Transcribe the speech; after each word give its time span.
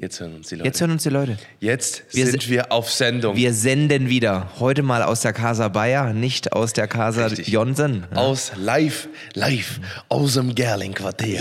Jetzt 0.00 0.18
hören 0.18 0.34
uns 0.36 0.48
die 0.48 0.54
Leute. 0.54 0.66
Jetzt 0.66 0.80
hören 0.80 0.90
uns 0.92 1.02
die 1.02 1.08
Leute. 1.10 1.36
Jetzt 1.58 2.04
Wir 2.12 2.26
sind 2.26 2.48
wir 2.48 2.72
auf 2.72 2.90
Sendung. 2.90 3.36
Wir 3.36 3.52
senden 3.52 4.08
wieder. 4.08 4.48
Heute 4.58 4.82
mal 4.82 5.02
aus 5.02 5.20
der 5.20 5.34
Casa 5.34 5.68
Bayer, 5.68 6.14
nicht 6.14 6.54
aus 6.54 6.72
der 6.72 6.88
Casa 6.88 7.26
Richtig. 7.26 7.48
Jonsen. 7.48 8.06
aus 8.14 8.52
live, 8.56 9.08
live 9.34 9.78
aus 10.08 10.34
dem 10.34 10.54
Gerling-Quartier. 10.54 11.40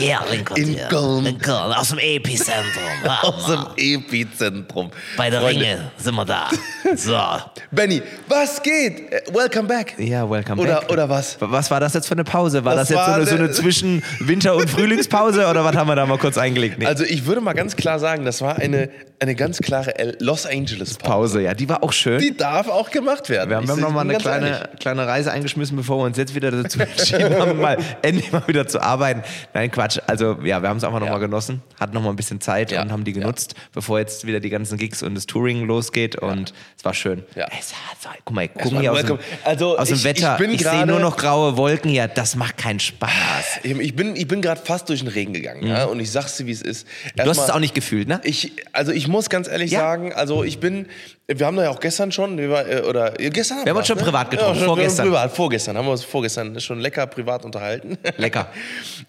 In 0.58 0.88
Köln. 0.90 1.38
aus 1.74 1.90
dem 1.90 2.00
Epizentrum. 2.00 2.84
Aus 3.22 3.46
dem 3.46 3.66
Epizentrum. 3.78 4.92
Bei 5.16 5.30
der 5.30 5.40
Freunde. 5.40 5.62
Ringe 5.62 5.92
sind 5.98 6.16
wir 6.16 6.26
da. 6.26 6.50
So. 6.96 7.18
Benny, 7.72 8.02
was 8.28 8.62
geht? 8.62 9.12
Äh, 9.12 9.22
Welcome 9.34 9.68
back. 9.70 9.96
Ja, 9.98 10.30
welcome 10.30 10.62
Oder, 10.62 10.82
back. 10.82 10.92
oder 10.92 11.08
was? 11.08 11.38
Was 11.40 11.72
war 11.72 11.80
das 11.80 11.94
jetzt 11.94 12.08
für 12.08 12.14
eine 12.16 12.24
Pause? 12.26 12.66
War 12.66 12.76
Das 12.76 12.90
das, 12.90 12.98
jetzt 12.98 13.06
so 13.06 13.10
war 13.12 13.16
eine, 13.16 13.26
so 13.26 13.36
eine 13.36 13.44
eine- 13.46 13.54
zwischen 13.54 14.04
Winter- 14.20 14.56
und 14.56 14.70
Frühlingspause 14.70 15.48
oder 15.48 15.64
was 15.64 15.76
haben 15.76 15.88
wir 15.88 15.96
da 15.96 16.06
mal 16.06 16.18
kurz 16.18 16.38
eingelegt? 16.38 16.80
Nee. 16.80 16.86
Also 16.88 17.04
ich 17.06 17.26
würde 17.26 17.40
mal 17.42 17.54
ganz 17.54 17.76
klar 17.78 18.00
sagen, 18.00 18.26
das 18.26 18.42
war 18.42 18.49
eine, 18.58 18.90
eine 19.20 19.36
ganz 19.36 19.60
klare 19.60 19.94
Los 20.20 20.46
Angeles 20.46 20.96
Pause. 20.98 21.10
Pause, 21.10 21.42
ja, 21.42 21.54
die 21.54 21.68
war 21.68 21.84
auch 21.84 21.92
schön. 21.92 22.20
Die 22.20 22.36
darf 22.36 22.68
auch 22.70 22.90
gemacht 22.90 23.30
werden. 23.30 23.50
wir 23.50 23.58
haben, 23.58 23.64
Ich 23.66 23.70
haben 23.70 23.82
noch 23.82 23.92
mal 23.92 24.02
bin 24.04 24.12
eine 24.12 24.20
kleine, 24.20 24.48
ehrlich. 24.50 24.80
kleine 24.80 25.06
Reise 25.08 25.32
eingeschmissen, 25.32 25.76
bevor 25.76 25.98
wir 26.00 26.06
uns 26.06 26.18
jetzt 26.18 26.34
wieder 26.36 26.52
dazu 26.52 26.80
entschieden 26.80 27.38
haben, 27.40 27.60
mal 27.60 27.78
endlich 28.02 28.32
mal 28.32 28.44
wieder 28.48 28.68
zu 28.68 28.82
arbeiten. 28.82 29.24
Nein, 29.54 29.70
Quatsch. 29.72 30.00
Also 30.08 30.38
ja, 30.44 30.62
wir 30.62 30.70
haben 30.70 30.78
es 30.78 30.84
einfach 30.84 31.00
noch 31.00 31.08
Ja. 31.08 31.14
mal 31.14 31.20
genossen, 31.20 31.62
hatten 31.80 31.94
noch 31.94 32.02
mal 32.02 32.10
ein 32.12 32.16
bisschen 32.16 32.40
Zeit 32.42 32.72
Ja. 32.72 32.82
und 32.82 32.92
haben 32.92 33.04
die 33.04 33.12
Ja. 33.12 33.20
genutzt, 33.20 33.56
bevor 33.74 34.00
jetzt 34.00 34.26
wieder 34.26 34.40
die 34.40 34.50
ganzen 34.50 34.78
Gigs 34.78 35.04
und 35.04 35.16
das 35.16 35.26
Touring 35.26 35.66
losgeht. 35.66 36.16
Und 36.16 36.54
es 36.78 36.86
war 36.86 36.94
schön. 36.94 37.24
Ja. 37.36 37.48
Es 37.60 37.74
war, 38.04 38.14
guck 38.24 38.36
mal, 38.36 38.48
guck 38.48 38.66
war 38.66 38.72
mal 38.74 38.82
hier 38.82 38.94
aus 38.94 39.04
dem. 39.04 39.20
Also, 39.44 39.78
aus 39.78 39.88
dem 39.90 39.98
ich- 39.98 40.04
Wetter. 40.06 40.40
ich 40.42 40.54
ich 40.54 40.64
sehe 40.68 40.86
nur 40.86 41.00
noch 41.00 41.18
graue 41.18 41.58
Wolken 41.58 41.90
hier. 41.92 42.08
Das 42.08 42.36
macht 42.36 42.58
keinen 42.58 42.80
Spaß. 42.80 43.60
Ich 43.64 43.96
bin, 43.96 44.16
ich 44.16 44.28
bin 44.28 44.42
gerade 44.42 44.62
fast 44.64 44.88
durch 44.90 45.00
den 45.00 45.10
Regen 45.10 45.34
gegangen. 45.34 45.66
Ja? 45.66 45.86
Und 45.86 46.00
ich 46.00 46.12
sag's 46.12 46.38
dir, 46.38 46.46
wie 46.46 46.52
es 46.52 46.62
ist. 46.62 46.86
Mhm. 46.88 46.90
Du 47.16 47.22
hast 47.24 47.30
es 47.32 47.38
Erstmal- 47.40 47.56
auch 47.58 47.60
nicht 47.60 47.76
gefühlt, 47.76 48.08
ne? 48.08 48.22
Ich, 48.24 48.39
also 48.72 48.92
ich 48.92 49.08
muss 49.08 49.30
ganz 49.30 49.48
ehrlich 49.48 49.72
Ja. 49.72 49.80
sagen, 49.80 50.14
also 50.14 50.44
ich 50.44 50.60
bin, 50.60 50.88
wir 51.28 51.46
haben 51.46 51.58
da 51.58 51.64
ja 51.64 51.70
auch 51.70 51.80
gestern 51.80 52.12
schon, 52.12 52.40
äh, 52.40 52.82
oder 52.88 53.20
äh, 53.20 53.30
gestern 53.30 53.66
Wir 53.66 53.72
haben 53.72 53.78
uns 53.78 53.88
schon 53.88 53.98
privat 53.98 54.32
getroffen, 54.32 54.58
schon, 54.60 54.66
vorgestern. 54.66 55.08
Privat, 55.08 55.36
vorgestern 55.36 55.78
haben 55.78 55.86
wir 55.86 55.92
uns 55.92 56.04
vorgestern 56.04 56.60
schon 56.60 56.80
lecker 56.80 57.08
privat 57.08 57.46
unterhalten. 57.46 57.98
Lecker. 58.18 58.50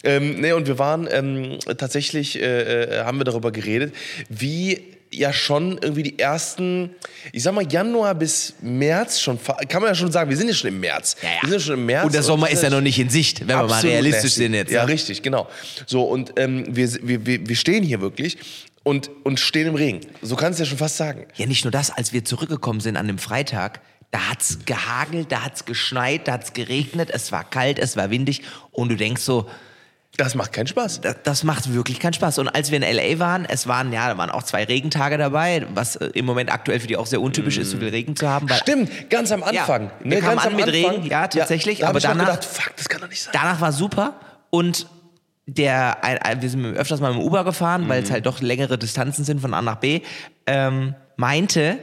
ähm, 0.04 0.40
nee, 0.40 0.52
und 0.52 0.66
wir 0.66 0.78
waren 0.78 1.08
ähm, 1.10 1.58
tatsächlich, 1.78 2.40
äh, 2.40 3.00
äh, 3.00 3.04
haben 3.04 3.18
wir 3.18 3.24
darüber 3.24 3.50
geredet, 3.52 3.94
wie 4.28 4.98
ja 5.12 5.32
schon 5.32 5.78
irgendwie 5.82 6.04
die 6.04 6.18
ersten, 6.18 6.90
ich 7.32 7.42
sag 7.42 7.54
mal 7.54 7.66
Januar 7.70 8.14
bis 8.14 8.54
März 8.62 9.20
schon, 9.20 9.38
kann 9.68 9.82
man 9.82 9.90
ja 9.90 9.94
schon 9.94 10.12
sagen, 10.12 10.30
wir 10.30 10.36
sind 10.36 10.48
ja 10.48 10.54
schon 10.54 10.68
im 10.68 10.80
März. 10.80 11.16
Ja, 11.22 11.28
ja. 11.28 11.34
Wir 11.42 11.50
sind 11.50 11.58
ja 11.58 11.64
schon 11.66 11.74
im 11.74 11.86
März. 11.86 12.04
Und 12.04 12.14
der 12.14 12.22
Sommer 12.22 12.46
das 12.46 12.54
ist 12.54 12.62
ja 12.62 12.70
noch 12.70 12.80
nicht 12.80 12.98
in 12.98 13.10
Sicht, 13.10 13.40
wenn 13.40 13.48
wir 13.48 13.66
mal 13.66 13.80
realistisch 13.80 14.34
sind 14.34 14.54
jetzt. 14.54 14.70
Ja, 14.70 14.84
ne? 14.84 14.92
richtig, 14.92 15.22
genau. 15.22 15.48
So, 15.86 16.02
und 16.04 16.32
ähm, 16.36 16.64
wir, 16.68 16.88
wir, 17.02 17.48
wir 17.48 17.56
stehen 17.56 17.82
hier 17.82 18.00
wirklich 18.00 18.38
und, 18.90 19.08
und 19.24 19.38
stehen 19.38 19.68
im 19.68 19.74
Regen. 19.76 20.00
So 20.20 20.34
kannst 20.36 20.58
du 20.58 20.64
ja 20.64 20.68
schon 20.68 20.78
fast 20.78 20.96
sagen. 20.96 21.26
Ja, 21.36 21.46
nicht 21.46 21.64
nur 21.64 21.70
das, 21.70 21.90
als 21.90 22.12
wir 22.12 22.24
zurückgekommen 22.24 22.80
sind 22.80 22.96
an 22.96 23.06
dem 23.06 23.18
Freitag, 23.18 23.80
da 24.10 24.18
hat's 24.30 24.58
gehagelt, 24.66 25.30
da 25.30 25.44
hat's 25.44 25.64
geschneit, 25.64 26.26
da 26.26 26.32
hat's 26.32 26.52
geregnet, 26.52 27.10
es 27.12 27.30
war 27.30 27.44
kalt, 27.48 27.78
es 27.78 27.96
war 27.96 28.10
windig 28.10 28.42
und 28.72 28.88
du 28.88 28.96
denkst 28.96 29.22
so, 29.22 29.48
Das 30.16 30.34
macht 30.34 30.52
keinen 30.52 30.66
Spaß. 30.66 31.00
das, 31.02 31.16
das 31.22 31.44
macht 31.44 31.72
wirklich 31.72 32.00
keinen 32.00 32.14
Spaß. 32.14 32.38
Und 32.38 32.48
als 32.48 32.72
wir 32.72 32.82
in 32.82 32.96
LA 32.96 33.20
waren, 33.20 33.44
es 33.44 33.68
waren 33.68 33.92
ja, 33.92 34.08
da 34.08 34.18
waren 34.18 34.30
auch 34.30 34.42
zwei 34.42 34.64
Regentage 34.64 35.16
dabei, 35.16 35.64
was 35.74 35.94
äh, 35.94 36.06
im 36.14 36.24
Moment 36.26 36.52
aktuell 36.52 36.80
für 36.80 36.88
die 36.88 36.96
auch 36.96 37.06
sehr 37.06 37.20
untypisch 37.20 37.58
ist, 37.58 37.70
so 37.70 37.78
viel 37.78 37.90
Regen 37.90 38.16
zu 38.16 38.28
haben. 38.28 38.48
Stimmt, 38.48 39.08
ganz 39.10 39.30
am 39.30 39.44
Anfang. 39.44 39.84
Ja, 40.04 40.10
wir 40.10 40.20
kamen 40.20 40.38
an 40.40 40.56
mit 40.56 40.64
Anfang. 40.66 40.90
Regen, 40.90 41.06
ja, 41.06 41.28
tatsächlich, 41.28 41.78
da 41.78 41.84
hab 41.86 41.90
aber 41.90 42.00
danach- 42.00 42.24
gedacht, 42.26 42.44
fuck, 42.44 42.76
das 42.76 42.88
kann 42.88 43.00
doch 43.00 43.08
nicht 43.08 43.22
sein. 43.22 43.32
danach 43.32 43.60
war 43.60 43.70
super 43.72 44.14
und 44.50 44.86
der, 45.46 46.04
ein, 46.04 46.18
ein, 46.18 46.42
wir 46.42 46.48
sind 46.50 46.64
öfters 46.76 47.00
mal 47.00 47.12
mit 47.12 47.20
dem 47.22 47.26
Uber 47.26 47.44
gefahren, 47.44 47.88
weil 47.88 48.00
Mhm. 48.00 48.04
es 48.06 48.10
halt 48.10 48.26
doch 48.26 48.40
längere 48.40 48.78
Distanzen 48.78 49.24
sind 49.24 49.40
von 49.40 49.52
A 49.54 49.62
nach 49.62 49.76
B, 49.76 50.00
ähm, 50.46 50.94
meinte, 51.16 51.78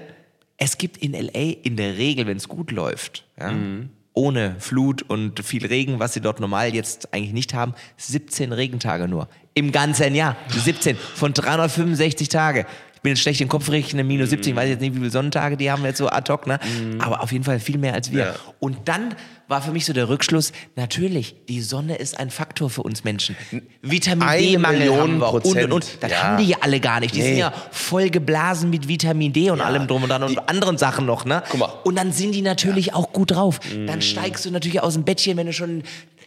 es 0.57 0.77
gibt 0.77 0.97
in 0.97 1.13
LA 1.13 1.53
in 1.63 1.75
der 1.75 1.97
Regel, 1.97 2.25
wenn 2.27 2.37
es 2.37 2.47
gut 2.47 2.71
läuft, 2.71 3.25
ja, 3.39 3.51
Mhm. 3.51 3.89
ohne 4.13 4.55
Flut 4.59 5.03
und 5.03 5.39
viel 5.45 5.65
Regen, 5.65 5.99
was 5.99 6.13
sie 6.13 6.21
dort 6.21 6.39
normal 6.39 6.73
jetzt 6.73 7.13
eigentlich 7.13 7.33
nicht 7.33 7.53
haben, 7.53 7.73
17 7.97 8.51
Regentage 8.53 9.07
nur. 9.07 9.27
Im 9.53 9.71
ganzen 9.71 10.13
Jahr. 10.15 10.35
17 10.49 10.95
von 10.95 11.33
365 11.33 12.29
Tage. 12.29 12.65
Bin 13.07 13.13
jetzt 13.15 13.21
schlecht 13.21 13.39
im 13.39 13.47
Kopf 13.47 13.69
rechnen, 13.69 14.05
minus 14.05 14.31
17, 14.31 14.51
ich 14.51 14.57
weiß 14.57 14.67
jetzt 14.67 14.81
nicht, 14.81 14.93
wie 14.93 14.97
viele 14.97 15.09
Sonnentage 15.09 15.55
die 15.55 15.71
haben 15.71 15.85
jetzt 15.85 15.97
so 15.97 16.09
ad 16.09 16.29
hoc, 16.29 16.45
ne? 16.45 16.59
Aber 16.99 17.23
auf 17.23 17.31
jeden 17.31 17.45
Fall 17.45 17.57
viel 17.61 17.77
mehr 17.77 17.93
als 17.93 18.11
wir. 18.11 18.19
Ja. 18.19 18.35
Und 18.59 18.77
dann 18.89 19.15
war 19.47 19.61
für 19.61 19.71
mich 19.71 19.85
so 19.85 19.93
der 19.93 20.09
Rückschluss, 20.09 20.51
natürlich, 20.75 21.35
die 21.47 21.61
Sonne 21.61 21.95
ist 21.95 22.19
ein 22.19 22.29
Faktor 22.31 22.69
für 22.69 22.83
uns 22.83 23.05
Menschen. 23.05 23.37
Vitamin 23.81 24.27
D-Mangel 24.39 24.93
haben 24.93 25.19
wir 25.19 25.31
und, 25.31 25.45
und, 25.45 25.57
und. 25.63 25.69
Prozent. 25.69 26.03
Das 26.03 26.11
Ja. 26.11 26.23
haben 26.23 26.37
die 26.43 26.49
ja 26.49 26.57
alle 26.59 26.81
gar 26.81 26.99
nicht. 26.99 27.15
Die 27.15 27.21
sind 27.21 27.33
Nee. 27.35 27.39
ja 27.39 27.53
voll 27.71 28.09
geblasen 28.09 28.69
mit 28.69 28.89
Vitamin 28.89 29.31
D 29.31 29.49
und 29.51 29.61
allem 29.61 29.87
drum 29.87 30.03
und 30.03 30.09
dran 30.09 30.23
und 30.23 30.49
anderen 30.49 30.77
Sachen 30.77 31.05
noch, 31.05 31.23
ne? 31.23 31.43
Guck 31.49 31.59
mal. 31.61 31.69
Und 31.85 31.95
dann 31.97 32.11
sind 32.11 32.33
die 32.33 32.41
natürlich 32.41 32.93
auch 32.93 33.13
gut 33.13 33.31
drauf. 33.31 33.61
Dann 33.85 34.01
steigst 34.01 34.45
du 34.45 34.51
natürlich 34.51 34.81
aus 34.81 34.95
dem 34.95 35.03
Bettchen, 35.05 35.37
wenn 35.37 35.47
du 35.47 35.53
schon 35.53 35.83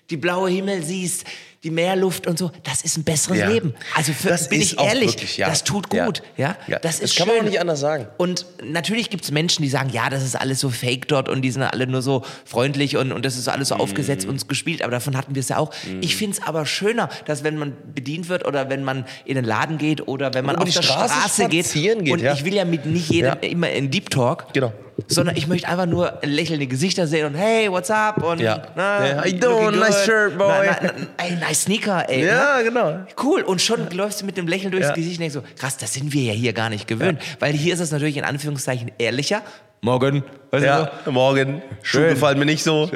die 0.09 0.17
blaue 0.17 0.49
Himmel 0.49 0.83
siehst, 0.83 1.25
die 1.63 1.71
Meerluft 1.71 2.27
und 2.27 2.39
so. 2.39 2.51
Das 2.65 2.81
ist 2.83 2.97
ein 2.97 3.05
besseres 3.05 3.39
Ja. 3.39 3.49
Leben. 3.49 3.75
Also 3.95 4.13
für, 4.15 4.29
Das 4.29 4.49
bin 4.49 4.63
ist 4.63 4.73
ich 4.73 4.81
ehrlich, 4.81 5.13
wirklich, 5.13 5.37
ja. 5.37 5.49
das 5.49 5.63
tut 5.63 5.91
gut. 5.91 6.23
Ja, 6.39 6.57
Ja. 6.67 6.79
das 6.79 7.01
ist 7.01 7.03
Das 7.13 7.17
kann 7.17 7.27
man 7.27 7.37
schön. 7.37 7.45
auch 7.47 7.51
nicht 7.51 7.61
anders 7.61 7.81
sagen. 7.81 8.07
Und 8.17 8.47
natürlich 8.65 9.11
gibt 9.11 9.25
es 9.25 9.31
Menschen, 9.31 9.63
die 9.63 9.69
sagen, 9.69 9.91
ja, 9.91 10.09
das 10.09 10.23
ist 10.23 10.37
alles 10.37 10.61
so 10.61 10.71
fake 10.71 11.07
dort 11.09 11.29
und 11.29 11.43
die 11.43 11.51
sind 11.51 11.63
alle 11.63 11.87
nur 11.87 12.01
so 12.01 12.25
freundlich 12.47 12.97
und, 12.97 13.13
und 13.13 13.25
das 13.27 13.37
ist 13.37 13.47
alles 13.49 13.69
so 13.69 13.75
aufgesetzt 13.75 14.25
Mhm. 14.27 14.33
und 14.33 14.49
gespielt, 14.49 14.81
aber 14.81 14.93
davon 14.93 15.17
hatten 15.19 15.35
wir 15.35 15.41
es 15.41 15.51
ja 15.51 15.59
auch. 15.59 15.71
Ich 16.01 16.17
finde 16.17 16.39
es 16.41 16.47
aber 16.47 16.65
schöner, 16.65 17.11
dass 17.27 17.45
wenn 17.45 17.59
man 17.59 17.77
bedient 17.95 18.29
wird 18.31 18.47
oder 18.47 18.71
wenn 18.71 18.83
man 18.83 19.05
in 19.27 19.35
den 19.35 19.45
Laden 19.45 19.77
geht 19.77 20.09
oder 20.09 20.33
wenn 20.33 20.47
man 20.47 20.55
Über 20.55 20.63
auf 20.63 20.69
die 20.69 20.75
der 20.75 20.83
Straße 20.83 21.15
Straße 21.15 21.49
geht, 21.49 21.71
geht, 21.73 22.11
und 22.11 22.25
ich 22.25 22.45
will 22.45 22.55
ja 22.55 22.65
mit 22.65 22.87
nicht 22.87 23.11
jedem 23.11 23.35
immer 23.43 23.71
in 23.71 23.91
Deep 23.91 24.09
Talk, 24.09 24.53
Genau. 24.55 24.73
Sondern 25.09 25.37
ich 25.37 25.47
möchte 25.47 25.69
einfach 25.69 25.87
nur 25.87 26.19
lächelnde 26.23 26.67
Gesichter 26.67 27.07
sehen 27.07 27.27
und 27.27 27.35
hey, 27.35 27.71
what's 27.71 27.91
up? 27.91 28.23
Und 28.23 28.41
Ja. 28.41 28.63
na, 28.77 29.07
Ja, 29.07 29.25
you 29.27 29.39
looking 29.39 29.41
doing? 29.41 29.79
Nice 29.81 30.05
shirt, 30.05 30.37
boy. 30.39 30.49
Na, 30.67 30.77
na, 30.83 30.91
na, 30.99 31.25
ey, 31.25 31.37
nice 31.37 31.63
Sneaker, 31.63 32.09
ey. 32.09 32.25
Ja, 32.27 32.59
ne? 32.59 32.65
genau. 32.65 32.99
Cool. 33.23 33.43
Und 33.43 33.61
schon 33.63 33.89
läufst 33.91 34.21
du 34.23 34.27
mit 34.27 34.37
dem 34.37 34.47
Lächeln 34.49 34.71
durchs 34.73 34.89
Ja. 34.89 34.95
Gesicht 34.95 35.17
und 35.17 35.21
denkst 35.21 35.35
so, 35.35 35.43
krass, 35.59 35.77
das 35.77 35.93
sind 35.95 36.13
wir 36.13 36.23
ja 36.23 36.33
hier 36.33 36.53
gar 36.53 36.71
nicht 36.71 36.87
gewöhnt. 36.87 37.21
Weil 37.39 37.53
hier 37.53 37.75
ist 37.75 37.81
es 37.81 37.91
natürlich 37.93 38.17
in 38.17 38.25
Anführungszeichen 38.25 38.91
ehrlicher. 38.99 39.43
Morgen. 39.83 40.23
Weißt 40.53 40.65
du 40.65 40.67
Ja, 40.69 40.91
morgen. 41.11 41.63
Schuhe 41.83 42.03
Schön. 42.03 42.11
gefallen 42.15 42.39
mir 42.39 42.45
nicht 42.45 42.65
so. 42.65 42.91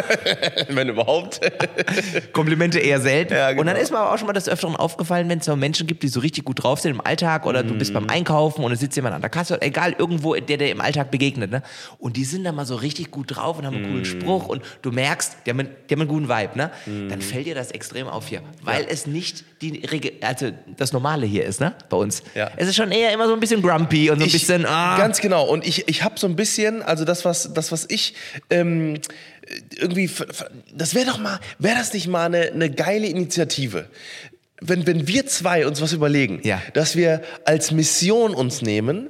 Wenn 0.68 0.88
überhaupt. 0.88 1.34
so? 1.34 2.20
Komplimente 2.32 2.78
eher 2.80 3.00
selten. 3.00 3.34
Ja, 3.34 3.50
genau. 3.50 3.60
Und 3.60 3.66
dann 3.68 3.76
ist 3.76 3.90
mir 3.90 3.98
aber 3.98 4.12
auch 4.12 4.18
schon 4.18 4.26
mal 4.26 4.32
des 4.32 4.48
Öfteren 4.48 4.74
aufgefallen, 4.76 5.28
wenn 5.28 5.38
es 5.38 5.44
so 5.46 5.54
Menschen 5.56 5.86
gibt, 5.86 6.02
die 6.02 6.08
so 6.08 6.20
richtig 6.20 6.44
gut 6.44 6.62
drauf 6.62 6.80
sind 6.80 6.92
im 6.92 7.00
Alltag 7.00 7.46
oder 7.46 7.62
du 7.62 7.74
bist 7.74 7.90
Mhm. 7.92 7.94
beim 7.94 8.08
Einkaufen 8.10 8.64
und 8.64 8.72
es 8.72 8.80
sitzt 8.80 8.96
jemand 8.96 9.14
an 9.14 9.20
der 9.20 9.30
Kasse, 9.30 9.60
egal, 9.62 9.94
irgendwo, 9.96 10.34
der 10.34 10.56
dir 10.56 10.70
im 10.70 10.80
Alltag 10.80 11.10
begegnet. 11.10 11.50
Ne? 11.50 11.62
Und 11.98 12.16
die 12.16 12.24
sind 12.24 12.44
dann 12.44 12.54
mal 12.56 12.66
so 12.66 12.74
richtig 12.76 13.10
gut 13.10 13.36
drauf 13.36 13.58
und 13.58 13.66
haben 13.66 13.76
einen 13.76 13.84
Mhm. 13.86 13.90
coolen 13.90 14.04
Spruch 14.04 14.48
und 14.48 14.62
du 14.82 14.90
merkst, 14.90 15.36
die 15.46 15.50
haben, 15.50 15.60
einen- 15.60 15.70
die 15.88 15.94
haben 15.94 16.00
einen 16.00 16.08
guten 16.10 16.28
Vibe. 16.28 16.50
Ne? 16.56 16.70
Mhm. 16.86 17.08
Dann 17.10 17.20
fällt 17.20 17.46
dir 17.46 17.54
das 17.54 17.70
extrem 17.70 18.08
auf 18.08 18.26
hier, 18.28 18.40
weil 18.62 18.86
es 18.88 19.06
nicht 19.06 19.44
die, 19.62 19.82
Rege- 19.86 20.12
also 20.22 20.50
das 20.76 20.92
Normale 20.92 21.26
hier 21.26 21.44
ist, 21.44 21.60
ne? 21.60 21.74
bei 21.88 21.96
uns. 21.96 22.22
Ja. 22.34 22.50
Es 22.56 22.68
ist 22.68 22.76
schon 22.76 22.90
eher 22.90 23.12
immer 23.12 23.26
so 23.28 23.34
ein 23.34 23.40
bisschen 23.40 23.62
grumpy 23.62 24.10
und 24.10 24.18
so 24.18 24.24
ein 24.24 24.26
Ich- 24.26 24.32
bisschen, 24.32 24.66
ah, 24.66 24.96
Ganz 24.98 25.20
genau. 25.20 25.44
Und 25.46 25.66
ich, 25.66 25.86
ich 25.88 26.02
habe 26.02 26.18
so 26.18 26.26
ein 26.26 26.34
bisschen, 26.36 26.82
also 26.88 27.04
das, 27.04 27.24
was, 27.24 27.52
das, 27.54 27.70
was 27.72 27.86
ich 27.88 28.14
ähm, 28.50 28.98
irgendwie, 29.76 30.10
das 30.74 30.94
wäre 30.94 31.06
doch 31.06 31.18
mal, 31.18 31.38
wäre 31.58 31.76
das 31.76 31.92
nicht 31.92 32.08
mal 32.08 32.26
eine, 32.26 32.50
eine 32.52 32.70
geile 32.70 33.06
Initiative? 33.06 33.86
Wenn, 34.60 34.86
wenn 34.86 35.06
wir 35.06 35.26
zwei 35.26 35.66
uns 35.66 35.80
was 35.80 35.92
überlegen, 35.92 36.40
Ja. 36.42 36.60
dass 36.74 36.96
wir 36.96 37.22
als 37.44 37.70
Mission 37.70 38.34
uns 38.34 38.60
nehmen, 38.62 39.08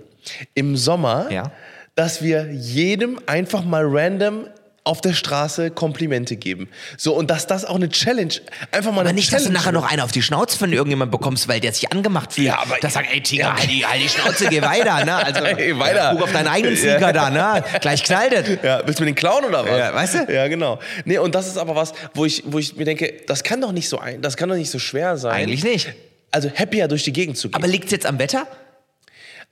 im 0.54 0.76
Sommer, 0.76 1.28
Ja. 1.30 1.52
dass 1.94 2.22
wir 2.22 2.52
jedem 2.52 3.18
einfach 3.26 3.64
mal 3.64 3.84
random 3.86 4.46
auf 4.88 5.00
der 5.00 5.12
Straße 5.12 5.70
Komplimente 5.70 6.36
geben. 6.36 6.68
So, 6.96 7.14
und 7.14 7.30
dass 7.30 7.46
das 7.46 7.64
auch 7.64 7.76
eine 7.76 7.88
Challenge, 7.90 8.32
einfach 8.72 8.90
mal 8.90 9.00
Aber 9.00 9.10
eine 9.10 9.12
nicht, 9.16 9.32
dass 9.32 9.42
du 9.42 9.48
Challenge 9.48 9.58
nachher 9.58 9.72
noch 9.72 9.88
einen 9.90 10.00
auf 10.00 10.10
die 10.12 10.22
Schnauze 10.22 10.58
von 10.58 10.72
irgendjemandem 10.72 11.10
bekommst, 11.18 11.46
weil 11.46 11.60
der 11.60 11.72
sich 11.72 11.92
angemacht 11.92 12.32
fühlt. 12.32 12.48
Ja, 12.48 12.58
aber- 12.60 12.76
das 12.80 12.94
sagt, 12.94 13.08
ey 13.12 13.20
Tiger, 13.22 13.44
Ja. 13.44 13.56
halt, 13.58 13.70
die, 13.70 13.86
halt 13.86 14.02
die 14.02 14.08
Schnauze, 14.08 14.46
geh 14.48 14.62
weiter, 14.62 15.04
ne? 15.04 15.14
Also, 15.14 15.40
Ey, 15.44 15.78
weiter. 15.78 16.10
Guck 16.12 16.22
auf 16.24 16.32
deinen 16.32 16.48
eigenen 16.48 16.76
Sneaker 16.76 17.12
da, 17.12 17.30
ne? 17.30 17.62
Gleich 17.80 18.02
knallt 18.02 18.32
es. 18.32 18.58
Ja, 18.62 18.82
willst 18.84 18.98
du 18.98 19.04
mir 19.04 19.10
den 19.10 19.14
klauen 19.14 19.44
oder 19.44 19.64
was? 19.64 19.78
Ja, 19.78 19.94
weißt 19.94 20.14
du? 20.28 20.32
Ja, 20.32 20.48
genau. 20.48 20.78
Nee, 21.04 21.18
und 21.18 21.34
das 21.34 21.46
ist 21.46 21.58
aber 21.58 21.76
was, 21.76 21.92
wo 22.14 22.24
ich, 22.24 22.42
wo 22.46 22.58
ich 22.58 22.76
mir 22.76 22.84
denke, 22.84 23.12
das 23.26 23.44
kann 23.44 23.60
doch 23.60 23.72
nicht 23.72 23.88
so 23.88 23.98
ein, 23.98 24.22
das 24.22 24.36
kann 24.36 24.48
doch 24.48 24.56
nicht 24.56 24.70
so 24.70 24.78
schwer 24.78 25.16
sein. 25.18 25.32
Eigentlich 25.34 25.62
nicht. 25.64 25.92
Also 26.30 26.50
happier 26.50 26.88
durch 26.88 27.04
die 27.04 27.12
Gegend 27.12 27.36
zu 27.38 27.48
gehen. 27.48 27.54
Aber 27.56 27.66
liegt's 27.66 27.90
jetzt 27.92 28.06
am 28.06 28.18
Wetter? 28.18 28.46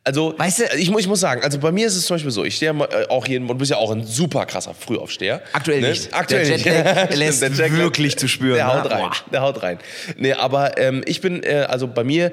Also, 0.07 0.35
Weißt 0.39 0.61
du- 0.61 0.65
ich, 0.79 0.89
ich 0.89 1.09
muss 1.09 1.19
sagen, 1.19 1.43
also 1.43 1.59
bei 1.59 1.73
mir 1.73 1.85
ist 1.89 1.97
es 1.97 2.07
zum 2.07 2.15
Beispiel 2.15 2.31
so, 2.31 2.45
ich 2.45 2.55
stehe 2.55 2.73
ja 2.73 2.85
äh, 2.85 3.09
auch 3.09 3.27
jeden, 3.27 3.49
du 3.49 3.55
bist 3.55 3.73
ja 3.73 3.77
auch 3.79 3.91
ein 3.91 4.05
super 4.05 4.47
krasser 4.47 4.73
Frühaufsteher. 4.73 5.43
Aktuell 5.53 5.81
ne? 5.81 5.89
nicht. 5.91 6.15
Aktuell 6.15 6.45
Der 6.47 6.57
nicht. 6.59 6.65
Jetlag 6.67 7.15
lässt 7.17 7.43
der 7.43 7.51
Jetlag- 7.51 7.77
wirklich 7.77 8.17
zu 8.17 8.29
spüren, 8.29 8.55
Der 8.55 8.67
ne? 8.69 8.73
haut 8.85 8.91
rein, 8.93 9.01
Boah. 9.01 9.13
der 9.33 9.43
haut 9.43 9.63
rein. 9.65 9.79
Nee, 10.17 10.33
aber 10.35 10.79
ähm, 10.79 11.03
ich 11.07 11.21
bin, 11.21 11.43
äh, 11.43 11.67
also 11.69 11.89
bei 11.89 12.05
mir 12.05 12.31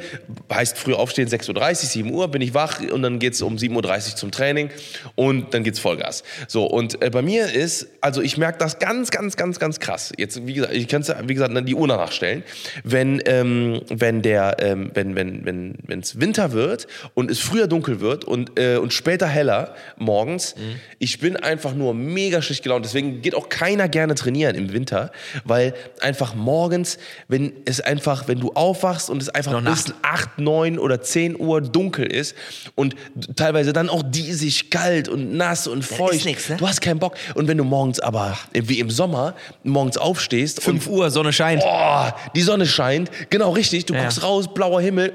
heißt 0.54 0.78
früh 0.78 0.94
aufstehen 0.94 1.28
6.30 1.28 1.50
Uhr, 1.58 1.74
7 1.76 2.14
Uhr 2.14 2.28
bin 2.28 2.44
ich 2.44 2.54
wach 2.54 2.80
und 2.80 3.02
dann 3.02 3.18
geht's 3.18 3.42
um 3.42 3.56
7.30 3.56 3.76
Uhr 4.12 4.16
zum 4.18 4.30
Training 4.30 4.70
und 5.16 5.52
dann 5.56 5.64
geht's 5.64 5.80
Vollgas. 5.80 6.24
So, 6.48 6.66
und 6.68 7.02
äh, 7.02 7.10
bei 7.10 7.24
mir 7.24 7.52
ist, 7.52 7.88
also 8.02 8.22
ich 8.22 8.38
merke 8.38 8.60
das 8.60 8.78
ganz, 8.78 9.10
ganz, 9.10 9.36
ganz, 9.36 9.58
ganz 9.60 9.80
krass. 9.80 10.14
Jetzt, 10.16 10.46
wie 10.46 10.54
gesagt, 10.54 10.76
ich 10.76 10.88
kann 10.88 11.04
wie 11.24 11.34
gesagt, 11.34 11.52
die 11.68 11.74
Uhr 11.74 11.88
danach 11.88 12.12
stellen. 12.12 12.44
Wenn, 12.84 13.20
ähm, 13.26 13.82
wenn 13.90 14.22
der, 14.22 14.58
ähm, 14.60 14.92
wenn, 14.94 15.16
wenn, 15.16 15.44
wenn, 15.44 15.74
wenn 15.88 16.02
es 16.02 16.20
Winter 16.20 16.52
wird 16.52 16.86
und 17.16 17.32
es 17.32 17.40
früher 17.40 17.63
dunkel 17.68 18.00
wird 18.02 18.26
und, 18.26 18.60
äh, 18.60 18.78
und 18.78 18.94
später 18.94 19.28
heller 19.28 19.76
morgens, 19.98 20.56
ich 21.00 21.20
bin 21.20 21.36
einfach 21.38 21.74
nur 21.74 21.94
mega 21.94 22.42
schlecht 22.42 22.64
gelaunt. 22.64 22.86
Deswegen 22.86 23.22
geht 23.22 23.36
auch 23.36 23.50
keiner 23.50 23.88
gerne 23.90 24.16
trainieren 24.16 24.56
im 24.56 24.74
Winter, 24.74 25.12
weil 25.44 25.74
einfach 26.02 26.36
morgens, 26.36 26.98
wenn 27.28 27.54
es 27.66 27.82
einfach, 27.82 28.28
wenn 28.28 28.40
du 28.40 28.52
aufwachst 28.54 29.10
und 29.10 29.22
es 29.22 29.30
einfach 29.30 29.52
Noch 29.62 29.64
bis 29.72 29.94
8, 30.02 30.40
9 30.40 30.80
oder 30.80 31.02
10 31.02 31.40
Uhr 31.40 31.62
dunkel 31.62 32.06
ist 32.06 32.36
und 32.76 32.96
teilweise 33.36 33.74
dann 33.74 33.90
auch 33.90 34.04
diesig 34.04 34.70
kalt 34.70 35.08
und 35.10 35.34
nass 35.36 35.68
und 35.68 35.84
feucht. 35.84 36.26
nix, 36.26 36.50
ne? 36.50 36.58
Du 36.58 36.68
hast 36.68 36.82
keinen 36.82 37.00
Bock. 37.00 37.16
Und 37.36 37.48
wenn 37.48 37.58
du 37.58 37.64
morgens 37.64 38.00
aber, 38.00 38.38
wie 38.54 38.80
im 38.80 38.90
Sommer, 38.90 39.36
morgens 39.64 39.98
aufstehst 39.98 40.62
5 40.64 40.88
und 40.88 40.94
Uhr, 40.94 41.10
Sonne 41.12 41.34
scheint. 41.34 41.62
Oh, 41.66 42.06
die 42.36 42.42
Sonne 42.42 42.66
scheint. 42.66 43.10
Genau, 43.30 43.52
richtig. 43.52 43.86
Du 43.86 43.94
Ja. 43.94 44.02
guckst 44.04 44.24
raus, 44.24 44.54
blauer 44.54 44.82
Himmel. 44.82 45.14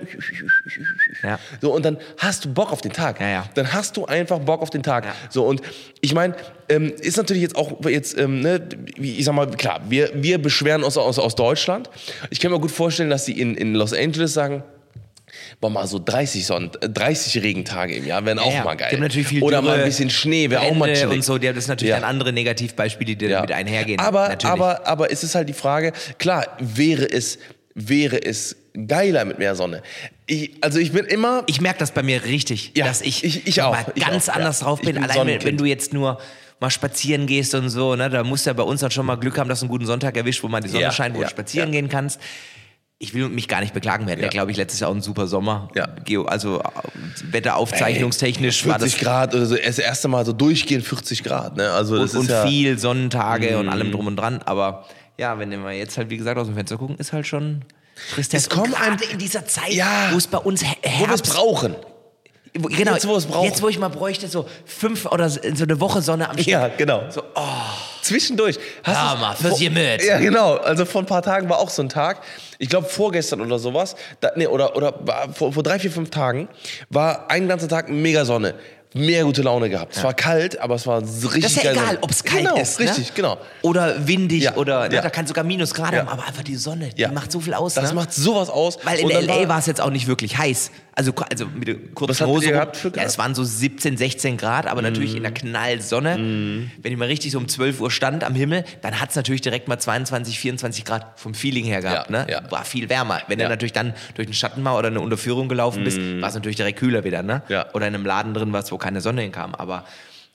Ja. 1.23 1.39
So, 1.61 1.73
und 1.75 1.85
dann 1.85 1.99
hast 2.19 2.38
du 2.45 2.53
Bock 2.53 2.73
auf 2.73 2.81
den 2.81 2.93
Tag. 2.93 3.21
Ja, 3.21 3.29
ja. 3.29 3.45
Dann 3.55 3.73
hast 3.73 3.97
du 3.97 4.07
einfach 4.07 4.39
Bock 4.39 4.63
auf 4.63 4.71
den 4.71 4.83
Tag. 4.83 5.05
Ja. 5.05 5.15
So, 5.31 5.45
und 5.45 5.61
ich 6.01 6.15
meine, 6.15 6.35
ähm, 6.69 6.93
ist 7.01 7.17
natürlich 7.17 7.43
jetzt 7.43 7.57
auch 7.57 7.85
jetzt, 7.87 8.19
ähm, 8.19 8.41
ne, 8.41 8.69
ich 8.97 9.25
sag 9.25 9.35
mal, 9.35 9.47
klar, 9.51 9.81
wir, 9.89 10.11
wir 10.15 10.41
beschweren 10.41 10.83
uns 10.85 10.97
aus, 10.97 11.19
aus 11.19 11.35
Deutschland. 11.35 11.91
Ich 12.31 12.41
kann 12.41 12.51
mir 12.51 12.61
gut 12.61 12.71
vorstellen, 12.71 13.11
dass 13.11 13.25
sie 13.25 13.39
in, 13.39 13.55
in 13.55 13.75
Los 13.75 13.93
Angeles 13.93 14.35
sagen, 14.35 14.63
Boah, 15.61 15.71
mal 15.71 15.87
so 15.87 16.01
30, 16.03 16.47
Sonn 16.47 16.71
30 16.81 17.43
Regentage 17.43 17.95
im 17.95 18.07
Jahr 18.07 18.25
wären 18.25 18.39
auch 18.39 18.53
Ja, 18.53 18.65
mal 18.65 18.77
geil. 18.77 18.99
Oder 19.43 19.61
mal 19.61 19.79
ein 19.79 19.85
bisschen 19.85 20.09
Schnee 20.11 20.49
wäre 20.51 20.63
auch 20.63 20.75
mal 20.75 20.93
chillig. 20.93 21.17
und 21.17 21.23
so. 21.25 21.37
Die 21.37 21.49
haben 21.49 21.55
das 21.55 21.65
sind 21.65 21.73
natürlich 21.73 21.91
Ja. 21.91 22.01
dann 22.01 22.09
andere 22.09 22.33
Negativbeispiele, 22.33 23.15
die 23.17 23.29
damit 23.29 23.53
einhergehen. 23.53 24.01
Aber, 24.01 24.29
natürlich. 24.29 24.53
aber, 24.53 24.87
aber 24.87 25.13
es 25.13 25.23
ist 25.25 25.35
halt 25.35 25.49
die 25.49 25.53
Frage, 25.55 25.93
klar, 26.19 26.47
wäre 26.61 27.05
es, 27.11 27.39
wäre 27.81 28.23
es 28.25 28.57
geiler 28.87 29.25
mit 29.25 29.39
mehr 29.39 29.55
Sonne. 29.55 29.83
Ich, 30.27 30.53
also 30.63 30.79
ich 30.79 30.93
bin 30.93 31.05
immer, 31.07 31.45
ich 31.47 31.61
merke 31.61 31.79
das 31.79 31.93
bei 31.93 32.03
mir 32.03 32.25
richtig, 32.25 32.73
Ja, 32.77 32.87
dass 32.87 33.01
ich, 33.03 33.25
ich- 33.25 33.47
ich 33.47 33.63
auch, 33.63 33.73
mal 33.73 33.87
ganz 33.99 34.29
auch, 34.29 34.35
ja. 34.35 34.41
anders 34.41 34.61
drauf 34.61 34.81
Ich 34.81 34.87
bin. 34.87 34.95
bin 35.01 35.05
Allein 35.05 35.27
wenn, 35.27 35.45
wenn 35.45 35.57
du 35.57 35.65
jetzt 35.65 35.93
nur 35.93 36.19
mal 36.61 36.71
spazieren 36.71 37.27
gehst 37.27 37.55
und 37.55 37.69
so, 37.71 37.95
ne, 37.95 38.11
da 38.11 38.25
musst 38.25 38.45
du 38.47 38.51
ja 38.51 38.55
bei 38.55 38.65
uns 38.65 38.81
dann 38.81 38.91
schon 38.91 39.07
mal 39.07 39.15
Glück 39.17 39.39
haben, 39.39 39.49
dass 39.49 39.61
du 39.61 39.67
einen 39.67 39.71
guten 39.71 39.87
Sonntag 39.87 40.17
erwischt, 40.17 40.43
wo 40.43 40.49
mal 40.49 40.61
die 40.61 40.69
Sonne 40.69 40.83
Ja, 40.83 40.91
scheint, 40.93 41.15
wo 41.15 41.21
ja, 41.21 41.27
du 41.27 41.31
spazieren 41.31 41.73
ja. 41.73 41.81
gehen 41.81 41.89
kannst. 41.89 42.21
Ich 43.01 43.15
will 43.15 43.29
mich 43.29 43.47
gar 43.47 43.61
nicht 43.61 43.75
beklagen. 43.75 44.07
Wir 44.07 44.13
hatten 44.13 44.23
ja, 44.23 44.27
Ja. 44.27 44.31
glaube 44.33 44.51
ich, 44.51 44.57
letztes 44.57 44.81
Jahr 44.81 44.91
auch 44.91 44.95
einen 44.95 45.03
super 45.03 45.29
Sommer. 45.29 45.69
Ja. 45.77 45.87
Also 46.27 46.59
äh, 46.61 46.63
wetteraufzeichnungstechnisch 47.33 48.67
war 48.67 48.79
40 48.79 48.93
das 48.95 49.01
Grad 49.01 49.35
oder 49.35 49.47
so, 49.47 49.57
das 49.57 49.79
erste 49.79 50.09
Mal 50.09 50.25
so 50.27 50.33
durchgehend 50.33 50.85
40 50.85 51.23
Grad. 51.23 51.57
Ne? 51.57 51.71
Also 51.71 51.97
das 51.97 52.15
und, 52.15 52.23
ist 52.25 52.29
und 52.29 52.31
ja, 52.31 52.47
viel 52.47 52.79
Sonnentage 52.79 53.57
und 53.59 53.69
allem 53.69 53.93
drum 53.93 54.07
und 54.09 54.17
dran. 54.17 54.41
Aber 54.45 54.85
ja, 55.19 55.39
wenn 55.39 55.51
wir 55.51 55.73
jetzt 55.73 55.99
halt, 55.99 56.11
wie 56.11 56.17
gesagt, 56.17 56.39
aus 56.39 56.47
dem 56.47 56.55
Fenster 56.57 56.77
gucken, 56.79 56.97
ist 56.97 57.13
halt 57.13 57.27
schon 57.27 57.63
trist. 58.15 58.33
Es 58.35 58.49
kommt 58.49 58.75
gerade 58.75 58.93
ein- 58.93 59.11
in 59.13 59.19
dieser 59.19 59.45
Zeit, 59.45 59.71
Ja. 59.73 60.09
wo 60.13 60.17
es 60.17 60.27
bei 60.27 60.39
uns 60.39 60.63
Her- 60.65 60.77
wo 60.83 60.89
wir 60.89 60.93
es 61.05 61.09
Herbst 61.09 61.33
brauchen. 61.35 61.77
Genau, 62.55 62.95
Jetzt, 62.95 63.07
wo 63.07 63.15
es 63.15 63.27
braucht. 63.27 63.45
jetzt, 63.45 63.63
wo 63.63 63.69
ich 63.69 63.79
mal 63.79 63.89
bräuchte, 63.89 64.27
so 64.27 64.47
fünf 64.65 65.05
oder 65.07 65.29
so 65.29 65.39
eine 65.43 65.81
Woche 65.81 66.01
Sonne 66.01 66.29
am 66.29 66.35
Stück. 66.37 66.47
Ja, 66.49 66.69
genau. 66.69 67.03
So, 67.11 67.23
oh, 67.35 67.43
Zwischendurch. 68.03 68.59
Hast 68.85 69.21
mal, 69.21 69.35
fürs 69.37 69.59
Gemüt. 69.59 70.03
Ja, 70.03 70.19
genau. 70.19 70.55
Also 70.57 70.87
vor 70.87 71.03
ein 71.03 71.07
paar 71.07 71.21
Tagen 71.23 71.49
war 71.51 71.59
auch 71.59 71.69
so 71.69 71.83
ein 71.83 71.91
Tag. 71.91 72.23
Ich 72.59 72.71
glaube 72.71 72.89
vorgestern 72.89 73.43
oder 73.43 73.59
sowas. 73.59 73.97
Da, 74.21 74.33
nee, 74.35 74.47
oder 74.47 74.75
oder 74.77 74.95
vor, 75.35 75.53
vor 75.53 75.63
drei, 75.63 75.79
vier, 75.79 75.91
fünf 75.93 76.09
Tagen 76.09 76.49
war 76.89 77.31
einen 77.31 77.49
ganzen 77.49 77.69
Tag 77.69 77.91
mega 77.91 78.25
Sonne. 78.25 78.55
Mehr 78.95 79.25
gute 79.25 79.43
Laune 79.43 79.69
gehabt. 79.69 79.97
Es 79.97 80.03
war 80.03 80.15
kalt, 80.15 80.59
aber 80.61 80.75
es 80.75 80.87
war 80.87 81.03
richtig 81.03 81.43
das 81.43 81.53
ist 81.53 81.63
ja 81.63 81.73
egal, 81.73 81.99
ob 82.01 82.11
es 82.11 82.25
kalt 82.25 82.45
genau, 82.45 82.57
ist. 82.57 82.81
Richtig, 82.81 83.09
ne? 83.09 83.13
genau. 83.15 83.39
Oder 83.61 84.07
windig 84.09 84.45
Ja, 84.45 84.57
oder 84.57 84.89
ne, 84.89 84.95
ja. 84.95 85.03
da 85.03 85.11
kann 85.11 85.27
sogar 85.27 85.45
Minusgrade 85.45 85.97
Ja. 85.97 86.03
haben, 86.03 86.09
aber 86.09 86.27
einfach 86.27 86.43
die 86.43 86.57
Sonne, 86.57 86.91
Ja. 86.97 87.09
die 87.09 87.15
macht 87.15 87.31
so 87.31 87.41
viel 87.41 87.53
aus. 87.53 87.75
Das 87.75 87.91
ne? 87.91 87.95
macht 87.97 88.15
sowas 88.15 88.49
aus. 88.49 88.79
Weil 88.85 88.99
in 89.01 89.11
L.A. 89.11 89.47
war 89.49 89.59
es 89.59 89.67
jetzt 89.67 89.81
auch 89.83 89.91
nicht 89.91 90.07
wirklich 90.07 90.39
heiß. 90.39 90.71
Also, 90.99 91.13
also 91.31 91.47
mit 91.47 91.69
der 91.69 91.77
kurzen 91.95 92.27
Hose. 92.27 92.51
gehabt 92.51 92.77
für 92.77 92.89
ja, 92.89 93.05
es 93.05 93.19
waren 93.19 93.33
so 93.33 93.45
17, 93.45 93.97
16 93.97 94.37
Grad, 94.37 94.67
aber 94.67 94.83
natürlich 94.83 95.15
in 95.15 95.23
der 95.23 95.31
Knallsonne. 95.33 96.17
Wenn 96.17 96.93
ich 96.93 96.99
mal 96.99 97.07
richtig 97.07 97.31
so 97.31 97.39
um 97.39 97.47
12 97.47 97.81
Uhr 97.81 97.93
stand 97.93 98.25
am 98.25 98.35
Himmel, 98.35 98.65
dann 98.83 98.99
hat 99.01 99.11
es 99.11 99.15
natürlich 99.15 99.41
direkt 99.41 99.69
mal 99.69 99.79
22, 99.79 100.41
24 100.41 100.85
Grad 100.85 101.21
vom 101.21 101.35
Feeling 101.35 101.65
her 101.67 101.83
gehabt. 101.83 102.11
Ja, 102.11 102.25
ne? 102.25 102.27
ja. 102.29 102.51
War 102.51 102.65
viel 102.65 102.89
wärmer. 102.89 103.23
Wenn 103.29 103.39
Ja. 103.39 103.45
du 103.47 103.51
natürlich 103.51 103.73
dann 103.73 103.95
durch 104.17 104.27
eine 104.27 104.35
Schattenmauer 104.35 104.77
oder 104.81 104.89
eine 104.89 105.01
Unterführung 105.01 105.49
gelaufen 105.49 105.85
bist, 105.85 105.99
war 106.21 106.29
es 106.31 106.35
natürlich 106.35 106.57
direkt 106.57 106.81
kühler 106.81 107.05
wieder. 107.05 107.23
Ne? 107.23 107.43
Oder 107.75 107.87
in 107.87 107.95
einem 107.95 108.05
Laden 108.05 108.35
drin 108.35 108.53
warst, 108.53 108.73
wo 108.73 108.77
keine 108.79 109.01
Sonne 109.01 109.23
hinkam. 109.23 109.55
Aber 109.55 109.85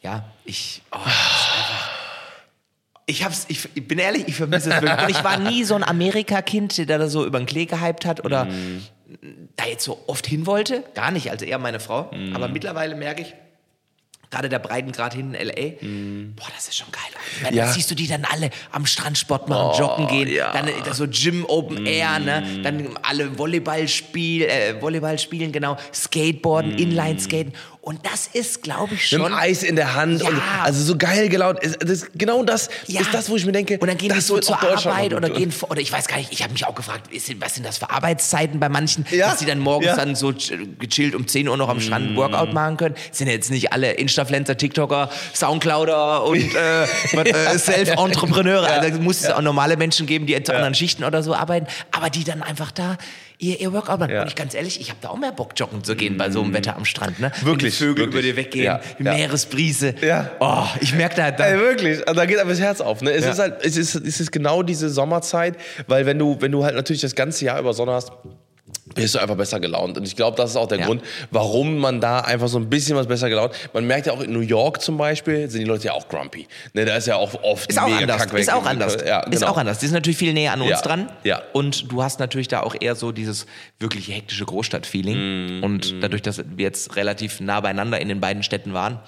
ja, 0.01 0.23
ich. 0.45 0.81
Oh, 0.93 0.97
ich, 3.05 3.25
hab's, 3.25 3.45
ich, 3.49 3.67
ich 3.75 3.85
bin 3.87 3.99
ehrlich, 3.99 4.23
ich 4.27 4.35
vermisse 4.35 4.71
es 4.71 4.81
wirklich. 4.81 5.01
Und 5.03 5.09
ich 5.09 5.23
war 5.25 5.37
nie 5.37 5.65
so 5.65 5.75
ein 5.75 5.83
Amerika-Kind, 5.83 6.77
der 6.89 6.97
da 6.99 7.07
so 7.09 7.25
über 7.25 7.37
den 7.37 7.45
Klee 7.47 7.65
gehypt 7.65 8.05
hat 8.05 8.23
oder 8.23 8.47
da 9.55 9.65
jetzt 9.65 9.83
so 9.83 10.03
oft 10.07 10.25
hin 10.27 10.45
wollte. 10.45 10.83
Gar 10.93 11.11
nicht, 11.11 11.29
also 11.31 11.45
eher 11.45 11.59
meine 11.59 11.79
Frau. 11.79 12.09
Aber 12.33 12.47
mittlerweile 12.47 12.95
merke 12.95 13.21
ich, 13.23 13.33
gerade 14.31 14.49
der 14.49 14.57
Breitengrad 14.59 15.13
hin 15.13 15.35
in 15.35 15.49
L.A., 15.49 15.75
boah, 16.35 16.47
das 16.55 16.67
ist 16.67 16.75
schon 16.77 16.91
geil. 16.91 17.01
Dann 17.43 17.53
Ja. 17.53 17.67
siehst 17.71 17.91
du 17.91 17.95
die 17.95 18.07
dann 18.07 18.25
alle 18.25 18.49
am 18.71 18.85
Strand 18.87 19.15
Sport 19.17 19.47
machen, 19.47 19.79
joggen 19.79 20.07
gehen, 20.07 20.27
ja. 20.27 20.51
dann 20.51 20.67
äh, 20.67 20.73
so 20.91 21.05
Gym 21.07 21.45
Open 21.47 21.85
Air, 21.85 22.17
ne? 22.19 22.43
dann 22.63 22.97
alle 23.03 23.37
Volleyball, 23.37 23.87
spiel, 23.87 24.43
äh, 24.45 24.81
Volleyball 24.81 25.19
spielen, 25.19 25.51
genau, 25.51 25.77
Skateboarden, 25.93 26.77
Inline 26.79 27.19
skaten. 27.19 27.53
Und 27.85 28.05
das 28.05 28.27
ist, 28.31 28.63
glaube 28.63 28.93
ich, 28.93 29.11
Mit 29.11 29.21
schon... 29.21 29.31
dem 29.31 29.33
Eis 29.33 29.61
in 29.61 29.75
der 29.75 29.93
Hand. 29.93 30.21
Ja. 30.21 30.29
Und, 30.29 30.41
also 30.63 30.81
so 30.85 30.97
geil 30.97 31.27
gelaunt. 31.27 31.59
Das, 31.61 31.77
das, 31.79 32.07
genau 32.15 32.41
das 32.43 32.69
Ja. 32.87 33.01
ist 33.01 33.13
das, 33.13 33.29
wo 33.29 33.35
ich 33.35 33.45
mir 33.45 33.51
denke, 33.51 33.77
Und 33.77 33.87
dann 33.89 33.97
gehen 33.97 34.07
die 34.07 34.15
das 34.15 34.27
so 34.27 34.35
wird 34.35 34.45
zur 34.45 34.57
Arbeit 34.63 35.13
oder 35.13 35.29
gehen 35.29 35.51
vor, 35.51 35.69
oder 35.69 35.81
ich 35.81 35.91
weiß 35.91 36.07
gar 36.07 36.15
nicht, 36.15 36.31
ich 36.31 36.41
habe 36.43 36.53
mich 36.53 36.65
auch 36.65 36.75
gefragt, 36.75 37.11
ist, 37.13 37.29
was 37.41 37.55
sind 37.55 37.65
das 37.65 37.79
für 37.79 37.89
Arbeitszeiten 37.89 38.61
bei 38.61 38.69
manchen, 38.69 39.05
Ja. 39.11 39.31
dass 39.31 39.39
die 39.39 39.45
dann 39.45 39.59
morgens 39.59 39.97
dann 39.97 40.15
so 40.15 40.29
ch- 40.29 40.77
gechillt 40.79 41.13
um 41.13 41.27
10 41.27 41.49
Uhr 41.49 41.57
noch 41.57 41.67
am 41.67 41.81
Strand 41.81 42.15
Workout 42.15 42.53
machen 42.53 42.77
können. 42.77 42.95
Sind 43.11 43.27
ja 43.27 43.33
jetzt 43.33 43.51
nicht 43.51 43.73
alle 43.73 43.91
Instafluencer, 43.91 44.55
TikToker, 44.55 45.09
Soundclouder 45.33 46.23
und 46.23 46.37
äh, 46.55 46.83
äh, 46.85 47.57
Self-Entrepreneure. 47.57 48.65
Also 48.65 48.89
da 48.91 48.95
muss 49.03 49.19
es 49.21 49.29
auch 49.29 49.41
normale 49.41 49.75
Menschen 49.75 50.05
geben, 50.07 50.25
die 50.25 50.41
zu 50.41 50.53
anderen 50.55 50.73
Schichten 50.73 51.03
oder 51.03 51.21
so 51.21 51.35
arbeiten, 51.35 51.67
aber 51.91 52.09
die 52.09 52.23
dann 52.23 52.43
einfach 52.43 52.71
da 52.71 52.97
ihr, 53.37 53.59
ihr 53.59 53.73
Workout 53.73 53.99
machen. 53.99 54.11
Ja. 54.11 54.17
Mhm. 54.17 54.21
Und 54.23 54.27
ich 54.29 54.35
ganz 54.35 54.53
ehrlich, 54.53 54.79
ich 54.79 54.89
habe 54.89 54.99
da 55.01 55.09
auch 55.09 55.17
mehr 55.17 55.31
Bock, 55.31 55.53
joggen 55.55 55.83
zu 55.83 55.95
gehen 55.95 56.17
bei 56.17 56.29
so 56.29 56.41
einem 56.41 56.53
Wetter 56.53 56.75
am 56.75 56.85
Strand. 56.85 57.19
Ne? 57.19 57.31
Wenn 57.39 57.47
Wirklich, 57.47 57.77
die 57.77 57.83
Vögel 57.83 58.05
wirklich. 58.05 58.13
über 58.13 58.21
dir 58.21 58.35
weggehen, 58.35 58.65
Ja, 58.65 58.81
die. 58.97 59.03
Meeresbrise. 59.03 59.95
Ja. 60.01 60.31
Oh, 60.39 60.65
ich 60.81 60.93
merke 60.95 61.15
da, 61.15 61.31
da 61.31 61.45
Ey, 61.45 61.59
wirklich, 61.59 62.07
also 62.07 62.19
da 62.19 62.25
geht 62.25 62.39
aber 62.39 62.49
das 62.49 62.59
Herz 62.59 62.81
auf. 62.81 63.01
Ne? 63.01 63.11
Es 63.11 63.25
ist 63.25 63.39
halt, 63.39 63.63
es 63.63 63.77
ist, 63.77 63.95
es 63.95 64.19
ist 64.19 64.31
genau 64.31 64.63
diese 64.63 64.89
Sommerzeit, 64.89 65.57
weil 65.87 66.05
wenn 66.05 66.19
du, 66.19 66.37
wenn 66.39 66.51
du 66.51 66.63
halt 66.63 66.75
natürlich 66.75 67.01
das 67.01 67.15
ganze 67.15 67.45
Jahr 67.45 67.59
über 67.59 67.73
Sonne 67.73 67.93
hast, 67.93 68.11
bist 68.95 69.15
du 69.15 69.19
einfach 69.19 69.35
besser 69.35 69.59
gelaunt. 69.59 69.97
Und 69.97 70.05
ich 70.07 70.15
glaube, 70.15 70.37
das 70.37 70.51
ist 70.51 70.55
auch 70.55 70.67
der 70.67 70.79
Ja. 70.79 70.85
Grund, 70.85 71.01
warum 71.31 71.77
man 71.77 71.99
da 71.99 72.19
einfach 72.21 72.47
so 72.47 72.57
ein 72.57 72.69
bisschen 72.69 72.95
was 72.95 73.07
besser 73.07 73.29
gelaunt. 73.29 73.53
Man 73.73 73.85
merkt 73.85 74.07
ja 74.07 74.13
auch 74.13 74.21
in 74.21 74.31
New 74.31 74.39
York 74.41 74.81
zum 74.81 74.97
Beispiel, 74.97 75.49
sind 75.49 75.59
die 75.61 75.65
Leute 75.65 75.85
ja 75.87 75.93
auch 75.93 76.07
grumpy. 76.07 76.47
Ne, 76.73 76.85
da 76.85 76.95
ist 76.95 77.07
ja 77.07 77.15
auch 77.15 77.33
oft 77.43 77.69
Ist 77.69 77.79
auch 77.79 77.85
anders. 77.91 78.25
Ist 78.33 78.51
auch 78.53 78.65
anders. 78.65 78.97
Ja, 79.05 79.21
Ist 79.21 79.39
genau. 79.39 79.51
auch 79.51 79.57
anders. 79.57 79.79
Die 79.79 79.85
sind 79.87 79.95
natürlich 79.95 80.17
viel 80.17 80.33
näher 80.33 80.53
an 80.53 80.61
uns 80.61 80.69
Ja. 80.71 80.81
dran. 80.81 81.09
Ja. 81.23 81.41
Und 81.53 81.91
du 81.91 82.03
hast 82.03 82.19
natürlich 82.19 82.47
da 82.47 82.61
auch 82.61 82.75
eher 82.79 82.95
so 82.95 83.11
dieses 83.11 83.45
wirklich 83.79 84.07
hektische 84.09 84.45
Großstadt-Feeling. 84.45 85.57
Mhm. 85.57 85.63
Und 85.63 85.95
dadurch, 86.01 86.21
dass 86.21 86.37
wir 86.37 86.63
jetzt 86.63 86.95
relativ 86.95 87.39
nah 87.41 87.59
beieinander 87.61 87.99
in 87.99 88.07
den 88.09 88.19
beiden 88.21 88.43
Städten 88.43 88.73
waren 88.73 88.99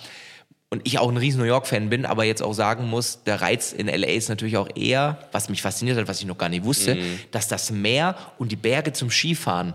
und 0.75 0.81
ich 0.87 0.99
auch 0.99 1.09
ein 1.09 1.17
riesen 1.17 1.39
New 1.39 1.45
York-Fan 1.47 1.89
bin, 1.89 2.05
aber 2.05 2.23
jetzt 2.25 2.43
auch 2.43 2.53
sagen 2.53 2.87
muss, 2.89 3.23
der 3.23 3.41
Reiz 3.41 3.71
in 3.73 3.87
LA 3.87 4.07
ist 4.09 4.29
natürlich 4.29 4.57
auch 4.57 4.69
eher, 4.75 5.17
was 5.31 5.49
mich 5.49 5.61
fasziniert 5.61 5.97
hat, 5.97 6.07
was 6.07 6.19
ich 6.19 6.25
noch 6.27 6.37
gar 6.37 6.49
nicht 6.49 6.63
wusste, 6.65 6.95
Mhm. 6.95 7.19
dass 7.31 7.47
das 7.47 7.71
Meer 7.71 8.15
und 8.37 8.51
die 8.51 8.55
Berge 8.55 8.93
zum 8.93 9.09
Skifahren, 9.09 9.73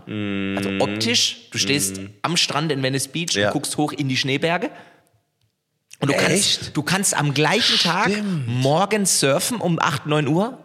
also 0.57 0.69
optisch, 0.79 1.49
du 1.51 1.57
stehst 1.57 1.99
am 2.21 2.37
Strand 2.37 2.71
in 2.71 2.81
Venice 2.83 3.07
Beach. 3.07 3.33
Ja. 3.33 3.47
und 3.47 3.53
guckst 3.53 3.75
hoch 3.77 3.91
in 3.91 4.07
die 4.07 4.17
Schneeberge. 4.17 4.69
Und 5.99 6.09
du 6.09 6.13
kannst, 6.15 6.31
Echt? 6.63 6.77
du 6.77 6.81
kannst 6.83 7.15
am 7.15 7.33
gleichen 7.33 7.77
Tag 7.79 8.09
morgens 8.47 9.19
surfen 9.19 9.57
um 9.57 9.79
8, 9.79 10.05
9 10.07 10.27
Uhr 10.27 10.57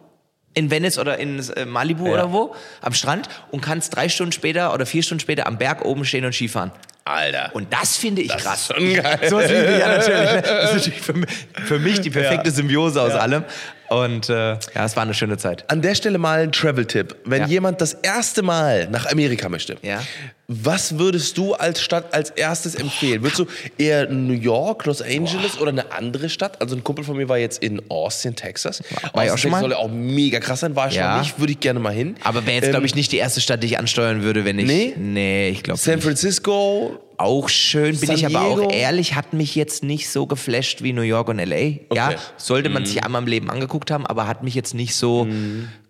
in 0.57 0.71
Venice 0.71 0.99
oder 0.99 1.19
in 1.19 1.39
äh, 1.51 1.65
Malibu 1.67 2.07
Ja. 2.07 2.13
oder 2.15 2.33
wo 2.33 2.55
am 2.81 2.95
Strand 2.95 3.29
und 3.51 3.61
kannst 3.61 3.95
drei 3.95 4.09
Stunden 4.09 4.33
später 4.33 4.73
oder 4.75 4.87
vier 4.87 5.03
Stunden 5.05 5.21
später 5.21 5.47
am 5.47 5.59
Berg 5.59 5.85
oben 5.85 6.05
stehen 6.05 6.25
und 6.25 6.33
Skifahren. 6.35 6.73
Alter. 7.05 7.51
Und 7.55 7.73
das 7.73 7.97
finde 7.97 8.23
ich 8.23 8.29
Das 8.33 8.43
krass. 8.43 8.61
ist 8.71 8.75
schon 8.77 8.95
geil. 8.95 9.21
So 9.29 9.37
was 9.37 9.49
liebe 9.49 9.63
ich 9.75 9.79
ja 9.79 9.89
natürlich. 9.97 10.33
ne? 10.33 10.43
Das 10.43 10.65
ist 10.71 10.75
natürlich 10.77 11.01
für 11.03 11.13
mich, 11.13 11.29
für 11.67 11.79
mich 11.79 12.01
die 12.01 12.11
perfekte 12.11 12.51
Symbiose 12.51 13.01
aus 13.01 13.13
allem. 13.13 13.45
Und 13.88 14.28
äh, 14.28 14.52
ja, 14.55 14.85
es 14.85 14.97
war 14.97 15.02
eine 15.05 15.14
schöne 15.14 15.37
Zeit. 15.38 15.64
An 15.71 15.81
der 15.83 15.95
Stelle 15.95 16.19
mal 16.19 16.40
ein 16.43 16.52
Travel-Tipp. 16.52 17.14
Wenn 17.25 17.43
Ja. 17.43 17.49
jemand 17.49 17.81
das 17.81 17.93
erste 17.95 18.43
Mal 18.43 18.88
nach 18.90 19.07
Amerika 19.07 19.49
möchte, 19.49 19.76
Ja. 19.83 20.02
was 20.49 20.99
würdest 20.99 21.38
du 21.38 21.55
als 21.55 21.81
Stadt 21.83 22.12
als 22.12 22.31
erstes 22.31 22.75
empfehlen? 22.75 23.23
Würdest 23.23 23.38
du 23.40 23.47
eher 23.78 24.09
New 24.09 24.33
York, 24.35 24.85
Los 24.87 25.02
Angeles 25.02 25.59
oder 25.61 25.71
eine 25.71 25.93
andere 25.93 26.28
Stadt? 26.28 26.61
Also 26.61 26.75
ein 26.76 26.83
Kumpel 26.85 27.05
von 27.05 27.16
mir 27.16 27.28
war 27.28 27.38
jetzt 27.38 27.62
in 27.62 27.81
Austin, 27.88 28.35
Texas. 28.35 28.83
War 28.90 29.11
auch 29.12 29.21
Austin, 29.23 29.38
schon 29.38 29.50
mal? 29.52 29.61
Soll 29.61 29.71
ja 29.71 29.76
auch 29.78 29.88
mega 29.90 30.40
krass 30.40 30.61
sein. 30.61 30.75
War 30.75 30.88
ich 30.88 30.95
Ja. 30.95 31.16
noch 31.16 31.23
nicht, 31.23 31.38
würde 31.38 31.52
ich 31.52 31.61
gerne 31.61 31.78
mal 31.81 31.93
hin. 31.93 32.16
Aber 32.25 32.45
wäre 32.45 32.57
jetzt, 32.57 32.64
Ähm, 32.66 32.71
glaube 32.73 32.87
ich, 32.87 32.95
nicht 32.95 33.12
die 33.12 33.19
erste 33.19 33.40
Stadt, 33.40 33.62
die 33.62 33.66
ich 33.69 33.78
ansteuern 33.78 34.23
würde, 34.23 34.45
wenn 34.45 34.59
ich. 34.59 34.66
Nee? 34.66 34.95
Nee, 34.99 35.49
ich 35.50 35.62
glaube 35.62 35.78
San 35.78 35.97
nicht. 35.97 36.05
Francisco, 36.05 36.99
Auch 37.18 37.49
schön, 37.49 37.96
bin 37.96 38.08
San 38.08 38.16
ich 38.16 38.26
aber 38.26 38.42
auch 38.42 38.73
ehrlich, 38.73 39.14
hat 39.14 39.32
mich 39.32 39.54
jetzt 39.54 39.82
nicht 39.82 40.11
so 40.11 40.26
geflasht 40.26 40.82
wie 40.82 40.92
New 40.92 41.00
York 41.02 41.28
und 41.28 41.38
LA. 41.38 41.56
Ja, 41.94 42.08
Okay. 42.11 42.16
sollte 42.37 42.68
man 42.68 42.82
Mhm. 42.82 42.87
sich 42.87 43.02
einmal 43.04 43.23
im 43.23 43.28
Leben 43.28 43.50
angeguckt 43.50 43.90
haben, 43.90 44.06
aber 44.06 44.26
hat 44.28 44.42
mich 44.42 44.54
jetzt 44.54 44.75
nicht 44.75 44.94
so 44.94 45.26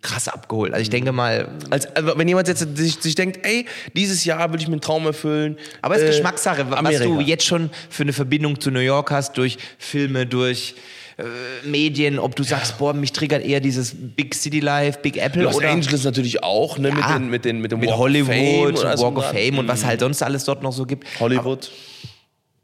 krass 0.02 0.28
abgeholt. 0.28 0.73
Also 0.73 0.83
ich 0.83 0.90
denke 0.90 1.11
mal, 1.11 1.49
als, 1.71 1.87
also 1.97 2.16
wenn 2.16 2.28
jemand 2.28 2.47
jetzt 2.47 2.76
sich, 2.76 2.95
sich 3.00 3.16
denkt, 3.16 3.40
ey, 3.45 3.66
dieses 3.95 4.25
Jahr 4.25 4.50
würde 4.50 4.62
ich 4.62 4.68
mir 4.68 4.75
einen 4.75 4.80
Traum 4.80 5.04
erfüllen. 5.06 5.56
aber 5.83 5.97
es 5.97 6.02
ist 6.02 6.09
äh, 6.09 6.11
Geschmackssache, 6.12 6.71
was 6.71 6.78
Amerika. 6.78 7.04
du 7.04 7.21
jetzt 7.21 7.45
schon 7.45 7.71
für 7.90 8.04
eine 8.04 8.12
Verbindung 8.12 8.61
zu 8.61 8.71
New 8.71 8.78
York 8.78 9.11
hast, 9.11 9.37
durch 9.37 9.59
Filme, 9.78 10.26
durch 10.26 10.75
äh, 11.19 11.67
Medien, 11.67 12.19
ob 12.19 12.37
du 12.37 12.43
sagst, 12.43 12.77
boah, 12.79 12.93
mich 12.93 13.13
triggert 13.13 13.43
eher 13.43 13.61
dieses 13.61 13.95
Big 13.95 14.35
City 14.35 14.61
Life, 14.61 14.99
Big 15.01 15.17
Apple 15.17 15.45
Los 15.45 15.57
oder 15.57 15.71
Angeles 15.71 16.05
natürlich 16.05 16.43
auch, 16.43 16.77
ne, 16.77 16.91
mit, 16.91 16.99
Ja, 16.99 17.15
den, 17.15 17.31
mit, 17.31 17.45
den, 17.45 17.61
mit 17.61 17.73
dem 17.73 17.81
mit 17.81 17.89
Walk 17.89 17.99
Hollywood, 17.99 18.75
of 18.75 18.81
Fame 18.81 18.93
und 18.93 19.01
Walk 19.01 19.19
of. 19.19 19.25
Fame 19.31 19.59
und 19.59 19.69
was 19.69 19.85
halt 19.85 20.01
sonst 20.01 20.23
alles 20.23 20.45
dort 20.45 20.63
noch 20.63 20.73
so 20.73 20.85
gibt. 20.85 21.07
Hollywood. 21.19 21.71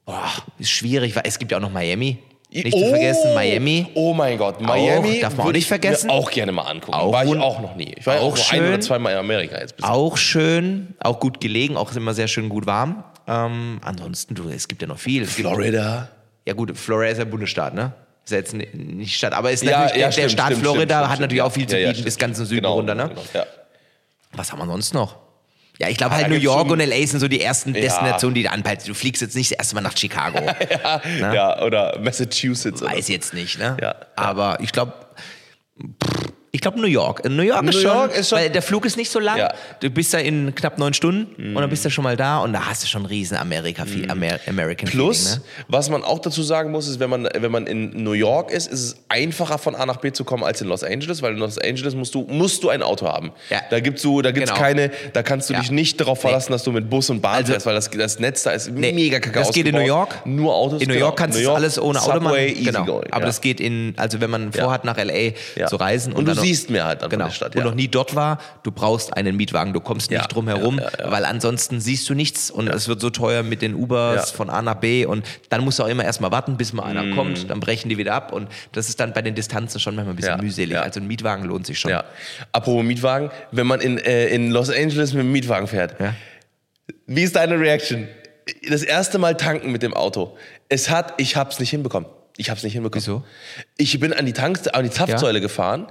Boah, 0.05 0.31
ist 0.59 0.71
schwierig, 0.71 1.17
weil 1.17 1.23
es 1.27 1.39
gibt 1.39 1.51
ja 1.51 1.59
auch 1.59 1.63
noch 1.63 1.73
Miami. 1.73 2.19
Nicht 2.51 2.75
oh, 2.75 2.81
zu 2.81 2.89
vergessen, 2.91 3.33
Miami. 3.33 3.87
Oh 3.95 4.13
mein 4.13 4.37
Gott, 4.37 4.61
Miami. 4.61 5.21
darf 5.21 5.37
man 5.37 5.47
auch 5.47 5.53
nicht 5.53 5.63
ich 5.63 5.69
vergessen. 5.69 6.09
Mir 6.09 6.13
auch 6.13 6.31
gerne 6.31 6.53
mal 6.53 6.65
angucken. 6.65 6.93
Auch 6.93 7.11
war 7.11 7.25
ich 7.25 7.35
auch 7.35 7.61
noch 7.63 7.77
nie. 7.77 7.95
Ich 7.97 8.05
war 8.05 8.21
auch 8.21 8.35
auch, 8.35 8.39
auch 8.39 8.53
ein 8.53 8.69
oder 8.69 8.81
zweimal 8.81 9.13
in 9.13 9.19
Amerika 9.19 9.59
jetzt. 9.59 9.77
bisher. 9.77 9.91
Auch 9.91 10.19
schön, 10.19 10.95
auch 11.01 11.19
gut 11.19 11.41
gelegen, 11.41 11.79
auch 11.79 11.95
immer 11.97 12.13
sehr 12.13 12.29
schön 12.29 12.51
gut 12.51 12.67
warm. 12.67 13.05
Ähm, 13.27 13.81
ansonsten, 13.83 14.35
du, 14.35 14.51
es 14.51 14.69
gibt 14.69 14.83
ja 14.83 14.89
noch 14.89 14.99
viel. 14.99 15.25
Florida. 15.25 16.09
ja 16.47 16.53
gut, 16.53 16.77
Florida 16.77 17.13
ist 17.13 17.19
ja 17.19 17.25
Bundesstaat, 17.25 17.73
ne? 17.73 17.95
Ist 18.25 18.31
ja 18.31 18.37
jetzt 18.39 18.55
ni- 18.55 18.69
nicht 18.73 19.17
Stadt, 19.17 19.33
aber 19.33 19.51
ist 19.51 19.65
natürlich, 19.65 19.91
ja, 19.91 19.97
der, 19.97 20.07
der 20.07 20.13
stimmt, 20.13 20.31
Staat 20.33 20.47
stimmt, 20.47 20.61
Florida 20.63 20.99
stimmt, 20.99 21.11
hat 21.13 21.21
natürlich 21.21 21.43
auch 21.43 21.53
viel 21.53 21.67
zu 21.67 21.77
bieten, 21.77 22.05
bis 22.05 22.17
ganz 22.19 22.37
den 22.37 22.47
Süden 22.47 22.63
Genau, 22.63 22.75
runter, 22.75 22.95
ne? 22.95 23.09
genau. 23.33 23.45
Was 24.33 24.53
haben 24.53 24.59
wir 24.61 24.67
sonst 24.67 24.95
noch? 24.95 25.17
Ja, 25.79 25.89
ich 25.89 25.97
glaube 25.97 26.15
halt 26.15 26.27
da 26.27 26.29
New 26.29 26.37
York 26.37 26.71
und 26.71 26.79
LA 26.79 27.07
sind 27.07 27.19
so 27.19 27.27
die 27.29 27.41
ersten. 27.41 27.73
Destinationen, 27.73 28.35
die 28.35 28.45
du 28.45 28.51
anpeilst. 28.51 28.87
Du 28.87 28.95
fliegst 28.95 29.21
jetzt 29.23 29.35
nicht 29.35 29.51
das 29.51 29.59
erste 29.59 29.75
Mal 29.75 29.81
nach 29.81 29.97
Chicago. 29.97 30.39
ja, 31.19 31.61
oder 31.63 31.99
Massachusetts. 31.99 32.83
oder 32.83 32.93
Weiß 32.93 33.09
jetzt 33.09 33.35
nicht, 33.35 33.59
ne? 33.59 33.77
Ja. 33.81 33.95
Aber 34.15 34.59
ich 34.61 34.71
glaube, 34.71 34.93
ich 36.55 36.61
glaube 36.61 36.79
New 36.79 36.87
York. 36.87 37.25
In 37.25 37.35
New 37.35 37.43
York, 37.43 37.63
ist, 37.65 37.75
New 37.77 37.81
schon, 37.81 37.91
York 37.97 38.15
ist 38.15 38.29
schon- 38.29 38.39
weil 38.39 38.51
der 38.51 38.61
Flug 38.61 38.85
ist 38.85 38.99
nicht 38.99 39.11
so 39.11 39.19
lang. 39.19 39.39
Ja. 39.39 39.55
Du 39.81 39.89
bist 39.89 40.13
da 40.13 40.19
in 40.19 40.55
knapp 40.55 40.77
neun 40.77 40.93
Stunden 40.93 41.35
und 41.43 41.55
dann 41.55 41.71
bist 41.71 41.83
du 41.87 41.89
schon 41.89 42.05
mal 42.05 42.15
da 42.15 42.41
und 42.41 42.53
da 42.53 42.67
hast 42.67 42.83
du 42.83 42.87
schon 42.87 43.07
riesen 43.07 43.39
Amerika, 43.39 43.87
viel 43.87 44.11
Amer 44.11 44.39
American 44.47 44.87
Plus, 44.87 45.29
Feeling, 45.29 45.39
ne? 45.41 45.65
was 45.69 45.89
man 45.89 46.05
auch 46.05 46.19
dazu 46.19 46.43
sagen 46.43 46.71
muss, 46.71 46.89
ist, 46.89 47.01
wenn 47.01 47.09
man, 47.09 47.27
wenn 47.35 47.51
man 47.51 47.67
in 47.67 48.03
New 48.05 48.13
York 48.13 48.51
ist, 48.53 48.71
ist 48.71 48.83
es 48.83 48.97
einfacher 49.09 49.57
von 49.57 49.75
A 49.75 49.87
nach 49.87 49.97
B 49.97 50.13
zu 50.13 50.25
kommen 50.25 50.45
als 50.45 50.61
in 50.61 50.69
Los 50.69 50.85
Angeles, 50.85 51.23
weil 51.23 51.33
in 51.33 51.39
Los 51.39 51.57
Angeles 51.57 51.95
musst 51.95 52.15
du, 52.15 52.27
musst 52.29 52.63
du 52.63 52.69
ein 52.69 52.83
Auto 52.83 53.07
haben. 53.09 53.33
Ja. 53.49 53.63
Da 53.71 53.81
gibt's 53.81 54.03
so, 54.03 54.21
da 54.21 54.31
gibt's 54.31 54.51
Genau. 54.51 54.63
keine, 54.63 54.91
da 55.15 55.23
kannst 55.23 55.49
du 55.49 55.55
Ja. 55.55 55.61
dich 55.61 55.71
nicht 55.71 55.99
darauf 56.03 56.21
verlassen, 56.21 56.53
dass 56.53 56.65
du 56.65 56.73
mit 56.73 56.91
Bus 56.91 57.09
und 57.09 57.23
Bahn 57.23 57.37
Also- 57.37 57.53
fährst, 57.53 57.65
weil 57.65 57.75
das, 57.77 57.89
das 57.89 58.19
Netz 58.19 58.43
da 58.43 58.51
ist 58.51 58.71
Nee, 58.71 58.93
mega 58.93 59.21
kacke 59.21 59.39
Das 59.39 59.53
geht 59.53 59.65
in 59.69 59.73
New 59.75 59.79
ausgebaut. 59.81 60.11
York. 60.11 60.27
Nur 60.27 60.55
Autos. 60.55 60.83
In 60.83 60.89
New 60.89 60.95
genau. 60.95 61.07
York 61.07 61.19
kannst 61.19 61.43
du 61.43 61.51
alles 61.51 61.81
ohne 61.81 61.99
Auto 61.99 62.21
machen. 62.21 62.25
Subway, 62.27 62.53
Genau. 62.53 62.85
going, 62.85 63.11
Aber 63.11 63.25
das 63.25 63.41
geht 63.41 63.59
in, 63.59 63.95
also 63.97 64.21
wenn 64.21 64.29
man 64.29 64.53
vorhat, 64.53 64.85
nach 64.85 64.99
LA 64.99 65.33
zu 65.67 65.77
reisen. 65.77 66.13
Und 66.13 66.27
du 66.29 66.35
dann 66.35 66.42
noch- 66.43 66.47
siehst 66.49 66.71
mehr 66.71 66.85
halt 66.85 67.03
dann 67.03 67.11
genau, 67.11 67.25
der 67.27 67.33
Stadt, 67.33 67.55
Und 67.55 67.61
ja. 67.63 67.65
noch 67.69 67.75
nie 67.75 67.89
dort 67.89 68.15
war, 68.15 68.39
du 68.63 68.71
brauchst 68.73 69.17
einen 69.17 69.37
Mietwagen. 69.37 69.73
Du 69.73 69.81
kommst 69.81 70.11
nicht 70.11 70.21
Ja, 70.21 70.27
drum 70.27 70.49
herum, 70.49 70.79
ja, 70.79 70.85
ja, 70.99 71.05
ja. 71.07 71.11
weil 71.11 71.25
ansonsten 71.25 71.81
siehst 71.81 72.09
du 72.09 72.15
nichts 72.15 72.51
und 72.51 72.69
es 72.69 72.89
wird 72.89 73.01
so 73.01 73.11
teuer 73.11 73.43
mit 73.43 73.63
den 73.63 73.75
Ubers 73.75 74.31
Ja. 74.31 74.37
von 74.37 74.51
A 74.51 74.61
nach 74.63 74.75
B 74.77 75.07
und 75.07 75.25
dann 75.49 75.63
musst 75.63 75.79
du 75.79 75.85
auch 75.85 75.89
immer 75.89 76.05
erstmal 76.05 76.31
warten, 76.31 76.57
bis 76.57 76.73
mal 76.73 76.83
einer 76.85 77.15
kommt, 77.15 77.49
dann 77.51 77.61
brechen 77.61 77.89
die 77.89 77.99
wieder 77.99 78.15
ab 78.15 78.33
und 78.33 78.49
das 78.73 78.89
ist 78.89 79.01
dann 79.01 79.13
bei 79.13 79.23
den 79.23 79.35
Distanzen 79.35 79.81
schon 79.81 79.95
manchmal 79.95 80.15
ein 80.15 80.17
bisschen 80.17 80.37
Ja, 80.37 80.43
mühselig. 80.43 80.75
ja. 80.75 80.83
Also 80.83 81.01
ein 81.01 81.07
Mietwagen 81.07 81.45
lohnt 81.45 81.67
sich 81.67 81.79
schon. 81.79 81.91
Ja. 81.91 82.05
Apropos 82.53 82.85
Mietwagen, 82.85 83.31
wenn 83.51 83.67
man 83.67 83.81
in, 83.81 83.99
äh, 83.99 84.27
in 84.29 84.51
Los 84.51 84.71
Angeles 84.71 85.13
mit 85.13 85.23
dem 85.23 85.33
Mietwagen 85.33 85.67
fährt, 85.67 85.99
Ja. 86.01 86.15
wie 87.07 87.23
ist 87.23 87.37
deine 87.37 87.59
Reaction? 87.59 88.09
Das 88.69 88.83
erste 88.83 89.19
Mal 89.19 89.37
tanken 89.37 89.71
mit 89.71 89.83
dem 89.83 89.95
Auto. 89.95 90.37
Es 90.69 90.91
hat, 90.91 91.15
ich 91.19 91.37
hab's 91.37 91.61
nicht 91.61 91.71
hinbekommen. 91.71 92.09
Ich 92.37 92.51
hab's 92.51 92.63
nicht 92.65 92.73
hinbekommen. 92.73 93.03
Wieso? 93.05 93.25
Ich 93.77 94.01
bin 94.01 94.13
an 94.13 94.27
die 94.27 94.33
Tank, 94.33 94.59
an 94.73 94.83
die 94.85 94.91
Zapfsäule 94.91 95.41
gefahren, 95.41 95.87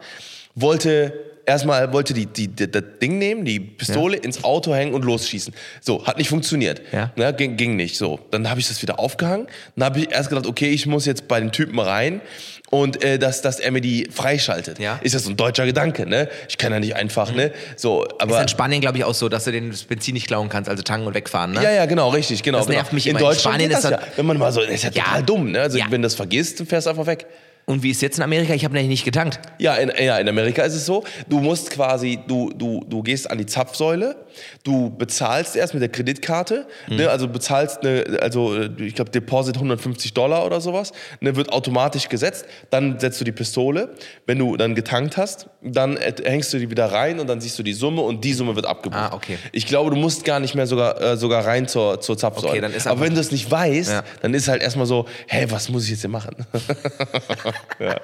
wollte 0.56 1.14
erstmal 1.46 1.92
wollte 1.94 2.14
die, 2.14 2.26
die, 2.26 2.48
die, 2.48 2.70
das 2.70 2.84
Ding 3.02 3.18
nehmen, 3.18 3.46
die 3.46 3.60
Pistole 3.60 4.18
ins 4.18 4.44
Auto 4.44 4.74
hängen 4.74 4.94
und 4.94 5.04
losschießen. 5.04 5.54
So, 5.82 6.06
hat 6.06 6.18
nicht 6.18 6.30
funktioniert. 6.30 6.82
Ja. 6.92 7.12
Ne, 7.16 7.34
ging, 7.34 7.58
ging 7.58 7.76
nicht. 7.76 7.98
So, 7.98 8.20
dann 8.32 8.50
habe 8.50 8.60
ich 8.60 8.68
das 8.68 8.82
wieder 8.82 9.00
aufgehangen. 9.00 9.48
Dann 9.76 9.86
habe 9.86 10.00
ich 10.00 10.12
erst 10.12 10.30
gedacht, 10.30 10.48
okay, 10.48 10.70
ich 10.70 10.86
muss 10.86 11.06
jetzt 11.06 11.28
bei 11.28 11.40
dem 11.40 11.52
Typen 11.52 11.80
rein 11.80 12.22
und 12.70 13.04
äh, 13.04 13.20
dass, 13.20 13.42
dass 13.42 13.60
er 13.60 13.72
mir 13.72 13.82
die 13.82 14.08
freischaltet. 14.12 14.80
Ja. 14.80 15.00
Ist 15.02 15.16
das 15.16 15.24
so 15.24 15.30
ein 15.30 15.38
deutscher 15.38 15.66
Gedanke, 15.66 16.06
ne? 16.06 16.30
Ich 16.48 16.58
kann 16.58 16.72
ja 16.72 16.80
nicht 16.80 16.96
einfach, 16.96 17.34
ne? 17.34 17.52
So, 17.76 18.06
Ist 18.06 18.22
aber 18.22 18.42
in 18.42 18.48
Spanien, 18.48 18.82
glaube 18.82 18.98
ich, 18.98 19.04
auch 19.04 19.14
so, 19.14 19.28
dass 19.28 19.44
du 19.44 19.52
den 19.52 19.74
Benzin 19.90 20.14
nicht 20.14 20.28
klauen 20.28 20.50
kannst, 20.50 20.70
also 20.70 20.82
tanken 20.84 21.08
und 21.08 21.14
wegfahren, 21.14 21.52
ne? 21.52 21.64
ja, 21.64 21.72
ja, 21.72 21.86
genau, 21.86 22.10
richtig, 22.10 22.44
genau. 22.44 22.60
Das 22.60 22.68
nervt 22.68 22.92
genau. 22.92 22.96
mich 22.96 23.08
in 23.08 23.12
immer. 23.12 23.20
In 23.20 23.26
Deutschland 23.26 23.56
Spanien 23.56 23.70
geht 23.70 23.78
ist 23.78 23.84
das 23.84 23.92
ja. 23.92 24.00
Wenn 24.16 24.26
man 24.26 24.38
mal 24.38 24.52
so, 24.52 24.62
ist 24.62 24.84
ja 24.84 24.92
Ja. 24.94 25.04
total 25.04 25.24
dumm, 25.24 25.52
ne? 25.52 25.62
Also 25.62 25.78
Ja. 25.78 25.86
wenn 25.90 26.02
du 26.02 26.06
das 26.06 26.16
vergisst, 26.16 26.64
fährst 26.68 26.88
du 26.88 26.92
einfach 26.92 27.08
weg. 27.08 27.26
Und 27.66 27.84
wie 27.84 27.92
ist 27.92 28.02
jetzt 28.02 28.18
in 28.18 28.24
Amerika? 28.24 28.54
Ich 28.54 28.64
habe 28.66 28.74
nämlich 28.74 28.90
nicht 28.90 29.06
getankt. 29.06 29.40
Ja 29.60 29.76
in, 29.76 29.92
ja, 30.04 30.18
in 30.18 30.28
Amerika 30.28 30.64
ist 30.64 30.74
es 30.74 30.86
so, 30.86 31.04
du 31.30 31.40
musst 31.40 31.70
quasi, 31.70 32.20
du, 32.28 32.52
du, 32.54 32.84
du 32.88 33.02
gehst 33.04 33.30
an 33.32 33.38
die 33.38 33.46
Zapfsäule, 33.46 34.16
du 34.64 34.90
bezahlst 34.90 35.56
erst 35.56 35.74
mit 35.74 35.82
der 35.82 35.90
Kreditkarte, 35.90 36.66
Mhm. 36.90 36.96
ne, 36.98 37.10
also 37.10 37.28
bezahlst, 37.28 37.80
eine, 37.86 38.20
also 38.22 38.56
äh, 38.56 38.70
ich 38.80 38.96
glaube 38.96 39.12
Deposit 39.12 39.56
150 39.56 40.14
Dollar 40.14 40.46
oder 40.46 40.60
sowas, 40.60 40.92
ne, 41.22 41.36
wird 41.36 41.52
automatisch 41.54 42.10
gesetzt, 42.10 42.46
dann 42.72 43.00
setzt 43.00 43.22
du 43.22 43.26
die 43.26 43.32
Pistole, 43.32 43.90
wenn 44.26 44.40
du 44.40 44.58
dann 44.58 44.76
getankt 44.76 45.16
hast, 45.18 45.48
dann 45.62 45.98
hängst 46.24 46.52
du 46.54 46.58
die 46.60 46.70
wieder 46.70 46.92
rein 46.92 47.20
und 47.20 47.28
dann 47.28 47.40
siehst 47.42 47.58
du 47.60 47.64
die 47.64 47.74
Summe 47.74 48.02
und 48.02 48.24
die 48.24 48.34
Summe 48.34 48.56
wird 48.56 48.66
abgebucht. 48.66 49.00
Ah, 49.00 49.14
okay. 49.14 49.38
Ich 49.52 49.66
glaube, 49.68 49.92
du 49.92 49.96
musst 49.96 50.26
gar 50.26 50.40
nicht 50.40 50.56
mehr 50.56 50.68
sogar, 50.68 51.00
äh, 51.02 51.16
sogar 51.18 51.46
rein 51.46 51.68
zur, 51.68 52.02
zur 52.02 52.18
Zapfsäule. 52.18 52.52
Okay, 52.54 52.62
dann 52.62 52.74
ist 52.74 52.88
Aber 52.88 53.02
wenn 53.02 53.14
du 53.14 53.22
es 53.22 53.32
nicht 53.32 53.50
weißt, 53.50 53.92
Ja. 53.92 54.04
dann 54.22 54.34
ist 54.34 54.48
halt 54.48 54.62
erstmal 54.62 54.86
so, 54.88 55.06
hä, 55.28 55.46
was 55.50 55.70
muss 55.70 55.84
ich 55.86 55.92
jetzt 55.92 56.02
hier 56.02 56.10
machen? 56.10 56.36
ja. 57.80 57.96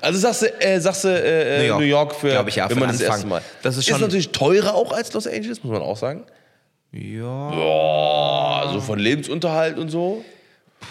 Also 0.00 0.18
sagst 0.18 0.42
du, 0.42 0.60
äh, 0.60 0.80
sagst 0.80 1.04
du 1.04 1.08
äh, 1.08 1.58
New 1.58 1.64
York. 1.66 1.80
New 1.80 1.86
York 1.86 2.14
für, 2.14 2.44
ich, 2.48 2.56
ja, 2.56 2.68
wenn 2.68 2.74
für 2.76 2.80
man 2.80 2.88
den 2.90 2.92
das 2.98 3.00
erste 3.00 3.14
Anfang. 3.14 3.28
Mal. 3.30 3.42
Das 3.62 3.76
ist 3.76 3.86
schon- 3.88 4.00
natürlich 4.00 4.30
teurer 4.32 4.74
auch 4.74 4.92
als 4.92 5.12
Los 5.12 5.26
Angeles, 5.26 5.62
muss 5.64 5.72
man 5.72 5.82
auch 5.82 5.96
sagen. 5.96 6.24
Ja. 6.92 7.50
Boah, 7.50 8.70
so 8.72 8.80
von 8.80 8.98
Lebensunterhalt 8.98 9.78
und 9.78 9.88
so. 9.88 10.24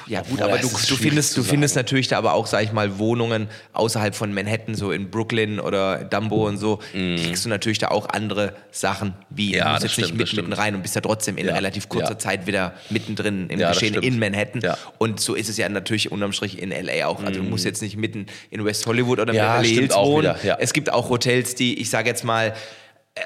Ja 0.08 0.22
gut, 0.22 0.40
Boah, 0.40 0.46
aber 0.46 0.58
du, 0.58 0.68
du 0.70 0.96
findest, 0.96 1.38
du 1.38 1.44
findest 1.44 1.76
natürlich 1.76 2.08
da 2.08 2.18
aber 2.18 2.34
auch, 2.34 2.48
sag 2.48 2.64
ich 2.64 2.72
mal, 2.72 2.98
Wohnungen 3.00 3.48
außerhalb 3.74 4.14
von 4.16 4.34
Manhattan, 4.34 4.76
so 4.76 4.92
in 4.92 5.10
Brooklyn 5.10 5.60
oder 5.60 6.04
Dumbo 6.04 6.48
und 6.48 6.58
so, 6.58 6.80
kriegst 6.94 7.46
du 7.46 7.50
natürlich 7.50 7.78
da 7.80 7.88
auch 7.90 8.10
andere 8.10 8.54
Sachen, 8.72 9.14
wie 9.30 9.50
Mhm. 9.50 9.54
Ja, 9.54 9.66
du 9.66 9.70
musst 9.72 9.84
jetzt 9.84 9.92
stimmt, 9.94 10.08
nicht 10.08 10.14
mit, 10.14 10.22
das 10.22 10.30
stimmt. 10.30 10.50
mitten 10.50 10.60
rein 10.62 10.76
und 10.76 10.82
bist 10.82 10.96
ja 10.96 11.02
trotzdem 11.02 11.38
in 11.38 11.48
Ja, 11.48 11.54
relativ 11.54 11.90
kurzer 11.90 12.12
ja. 12.12 12.18
Zeit 12.20 12.48
wieder 12.48 12.74
mittendrin 12.90 13.50
im 13.50 13.60
Ja, 13.60 13.72
Geschehen 13.72 13.96
in 13.96 14.20
Manhattan. 14.20 14.62
Und 14.98 15.20
so 15.20 15.36
ist 15.36 15.50
es 15.50 15.58
ja 15.58 15.70
natürlich 15.70 16.12
unterm 16.12 16.32
Strich 16.34 16.62
in 16.62 16.72
LA 16.72 17.08
auch. 17.08 17.24
Also 17.24 17.42
du 17.42 17.48
musst 17.48 17.66
jetzt 17.66 17.82
nicht 17.82 17.98
mitten 17.98 18.26
in 18.52 18.64
West 18.66 18.86
Hollywood 18.86 19.20
oder 19.20 19.34
Mhm. 19.34 19.38
Ja, 19.38 19.58
Beverly 19.58 19.74
Hills 19.76 19.96
wohnen. 19.96 20.36
Es 20.60 20.74
gibt 20.74 20.92
auch 20.92 21.10
Hotels, 21.10 21.56
die, 21.56 21.80
ich 21.80 21.90
sage 21.90 22.10
jetzt 22.10 22.24
mal, 22.24 22.54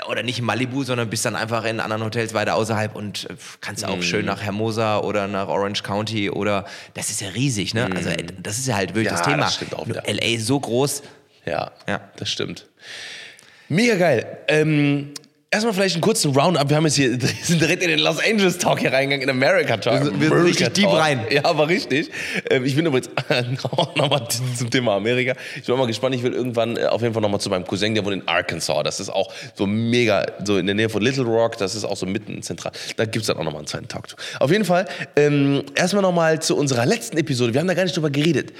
oder 0.09 0.21
nicht 0.23 0.39
in 0.39 0.45
Malibu, 0.45 0.83
sondern 0.83 1.09
bist 1.09 1.23
dann 1.25 1.35
einfach 1.35 1.63
in 1.63 1.79
anderen 1.79 2.03
Hotels 2.03 2.33
weiter 2.33 2.55
außerhalb 2.55 2.93
und 2.95 3.29
äh, 3.29 3.35
kannst 3.61 3.85
Mhm. 3.85 3.91
auch 3.93 4.01
schön 4.01 4.25
nach 4.25 4.41
Hermosa 4.41 4.99
oder 4.99 5.27
nach 5.27 5.47
Orange 5.47 5.81
County 5.83 6.29
oder 6.29 6.65
das 6.93 7.09
ist 7.09 7.21
ja 7.21 7.29
riesig, 7.29 7.73
ne? 7.73 7.89
Also 7.95 8.09
äh, 8.09 8.25
das 8.41 8.57
ist 8.57 8.67
ja 8.67 8.75
halt 8.75 8.95
wirklich 8.95 9.11
Mhm. 9.13 9.17
Ja, 9.17 9.17
das 9.17 9.25
Thema. 9.27 9.43
das 9.45 9.55
stimmt 9.55 9.75
auch 9.75 9.87
wieder. 9.87 10.03
LA 10.05 10.35
ist 10.35 10.45
so 10.45 10.59
groß. 10.59 11.03
Ja, 11.45 11.71
Ja. 11.87 12.01
das 12.17 12.29
stimmt. 12.29 12.65
Mega 13.69 13.95
geil. 13.95 14.37
Ähm, 14.49 15.13
erstmal 15.49 15.73
vielleicht 15.73 15.95
einen 15.95 16.01
kurzen 16.01 16.35
Roundup. 16.35 16.69
Wir 16.69 16.75
haben 16.77 16.85
jetzt 16.85 16.95
hier, 16.95 17.17
sind 17.43 17.61
direkt 17.61 17.81
in 17.81 17.89
den 17.89 17.99
Los 17.99 18.19
Angeles 18.19 18.57
Talk 18.57 18.79
hier 18.79 18.91
reingegangen, 18.91 19.23
in 19.23 19.29
America 19.29 19.77
Talk. 19.77 19.99
Wir 20.01 20.05
sind- 20.05 20.21
wir 20.21 20.29
sind 20.29 20.41
richtig 20.43 20.73
deep 20.73 20.87
rein. 20.91 21.21
Ja, 21.29 21.45
aber 21.45 21.67
richtig. 21.69 22.09
Ähm, 22.49 22.65
ich 22.65 22.75
bin 22.75 22.85
übrigens 22.85 23.09
nochmal 23.95 24.27
zum 24.57 24.69
Thema 24.69 24.95
Amerika. 24.95 25.33
Ich 25.55 25.63
bin 25.63 25.75
auch 25.75 25.79
mal 25.79 25.87
gespannt. 25.87 26.15
Ich 26.15 26.23
will 26.23 26.33
irgendwann 26.33 26.75
äh, 26.77 26.85
auf 26.85 27.01
jeden 27.01 27.13
Fall 27.13 27.21
nochmal 27.21 27.39
zu 27.39 27.49
meinem 27.49 27.65
Cousin, 27.65 27.95
der 27.95 28.03
wohnt 28.05 28.15
in 28.21 28.27
Arkansas. 28.27 28.83
Das 28.83 28.99
ist 28.99 29.09
auch 29.09 29.31
so 29.55 29.65
mega, 29.65 30.25
so 30.43 30.57
in 30.57 30.65
der 30.65 30.75
Nähe 30.75 30.89
von 30.89 31.01
Little 31.01 31.23
Rock. 31.23 31.57
Das 31.57 31.75
ist 31.75 31.83
auch 31.85 31.97
so 31.97 32.05
mitten 32.05 32.41
zentral. 32.41 32.71
Da 32.97 33.05
gibt 33.05 33.17
es 33.23 33.27
dann 33.27 33.37
auch 33.37 33.43
nochmal 33.43 33.59
einen 33.59 33.67
zweiten 33.67 33.87
Talk 33.87 34.09
zu. 34.09 34.15
Auf 34.39 34.51
jeden 34.51 34.65
Fall, 34.65 34.85
ähm, 35.15 35.63
erstmal 35.75 36.01
nochmal 36.01 36.41
zu 36.41 36.57
unserer 36.57 36.85
letzten 36.85 37.17
Episode. 37.17 37.53
Wir 37.53 37.61
haben 37.61 37.67
da 37.67 37.73
gar 37.73 37.83
nicht 37.83 37.95
drüber 37.95 38.09
geredet. 38.09 38.51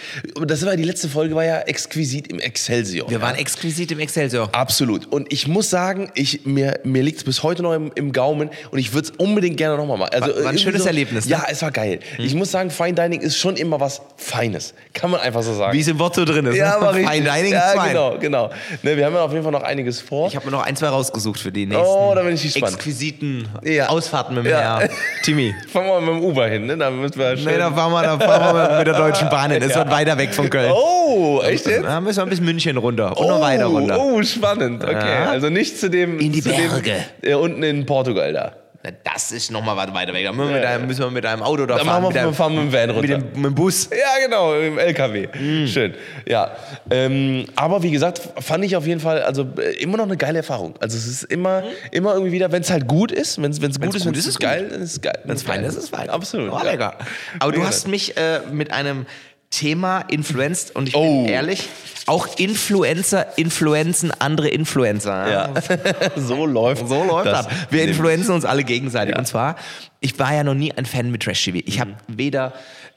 Das 0.46 0.66
war 0.66 0.76
die 0.78 0.84
letzte 0.84 1.10
Folge, 1.10 1.36
war 1.36 1.44
ja 1.46 1.60
exquisit 1.62 2.28
im 2.28 2.40
Excelsior. 2.40 3.10
Wir 3.10 3.22
waren 3.22 3.36
exquisit 3.36 3.92
im 3.92 4.00
Excelsior. 4.00 4.50
Absolut. 4.54 5.06
Und 5.12 5.32
ich 5.34 5.48
muss 5.48 5.70
sagen, 5.70 6.12
ich, 6.16 6.46
mir, 6.46 6.80
mir 6.92 7.04
liegt 7.04 7.18
es 7.20 7.24
bis 7.24 7.44
heute 7.44 7.64
noch 7.64 7.74
im, 7.74 7.92
im 7.96 8.12
Gaumen 8.12 8.50
und 8.72 8.80
ich 8.80 8.94
würde 8.94 9.08
es 9.10 9.14
unbedingt 9.18 9.58
gerne 9.58 9.78
nochmal 9.78 9.98
machen. 9.98 10.12
Also, 10.14 10.36
War- 10.36 10.44
war 10.46 10.52
ein 10.52 10.58
schönes 10.58 10.86
Erlebnis, 10.86 11.26
ne? 11.26 11.32
Ja, 11.32 11.46
es 11.50 11.62
war 11.62 11.72
geil. 11.72 12.00
Ich 12.18 12.34
muss 12.36 12.52
sagen, 12.52 12.70
Fine 12.70 12.94
Dining 12.94 13.22
ist 13.22 13.38
schon 13.38 13.56
immer 13.58 13.80
was 13.80 14.02
Feines. 14.18 14.74
Kann 14.94 15.12
man 15.12 15.20
einfach 15.22 15.42
so 15.44 15.54
sagen. 15.54 15.74
Wie 15.74 15.80
es 15.82 15.88
im 15.88 16.00
Wort 16.00 16.16
so 16.16 16.26
drin 16.26 16.46
ist. 16.48 16.56
ja, 16.58 16.80
ne? 16.80 16.94
Fine 17.08 17.30
Dining 17.30 17.54
ja, 17.54 17.72
ist 17.72 17.76
fein. 17.78 17.90
genau, 17.90 18.18
genau. 18.20 18.50
Ne, 18.84 18.98
wir 18.98 19.06
haben 19.06 19.14
ja 19.14 19.22
auf 19.22 19.32
jeden 19.32 19.44
Fall 19.44 19.52
noch 19.52 19.64
einiges 19.64 20.00
vor. 20.02 20.28
Ich 20.28 20.36
habe 20.36 20.46
mir 20.46 20.52
noch 20.52 20.66
ein, 20.66 20.76
zwei 20.76 20.88
rausgesucht 20.88 21.40
für 21.40 21.52
die 21.52 21.66
nächsten 21.66 21.86
Oh, 21.86 22.14
da 22.16 22.22
bin 22.24 22.34
ich 22.36 22.42
gespannt. 22.44 22.74
exquisiten 22.76 23.48
Ja. 23.64 23.88
Ausfahrten 23.90 24.36
mit 24.36 24.46
dem 24.46 24.52
Ja. 24.52 24.80
Herr 24.80 24.90
Timmy. 25.24 25.54
Fangen 25.72 25.88
wir 25.88 26.00
mal 26.02 26.14
mit 26.14 26.24
dem 26.24 26.30
Uber 26.30 26.48
hin, 26.48 26.66
ne? 26.66 26.78
Da 26.78 26.90
müssen 26.90 27.18
wir 27.20 27.36
schön 27.38 27.46
Nee, 27.46 27.58
da 27.58 27.72
fahren 27.72 27.92
wir, 27.92 28.02
da 28.04 28.20
fahren 28.20 28.56
wir 28.72 28.78
mit 28.80 28.88
der 28.88 28.94
Deutschen 28.98 29.30
Bahn 29.30 29.52
hin. 29.52 29.62
Das 29.68 29.76
wird 29.76 29.90
weiter 29.92 30.18
weg 30.18 30.34
von 30.34 30.50
Köln. 30.50 30.72
Oh, 30.74 31.42
echt 31.44 31.66
jetzt? 31.68 31.84
Da 31.84 32.00
müssen 32.00 32.20
wir 32.20 32.26
bis 32.28 32.40
München 32.42 32.78
runter 32.78 33.18
und 33.18 33.28
noch 33.28 33.42
weiter 33.42 33.66
runter. 33.66 34.00
Oh, 34.00 34.22
spannend. 34.24 34.84
Okay, 34.84 34.94
Ja. 34.94 35.30
also 35.30 35.50
nicht 35.50 35.78
zu 35.80 35.90
dem. 35.90 36.20
In 36.20 36.32
die 36.32 36.42
zu 36.42 36.50
dem, 36.50 36.67
Berge. 36.70 37.06
äh, 37.22 37.34
unten 37.34 37.64
in 37.64 37.86
Portugal 37.86 38.34
da. 38.34 38.54
Na, 38.84 38.92
Das 39.04 39.32
ist 39.32 39.50
noch 39.52 39.64
mal 39.64 39.76
weit 39.76 39.92
weiter 39.94 40.14
weg. 40.14 40.24
Da 40.24 40.32
müssen 40.32 40.50
wir, 40.50 40.56
mit 40.58 40.66
einem, 40.66 40.86
müssen 40.88 41.00
wir 41.02 41.10
mit 41.12 41.26
einem 41.26 41.42
Auto 41.42 41.66
da 41.66 41.78
Dann 41.78 41.86
fahren. 41.88 42.04
machen 42.04 42.14
wir, 42.14 42.26
mit, 42.28 42.36
fahren 42.36 42.54
wir 42.56 42.62
mit 42.62 42.74
dem 42.74 42.80
Van 42.80 42.90
runter. 42.92 43.02
mit, 43.18 43.36
dem, 43.36 43.42
mit 43.42 43.46
dem 43.52 43.56
Bus. 43.56 43.90
Ja, 43.92 44.24
genau, 44.24 44.54
im 44.54 44.78
LKW. 44.78 45.28
Mm. 45.28 45.66
Schön. 45.68 45.96
Ja. 46.28 46.52
Ähm, 46.92 47.46
aber 47.56 47.82
wie 47.82 47.90
gesagt, 47.90 48.22
fand 48.40 48.64
ich 48.66 48.76
auf 48.76 48.86
jeden 48.86 49.00
Fall 49.00 49.24
also 49.24 49.48
äh, 49.60 49.82
immer 49.82 49.98
noch 49.98 50.06
eine 50.06 50.16
geile 50.16 50.38
Erfahrung. 50.38 50.76
Also 50.80 50.96
es 50.96 51.08
ist 51.08 51.24
immer, 51.24 51.64
immer 51.92 52.14
irgendwie 52.14 52.32
wieder, 52.34 52.52
wenn 52.52 52.62
es 52.62 52.70
halt 52.70 52.88
gut 52.88 53.12
ist, 53.12 53.42
wenn 53.42 53.50
es 53.52 53.60
gut 53.60 53.70
ist, 53.70 53.80
gut 53.80 54.06
wenn 54.06 54.14
ist, 54.14 54.20
es 54.20 54.28
ist 54.28 54.40
geil, 54.40 54.68
dann 54.70 54.82
ist 54.82 54.92
es 54.94 55.02
geil. 55.02 55.20
Wenn 55.24 55.36
es 55.36 55.42
fein 55.44 55.64
ist, 55.64 55.76
ist 55.76 55.84
es 55.86 55.90
fein. 55.90 56.10
Absolut. 56.12 56.52
Oh, 56.54 56.58
ja. 56.58 56.64
lecker. 56.72 56.98
Aber 57.40 57.52
du 57.52 57.62
Ja. 57.62 57.66
hast 57.68 57.88
mich 57.88 58.16
äh, 58.16 58.42
mit 58.52 58.72
einem 58.72 59.08
Thema 59.50 60.02
influenced 60.10 60.76
und 60.76 60.90
ich 60.90 60.96
Oh. 60.96 61.24
bin 61.24 61.34
ehrlich, 61.34 61.70
auch 62.06 62.28
Influencer 62.38 63.38
influenzen 63.38 64.12
andere 64.12 64.50
Influencer. 64.50 65.30
Ja. 65.32 65.54
so 66.16 66.46
läuft 66.46 66.88
So 66.88 67.04
läuft 67.04 67.28
das. 67.28 67.48
Wir 67.70 67.84
Nee. 67.84 67.92
influenzen 67.92 68.34
uns 68.34 68.46
alle 68.46 68.64
gegenseitig. 68.64 69.14
Ja. 69.16 69.20
Und 69.20 69.26
zwar, 69.26 69.56
ich 70.00 70.18
war 70.20 70.34
ja 70.34 70.44
noch 70.44 70.54
nie 70.54 70.72
ein 70.74 70.86
Fan 70.86 71.12
mit 71.12 71.24
Trash-TV. 71.24 71.60
Ich 71.66 71.80
habe 71.80 71.96
weder, 72.08 72.54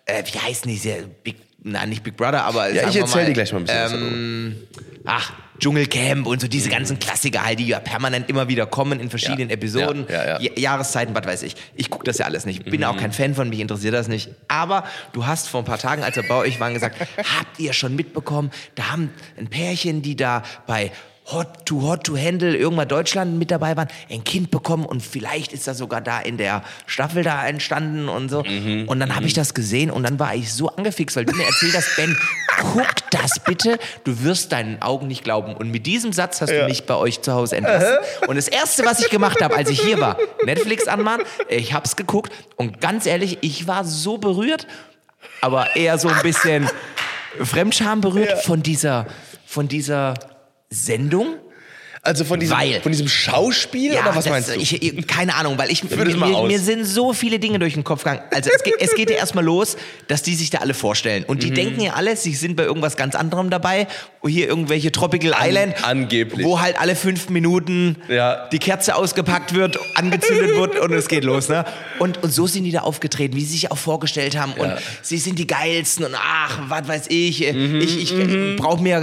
äh, 0.07 0.23
wie 0.33 0.38
heißen 0.38 0.71
die, 0.71 0.92
Big, 1.23 1.37
nein, 1.62 1.88
nicht 1.88 2.02
Big 2.02 2.16
Brother, 2.16 2.45
aber 2.45 2.69
Ja, 2.73 2.88
ich 2.88 2.95
wir 2.95 3.02
erzähl 3.02 3.23
mal, 3.23 3.26
dir 3.26 3.33
gleich 3.33 3.52
mal 3.52 3.59
ein 3.61 3.64
bisschen 3.64 3.85
was 3.85 3.92
ähm, 3.92 4.57
Ach, 5.04 5.33
Dschungelcamp 5.61 6.26
und 6.26 6.40
so 6.40 6.49
diese 6.49 6.69
ganzen 6.71 6.99
Klassiker 6.99 7.45
halt, 7.45 7.59
die 7.61 7.67
ja 7.69 7.79
permanent 7.79 8.29
immer 8.29 8.49
wieder 8.49 8.67
kommen 8.67 8.99
in 8.99 9.11
verschiedenen 9.11 9.49
Ja. 9.50 9.55
Episoden, 9.55 10.07
Ja, 10.09 10.14
ja, 10.14 10.26
ja. 10.26 10.40
Ja- 10.40 10.59
Jahreszeiten, 10.59 11.14
was 11.14 11.25
weiß 11.26 11.43
ich. 11.45 11.55
Ich 11.76 11.90
gucke 11.90 12.05
das 12.05 12.19
ja 12.19 12.25
alles 12.26 12.47
nicht. 12.47 12.64
Bin 12.64 12.83
auch 12.85 12.97
kein 12.97 13.12
Fan 13.12 13.35
von, 13.35 13.49
mich 13.49 13.61
interessiert 13.61 13.95
das 13.95 14.09
nicht. 14.09 14.31
Aber 14.49 14.85
du 15.12 15.26
hast 15.26 15.49
vor 15.49 15.61
ein 15.61 15.64
paar 15.67 15.79
Tagen, 15.79 16.02
als 16.02 16.17
wir 16.17 16.23
bei 16.26 16.35
euch 16.35 16.59
waren, 16.61 16.75
gesagt, 16.75 16.97
habt 17.19 17.59
ihr 17.61 17.73
schon 17.73 17.95
mitbekommen, 17.95 18.50
da 18.75 18.90
haben 18.90 19.11
ein 19.38 19.49
Pärchen, 19.49 20.02
die 20.02 20.17
da 20.17 20.43
bei 20.67 20.90
Hot 21.33 21.67
to 21.67 21.83
Hot 21.83 22.05
to 22.05 22.17
Handle 22.17 22.57
irgendwann 22.57 22.89
Deutschland 22.89 23.39
mit 23.39 23.51
dabei 23.51 23.77
waren, 23.77 23.89
ein 24.11 24.25
Kind 24.25 24.51
bekommen 24.51 24.85
und 24.85 25.03
vielleicht 25.03 25.53
ist 25.53 25.67
das 25.67 25.79
sogar 25.79 26.01
da 26.01 26.21
in 26.21 26.37
der 26.37 26.63
Staffel 26.87 27.23
da 27.23 27.47
entstanden 27.47 28.09
und 28.09 28.29
so. 28.29 28.43
Mhm. 28.43 28.89
Und 28.89 29.01
dann 29.01 29.15
habe 29.15 29.27
ich 29.27 29.35
das 29.35 29.55
gesehen 29.55 29.91
und 29.91 30.03
dann 30.03 30.19
war 30.19 30.35
ich 30.35 30.53
so 30.53 30.69
angefixt, 30.69 31.17
weil 31.17 31.25
du 31.25 31.35
mir 31.35 31.45
erzählt 31.45 31.77
hast, 31.77 31.97
Ben, 31.97 32.17
guck 32.61 32.89
das 33.11 33.39
bitte, 33.45 33.79
du 34.05 34.23
wirst 34.23 34.53
deinen 34.53 34.83
Augen 34.83 35.07
nicht 35.07 35.25
glauben. 35.25 35.55
Und 35.55 35.71
mit 35.71 35.87
diesem 35.87 36.13
Satz 36.13 36.41
hast 36.41 36.51
du 36.51 36.65
mich 36.67 36.85
bei 36.85 36.95
euch 36.95 37.23
zu 37.23 37.33
Hause 37.33 37.57
entlassen. 37.57 37.97
Und 38.27 38.37
das 38.37 38.49
Erste, 38.49 38.85
was 38.85 39.01
ich 39.01 39.11
gemacht 39.11 39.43
habe, 39.43 39.57
als 39.57 39.71
ich 39.71 39.81
hier 39.81 40.01
war, 40.01 40.17
Netflix 40.45 40.89
anmachen, 40.89 41.23
ich 41.49 41.73
hab's 41.73 41.97
geguckt 41.97 42.33
und 42.57 42.81
ganz 42.81 43.07
ehrlich, 43.07 43.39
ich 43.41 43.67
war 43.67 43.85
so 43.85 44.19
berührt, 44.19 44.67
aber 45.41 45.77
eher 45.77 45.99
so 45.99 46.09
ein 46.09 46.23
bisschen 46.23 46.69
Fremdscham 47.43 48.01
berührt 48.01 48.43
von 48.43 48.63
dieser, 48.63 49.07
von 49.47 49.69
dieser 49.69 50.15
Sendung. 50.73 51.41
Also 52.02 52.25
von 52.25 52.40
diesem, 52.40 52.57
Weil- 52.57 52.80
von 52.80 52.92
diesem 52.92 53.09
Schauspiel 53.09 53.92
oder 53.92 54.07
was 54.16 54.25
das- 54.25 54.30
meinst 54.30 54.49
du? 54.49 54.54
Ich, 54.54 54.83
ich, 54.83 55.07
keine 55.07 55.35
Ahnung, 55.35 55.59
weil 55.59 55.71
ich 55.71 55.85
mir, 55.85 55.97
mir, 56.16 56.42
mir 56.45 56.59
sind 56.59 56.87
so 56.87 57.12
viele 57.12 57.38
Dinge 57.38 57.59
durch 57.59 57.75
den 57.75 57.85
Kopf 57.85 58.04
gegangen. 58.04 58.23
Also 58.30 58.49
es 58.54 58.62
geht, 58.62 58.75
es 58.78 58.95
geht 58.95 59.11
ja 59.11 59.16
erstmal 59.19 59.45
los, 59.45 59.76
dass 60.09 60.23
die 60.23 60.35
sich 60.35 60.49
da 60.49 60.59
alle 60.59 60.73
vorstellen. 60.73 61.25
Und 61.25 61.37
Mhm. 61.38 61.40
die 61.40 61.50
denken 61.52 61.80
ja 61.83 61.92
alle, 61.92 62.16
sie 62.16 62.33
sind 62.35 62.57
bei 62.57 62.62
irgendwas 62.64 62.97
ganz 62.97 63.14
anderem 63.14 63.50
dabei. 63.50 63.87
Hier 64.26 64.49
irgendwelche 64.49 64.92
Tropical 64.92 65.35
Island. 65.38 65.85
angeblich. 65.85 66.45
Wo 66.47 66.61
halt 66.61 66.78
alle 66.80 66.97
fünf 66.97 67.28
Minuten 67.28 67.97
Ja. 68.09 68.49
die 68.49 68.59
Kerze 68.59 68.95
ausgepackt 68.97 69.54
wird, 69.54 69.78
angezündet 69.95 70.57
wird 70.57 70.78
und 70.78 70.92
es 70.95 71.07
geht 71.09 71.25
los. 71.25 71.49
Ne? 71.50 71.66
Und, 71.99 72.23
und 72.23 72.30
so 72.30 72.47
sind 72.47 72.64
die 72.64 72.73
da 72.73 72.80
aufgetreten, 72.80 73.37
wie 73.37 73.40
sie 73.45 73.52
sich 73.52 73.71
auch 73.71 73.78
vorgestellt 73.78 74.38
haben. 74.38 74.52
Und 74.54 74.73
sie 75.02 75.19
sind 75.19 75.39
die 75.39 75.47
geilsten 75.47 76.06
und 76.06 76.15
ach, 76.17 76.60
was 76.69 76.89
weiß 76.89 77.04
ich. 77.08 77.41
Mhm, 77.52 77.80
ich 77.82 77.99
ich 78.10 78.56
brauche 78.56 78.82
mir 78.82 79.00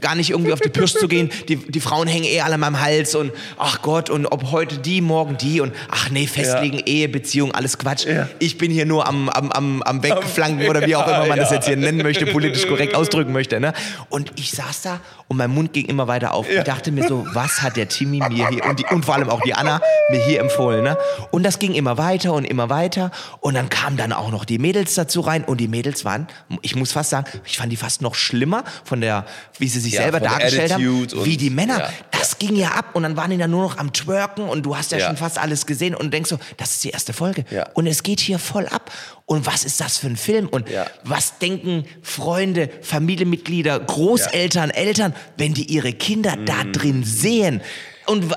gar 0.00 0.16
nicht 0.16 0.30
irgendwie 0.30 0.52
auf 0.52 0.60
die 0.60 0.68
Pirsch 0.70 0.94
zu 0.94 1.06
gehen. 1.06 1.30
Die, 1.48 1.56
die 1.56 1.80
Frauen 1.80 2.08
hängen 2.08 2.31
eh 2.32 2.40
alle 2.40 2.54
an 2.54 2.60
meinem 2.60 2.80
Hals 2.80 3.14
und 3.14 3.32
ach 3.58 3.82
Gott, 3.82 4.10
und 4.10 4.26
ob 4.26 4.50
heute 4.50 4.78
die, 4.78 5.00
morgen 5.00 5.36
die 5.36 5.60
und 5.60 5.72
ach 5.90 6.10
nee, 6.10 6.26
festlegen, 6.26 6.80
Ehe, 6.86 7.08
Beziehung, 7.08 7.52
alles 7.52 7.78
Quatsch. 7.78 8.06
Ja. 8.06 8.28
Ich 8.38 8.58
bin 8.58 8.70
hier 8.70 8.86
nur 8.86 9.06
am, 9.06 9.28
am, 9.28 9.52
am, 9.52 9.82
am 9.82 10.02
Wegflanken 10.02 10.68
oder 10.68 10.86
wie 10.86 10.96
auch 10.96 11.06
immer 11.06 11.26
man 11.26 11.38
das 11.38 11.50
Ja. 11.50 11.56
jetzt 11.56 11.66
hier 11.66 11.76
nennen 11.76 12.02
möchte, 12.02 12.26
politisch 12.26 12.66
korrekt 12.66 12.94
ausdrücken 12.96 13.32
möchte. 13.32 13.60
Ne? 13.60 13.72
Und 14.08 14.32
ich 14.36 14.50
saß 14.52 14.82
da 14.82 15.00
und 15.28 15.36
mein 15.36 15.50
Mund 15.50 15.72
ging 15.72 15.86
immer 15.86 16.08
weiter 16.08 16.34
auf. 16.34 16.48
Ich 16.50 16.62
dachte 16.64 16.90
mir 16.92 17.06
so, 17.06 17.26
was 17.32 17.62
hat 17.62 17.76
der 17.76 17.88
Timmy 17.88 18.18
mir 18.18 18.48
hier 18.48 18.64
und, 18.64 18.78
die, 18.78 18.84
und 18.90 19.04
vor 19.04 19.14
allem 19.14 19.28
auch 19.30 19.40
die 19.42 19.54
Anna 19.54 19.80
mir 20.10 20.24
hier 20.24 20.40
empfohlen. 20.40 20.82
Ne? 20.84 20.96
Und 21.30 21.42
das 21.42 21.58
ging 21.58 21.74
immer 21.74 21.98
weiter 21.98 22.32
und 22.32 22.44
immer 22.44 22.68
weiter. 22.70 23.10
Und 23.40 23.54
dann 23.54 23.68
kamen 23.68 23.96
dann 23.96 24.12
auch 24.12 24.30
noch 24.30 24.44
die 24.44 24.58
Mädels 24.58 24.94
dazu 24.94 25.20
rein. 25.20 25.44
Und 25.44 25.58
die 25.58 25.68
Mädels 25.68 26.04
waren, 26.04 26.26
ich 26.62 26.76
muss 26.76 26.92
fast 26.92 27.10
sagen, 27.10 27.26
ich 27.44 27.58
fand 27.58 27.72
die 27.72 27.76
fast 27.76 28.02
noch 28.02 28.14
schlimmer 28.14 28.64
von 28.84 29.00
der, 29.00 29.24
wie 29.58 29.68
sie 29.68 29.80
sich 29.80 29.94
Ja, 29.94 30.02
selber 30.02 30.20
dargestellt 30.20 30.72
haben, 30.74 31.08
wie 31.24 31.36
die 31.36 31.50
Männer. 31.50 31.78
ja, 31.78 31.90
das 32.22 32.38
ging 32.38 32.54
ja 32.54 32.68
ab 32.70 32.94
und 32.94 33.02
dann 33.02 33.16
waren 33.16 33.30
die 33.32 33.36
da 33.38 33.48
nur 33.48 33.62
noch 33.62 33.78
am 33.78 33.92
Twerken 33.92 34.48
und 34.48 34.62
du 34.64 34.76
hast 34.76 34.92
ja, 34.92 34.98
Ja. 34.98 35.06
schon 35.08 35.16
fast 35.16 35.38
alles 35.38 35.66
gesehen 35.66 35.94
und 35.96 36.12
denkst 36.14 36.30
so, 36.30 36.38
das 36.56 36.70
ist 36.72 36.84
die 36.84 36.90
erste 36.90 37.12
Folge. 37.12 37.44
Ja. 37.50 37.68
Und 37.74 37.86
es 37.88 38.04
geht 38.04 38.20
hier 38.20 38.38
voll 38.38 38.66
ab. 38.68 38.92
Und 39.26 39.44
was 39.46 39.64
ist 39.64 39.80
das 39.80 39.98
für 39.98 40.06
ein 40.06 40.16
Film? 40.16 40.48
Und 40.48 40.68
Ja. 40.70 40.86
was 41.02 41.38
denken 41.38 41.84
Freunde, 42.02 42.70
Familienmitglieder, 42.82 43.80
Großeltern, 43.80 44.70
Eltern, 44.70 45.14
wenn 45.36 45.52
die 45.54 45.64
ihre 45.64 45.92
Kinder 45.92 46.36
da 46.36 46.62
Mhm. 46.64 46.72
drin 46.72 47.04
sehen? 47.04 47.60
Und, 48.06 48.32
äh, 48.32 48.36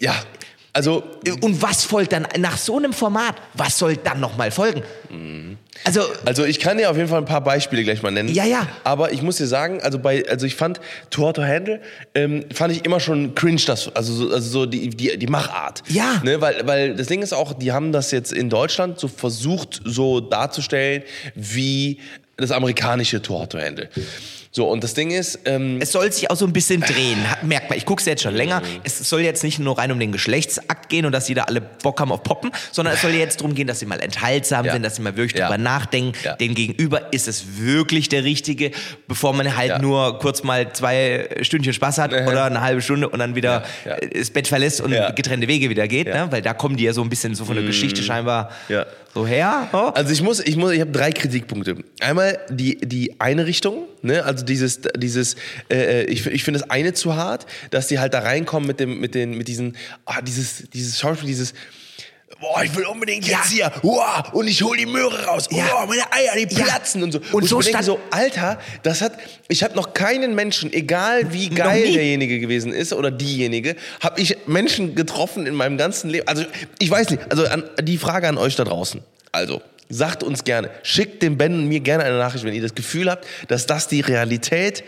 ja. 0.00 0.14
Also 0.72 1.02
und 1.40 1.62
was 1.62 1.84
folgt 1.84 2.12
dann 2.12 2.26
nach 2.38 2.56
so 2.56 2.76
einem 2.76 2.92
Format? 2.92 3.36
Was 3.54 3.78
soll 3.78 3.96
dann 3.96 4.20
nochmal 4.20 4.50
folgen? 4.50 4.82
Also, 5.84 6.02
Also 6.24 6.44
ich 6.44 6.60
kann 6.60 6.78
dir 6.78 6.90
auf 6.90 6.96
jeden 6.96 7.08
Fall 7.08 7.18
ein 7.18 7.24
paar 7.24 7.42
Beispiele 7.42 7.84
gleich 7.84 8.02
mal 8.02 8.10
nennen. 8.10 8.28
Ja, 8.28 8.44
ja. 8.44 8.66
Aber 8.84 9.12
ich 9.12 9.22
muss 9.22 9.36
dir 9.36 9.46
sagen, 9.46 9.80
also 9.82 9.98
bei, 9.98 10.24
also 10.28 10.46
ich 10.46 10.54
fand 10.54 10.80
Hot 11.16 11.36
to 11.36 11.42
Handle, 11.42 11.80
ähm, 12.14 12.44
fand 12.52 12.72
ich 12.72 12.84
immer 12.84 13.00
schon 13.00 13.34
cringe, 13.34 13.62
das, 13.66 13.94
also 13.94 14.12
so, 14.12 14.32
also 14.32 14.50
so 14.50 14.66
die, 14.66 14.90
die, 14.90 15.16
die 15.18 15.26
Machart. 15.26 15.82
Ja. 15.88 16.20
Ne, 16.24 16.40
weil, 16.40 16.66
weil 16.66 16.94
das 16.94 17.06
Ding 17.06 17.22
ist 17.22 17.32
auch, 17.32 17.52
die 17.54 17.72
haben 17.72 17.92
das 17.92 18.10
jetzt 18.10 18.32
in 18.32 18.50
Deutschland 18.50 18.98
so 18.98 19.08
versucht, 19.08 19.80
so 19.84 20.20
darzustellen, 20.20 21.02
wie 21.34 21.98
das 22.36 22.50
amerikanische 22.50 23.20
Hot 23.28 23.50
to 23.50 23.58
Handle. 23.58 23.88
So, 24.58 24.66
und 24.68 24.82
das 24.82 24.92
Ding 24.92 25.12
ist, 25.12 25.38
ähm, 25.44 25.78
es 25.80 25.92
soll 25.92 26.10
sich 26.10 26.32
auch 26.32 26.34
so 26.34 26.44
ein 26.44 26.52
bisschen 26.52 26.80
drehen. 26.80 27.16
Merkt 27.42 27.70
man, 27.70 27.78
ich 27.78 27.84
gucke 27.86 28.00
es 28.00 28.06
jetzt 28.06 28.24
schon 28.24 28.34
länger. 28.34 28.60
Es 28.82 28.98
soll 29.08 29.20
jetzt 29.20 29.44
nicht 29.44 29.60
nur 29.60 29.78
rein 29.78 29.92
um 29.92 30.00
den 30.00 30.10
Geschlechtsakt 30.10 30.88
gehen 30.88 31.06
und 31.06 31.12
dass 31.12 31.26
die 31.26 31.34
da 31.34 31.44
alle 31.44 31.60
Bock 31.60 32.00
haben 32.00 32.10
auf 32.10 32.24
Poppen, 32.24 32.50
sondern 32.72 32.94
es 32.94 33.00
soll 33.02 33.12
jetzt 33.12 33.38
darum 33.40 33.54
gehen, 33.54 33.68
dass 33.68 33.78
sie 33.78 33.86
mal 33.86 34.00
enthaltsam 34.00 34.66
Ja. 34.66 34.72
sind, 34.72 34.82
dass 34.82 34.96
sie 34.96 35.02
mal 35.02 35.16
wirklich 35.16 35.38
Ja. 35.38 35.46
drüber 35.46 35.58
nachdenken. 35.58 36.10
Ja. 36.24 36.34
Den 36.34 36.56
Gegenüber 36.56 37.12
ist 37.12 37.28
es 37.28 37.44
wirklich 37.60 38.08
der 38.08 38.24
Richtige, 38.24 38.72
bevor 39.06 39.32
man 39.32 39.56
halt 39.56 39.80
nur 39.80 40.18
kurz 40.18 40.42
mal 40.42 40.72
zwei 40.72 41.28
Stündchen 41.42 41.72
Spaß 41.72 41.98
hat 41.98 42.12
oder 42.12 42.46
eine 42.46 42.60
halbe 42.60 42.82
Stunde 42.82 43.08
und 43.08 43.20
dann 43.20 43.36
wieder 43.36 43.62
äh, 43.84 44.08
das 44.18 44.30
Bett 44.30 44.48
verlässt 44.48 44.80
und 44.80 44.90
getrennte 45.14 45.46
Wege 45.46 45.70
wieder 45.70 45.86
geht. 45.86 46.08
Ne? 46.08 46.26
Weil 46.30 46.42
da 46.42 46.52
kommen 46.52 46.76
die 46.76 46.82
ja 46.82 46.92
so 46.92 47.02
ein 47.02 47.08
bisschen 47.08 47.36
so 47.36 47.44
von 47.44 47.54
der 47.54 47.64
Geschichte 47.64 48.02
scheinbar. 48.02 48.50
So 49.18 49.26
her. 49.26 49.68
Oh. 49.72 49.90
Also 49.94 50.12
ich 50.12 50.22
muss, 50.22 50.38
ich 50.38 50.56
muss, 50.56 50.70
ich 50.72 50.80
habe 50.80 50.92
drei 50.92 51.10
Kritikpunkte. 51.10 51.76
Einmal 52.00 52.38
die, 52.50 52.78
die 52.78 53.20
eine 53.20 53.46
Richtung, 53.46 53.86
ne? 54.02 54.24
also 54.24 54.44
dieses, 54.44 54.80
dieses, 54.96 55.34
äh, 55.70 56.04
ich, 56.04 56.24
ich 56.26 56.44
finde 56.44 56.60
das 56.60 56.70
eine 56.70 56.92
zu 56.92 57.16
hart, 57.16 57.46
dass 57.70 57.88
die 57.88 57.98
halt 57.98 58.14
da 58.14 58.20
reinkommen 58.20 58.68
mit 58.68 58.78
dem, 58.78 59.00
mit 59.00 59.16
den, 59.16 59.36
mit 59.36 59.48
diesen, 59.48 59.76
ah, 60.04 60.22
dieses, 60.22 60.70
dieses 60.72 61.00
Schauspiel, 61.00 61.26
dieses, 61.26 61.52
boah, 62.40 62.62
ich 62.62 62.74
will 62.76 62.86
unbedingt 62.86 63.26
jetzt 63.26 63.50
hier, 63.50 63.70
wow, 63.82 64.32
und 64.32 64.46
ich 64.48 64.62
hol 64.62 64.76
die 64.76 64.86
Möhre 64.86 65.24
raus, 65.24 65.46
Ja. 65.50 65.64
wow, 65.72 65.86
meine 65.88 66.02
Eier, 66.12 66.34
die 66.46 66.54
Ja. 66.54 66.64
platzen 66.64 67.02
und 67.02 67.12
so. 67.12 67.20
Und 67.32 67.44
ich 67.44 67.50
so 67.50 67.60
stand- 67.60 67.84
so, 67.84 67.98
Alter, 68.10 68.58
das 68.82 69.00
hat, 69.02 69.12
ich 69.48 69.62
habe 69.64 69.74
noch 69.74 69.92
keinen 69.94 70.34
Menschen, 70.34 70.72
egal 70.72 71.32
wie 71.32 71.48
geil 71.48 71.92
derjenige 71.92 72.38
gewesen 72.40 72.72
ist 72.72 72.92
oder 72.92 73.10
diejenige, 73.10 73.76
habe 74.00 74.20
ich 74.20 74.36
Menschen 74.46 74.94
getroffen 74.94 75.46
in 75.46 75.54
meinem 75.54 75.78
ganzen 75.78 76.10
Leben. 76.10 76.26
Also 76.28 76.44
ich 76.78 76.90
weiß 76.90 77.10
nicht, 77.10 77.22
also 77.30 77.44
an, 77.46 77.64
die 77.82 77.98
Frage 77.98 78.28
an 78.28 78.38
euch 78.38 78.56
da 78.56 78.64
draußen. 78.64 79.00
Also 79.32 79.60
sagt 79.88 80.22
uns 80.22 80.44
gerne, 80.44 80.70
schickt 80.82 81.22
dem 81.22 81.38
Ben 81.38 81.54
und 81.54 81.66
mir 81.66 81.80
gerne 81.80 82.04
eine 82.04 82.18
Nachricht, 82.18 82.44
wenn 82.44 82.54
ihr 82.54 82.62
das 82.62 82.74
Gefühl 82.74 83.10
habt, 83.10 83.26
dass 83.48 83.66
das 83.66 83.88
die 83.88 84.00
Realität 84.00 84.84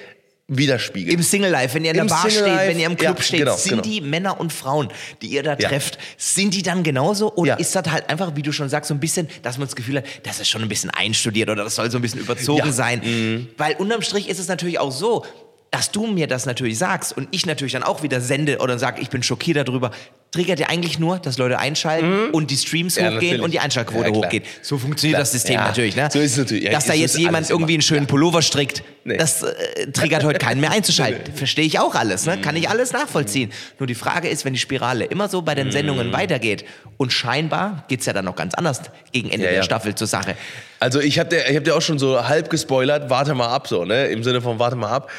widerspiegelt. 0.50 1.14
Im 1.14 1.22
Single 1.22 1.50
Life, 1.50 1.74
wenn 1.74 1.84
ihr 1.84 1.90
in 1.92 1.94
der 1.94 2.02
Im 2.02 2.08
Bar 2.08 2.22
Single 2.22 2.38
steht, 2.38 2.46
Life, 2.54 2.68
wenn 2.68 2.78
ihr 2.80 2.86
im 2.86 2.96
Club 2.96 3.16
ja, 3.18 3.22
steht, 3.24 3.38
genau, 3.40 3.56
sind 3.56 3.70
genau. 3.70 3.82
die 3.82 4.00
Männer 4.00 4.40
und 4.40 4.52
Frauen, 4.52 4.88
die 5.22 5.28
ihr 5.28 5.42
da 5.42 5.56
Ja. 5.58 5.68
trefft, 5.68 5.98
sind 6.18 6.54
die 6.54 6.62
dann 6.62 6.82
genauso? 6.82 7.32
Oder 7.34 7.52
Ja. 7.52 7.56
ist 7.56 7.74
das 7.74 7.90
halt 7.90 8.10
einfach, 8.10 8.34
wie 8.34 8.42
du 8.42 8.52
schon 8.52 8.68
sagst, 8.68 8.88
so 8.88 8.94
ein 8.94 9.00
bisschen, 9.00 9.28
dass 9.42 9.58
man 9.58 9.68
das 9.68 9.76
Gefühl 9.76 9.98
hat, 9.98 10.04
das 10.24 10.40
ist 10.40 10.48
schon 10.48 10.60
ein 10.62 10.68
bisschen 10.68 10.90
einstudiert 10.90 11.48
oder 11.48 11.64
das 11.64 11.76
soll 11.76 11.90
so 11.90 11.98
ein 11.98 12.02
bisschen 12.02 12.20
überzogen 12.20 12.58
Ja. 12.58 12.66
Mhm. 12.66 12.72
sein? 12.72 13.48
Weil 13.56 13.76
unterm 13.76 14.02
Strich 14.02 14.28
ist 14.28 14.38
es 14.40 14.48
natürlich 14.48 14.78
auch 14.80 14.90
so, 14.92 15.24
dass 15.72 15.92
du 15.92 16.06
mir 16.06 16.26
das 16.26 16.46
natürlich 16.46 16.78
sagst 16.78 17.16
und 17.16 17.28
ich 17.30 17.46
natürlich 17.46 17.74
dann 17.74 17.84
auch 17.84 18.02
wieder 18.02 18.20
sende 18.20 18.58
oder 18.58 18.76
sage, 18.78 19.00
ich 19.00 19.08
bin 19.08 19.22
schockiert 19.22 19.68
darüber, 19.68 19.92
triggert 20.32 20.58
ja 20.58 20.68
eigentlich 20.68 20.98
nur, 20.98 21.18
dass 21.20 21.38
Leute 21.38 21.58
einschalten 21.60 22.30
und 22.30 22.50
die 22.50 22.56
Streams 22.56 22.96
Ja, 22.96 23.02
hochgehen 23.04 23.14
natürlich. 23.20 23.42
und 23.42 23.50
die 23.52 23.60
Einschaltquote 23.60 24.08
Ja, 24.08 24.12
klar. 24.12 24.32
hocht. 24.32 24.42
So 24.62 24.78
funktioniert 24.78 25.20
das 25.20 25.30
System 25.30 25.54
ja, 25.54 25.66
natürlich, 25.68 25.94
ne? 25.94 26.08
so 26.12 26.18
ist 26.18 26.32
es 26.32 26.38
natürlich. 26.38 26.64
Ja, 26.64 26.72
dass 26.72 26.86
da 26.86 26.94
es 26.94 26.98
jetzt 27.00 27.18
jemand 27.18 27.48
irgendwie 27.50 27.74
einen 27.74 27.82
schönen 27.82 28.06
Pullover 28.08 28.42
strickt, 28.42 28.82
Nee. 29.04 29.16
das 29.16 29.42
äh, 29.42 29.90
triggert 29.92 30.24
heute 30.24 30.38
keinen 30.38 30.60
mehr 30.60 30.72
einzuschalten. 30.72 31.32
Verstehe 31.34 31.64
ich 31.64 31.78
auch 31.78 31.94
alles, 31.94 32.26
ne? 32.26 32.38
Kann 32.38 32.54
ich 32.54 32.68
alles 32.68 32.92
nachvollziehen. 32.92 33.50
Nur 33.78 33.86
die 33.86 33.94
Frage 33.94 34.28
ist, 34.28 34.44
wenn 34.44 34.52
die 34.52 34.58
Spirale 34.58 35.04
immer 35.06 35.28
so 35.28 35.40
bei 35.40 35.54
den 35.54 35.68
Mhm. 35.68 35.72
Sendungen 35.72 36.12
weitergeht 36.12 36.66
und 36.98 37.10
scheinbar 37.12 37.84
geht's 37.88 38.04
ja 38.06 38.12
dann 38.12 38.26
noch 38.26 38.36
ganz 38.36 38.52
anders 38.54 38.82
gegen 39.12 39.30
Ende 39.30 39.46
der. 39.46 39.62
Staffel 39.62 39.94
zur 39.94 40.06
Sache. 40.06 40.34
Also 40.80 41.00
ich 41.00 41.18
habe 41.18 41.30
dir, 41.30 41.48
ich 41.48 41.56
hab 41.56 41.64
dir 41.64 41.76
auch 41.76 41.80
schon 41.82 41.98
so 41.98 42.26
halb 42.28 42.50
gespoilert, 42.50 43.08
warte 43.08 43.34
mal 43.34 43.48
ab, 43.48 43.68
so, 43.68 43.84
ne? 43.86 44.08
Im 44.08 44.22
Sinne 44.22 44.42
von 44.42 44.58
warte 44.58 44.76
mal 44.76 44.90
ab. 44.90 45.10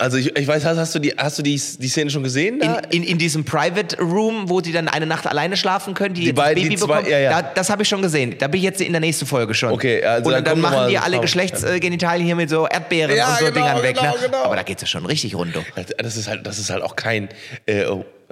Also 0.00 0.16
ich, 0.16 0.34
ich 0.36 0.48
weiß, 0.48 0.64
hast, 0.64 0.78
hast 0.78 0.94
du, 0.94 0.98
die, 0.98 1.10
hast 1.16 1.38
du 1.38 1.42
die, 1.42 1.60
die 1.78 1.88
Szene 1.88 2.10
schon 2.10 2.22
gesehen? 2.22 2.60
In, 2.60 2.74
in, 2.90 3.02
in 3.02 3.18
diesem 3.18 3.44
Private 3.44 3.98
Room, 4.00 4.48
wo 4.48 4.60
die 4.62 4.72
dann 4.72 4.88
eine 4.88 5.04
Nacht 5.06 5.26
alleine 5.26 5.56
schlafen 5.58 5.92
können, 5.94 6.14
die, 6.14 6.24
Die 6.24 6.32
beiden- 6.32 6.54
Baby 6.62 6.70
die 6.74 6.76
zwei- 6.80 6.86
bekommen, 7.00 7.10
ja, 7.10 7.18
ja. 7.18 7.42
Da, 7.42 7.50
das 7.54 7.68
habe 7.68 7.82
ich 7.82 7.88
schon 7.88 8.00
gesehen. 8.00 8.34
Da 8.38 8.48
bin 8.48 8.58
ich 8.58 8.64
jetzt 8.64 8.80
in 8.80 8.92
der 8.92 9.00
nächsten 9.00 9.26
Folge 9.26 9.52
schon. 9.54 9.70
Okay, 9.72 10.02
also 10.02 10.26
und 10.28 10.32
dann 10.32 10.44
dann, 10.44 10.60
machen 10.60 10.88
die 10.88 10.98
alle. 10.98 11.20
Geschlechtsgenitalien 11.20 12.24
hier 12.26 12.34
mit 12.36 12.48
so 12.50 12.66
Erdbeeren 12.66 13.14
Ja, 13.14 13.28
und 13.32 13.38
so 13.40 13.44
genau, 13.44 13.54
Dingern 13.54 13.82
weg. 13.82 13.96
genau, 13.98 14.12
ne? 14.14 14.18
genau. 14.24 14.44
Aber 14.44 14.56
da 14.56 14.62
geht's 14.62 14.80
ja 14.82 14.88
schon 14.88 15.04
richtig 15.04 15.34
rund. 15.34 15.54
du. 15.54 15.60
Das 15.98 16.16
ist 16.16 16.28
halt, 16.28 16.46
das 16.46 16.58
ist 16.58 16.70
halt 16.70 16.82
auch 16.82 16.96
kein 16.96 17.28
äh, 17.66 17.84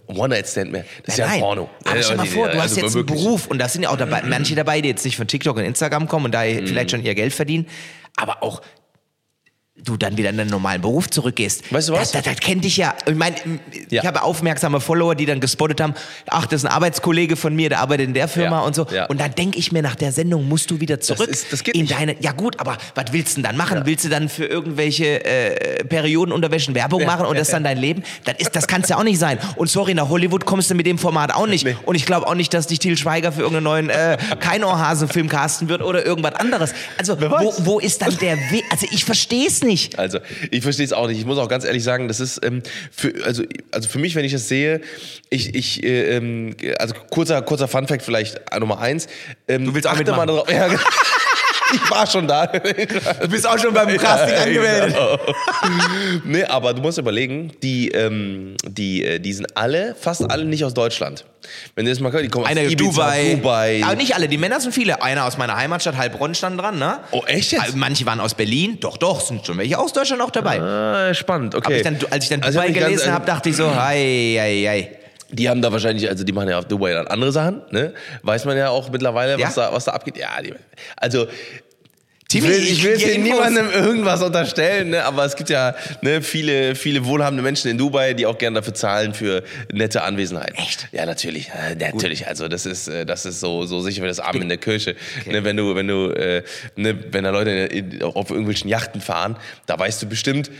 One-Night-Stand 0.07 0.72
mehr. 0.72 0.85
Das 1.04 1.14
ist 1.14 1.18
Nein, 1.20 1.26
ja 1.26 1.33
nein. 1.35 1.40
Porno. 1.40 1.70
Aber 1.85 2.02
stell 2.02 2.16
mal 2.16 2.26
vor, 2.26 2.46
du 2.48 2.52
also 2.52 2.64
hast 2.64 2.76
jetzt 2.83 2.96
einen. 2.96 3.04
Beruf 3.07 3.46
und 3.46 3.59
da 3.59 3.68
sind 3.68 3.83
ja 3.83 3.90
auch 3.90 3.96
dabei, 3.98 4.22
manche 4.26 4.54
dabei, 4.54 4.81
die 4.81 4.88
jetzt 4.88 5.04
nicht 5.04 5.16
von 5.18 5.26
TikTok 5.26 5.57
und 5.59 5.64
Instagram 5.64 6.09
kommen 6.09 6.24
und 6.26 6.33
da 6.33 6.44
Mhm. 6.44 6.66
vielleicht 6.66 6.90
schon 6.92 7.04
ihr 7.04 7.14
Geld 7.14 7.35
verdienen, 7.35 7.66
aber 8.16 8.42
auch 8.42 8.62
du 9.85 9.97
dann 9.97 10.17
wieder 10.17 10.31
in 10.31 10.37
deinen 10.37 10.51
normalen 10.51 10.83
Beruf 10.83 11.09
zurückgehst. 11.09 11.73
Weißt 11.73 11.88
du 11.88 11.93
was? 11.95 12.12
Das, 12.12 12.23
das, 12.25 12.35
das 12.35 12.41
kennt 12.41 12.64
dich 12.64 12.77
ja. 12.77 12.95
Ich 13.07 13.14
meine, 13.14 13.37
Ja. 13.91 14.03
ich 14.03 14.07
habe 14.07 14.23
aufmerksame 14.23 14.81
Follower, 14.81 15.14
die 15.14 15.25
dann 15.25 15.41
gespottet 15.41 15.81
haben, 15.81 15.95
ach, 16.29 16.47
das 16.47 16.62
ist 16.62 16.67
ein 16.67 16.73
Arbeitskollege 16.73 17.37
von 17.37 17.55
mir, 17.55 17.69
der 17.69 17.81
arbeitet 17.81 18.07
in 18.09 18.14
der 18.14 18.29
Firma 18.29 18.59
Ja, 18.61 18.62
und 18.67 18.75
so. 18.75 18.87
ja. 18.93 19.07
Und 19.07 19.21
dann 19.21 19.35
denke 19.35 19.59
ich 19.59 19.73
mir, 19.73 19.83
nach 19.83 19.95
der 19.95 20.12
Sendung 20.12 20.47
musst 20.49 20.71
du 20.71 20.81
wieder 20.81 21.01
zurück 21.01 21.29
ist- 21.29 21.53
das 21.53 21.62
geht 21.64 21.75
in 21.75 21.83
nicht. 21.83 21.95
deine. 21.95 22.17
Ja 22.21 22.33
gut, 22.33 22.61
aber 22.61 22.77
was 22.95 23.07
willst 23.12 23.33
du 23.33 23.35
denn 23.37 23.45
dann 23.45 23.57
machen? 23.57 23.83
Willst 23.85 24.05
du 24.05 24.09
dann 24.09 24.29
für 24.29 24.45
irgendwelche 24.47 25.25
äh, 25.25 25.85
Periodenunterwäschen 25.85 26.75
Werbung 26.75 27.05
machen 27.05 27.27
und 27.27 27.38
das 27.38 27.49
dann 27.49 27.64
dein 27.64 27.79
Leben? 27.79 28.03
Das, 28.25 28.35
ist, 28.38 28.57
das 28.57 28.67
kann 28.67 28.83
es 28.83 28.88
ja 28.88 28.97
auch 28.99 29.05
nicht 29.05 29.19
sein. 29.19 29.38
Und 29.57 29.71
sorry, 29.71 29.95
nach 29.95 30.09
Hollywood 30.09 30.45
kommst 30.45 30.71
du 30.71 30.75
mit 30.75 30.87
dem 30.87 30.99
Format 30.99 31.33
auch 31.35 31.47
nicht. 31.47 31.64
Nee. 31.64 31.77
Und 31.87 31.95
ich 31.95 32.05
glaube 32.07 32.27
auch 32.27 32.35
nicht, 32.35 32.53
dass 32.53 32.67
dich 32.67 32.79
Til 32.79 32.97
Schweiger 32.97 33.33
für 33.33 33.41
irgendeinen 33.43 33.64
neuen 33.64 33.91
äh, 33.91 34.19
kein 34.41 34.64
Ohrhasen-Film 34.64 35.29
casten 35.29 35.69
wird 35.69 35.83
oder 35.83 36.05
irgendwas 36.05 36.35
anderes. 36.35 36.73
Also 36.99 37.21
wo, 37.21 37.55
wo 37.59 37.79
ist 37.79 38.03
dann 38.03 38.17
der 38.19 38.37
Weg? 38.51 38.64
Also 38.71 38.87
ich 38.91 39.05
verstehe 39.05 39.47
es 39.47 39.62
nicht. 39.62 39.67
Also, 39.98 40.18
ich 40.50 40.62
verstehe 40.62 40.85
es 40.87 40.92
auch 40.92 41.07
nicht. 41.09 41.18
Ich 41.18 41.26
muss 41.26 41.38
auch 41.38 41.48
ganz 41.48 41.64
ehrlich 41.64 41.85
sagen, 41.85 42.09
das 42.09 42.20
ist 42.20 42.40
ähm, 42.44 42.62
für, 42.90 43.12
also, 43.24 43.42
also 43.70 43.88
für 43.88 43.98
mich, 43.98 44.14
wenn 44.14 44.24
ich 44.24 44.33
das 44.33 44.48
sehe, 44.48 44.81
ich, 45.31 45.54
ich 45.54 45.83
äh, 45.85 46.16
ähm, 46.16 46.57
also 46.78 46.94
kurzer, 47.11 47.42
kurzer 47.42 47.68
Funfact 47.68 48.02
vielleicht 48.02 48.40
Nummer 48.59 48.81
eins. 48.81 49.07
Ähm, 49.46 49.64
Du 49.64 49.74
willst 49.74 49.87
auch 49.87 49.92
achte 49.92 50.04
mal 50.12 50.26
mitmachen. 50.26 50.46
darauf. 50.46 50.48
Ja, 50.52 50.66
genau. 50.68 50.81
Ich 51.72 51.90
war 51.90 52.07
schon 52.07 52.26
da. 52.26 52.46
Du 52.46 53.28
bist 53.28 53.46
auch 53.46 53.59
schon 53.59 53.74
beim 53.74 53.96
Casting 53.96 54.38
angemeldet. 54.38 54.96
nee, 56.24 56.44
aber 56.44 56.74
du 56.74 56.83
musst 56.83 56.98
überlegen, 56.98 57.52
die, 57.62 57.88
ähm, 57.88 58.54
die, 58.66 59.04
äh, 59.04 59.18
die 59.18 59.33
sind 59.33 59.46
alle, 59.57 59.94
fast 59.98 60.28
alle 60.31 60.44
nicht 60.44 60.64
aus 60.64 60.74
Deutschland. 60.74 61.24
Wenn 61.74 61.85
du 61.87 61.90
das 61.90 62.00
mal 62.00 62.12
hörst, 62.12 62.24
die 62.24 62.28
kommen 62.28 62.46
Einer 62.46 62.62
aus 62.62 62.72
Ibiza, 62.72 62.90
Dubai. 62.90 63.35
Dubai. 63.35 63.83
Aber 63.85 63.96
nicht 63.96 64.14
alle, 64.14 64.28
die 64.28 64.38
Männer 64.38 64.61
sind 64.61 64.72
viele. 64.72 65.02
Einer 65.02 65.24
aus 65.24 65.38
meiner 65.38 65.57
Heimatstadt, 65.57 65.96
Heilbronn, 65.96 66.35
stand 66.35 66.61
dran, 66.61 66.78
ne? 66.78 66.98
Oh, 67.11 67.22
echt 67.26 67.52
jetzt? 67.52 67.74
Äh, 67.74 67.76
Manche 67.76 68.04
waren 68.07 68.20
aus 68.20 68.35
Berlin. 68.35 68.78
Doch, 68.81 68.96
doch, 68.96 69.20
sind 69.20 69.46
schon 69.46 69.59
welche 69.59 69.78
aus 69.78 69.92
Deutschland 69.92 70.22
auch 70.22 70.31
dabei. 70.31 70.61
Ah, 70.61 71.14
spannend, 71.14 71.54
okay. 71.54 71.78
Ich 71.78 71.83
dann, 71.83 71.98
als 72.11 72.24
ich 72.24 72.31
dann 72.31 72.42
Also 72.42 72.59
Dubai 72.59 72.70
ich 72.70 72.76
hab 72.76 72.81
mich 72.81 72.90
gelesen 72.90 73.12
habe, 73.12 73.26
dachte 73.26 73.48
ich 73.48 73.57
so, 73.57 73.74
hei, 73.74 74.37
hei, 74.38 74.64
hei. 74.66 74.97
Die 75.31 75.49
haben 75.49 75.61
da 75.61 75.71
wahrscheinlich, 75.71 76.09
also 76.09 76.25
die 76.25 76.33
machen 76.33 76.49
ja 76.49 76.59
auf 76.59 76.64
Dubai 76.64 76.93
dann 76.95 77.07
andere 77.07 77.33
Sachen, 77.33 77.61
ne? 77.71 77.93
Weiß 78.23 78.45
man 78.47 78.57
ja 78.57 78.71
auch 78.71 78.91
mittlerweile, 78.91 79.35
was, 79.35 79.57
Ja. 79.57 79.69
da, 79.69 79.73
was 79.75 79.85
da 79.85 79.93
abgeht. 79.93 80.17
Ja, 80.17 80.41
die, 80.43 80.55
also 80.97 81.29
ich 82.31 82.43
will, 82.43 82.62
ich 82.62 82.85
will 82.85 82.99
hier 82.99 83.19
niemandem 83.19 83.71
irgendwas 83.71 84.23
unterstellen, 84.23 84.91
ne? 84.91 85.03
aber 85.05 85.25
es 85.25 85.35
gibt 85.35 85.49
ja 85.49 85.75
ne, 86.03 86.21
viele, 86.21 86.75
viele 86.75 87.07
wohlhabende 87.07 87.43
Menschen 87.43 87.71
in 87.71 87.79
Dubai, 87.79 88.12
die 88.12 88.27
auch 88.27 88.37
gerne 88.37 88.57
dafür 88.57 88.75
zahlen 88.75 89.14
für 89.14 89.43
nette 89.73 90.03
Anwesenheit. 90.03 90.53
Echt? 90.59 90.88
Ja, 90.93 91.07
natürlich, 91.07 91.49
äh, 91.49 91.75
natürlich. 91.75 92.27
Also 92.29 92.49
das 92.49 92.67
ist, 92.67 92.87
äh, 92.88 93.07
das 93.07 93.25
ist 93.25 93.41
so, 93.41 93.64
so 93.64 93.81
sicher 93.81 94.03
wie 94.03 94.09
das 94.09 94.21
Arm 94.21 94.43
in 94.43 94.49
der 94.51 94.59
Kirche. 94.59 94.95
Ne, 95.25 95.43
wenn 95.43 95.57
du, 95.57 95.75
wenn 95.75 95.88
du, 95.88 96.11
äh, 96.11 96.43
ne, 96.77 96.99
wenn 97.12 97.25
da 97.25 97.31
Leute 97.31 97.71
auf 98.03 98.29
irgendwelchen 98.29 98.69
Yachten 98.69 99.01
fahren, 99.01 99.37
da 99.64 99.79
weißt 99.79 100.03
du 100.03 100.07
bestimmt. 100.07 100.51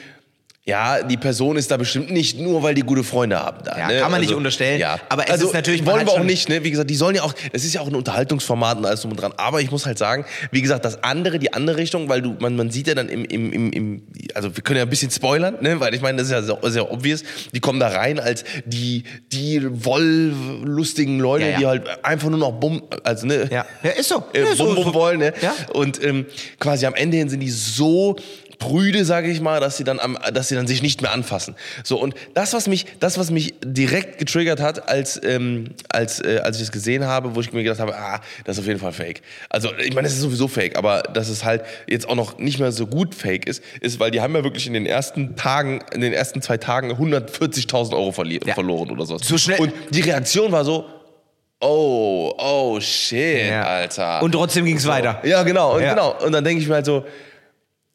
Ja, 0.69 1.03
die 1.03 1.17
Person 1.17 1.57
ist 1.57 1.71
da 1.71 1.79
bestimmt 1.79 2.11
nicht 2.11 2.39
nur, 2.39 2.63
weil 2.63 2.75
die 2.75 2.83
gute 2.83 3.03
Freunde 3.03 3.39
haben. 3.39 3.57
Da, 3.65 3.79
Ja, 3.79 3.89
ne? 3.89 4.01
kann 4.01 4.11
man 4.11 4.21
nicht 4.21 4.35
unterstellen, 4.35 4.79
Ja. 4.79 4.99
aber 5.09 5.25
es 5.25 5.31
also, 5.31 5.47
ist 5.47 5.55
natürlich- 5.55 5.87
wollen 5.87 6.05
wir 6.05 6.13
auch 6.13 6.23
nicht. 6.23 6.51
Ne? 6.51 6.63
Wie 6.63 6.71
gesagt, 6.71 6.91
die 6.91 6.95
sollen 6.95 7.15
ja 7.17 7.23
auch. 7.23 7.33
Es 7.55 7.65
ist 7.65 7.73
ja 7.73 7.81
auch 7.81 7.87
ein 7.87 7.95
Unterhaltungsformat 7.95 8.77
und 8.77 8.85
alles 8.85 9.01
drum 9.01 9.13
und 9.13 9.17
dran. 9.21 9.33
Aber 9.39 9.63
ich 9.63 9.71
muss 9.71 9.87
halt 9.87 9.97
sagen, 9.97 10.27
wie 10.51 10.61
gesagt, 10.61 10.85
das 10.85 11.03
andere, 11.03 11.39
die 11.39 11.55
andere 11.55 11.79
Richtung, 11.79 12.11
weil 12.11 12.21
du, 12.21 12.37
man, 12.39 12.55
man 12.55 12.71
sieht 12.71 12.87
ja 12.87 12.95
dann 12.95 13.09
im, 13.09 13.25
im, 13.25 13.51
im, 13.51 13.73
im, 13.73 14.03
also 14.35 14.55
wir 14.55 14.63
können 14.63 14.77
ja 14.77 14.83
ein 14.83 14.91
bisschen 14.91 15.11
spoilern, 15.11 15.57
ne? 15.63 15.81
weil 15.81 15.95
ich 15.95 16.03
meine, 16.03 16.19
das 16.19 16.27
ist 16.27 16.33
ja 16.33 16.43
sehr, 16.43 16.59
sehr 16.71 16.93
obvious. 16.93 17.23
Die 17.55 17.61
kommen 17.61 17.81
da 17.81 17.89
rein 17.89 18.21
als 18.21 18.45
die, 18.67 19.05
die 19.33 19.63
wolllustigen 19.85 21.19
Leute, 21.19 21.45
Ja, 21.47 21.51
ja. 21.53 21.59
die 21.61 21.67
halt 21.67 22.05
einfach 22.05 22.29
nur 22.29 22.39
noch 22.39 22.53
bumm, 22.53 22.83
also 23.05 23.27
ne, 23.27 23.49
Ja, 23.51 23.65
ja 23.83 23.91
ist 23.93 24.09
so. 24.11 24.23
äh, 24.35 24.41
Ja, 24.41 24.55
so- 24.55 24.67
bum, 24.67 24.75
bum 24.75 24.85
so- 24.85 24.95
wollen. 24.95 25.19
Ne? 25.21 25.33
Ja. 25.41 25.55
Und 25.73 26.03
ähm, 26.05 26.27
quasi 26.61 26.87
am 26.87 26.95
Ende 26.95 27.17
hin 27.17 27.29
sind 27.29 27.41
die 27.41 27.51
so 27.51 28.17
prüde, 28.59 29.05
sage 29.05 29.29
ich 29.31 29.41
mal, 29.41 29.61
dass 29.61 29.77
sie 29.77 29.85
dann 29.85 30.01
am, 30.01 30.19
dass 30.33 30.49
sie 30.49 30.55
dann 30.55 30.67
sich 30.67 30.83
nicht 30.83 31.01
mehr 31.03 31.13
anfassen. 31.13 31.55
So 31.85 32.01
und 32.01 32.15
das, 32.35 32.53
was 32.53 32.67
mich, 32.67 32.87
das, 33.01 33.19
was 33.19 33.31
mich 33.31 33.55
direkt 33.65 34.19
getriggert 34.19 34.61
hat, 34.61 34.89
als 34.89 35.21
ähm, 35.25 35.71
als 35.89 36.21
äh, 36.25 36.41
als 36.43 36.57
ich 36.57 36.63
es 36.65 36.73
gesehen 36.73 37.05
habe, 37.07 37.35
wo 37.35 37.41
ich 37.41 37.53
mir 37.53 37.63
gedacht 37.63 37.81
habe, 37.81 37.97
ah, 37.97 38.21
das 38.45 38.57
ist 38.57 38.61
auf 38.63 38.67
jeden 38.67 38.81
Fall 38.81 38.93
Fake. 38.93 39.23
Also 39.49 39.71
ich 39.79 39.95
meine, 39.95 40.09
es 40.09 40.15
ist 40.15 40.21
sowieso 40.21 40.49
Fake, 40.49 40.77
aber 40.77 41.03
dass 41.03 41.29
es 41.29 41.45
halt 41.45 41.63
jetzt 41.89 42.09
auch 42.09 42.15
noch 42.17 42.39
nicht 42.39 42.59
mehr 42.59 42.73
so 42.73 42.87
gut 42.87 43.15
Fake 43.15 43.47
ist, 43.47 43.63
ist, 43.81 44.01
weil 44.01 44.11
die 44.11 44.21
haben 44.21 44.35
ja 44.35 44.43
wirklich 44.45 44.67
in 44.67 44.73
den 44.73 44.87
ersten 44.87 45.37
Tagen, 45.37 45.81
in 45.93 46.01
den 46.01 46.13
ersten 46.13 46.43
zwei 46.43 46.57
Tagen 46.57 46.91
140.000 46.93 47.93
Euro 47.95 48.13
verli 48.13 48.41
Ja. 48.45 48.55
verloren 48.55 48.91
oder 48.91 49.07
sowas. 49.07 49.23
So 49.25 49.39
schnell- 49.39 49.61
Und 49.61 49.73
die 49.91 50.01
Reaktion 50.01 50.51
war 50.53 50.65
so. 50.65 50.85
Oh, 51.61 52.33
oh 52.39 52.79
shit, 52.81 53.49
Ja. 53.49 53.65
Alter. 53.65 54.23
Und 54.23 54.31
trotzdem 54.31 54.65
ging 54.65 54.77
es 54.77 54.87
weiter. 54.87 55.21
Ja, 55.25 55.43
genau, 55.43 55.75
und 55.75 55.83
Ja. 55.83 55.91
genau. 55.91 56.15
Und 56.25 56.31
dann 56.31 56.45
denke 56.45 56.63
ich 56.63 56.69
mir 56.69 56.75
halt 56.77 56.87
so, 56.87 57.05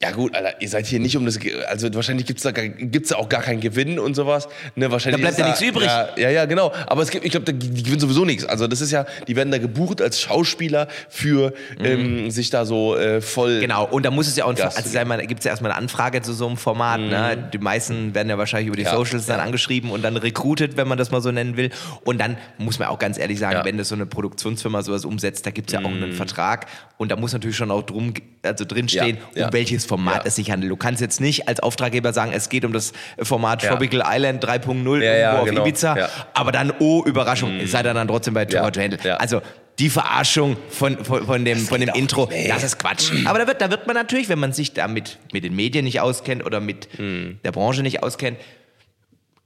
ja 0.03 0.11
gut, 0.11 0.35
Alter, 0.35 0.61
ihr 0.61 0.67
seid 0.69 0.85
hier 0.85 0.99
nicht 0.99 1.15
um 1.17 1.25
das, 1.25 1.39
also 1.67 1.93
wahrscheinlich 1.93 2.25
gibt's 2.27 2.43
da, 2.43 2.51
gar- 2.51 2.67
gibt's 2.67 3.09
da 3.09 3.15
auch 3.15 3.29
gar 3.29 3.41
keinen 3.41 3.61
Gewinn 3.61 3.99
und 3.99 4.15
sowas. 4.15 4.47
Ne, 4.75 4.91
wahrscheinlich 4.91 5.21
Da 5.21 5.27
bleibt 5.29 5.39
ja 5.39 5.45
nichts 5.47 5.61
übrig. 5.61 5.85
Ja, 5.87 6.09
ja, 6.17 6.29
ja, 6.29 6.45
genau. 6.45 6.73
Aber 6.87 7.01
es 7.01 7.09
gibt, 7.09 7.23
ich 7.25 7.31
glaube, 7.31 7.53
die 7.53 7.83
gewinnen 7.83 7.99
sowieso 7.99 8.25
nichts. 8.25 8.45
Also 8.45 8.67
das 8.67 8.81
ist 8.81 8.91
ja, 8.91 9.05
die 9.27 9.35
werden 9.35 9.51
da 9.51 9.57
gebucht 9.57 10.01
als 10.01 10.19
Schauspieler 10.19 10.87
für 11.09 11.53
ähm, 11.79 12.29
sich 12.31 12.49
da 12.49 12.65
so 12.65 12.97
äh, 12.97 13.21
voll. 13.21 13.57
Mhm. 13.57 13.61
Genau, 13.61 13.85
und 13.85 14.03
da 14.05 14.11
muss 14.11 14.27
es 14.27 14.35
ja 14.35 14.45
auch, 14.45 14.49
ein, 14.49 14.61
also 14.61 15.27
gibt 15.27 15.39
es 15.39 15.45
ja 15.45 15.51
erstmal 15.51 15.71
eine 15.71 15.79
Anfrage 15.79 16.21
zu 16.21 16.33
so 16.33 16.47
einem 16.47 16.57
Format. 16.57 16.99
Ne? 16.99 17.49
Die 17.53 17.57
meisten 17.57 18.13
werden 18.13 18.29
ja 18.29 18.37
wahrscheinlich 18.37 18.67
über 18.67 18.77
die 18.77 18.83
Ja, 18.83 18.95
Socials 18.95 19.25
dann 19.25 19.39
angeschrieben 19.39 19.89
und 19.91 20.01
dann 20.03 20.17
recruited, 20.17 20.75
wenn 20.77 20.87
man 20.87 20.97
das 20.97 21.11
mal 21.11 21.21
so 21.21 21.31
nennen 21.31 21.55
will. 21.57 21.69
Und 22.03 22.19
dann 22.19 22.37
muss 22.57 22.79
man 22.79 22.89
auch 22.89 22.99
ganz 22.99 23.17
ehrlich 23.17 23.39
sagen, 23.39 23.61
wenn 23.63 23.77
das 23.77 23.87
so 23.89 23.95
eine 23.95 24.05
Produktionsfirma 24.05 24.81
sowas 24.81 25.05
umsetzt, 25.05 25.45
da 25.45 25.51
gibt 25.51 25.69
es 25.69 25.73
ja 25.73 25.79
auch 25.79 25.85
einen 25.91 26.13
Vertrag 26.13 26.67
und 26.97 27.11
da 27.11 27.15
muss 27.15 27.33
natürlich 27.33 27.55
schon 27.57 27.71
auch 27.71 27.83
drum, 27.83 28.13
also 28.41 28.65
drinstehen, 28.65 29.17
um 29.35 29.53
welches 29.53 29.85
Format 29.85 29.92
Ja. 29.97 30.21
es 30.25 30.35
sich 30.35 30.51
handelt. 30.51 30.71
Du 30.71 30.77
kannst 30.77 31.01
jetzt 31.01 31.21
nicht 31.21 31.47
als 31.47 31.59
Auftraggeber 31.61 32.13
sagen, 32.13 32.31
es 32.33 32.49
geht 32.49 32.65
um 32.65 32.73
das 32.73 32.93
Format 33.21 33.63
Ja. 33.63 33.69
Tropical 33.71 34.03
Island 34.05 34.43
3.0 34.45 35.03
Ja, 35.03 35.15
ja, 35.15 35.39
auf 35.39 35.45
genau. 35.45 35.61
Ibiza, 35.65 36.09
aber 36.33 36.51
dann, 36.51 36.73
oh, 36.79 37.03
Überraschung, 37.05 37.59
ihr 37.59 37.67
seid 37.67 37.85
dann 37.85 38.07
trotzdem 38.07 38.33
bei 38.33 38.45
Hot 38.45 38.75
to 38.75 38.81
Handle. 38.81 39.19
Also 39.19 39.41
die 39.79 39.89
Verarschung 39.89 40.55
von, 40.69 41.03
von, 41.03 41.25
von 41.25 41.43
dem, 41.45 41.57
von 41.57 41.79
dem 41.79 41.89
Intro, 41.89 42.27
nicht. 42.27 42.49
Das 42.49 42.63
ist 42.63 42.77
Quatsch. 42.77 43.11
Aber 43.25 43.39
da 43.39 43.47
wird, 43.47 43.59
da 43.61 43.71
wird 43.71 43.87
man 43.87 43.95
natürlich, 43.95 44.29
wenn 44.29 44.37
man 44.39 44.53
sich 44.53 44.73
damit 44.73 45.17
mit 45.31 45.43
den 45.43 45.55
Medien 45.55 45.83
nicht 45.85 45.99
auskennt 45.99 46.45
oder 46.45 46.59
mit 46.59 46.87
Hm. 46.97 47.39
der 47.43 47.51
Branche 47.51 47.81
nicht 47.81 48.03
auskennt, 48.03 48.37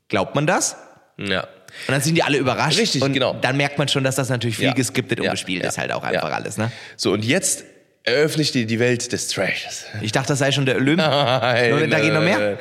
glaubt 0.09 0.35
man 0.35 0.45
das? 0.47 0.75
Ja. 1.17 1.41
Und 1.87 1.93
dann 1.93 2.01
sind 2.01 2.15
die 2.15 2.23
alle 2.23 2.37
überrascht. 2.37 2.77
Richtig, 2.79 3.01
und 3.01 3.13
genau. 3.13 3.35
Dann 3.41 3.57
merkt 3.57 3.77
man 3.77 3.87
schon, 3.87 4.03
dass 4.03 4.15
das 4.15 4.29
natürlich 4.29 4.57
viel 4.57 4.67
Ja. 4.67 4.73
geskriptet 4.73 5.19
und 5.19 5.25
Ja. 5.25 5.31
gespielt 5.31 5.63
Ja. 5.63 5.69
ist 5.69 5.77
halt 5.77 5.91
auch 5.91 6.03
einfach 6.03 6.31
alles. 6.31 6.57
Ne? 6.57 6.71
So, 6.95 7.11
und 7.11 7.23
jetzt 7.25 7.63
eröffne 8.07 8.41
ich 8.41 8.51
dir 8.51 8.65
die 8.65 8.79
Welt 8.79 9.11
des 9.11 9.27
Trashes. 9.27 9.85
Ich 10.01 10.11
dachte, 10.13 10.29
das 10.29 10.39
sei 10.39 10.51
schon 10.51 10.65
der 10.65 10.77
Olymp. 10.77 10.97
Nein, 11.01 11.69
Nur, 11.71 11.87
da 11.87 11.99
geht 11.99 12.13
noch 12.13 12.21
mehr? 12.21 12.57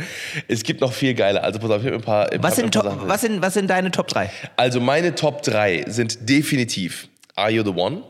Es 0.49 0.63
gibt 0.63 0.81
noch 0.81 0.93
viel 0.93 1.15
geiler. 1.15 1.45
Also 1.45 1.59
pass 1.61 1.71
auf, 1.71 1.81
ich 1.81 1.87
habe 1.87 1.97
ein 1.97 2.03
paar. 2.03 2.33
ich 2.33 2.43
Was 2.43 2.51
hab 2.53 2.57
sind, 2.57 2.77
ein 2.77 2.83
paar 2.83 2.99
Top, 2.99 3.09
was, 3.09 3.21
sind, 3.21 3.43
was 3.43 3.55
sind 3.55 3.71
deine 3.71 3.91
Top 3.91 4.09
3? 4.09 4.31
Also 4.57 4.81
meine 4.81 5.15
Top 5.15 5.43
3 5.43 5.85
sind 5.87 6.29
definitiv 6.29 7.09
Are 7.37 7.51
You 7.51 7.63
the 7.63 7.71
One? 7.71 8.03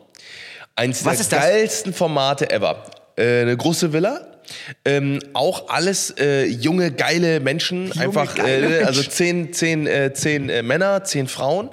Eins 0.77 1.05
Was 1.05 1.15
der 1.17 1.21
ist 1.21 1.33
das? 1.33 1.41
geilsten 1.41 1.93
Formate 1.95 2.51
ever. 2.51 2.83
Äh, 3.17 3.43
eine 3.43 3.57
große 3.57 3.93
Villa 3.93 4.36
Ähm, 4.85 5.21
auch 5.33 5.69
alles 5.69 6.15
äh, 6.19 6.47
junge, 6.47 6.93
geile 6.93 7.41
Menschen. 7.41 7.93
einfach, 7.99 8.37
äh, 8.39 8.83
also 8.85 9.03
zehn, 9.03 9.53
zehn, 9.53 9.87
äh, 9.87 10.13
zehn 10.13 10.49
äh, 10.49 10.63
Männer, 10.63 11.05
zehn 11.05 11.29
Frauen. 11.29 11.71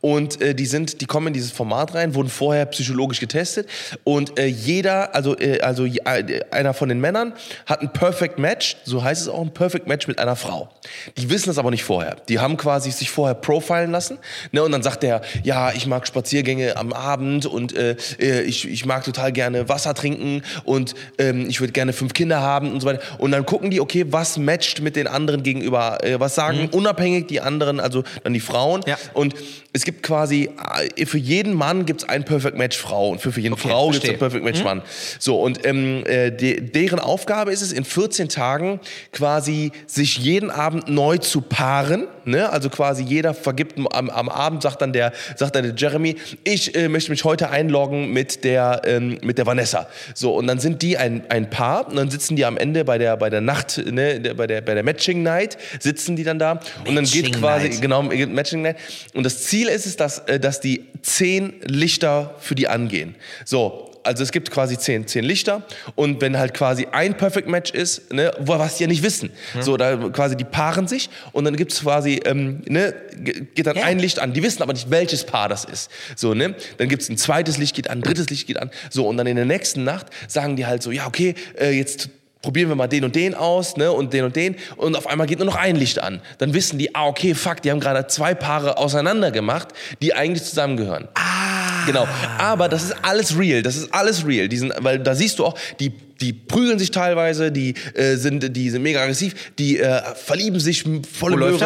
Und 0.00 0.40
äh, 0.40 0.54
die 0.54 0.66
sind, 0.66 1.00
die 1.00 1.06
kommen 1.06 1.28
in 1.28 1.32
dieses 1.32 1.50
Format 1.50 1.94
rein, 1.94 2.14
wurden 2.14 2.28
vorher 2.28 2.66
psychologisch 2.66 3.20
getestet. 3.20 3.68
Und 4.04 4.38
äh, 4.38 4.46
jeder, 4.46 5.14
also, 5.14 5.36
äh, 5.38 5.60
also 5.60 5.84
äh, 5.86 6.42
einer 6.50 6.74
von 6.74 6.88
den 6.88 7.00
Männern 7.00 7.34
hat 7.66 7.82
ein 7.82 7.92
Perfect 7.92 8.38
Match, 8.38 8.76
so 8.84 9.02
heißt 9.02 9.22
es 9.22 9.28
auch, 9.28 9.40
ein 9.40 9.52
Perfect 9.52 9.86
Match 9.86 10.06
mit 10.08 10.18
einer 10.18 10.36
Frau. 10.36 10.68
Die 11.16 11.30
wissen 11.30 11.48
das 11.48 11.58
aber 11.58 11.70
nicht 11.70 11.84
vorher. 11.84 12.16
Die 12.28 12.38
haben 12.38 12.56
quasi 12.56 12.90
sich 12.90 13.10
vorher 13.10 13.34
profilen 13.34 13.90
lassen. 13.90 14.18
Ne, 14.52 14.62
und 14.62 14.72
dann 14.72 14.82
sagt 14.82 15.02
der, 15.02 15.22
ja, 15.42 15.72
ich 15.72 15.86
mag 15.86 16.06
Spaziergänge 16.06 16.76
am 16.76 16.92
Abend 16.92 17.46
und 17.46 17.74
äh, 17.74 17.96
äh, 18.18 18.42
ich, 18.42 18.68
ich 18.68 18.84
mag 18.86 19.04
total 19.04 19.32
gerne 19.32 19.68
Wasser 19.68 19.94
trinken 19.94 20.42
und 20.64 20.94
ähm, 21.18 21.48
ich 21.48 21.60
würde 21.60 21.72
gerne 21.72 21.92
fünf 21.92 22.05
Kinder 22.14 22.40
haben 22.40 22.72
und 22.72 22.80
so 22.80 22.86
weiter. 22.86 23.02
Und 23.18 23.32
dann 23.32 23.46
gucken 23.46 23.70
die, 23.70 23.80
okay, 23.80 24.06
was 24.08 24.38
matcht 24.38 24.80
mit 24.80 24.96
den 24.96 25.06
anderen 25.06 25.42
gegenüber, 25.42 26.02
äh, 26.04 26.18
was 26.20 26.34
sagen 26.34 26.68
unabhängig 26.72 27.26
die 27.26 27.40
anderen, 27.40 27.80
also 27.80 28.04
dann 28.22 28.32
die 28.32 28.40
Frauen. 28.40 28.82
Ja. 28.86 28.96
Und 29.14 29.34
es 29.72 29.84
gibt 29.84 30.02
quasi, 30.02 30.50
äh, 30.96 31.06
für 31.06 31.18
jeden 31.18 31.52
Mann 31.54 31.84
gibt 31.84 32.02
es 32.02 32.08
ein 32.08 32.24
Perfect 32.24 32.56
Match 32.56 32.78
Frau 32.78 33.10
und 33.10 33.20
für, 33.20 33.30
für 33.30 33.40
jeden 33.40 33.54
Okay, 33.54 33.68
Frau 33.68 33.90
gibt 33.90 34.04
es 34.04 34.10
ein 34.10 34.18
Perfect 34.18 34.44
Match 34.44 34.64
Mann. 34.64 34.82
So, 35.18 35.40
und 35.40 35.66
ähm, 35.66 36.02
äh, 36.06 36.30
de, 36.30 36.60
deren 36.60 36.98
Aufgabe 36.98 37.52
ist 37.52 37.62
es, 37.62 37.72
in 37.72 37.84
14 37.84 38.28
Tagen 38.28 38.80
quasi 39.12 39.72
sich 39.86 40.18
jeden 40.18 40.50
Abend 40.50 40.88
neu 40.88 41.18
zu 41.18 41.42
paaren. 41.42 42.06
Ne? 42.24 42.50
Also 42.50 42.70
quasi 42.70 43.04
jeder 43.04 43.34
vergibt 43.34 43.78
am, 43.92 44.08
am 44.08 44.28
Abend, 44.28 44.62
sagt 44.62 44.82
dann 44.82 44.92
der, 44.92 45.12
sagt 45.36 45.54
dann 45.54 45.64
der 45.64 45.74
Jeremy, 45.74 46.16
ich 46.44 46.74
äh, 46.74 46.88
möchte 46.88 47.10
mich 47.10 47.24
heute 47.24 47.50
einloggen 47.50 48.12
mit 48.12 48.44
der, 48.44 48.82
ähm, 48.84 49.18
mit 49.22 49.38
der 49.38 49.46
Vanessa. 49.46 49.88
So, 50.14 50.34
und 50.34 50.46
dann 50.46 50.58
sind 50.58 50.82
die 50.82 50.96
ein, 50.96 51.24
ein 51.28 51.50
Paar 51.50 51.92
und 51.96 52.04
dann 52.04 52.10
sitzen 52.10 52.36
die 52.36 52.44
am 52.44 52.58
Ende 52.58 52.84
bei 52.84 52.98
der, 52.98 53.16
bei 53.16 53.30
der 53.30 53.40
Nacht, 53.40 53.78
ne, 53.90 54.20
bei, 54.36 54.46
der, 54.46 54.60
bei 54.60 54.74
der 54.74 54.82
Matching 54.82 55.22
Night, 55.22 55.56
sitzen 55.80 56.14
die 56.14 56.24
dann 56.24 56.38
da 56.38 56.60
und 56.84 56.94
dann 56.94 57.04
geht 57.04 57.24
Matching 57.24 57.40
quasi, 57.40 57.68
Night. 57.70 57.80
genau, 57.80 58.02
Matching 58.02 58.62
Night. 58.62 58.76
Und 59.14 59.24
das 59.24 59.44
Ziel 59.44 59.68
ist 59.68 59.86
es, 59.86 59.96
dass, 59.96 60.18
äh, 60.20 60.38
dass 60.38 60.60
die 60.60 60.84
zehn 61.00 61.54
Lichter 61.64 62.34
für 62.38 62.54
die 62.54 62.68
angehen. 62.68 63.14
So, 63.44 63.90
also 64.06 64.22
es 64.22 64.32
gibt 64.32 64.50
quasi 64.50 64.78
zehn, 64.78 65.06
zehn 65.06 65.24
Lichter 65.24 65.62
und 65.94 66.20
wenn 66.20 66.38
halt 66.38 66.54
quasi 66.54 66.86
ein 66.92 67.16
Perfect 67.16 67.48
Match 67.48 67.72
ist, 67.72 68.12
ne, 68.12 68.32
was 68.38 68.76
die 68.78 68.84
ja 68.84 68.88
nicht 68.88 69.02
wissen, 69.02 69.30
so 69.60 69.76
da 69.76 69.96
quasi 70.10 70.36
die 70.36 70.44
paaren 70.44 70.88
sich 70.88 71.10
und 71.32 71.44
dann 71.44 71.56
gibt 71.56 71.72
es 71.72 71.80
quasi, 71.82 72.20
ähm, 72.24 72.62
ne, 72.68 72.94
ge- 73.16 73.42
geht 73.54 73.66
dann 73.66 73.76
Ja. 73.76 73.84
ein 73.84 73.98
Licht 73.98 74.18
an. 74.18 74.32
Die 74.32 74.42
wissen 74.42 74.62
aber 74.62 74.72
nicht, 74.72 74.90
welches 74.90 75.24
Paar 75.24 75.48
das 75.48 75.64
ist. 75.64 75.90
So, 76.14 76.32
ne? 76.34 76.54
Dann 76.78 76.88
gibt 76.88 77.02
es 77.02 77.08
ein 77.08 77.18
zweites 77.18 77.58
Licht 77.58 77.74
geht 77.76 77.90
an, 77.90 77.98
ein 77.98 78.02
drittes 78.02 78.30
Licht 78.30 78.46
geht 78.46 78.58
an. 78.58 78.70
So, 78.90 79.06
und 79.06 79.16
dann 79.16 79.26
in 79.26 79.36
der 79.36 79.44
nächsten 79.44 79.84
Nacht 79.84 80.06
sagen 80.28 80.56
die 80.56 80.64
halt 80.66 80.82
so, 80.82 80.90
ja, 80.90 81.06
okay, 81.06 81.34
äh, 81.58 81.70
jetzt 81.72 82.08
probieren 82.42 82.68
wir 82.68 82.76
mal 82.76 82.86
den 82.86 83.02
und 83.04 83.16
den 83.16 83.34
aus, 83.34 83.76
ne, 83.76 83.90
und 83.90 84.12
den 84.12 84.24
und 84.24 84.36
den 84.36 84.54
und 84.76 84.94
auf 84.96 85.08
einmal 85.08 85.26
geht 85.26 85.38
nur 85.38 85.46
noch 85.46 85.56
ein 85.56 85.74
Licht 85.74 86.00
an. 86.00 86.20
Dann 86.38 86.54
wissen 86.54 86.78
die, 86.78 86.94
ah, 86.94 87.06
okay, 87.06 87.34
fuck, 87.34 87.60
die 87.62 87.70
haben 87.72 87.80
gerade 87.80 88.06
zwei 88.06 88.34
Paare 88.34 88.78
auseinander 88.78 89.32
gemacht, 89.32 89.68
die 90.00 90.14
eigentlich 90.14 90.44
zusammengehören. 90.44 91.08
Ah. 91.14 91.55
Genau. 91.86 92.06
Aber 92.38 92.68
das 92.68 92.84
ist 92.84 92.94
alles 93.02 93.38
real, 93.38 93.62
das 93.62 93.76
ist 93.76 93.92
alles 93.94 94.26
real. 94.26 94.48
Die 94.48 94.56
sind, 94.58 94.72
weil 94.78 94.98
da 94.98 95.14
siehst 95.14 95.38
du 95.38 95.44
auch, 95.46 95.56
die 95.80 95.92
die 96.22 96.32
prügeln 96.32 96.78
sich 96.78 96.90
teilweise, 96.90 97.52
die 97.52 97.74
äh, 97.92 98.16
sind, 98.16 98.56
die 98.56 98.70
sind 98.70 98.80
mega 98.82 99.02
aggressiv, 99.02 99.34
die 99.58 99.78
äh, 99.78 100.00
verlieben 100.14 100.58
sich 100.60 100.86
m- 100.86 101.04
volle 101.04 101.36
Möhre. 101.36 101.58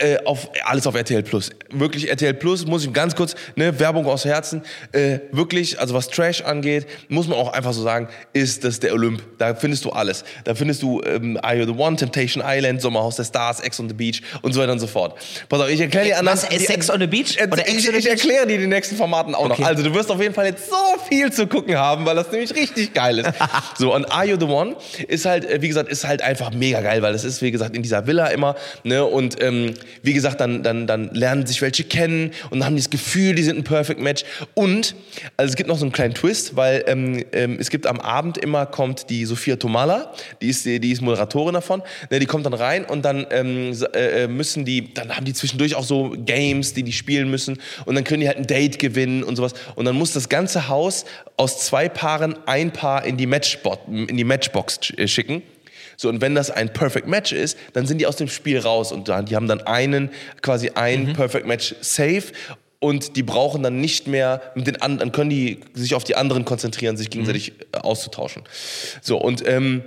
Äh, 0.00 0.18
auf 0.24 0.48
alles 0.64 0.86
auf 0.86 0.94
RTL 0.94 1.22
Plus. 1.22 1.50
Wirklich 1.70 2.08
RTL 2.10 2.34
Plus 2.34 2.66
muss 2.66 2.84
ich 2.84 2.92
ganz 2.92 3.14
kurz 3.14 3.34
ne 3.56 3.78
Werbung 3.78 4.06
aus 4.06 4.24
Herzen. 4.24 4.62
Äh, 4.92 5.20
wirklich, 5.32 5.78
also 5.80 5.94
was 5.94 6.08
Trash 6.08 6.42
angeht, 6.42 6.86
muss 7.08 7.28
man 7.28 7.38
auch 7.38 7.52
einfach 7.52 7.72
so 7.72 7.82
sagen, 7.82 8.08
ist 8.32 8.64
das 8.64 8.80
der 8.80 8.92
Olymp. 8.92 9.22
Da 9.38 9.54
findest 9.54 9.84
du 9.84 9.90
alles. 9.90 10.24
Da 10.44 10.54
findest 10.54 10.82
du 10.82 11.00
ähm, 11.02 11.38
Are 11.42 11.54
You 11.56 11.64
the 11.66 11.72
One, 11.78 11.96
Temptation 11.96 12.42
Island, 12.46 12.82
Sommerhaus 12.82 13.16
der 13.16 13.24
Stars, 13.24 13.60
Ex 13.60 13.78
on 13.80 13.88
the 13.88 13.94
Beach 13.94 14.22
und 14.42 14.52
so 14.52 14.60
weiter 14.60 14.72
und 14.72 14.80
so 14.80 14.86
fort. 14.86 15.18
Pass 15.48 15.60
auf, 15.60 15.68
ich 15.68 15.80
erkläre 15.80 16.06
dir 16.06 16.12
Was, 16.22 16.44
anders. 16.44 16.50
äh, 16.50 16.58
Sex 16.58 16.90
on 16.90 17.00
the 17.00 17.06
Beach? 17.06 17.36
Äh, 17.38 17.48
Oder 17.50 17.66
ich, 17.68 17.88
ich 17.88 18.08
erkläre 18.08 18.46
dir 18.46 18.58
die 18.58 18.66
nächsten 18.66 18.96
Formaten 18.96 19.34
auch 19.34 19.44
Okay. 19.50 19.62
noch. 19.62 19.68
Also 19.68 19.82
du 19.82 19.94
wirst 19.94 20.10
auf 20.10 20.20
jeden 20.20 20.34
Fall 20.34 20.46
jetzt 20.46 20.68
so 20.68 20.76
viel 21.08 21.32
zu 21.32 21.46
gucken 21.46 21.76
haben, 21.76 22.04
weil 22.06 22.16
das 22.16 22.30
nämlich 22.32 22.54
richtig 22.54 22.94
geil 22.94 23.18
ist. 23.18 23.30
so, 23.78 23.94
und 23.94 24.06
Are 24.10 24.24
You 24.26 24.36
the 24.38 24.46
One 24.46 24.76
ist 25.08 25.24
halt, 25.26 25.44
äh, 25.48 25.60
wie 25.62 25.68
gesagt, 25.68 25.88
ist 25.88 26.04
halt 26.04 26.22
einfach 26.22 26.52
mega 26.52 26.80
geil, 26.80 27.02
weil 27.02 27.12
das 27.12 27.24
ist, 27.24 27.42
wie 27.42 27.50
gesagt, 27.50 27.76
in 27.76 27.82
dieser 27.82 28.06
Villa 28.06 28.26
immer, 28.28 28.54
ne, 28.82 29.04
und 29.04 29.40
ähm, 29.42 29.74
wie 30.02 30.12
gesagt, 30.12 30.40
dann, 30.40 30.62
dann, 30.62 30.86
dann 30.86 31.10
lernen 31.12 31.46
sich 31.46 31.62
welche 31.62 31.84
kennen 31.84 32.32
und 32.50 32.58
dann 32.58 32.66
haben 32.66 32.76
die 32.76 32.82
das 32.82 32.90
Gefühl, 32.90 33.34
die 33.34 33.42
sind 33.42 33.58
ein 33.58 33.64
Perfect 33.64 34.00
Match. 34.00 34.24
Und, 34.54 34.94
also 35.36 35.50
es 35.50 35.56
gibt 35.56 35.68
noch 35.68 35.78
so 35.78 35.84
einen 35.84 35.92
kleinen 35.92 36.14
Twist, 36.14 36.56
weil 36.56 36.84
ähm, 36.86 37.24
ähm, 37.32 37.56
es 37.60 37.70
gibt 37.70 37.86
am 37.86 38.00
Abend 38.00 38.38
immer 38.38 38.66
kommt 38.66 39.10
die 39.10 39.24
Sophia 39.24 39.56
Tomala, 39.56 40.12
die 40.40 40.48
ist, 40.48 40.64
die 40.64 40.90
ist 40.90 41.00
Moderatorin 41.00 41.54
davon, 41.54 41.82
ne, 42.10 42.18
die 42.18 42.26
kommt 42.26 42.46
dann 42.46 42.54
rein 42.54 42.84
und 42.84 43.04
dann 43.04 43.26
ähm, 43.30 43.72
äh, 43.94 44.24
äh, 44.24 44.28
müssen 44.28 44.64
die, 44.64 44.92
dann 44.94 45.16
haben 45.16 45.24
die 45.24 45.34
zwischendurch 45.34 45.74
auch 45.74 45.84
so 45.84 46.14
Games, 46.16 46.74
die 46.74 46.82
die 46.82 46.92
spielen 46.92 47.30
müssen 47.30 47.58
und 47.84 47.94
dann 47.94 48.04
können 48.04 48.20
die 48.20 48.28
halt 48.28 48.38
ein 48.38 48.46
Date 48.46 48.78
gewinnen 48.78 49.22
und 49.22 49.36
sowas 49.36 49.54
und 49.74 49.84
dann 49.84 49.96
muss 49.96 50.12
das 50.12 50.28
ganze 50.28 50.68
Haus 50.68 51.04
aus 51.36 51.64
zwei 51.64 51.88
Paaren 51.88 52.36
ein 52.46 52.72
Paar 52.72 53.04
in 53.04 53.16
die, 53.16 53.26
Matchbot, 53.26 53.80
in 53.88 54.16
die 54.16 54.24
Matchbox 54.24 54.90
äh, 54.96 55.08
schicken. 55.08 55.42
So, 55.96 56.08
und 56.08 56.20
wenn 56.20 56.34
das 56.34 56.50
ein 56.50 56.72
Perfect 56.72 57.06
Match 57.06 57.32
ist, 57.32 57.56
dann 57.72 57.86
sind 57.86 57.98
die 57.98 58.06
aus 58.06 58.16
dem 58.16 58.28
Spiel 58.28 58.58
raus 58.58 58.92
und 58.92 59.08
dann, 59.08 59.26
die 59.26 59.36
haben 59.36 59.48
dann 59.48 59.60
einen, 59.62 60.10
quasi 60.42 60.70
ein 60.74 61.12
Perfect 61.12 61.46
Match 61.46 61.74
safe 61.80 62.32
und 62.84 63.16
die 63.16 63.22
brauchen 63.22 63.62
dann 63.62 63.80
nicht 63.80 64.06
mehr 64.06 64.42
mit 64.54 64.66
den 64.66 64.82
anderen, 64.82 64.98
dann 64.98 65.12
können 65.12 65.30
die 65.30 65.60
sich 65.72 65.94
auf 65.94 66.04
die 66.04 66.16
anderen 66.16 66.44
konzentrieren, 66.44 66.96
sich 66.96 67.08
gegenseitig 67.08 67.52
äh, 67.72 67.78
auszutauschen. 67.78 68.42
So, 69.00 69.16
und 69.16 69.46
ähm, 69.48 69.84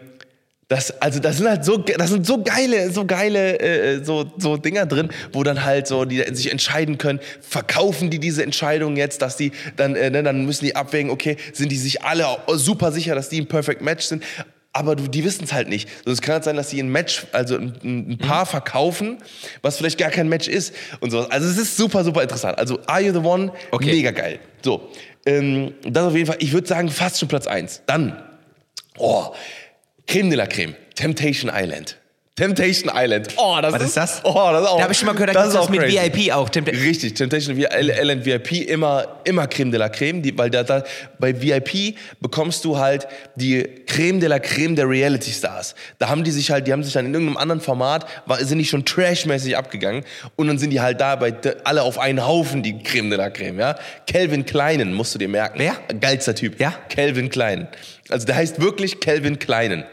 das, 0.68 1.00
also 1.00 1.20
das 1.20 1.38
sind 1.38 1.48
halt 1.48 1.64
so, 1.64 1.78
das 1.78 2.10
sind 2.10 2.26
so 2.26 2.44
geile, 2.44 2.92
so 2.92 3.06
geile, 3.06 3.60
äh, 3.60 4.04
so, 4.04 4.30
so 4.38 4.58
Dinger 4.58 4.86
drin, 4.86 5.10
wo 5.32 5.44
dann 5.44 5.64
halt 5.64 5.88
so 5.88 6.04
die 6.04 6.24
sich 6.34 6.52
entscheiden 6.52 6.98
können, 6.98 7.20
verkaufen 7.40 8.10
die 8.10 8.20
diese 8.20 8.44
Entscheidung 8.44 8.98
jetzt, 8.98 9.22
dass 9.22 9.38
die 9.38 9.52
dann, 9.78 9.96
äh, 9.96 10.10
ne, 10.10 10.24
dann 10.24 10.46
müssen 10.46 10.66
die 10.66 10.76
abwägen, 10.76 11.10
okay, 11.10 11.38
sind 11.54 11.72
die 11.72 11.78
sich 11.78 12.04
alle 12.04 12.26
super 12.56 12.92
sicher, 12.92 13.16
dass 13.16 13.30
die 13.30 13.40
ein 13.40 13.48
Perfect 13.48 13.82
Match 13.82 14.08
sind, 14.08 14.24
aber 14.74 14.96
du, 14.96 15.08
die 15.08 15.24
wissen 15.24 15.44
es 15.44 15.54
halt 15.54 15.70
nicht. 15.70 15.90
So, 16.06 16.12
es 16.12 16.22
kann 16.22 16.34
halt 16.34 16.44
sein, 16.44 16.56
dass 16.56 16.70
sie 16.70 16.80
ein 16.80 16.90
Match, 16.90 17.26
also 17.32 17.56
ein, 17.56 17.74
ein 17.84 18.18
Paar 18.18 18.46
verkaufen, 18.46 19.18
was 19.62 19.78
vielleicht 19.78 19.98
gar 19.98 20.12
kein 20.12 20.30
Match 20.30 20.48
ist 20.48 20.74
und 21.00 21.12
sowas. 21.12 21.32
Also 21.32 21.48
es 21.48 21.58
ist 21.58 21.78
super, 21.78 22.04
super 22.04 22.22
interessant. 22.22 22.58
Also 22.58 22.80
Are 22.86 23.02
You 23.02 23.12
the 23.14 23.20
One? 23.20 23.52
Okay. 23.72 23.92
Mega 23.92 24.12
geil. 24.12 24.40
So, 24.64 24.90
ähm, 25.26 25.74
das 25.84 26.06
auf 26.06 26.14
jeden 26.14 26.28
Fall, 26.28 26.38
ich 26.40 26.54
würde 26.54 26.68
sagen, 26.68 26.90
fast 26.90 27.20
schon 27.20 27.28
Platz 27.28 27.48
eins. 27.48 27.82
Dann 27.86 28.24
Oh, 28.98 29.34
Creme 30.08 30.30
de 30.30 30.38
la 30.38 30.48
Creme. 30.48 30.76
Temptation 30.96 31.52
Island. 31.54 31.98
Temptation 32.38 32.92
Island. 32.96 33.30
Oh, 33.38 33.58
das 33.60 33.74
Was 33.74 33.82
ist, 33.82 33.88
ist 33.88 33.98
das? 33.98 34.22
Oh, 34.24 34.50
das 34.52 34.62
ist 34.62 34.68
auch. 34.70 34.78
Da 34.78 34.84
habe 34.84 34.94
ich 34.94 35.00
schon 35.00 35.08
mal 35.08 35.14
gehört, 35.14 35.36
da 35.36 35.44
das 35.44 35.56
auch 35.56 35.70
mit 35.70 35.80
crazy. 35.80 35.98
VIP 36.14 36.32
auch. 36.36 36.48
Tempt- 36.50 36.70
Richtig, 36.72 37.16
Temptation 37.16 37.58
Island 37.58 38.26
VIP 38.26 38.52
immer, 38.70 39.08
immer 39.24 39.48
Creme 39.48 39.72
de 39.72 39.80
la 39.80 39.90
Creme, 39.90 40.22
die, 40.22 40.38
weil 40.38 40.52
da, 40.52 40.62
da, 40.62 40.84
bei 41.18 41.34
VIP 41.42 41.98
bekommst 42.22 42.64
du 42.64 42.78
halt 42.78 43.08
die 43.36 43.64
Creme 43.88 44.20
de 44.20 44.30
la 44.30 44.38
Creme 44.38 44.76
der 44.76 44.88
Reality 44.88 45.32
Stars. 45.32 45.74
Da 45.98 46.10
haben 46.10 46.24
die 46.24 46.30
sich 46.30 46.52
halt, 46.52 46.68
die 46.68 46.74
haben 46.74 46.84
sich 46.84 46.94
dann 46.94 47.08
in 47.08 47.14
irgendeinem 47.16 47.38
anderen 47.38 47.60
Format, 47.60 48.06
war, 48.28 48.38
sind 48.38 48.60
die 48.60 48.66
schon 48.66 48.86
trashmäßig 48.86 49.58
abgegangen 49.58 50.04
und 50.36 50.48
dann 50.48 50.60
sind 50.60 50.70
die 50.70 50.80
halt 50.80 51.02
da 51.02 51.16
bei 51.16 51.34
alle 51.64 51.82
auf 51.82 51.98
einen 51.98 52.24
Haufen, 52.24 52.62
die 52.62 52.78
Creme 52.84 53.10
de 53.10 53.18
la 53.18 53.32
Creme, 53.32 53.60
ja. 53.60 53.76
Calvin 54.06 54.46
Kleinen, 54.46 54.94
musst 54.94 55.16
du 55.16 55.18
dir 55.18 55.28
merken. 55.28 55.58
Wer? 55.58 55.76
Geilster 56.00 56.36
Typ. 56.36 56.60
Ja? 56.60 56.76
Calvin 56.94 57.32
Klein. 57.32 57.68
Also 58.10 58.28
der 58.28 58.36
heißt 58.36 58.62
wirklich 58.62 59.00
Calvin 59.00 59.40
Kleinen. 59.40 59.86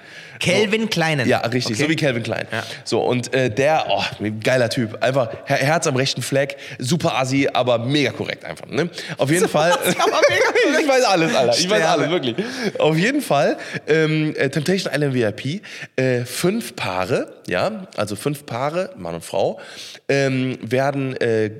Kelvin 0.44 0.90
Kleinen. 0.90 1.28
Ja, 1.28 1.38
richtig, 1.38 1.76
Okay. 1.76 1.82
so 1.84 1.88
wie 1.88 1.96
Calvin 1.96 2.22
Klein. 2.22 2.46
Ja. 2.52 2.62
So, 2.84 3.00
und 3.00 3.32
äh, 3.34 3.50
der, 3.50 3.86
oh, 3.88 4.02
geiler 4.42 4.68
Typ. 4.68 5.02
Einfach 5.02 5.30
Her 5.46 5.56
Herz 5.56 5.86
am 5.86 5.96
rechten 5.96 6.22
Fleck, 6.22 6.56
super 6.78 7.16
assi, 7.16 7.48
aber 7.52 7.78
mega 7.78 8.10
korrekt 8.12 8.44
einfach. 8.44 8.66
Ne? 8.66 8.90
Auf 9.18 9.30
jeden 9.30 9.48
Fall. 9.54 9.72
ich 9.86 10.88
weiß 10.88 11.04
alles, 11.04 11.34
Alter. 11.34 11.58
Ich 11.58 11.70
weiß 11.70 11.84
alles, 11.84 12.10
wirklich. 12.10 12.36
Auf 12.78 12.96
jeden 12.96 13.20
Fall, 13.20 13.56
ähm, 13.86 14.34
äh, 14.36 14.48
Temptation 14.50 14.92
Island 14.92 15.14
VIP, 15.14 15.62
äh, 15.96 16.24
fünf 16.24 16.74
Paare, 16.76 17.32
ja, 17.46 17.86
also 17.96 18.16
fünf 18.16 18.44
Paare, 18.46 18.90
Mann 18.96 19.14
und 19.14 19.24
Frau, 19.24 19.60
ähm, 20.08 20.58
werden, 20.62 21.16
äh, 21.20 21.50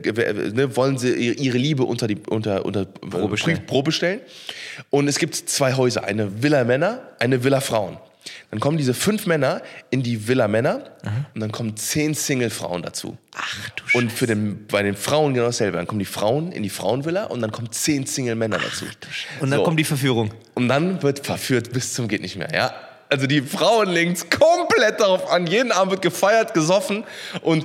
ne, 0.53 0.77
wollen 0.77 0.99
sie 0.99 1.13
ihre 1.13 1.35
ihre 1.45 1.59
Liebe 1.59 1.85
unter 1.85 2.07
die 2.07 2.17
unter, 2.29 2.65
unter 2.65 2.85
Probe 2.87 3.37
stellen. 3.37 3.67
Probe 3.67 3.93
stellen. 3.93 4.21
Und 4.91 5.09
es 5.09 5.19
gibt 5.19 5.35
zwei 5.37 5.75
Häuser, 5.75 6.05
eine 6.05 6.43
Villa 6.43 6.65
Männer, 6.65 7.01
eine 7.19 7.45
Villa 7.45 7.61
Frauen. 7.61 7.99
Dann 8.51 8.61
kommen 8.61 8.79
diese 8.79 8.95
fünf 8.95 9.27
Männer 9.27 9.63
in 9.91 10.03
die 10.03 10.27
Villa 10.29 10.49
Männer 10.49 10.83
und 11.35 11.41
dann 11.41 11.53
kommen 11.53 11.77
zehn 11.77 12.15
Single-Frauen 12.15 12.83
dazu. 12.83 13.19
Ach 13.37 13.69
du 13.71 13.99
Und 13.99 14.13
für 14.13 14.27
den, 14.27 14.67
bei 14.67 14.83
den 14.83 14.97
Frauen 14.97 15.35
genau 15.35 15.47
dasselbe. 15.47 15.77
Dann 15.77 15.87
kommen 15.87 15.99
die 15.99 16.05
Frauen 16.05 16.53
in 16.53 16.63
die 16.63 16.71
Frauenvilla 16.71 17.25
und 17.25 17.43
dann 17.43 17.53
kommen 17.53 17.71
zehn 17.73 18.07
Single-Männer 18.07 18.59
dazu. 18.59 18.87
Und 19.41 19.51
dann 19.51 19.61
So. 19.61 19.65
kommt 19.65 19.79
die 19.79 19.85
Verführung. 19.85 20.33
Und 20.55 20.69
dann 20.69 21.03
wird 21.03 21.25
verführt 21.27 21.73
bis 21.73 21.95
zum 21.95 22.09
geht 22.09 22.23
nicht 22.23 22.37
mehr, 22.37 22.53
ja. 22.55 22.73
Also 23.11 23.27
die 23.27 23.43
Frauen 23.43 23.91
legen 23.91 24.13
es 24.13 24.29
komplett 24.31 25.01
darauf 25.01 25.31
an. 25.31 25.47
Jeden 25.47 25.71
Abend 25.71 25.93
wird 25.93 26.03
gefeiert, 26.03 26.55
gesoffen 26.55 27.05
und 27.43 27.65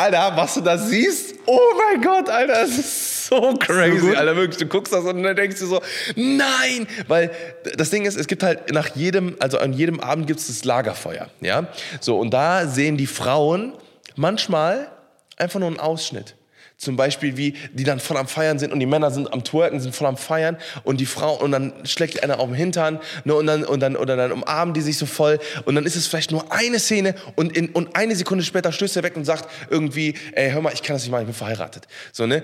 Alter, 0.00 0.32
was 0.34 0.54
du 0.54 0.62
da 0.62 0.78
siehst, 0.78 1.34
oh 1.44 1.58
mein 1.76 2.00
Gott, 2.00 2.30
Alter, 2.30 2.54
das 2.54 2.70
ist 2.70 3.26
so 3.26 3.54
crazy, 3.58 3.98
gut? 3.98 4.16
Alter, 4.16 4.34
wirklich. 4.34 4.56
Du 4.56 4.66
guckst 4.66 4.92
das 4.92 5.04
und 5.04 5.22
dann 5.22 5.36
denkst 5.36 5.60
du 5.60 5.66
so, 5.66 5.82
nein, 6.16 6.86
weil 7.06 7.30
das 7.76 7.90
Ding 7.90 8.06
ist, 8.06 8.16
es 8.16 8.26
gibt 8.26 8.42
halt 8.42 8.72
nach 8.72 8.96
jedem, 8.96 9.36
also 9.40 9.58
an 9.58 9.74
jedem 9.74 10.00
Abend 10.00 10.26
gibt 10.26 10.40
es 10.40 10.46
das 10.46 10.64
Lagerfeuer, 10.64 11.28
ja. 11.42 11.66
So, 12.00 12.18
und 12.18 12.30
da 12.30 12.66
sehen 12.66 12.96
die 12.96 13.06
Frauen 13.06 13.74
manchmal 14.16 14.90
einfach 15.36 15.60
nur 15.60 15.68
einen 15.68 15.80
Ausschnitt. 15.80 16.34
Zum 16.80 16.96
Beispiel, 16.96 17.36
wie 17.36 17.52
die 17.74 17.84
dann 17.84 18.00
voll 18.00 18.16
am 18.16 18.26
Feiern 18.26 18.58
sind 18.58 18.72
und 18.72 18.80
die 18.80 18.86
Männer 18.86 19.10
sind 19.10 19.30
am 19.34 19.44
Twerken, 19.44 19.80
sind 19.80 19.94
voll 19.94 20.06
am 20.06 20.16
Feiern 20.16 20.56
und 20.82 20.98
die 20.98 21.04
Frau, 21.04 21.34
und 21.34 21.52
dann 21.52 21.74
schlägt 21.84 22.22
einer 22.22 22.40
auf 22.40 22.46
den 22.46 22.54
Hintern 22.54 23.00
ne, 23.24 23.34
und, 23.34 23.46
dann, 23.46 23.64
und 23.64 23.80
dann, 23.80 23.96
oder 23.96 24.16
dann 24.16 24.32
umarmen 24.32 24.72
die 24.72 24.80
sich 24.80 24.96
so 24.96 25.04
voll 25.04 25.38
und 25.66 25.74
dann 25.74 25.84
ist 25.84 25.94
es 25.94 26.06
vielleicht 26.06 26.30
nur 26.30 26.50
eine 26.50 26.78
Szene 26.78 27.16
und, 27.36 27.54
in, 27.54 27.68
und 27.68 27.96
eine 27.96 28.16
Sekunde 28.16 28.44
später 28.44 28.72
stößt 28.72 28.96
er 28.96 29.02
weg 29.02 29.14
und 29.14 29.26
sagt 29.26 29.46
irgendwie, 29.68 30.14
ey, 30.32 30.52
hör 30.52 30.62
mal, 30.62 30.72
ich 30.72 30.82
kann 30.82 30.96
das 30.96 31.02
nicht 31.02 31.10
machen, 31.10 31.24
ich 31.24 31.26
bin 31.26 31.34
verheiratet. 31.34 31.86
So, 32.12 32.26
ne? 32.26 32.42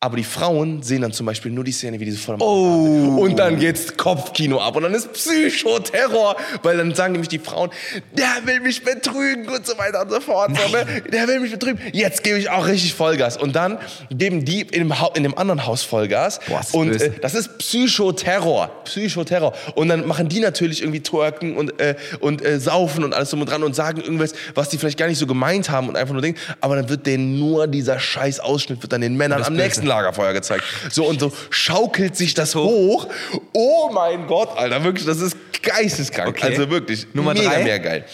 Aber 0.00 0.16
die 0.16 0.22
Frauen 0.22 0.80
sehen 0.84 1.02
dann 1.02 1.12
zum 1.12 1.26
Beispiel 1.26 1.50
nur 1.50 1.64
die 1.64 1.72
Szene, 1.72 1.98
wie 1.98 2.04
diese 2.04 2.18
voll 2.18 2.36
am 2.36 2.40
oh. 2.40 3.20
Und 3.20 3.36
dann 3.36 3.58
geht's 3.58 3.96
Kopfkino 3.96 4.60
ab 4.60 4.76
und 4.76 4.84
dann 4.84 4.94
ist 4.94 5.12
Psychoterror, 5.12 6.36
weil 6.62 6.76
dann 6.76 6.94
sagen 6.94 7.14
nämlich 7.14 7.28
die 7.28 7.40
Frauen, 7.40 7.70
der 8.16 8.28
will 8.44 8.60
mich 8.60 8.84
betrügen 8.84 9.48
und 9.48 9.66
so 9.66 9.76
weiter 9.76 10.02
und 10.02 10.10
so 10.10 10.20
fort. 10.20 10.52
So, 10.56 10.68
ne? 10.68 11.02
Der 11.12 11.26
will 11.26 11.40
mich 11.40 11.50
betrügen. 11.50 11.80
Jetzt 11.92 12.22
gebe 12.22 12.38
ich 12.38 12.48
auch 12.48 12.68
richtig 12.68 12.94
Vollgas. 12.94 13.36
Und 13.36 13.56
dann 13.56 13.78
geben 14.08 14.44
die 14.44 14.60
in 14.60 14.82
dem, 14.84 15.00
Hau- 15.00 15.12
in 15.16 15.24
dem 15.24 15.36
anderen 15.36 15.66
Haus 15.66 15.82
Vollgas. 15.82 16.38
Boah, 16.46 16.60
und 16.74 17.00
äh, 17.00 17.10
das 17.20 17.34
ist 17.34 17.58
Psychoterror. 17.58 18.70
Psychoterror. 18.84 19.52
Und 19.74 19.88
dann 19.88 20.06
machen 20.06 20.28
die 20.28 20.38
natürlich 20.38 20.80
irgendwie 20.80 21.02
twerken 21.02 21.56
und, 21.56 21.80
äh, 21.80 21.96
und 22.20 22.44
äh, 22.44 22.60
saufen 22.60 23.02
und 23.02 23.14
alles 23.14 23.30
drum 23.30 23.40
und 23.40 23.50
dran 23.50 23.64
und 23.64 23.74
sagen 23.74 24.00
irgendwas, 24.00 24.32
was 24.54 24.68
die 24.68 24.78
vielleicht 24.78 24.98
gar 24.98 25.08
nicht 25.08 25.18
so 25.18 25.26
gemeint 25.26 25.70
haben 25.70 25.88
und 25.88 25.96
einfach 25.96 26.12
nur 26.12 26.22
denken. 26.22 26.38
Aber 26.60 26.76
dann 26.76 26.88
wird 26.88 27.04
denen 27.04 27.40
nur 27.40 27.66
dieser 27.66 27.98
scheiß 27.98 28.38
Ausschnitt, 28.38 28.80
wird 28.80 28.92
dann 28.92 29.00
den 29.00 29.16
Männern 29.16 29.42
am 29.42 29.54
nächsten 29.54 29.87
Lagerfeuer 29.88 30.32
gezeigt. 30.32 30.64
So 30.90 31.06
und 31.06 31.20
so 31.20 31.32
schaukelt 31.50 32.16
sich 32.16 32.34
das 32.34 32.54
hoch. 32.54 33.08
Oh 33.52 33.90
mein 33.92 34.26
Gott, 34.26 34.56
Alter, 34.56 34.82
wirklich, 34.84 35.06
das 35.06 35.20
ist 35.20 35.36
geisteskrank. 35.62 36.28
Okay. 36.28 36.46
Also 36.46 36.70
wirklich. 36.70 37.06
Nummer 37.14 37.34
mega, 37.34 37.50
drei? 37.50 37.62
Mega 37.62 37.78
geil. 37.78 38.04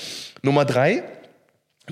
Nummer 0.42 0.64
drei 0.64 1.02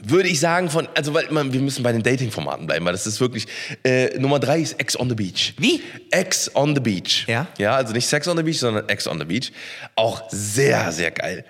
würde 0.00 0.28
ich 0.28 0.40
sagen 0.40 0.70
von, 0.70 0.88
also 0.94 1.12
weil 1.12 1.30
man, 1.30 1.52
wir 1.52 1.60
müssen 1.60 1.82
bei 1.82 1.92
den 1.92 2.02
Dating-Formaten 2.02 2.66
bleiben, 2.66 2.84
weil 2.84 2.92
das 2.92 3.06
ist 3.06 3.20
wirklich, 3.20 3.46
äh, 3.84 4.18
Nummer 4.18 4.40
drei 4.40 4.60
ist 4.60 4.80
Ex 4.80 4.98
on 4.98 5.08
the 5.08 5.14
Beach. 5.14 5.54
Wie? 5.58 5.82
Ex 6.10 6.54
on 6.54 6.74
the 6.74 6.80
Beach. 6.80 7.26
Ja? 7.28 7.46
Ja, 7.58 7.76
also 7.76 7.92
nicht 7.92 8.06
Sex 8.06 8.26
on 8.26 8.36
the 8.36 8.42
Beach, 8.42 8.58
sondern 8.58 8.88
Ex 8.88 9.06
on 9.06 9.18
the 9.18 9.24
Beach. 9.24 9.52
Auch 9.94 10.22
sehr, 10.30 10.90
sehr 10.92 11.10
geil. 11.10 11.44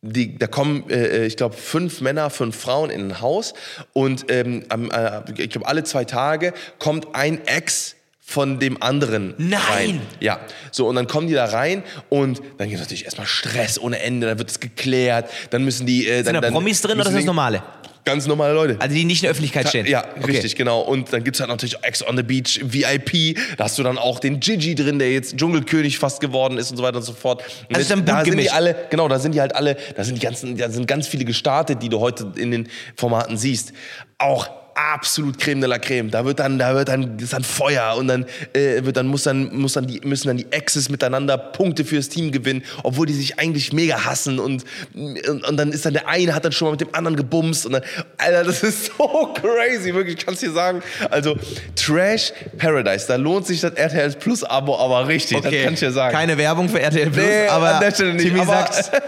Die, 0.00 0.38
da 0.38 0.46
kommen, 0.46 0.88
äh, 0.90 1.26
ich 1.26 1.36
glaube, 1.36 1.56
fünf 1.56 2.00
Männer, 2.00 2.30
fünf 2.30 2.56
Frauen 2.56 2.88
in 2.90 3.08
ein 3.08 3.20
Haus 3.20 3.54
und 3.92 4.26
ähm, 4.30 4.64
äh, 4.70 5.20
ich 5.42 5.50
glaube, 5.50 5.66
alle 5.66 5.82
zwei 5.82 6.04
Tage 6.04 6.54
kommt 6.78 7.16
ein 7.16 7.44
Ex 7.46 7.96
von 8.20 8.60
dem 8.60 8.80
anderen 8.80 9.34
Nein! 9.38 9.60
rein. 9.68 10.00
Ja, 10.20 10.38
so 10.70 10.86
und 10.86 10.94
dann 10.94 11.08
kommen 11.08 11.26
die 11.26 11.34
da 11.34 11.46
rein 11.46 11.82
und 12.10 12.40
dann 12.58 12.68
gibt 12.68 12.74
es 12.74 12.86
natürlich 12.86 13.06
erstmal 13.06 13.26
Stress 13.26 13.78
ohne 13.80 13.98
Ende, 14.00 14.26
dann 14.28 14.38
wird 14.38 14.50
es 14.50 14.60
geklärt, 14.60 15.30
dann 15.50 15.64
müssen 15.64 15.86
die... 15.86 16.06
Äh, 16.06 16.16
Sind 16.16 16.26
dann, 16.26 16.34
da 16.34 16.40
dann 16.42 16.52
Promis 16.52 16.80
drin 16.80 17.00
oder 17.00 17.08
ist 17.08 17.16
das 17.16 17.24
normale? 17.24 17.62
Ganz 18.04 18.26
normale 18.26 18.54
Leute. 18.54 18.76
Also 18.80 18.94
die 18.94 19.04
nicht 19.04 19.18
in 19.18 19.22
der 19.22 19.30
Öffentlichkeit 19.32 19.68
stehen? 19.68 19.86
Ja, 19.86 20.04
Okay. 20.18 20.32
richtig, 20.32 20.56
genau. 20.56 20.80
Und 20.80 21.12
dann 21.12 21.24
gibt's 21.24 21.40
halt 21.40 21.50
natürlich 21.50 21.76
Ex 21.82 22.06
on 22.06 22.16
the 22.16 22.22
Beach 22.22 22.60
VIP. 22.62 23.36
Da 23.56 23.64
hast 23.64 23.78
du 23.78 23.82
dann 23.82 23.98
auch 23.98 24.18
den 24.18 24.40
Gigi 24.40 24.74
drin, 24.74 24.98
der 24.98 25.12
jetzt 25.12 25.36
Dschungelkönig 25.36 25.98
fast 25.98 26.20
geworden 26.20 26.58
ist 26.58 26.70
und 26.70 26.76
so 26.76 26.82
weiter 26.82 26.96
und 26.98 27.02
so 27.02 27.12
fort. 27.12 27.42
Und 27.68 27.76
Also 27.76 27.88
dann 27.90 28.04
da 28.06 28.24
sind 28.24 28.38
die 28.38 28.50
alle, 28.50 28.74
genau, 28.90 29.08
da 29.08 29.18
sind 29.18 29.34
die 29.34 29.40
halt 29.40 29.54
alle, 29.54 29.76
da 29.96 30.04
sind 30.04 30.14
die 30.16 30.20
ganzen, 30.24 30.56
da 30.56 30.70
sind 30.70 30.86
ganz 30.86 31.06
viele 31.06 31.24
gestartet, 31.24 31.82
die 31.82 31.88
du 31.88 32.00
heute 32.00 32.32
in 32.36 32.50
den 32.50 32.68
Formaten 32.96 33.36
siehst. 33.36 33.72
Auch 34.18 34.48
absolut 34.92 35.38
Creme 35.38 35.60
de 35.60 35.68
la 35.68 35.78
Creme. 35.78 36.10
Da 36.10 36.24
wird 36.24 36.38
dann, 36.38 36.58
da 36.58 36.74
wird 36.74 36.88
dann, 36.88 37.18
ist 37.18 37.32
dann 37.32 37.42
Feuer 37.44 37.96
und 37.96 38.08
dann 38.08 38.24
äh, 38.52 38.84
wird 38.84 38.96
dann 38.96 39.06
muss 39.08 39.24
dann 39.24 39.54
muss 39.56 39.72
dann 39.72 39.86
die 39.86 40.00
müssen 40.04 40.28
dann 40.28 40.36
die 40.36 40.46
Exes 40.50 40.88
miteinander 40.88 41.36
Punkte 41.36 41.84
fürs 41.84 42.08
Team 42.08 42.30
gewinnen, 42.30 42.62
obwohl 42.84 43.06
die 43.06 43.12
sich 43.14 43.38
eigentlich 43.38 43.72
mega 43.72 44.04
hassen 44.04 44.38
und, 44.38 44.64
und 44.94 45.44
und 45.48 45.56
dann 45.56 45.72
ist 45.72 45.84
dann 45.84 45.94
der 45.94 46.06
eine 46.08 46.34
hat 46.34 46.44
dann 46.44 46.52
schon 46.52 46.66
mal 46.68 46.72
mit 46.72 46.80
dem 46.80 46.94
anderen 46.94 47.16
gebumst 47.16 47.66
und 47.66 47.72
dann 47.72 47.82
Alter, 48.18 48.44
das 48.44 48.62
ist 48.62 48.92
so 48.96 49.32
crazy, 49.34 49.92
wirklich, 49.94 50.18
ich 50.18 50.24
kann's 50.24 50.40
dir 50.40 50.52
sagen. 50.52 50.82
Also 51.10 51.36
Trash 51.74 52.32
Paradise, 52.58 53.06
da 53.08 53.16
lohnt 53.16 53.46
sich 53.46 53.60
das 53.60 53.72
RTL 53.72 54.12
Plus 54.14 54.44
Abo 54.44 54.76
aber 54.78 55.08
richtig, 55.08 55.40
das 55.42 55.52
kann 55.52 55.74
ich 55.74 55.80
dir 55.80 55.90
sagen. 55.92 56.14
Keine 56.14 56.38
Werbung 56.38 56.68
für 56.68 56.80
RTL 56.80 57.10
Plus, 57.10 57.24
Nee, 57.26 57.46
aber 57.48 57.74
an 57.74 57.80
der 57.80 57.90
Stelle 57.92 58.14
nicht, 58.14 58.26
Timmy 58.26 58.40
aber- 58.40 58.52
sagt, 58.52 58.92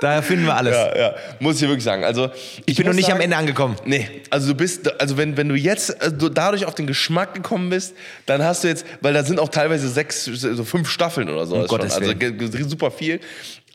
da 0.00 0.22
finden 0.22 0.46
wir 0.46 0.56
alles. 0.56 0.74
ja, 0.74 0.96
ja, 0.96 1.14
muss 1.40 1.56
ich 1.56 1.62
wirklich 1.68 1.84
sagen. 1.84 2.04
Also 2.04 2.30
Ich 2.66 2.76
bin 2.76 2.86
noch 2.86 2.92
nicht 2.92 3.06
am 3.06 3.12
sagen- 3.12 3.24
Ende 3.24 3.36
angekommen. 3.36 3.76
Nee, 3.84 4.08
also 4.30 4.48
du 4.48 4.54
bist, 4.54 5.00
also 5.00 5.16
wenn, 5.16 5.36
wenn 5.36 5.48
du 5.48 5.54
jetzt 5.54 6.00
also 6.02 6.16
du 6.16 6.28
dadurch 6.28 6.66
auf 6.66 6.74
den 6.74 6.86
Geschmack 6.86 7.34
gekommen 7.34 7.70
bist, 7.70 7.94
dann 8.26 8.42
hast 8.42 8.64
du 8.64 8.68
jetzt, 8.68 8.84
weil 9.00 9.14
da 9.14 9.24
sind 9.24 9.38
auch 9.40 9.48
teilweise 9.48 9.88
sechs, 9.88 10.24
so 10.24 10.64
fünf 10.64 10.88
Staffeln 10.88 11.28
oder 11.28 11.46
so. 11.46 11.54
Um 11.56 11.62
ist 11.62 11.70
schon, 11.70 11.78
Gottes 11.78 11.94
also 11.96 12.68
super 12.68 12.90
viel. 12.90 13.20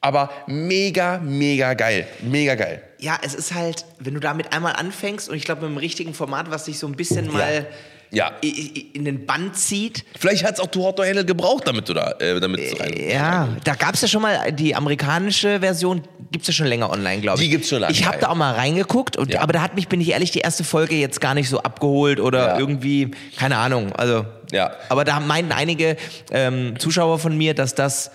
Aber 0.01 0.29
mega, 0.47 1.17
mega 1.19 1.73
geil. 1.73 2.08
Mega 2.21 2.55
geil. 2.55 2.82
Ja, 2.99 3.17
es 3.21 3.34
ist 3.34 3.53
halt, 3.53 3.86
wenn 3.99 4.13
du 4.13 4.19
damit 4.21 4.53
einmal 4.53 4.73
anfängst 4.73 5.27
und 5.29 5.36
ich 5.36 5.43
glaube 5.43 5.62
mit 5.63 5.71
dem 5.71 5.77
richtigen 5.77 6.13
Format, 6.13 6.49
was 6.51 6.65
dich 6.65 6.79
so 6.79 6.88
ein 6.88 6.93
bisschen 6.95 7.32
mal 7.32 7.67
Ja. 8.12 8.32
in 8.41 9.06
den 9.06 9.26
Band 9.26 9.56
zieht. 9.56 10.04
Vielleicht 10.17 10.43
hat 10.43 10.56
es 10.56 10.60
auch 10.60 10.67
Tuotto 10.67 11.04
Hennel 11.04 11.26
gebraucht, 11.26 11.67
damit 11.67 11.88
du 11.88 11.93
da, 11.93 12.12
äh, 12.19 12.39
damit 12.39 12.69
so 12.69 12.78
rein. 12.78 12.93
Ja, 12.98 13.50
da 13.63 13.76
gab 13.76 13.93
es 13.93 14.02
ja 14.02 14.08
schon 14.08 14.22
mal 14.24 14.52
die 14.52 14.76
amerikanische 14.76 15.60
Version, 15.60 16.02
gibt 16.32 16.41
es 16.43 16.48
ja 16.48 16.54
schon 16.54 16.67
länger 16.67 16.89
online, 16.89 17.22
glaube 17.22 17.38
ich. 17.39 17.45
Die 17.45 17.50
gibt's 17.52 17.69
schon 17.69 17.82
lange, 17.82 17.93
Ich 17.93 18.06
habe 18.08 18.17
da 18.19 18.30
auch 18.30 18.36
mal 18.36 18.54
reingeguckt, 18.56 19.15
und, 19.15 19.32
Ja. 19.34 19.41
aber 19.41 19.54
da 19.54 19.62
hat 19.62 19.76
mich, 19.76 19.88
bin 19.88 20.02
ich 20.02 20.10
ehrlich, 20.10 20.32
die 20.32 20.39
erste 20.39 20.63
Folge 20.63 20.95
jetzt 20.95 21.22
gar 21.22 21.36
nicht 21.36 21.50
so 21.50 21.60
abgeholt 21.62 22.19
oder 22.19 22.48
Ja. 22.54 22.60
irgendwie, 22.60 23.12
keine 23.38 23.58
Ahnung. 23.58 23.91
Also, 23.93 24.26
Ja. 24.52 24.72
Aber 24.89 25.06
da 25.06 25.19
meinten 25.19 25.52
einige 25.52 25.95
ähm, 26.32 26.80
Zuschauer 26.80 27.19
von 27.19 27.38
mir, 27.38 27.54
dass 27.54 27.76
das 27.76 28.10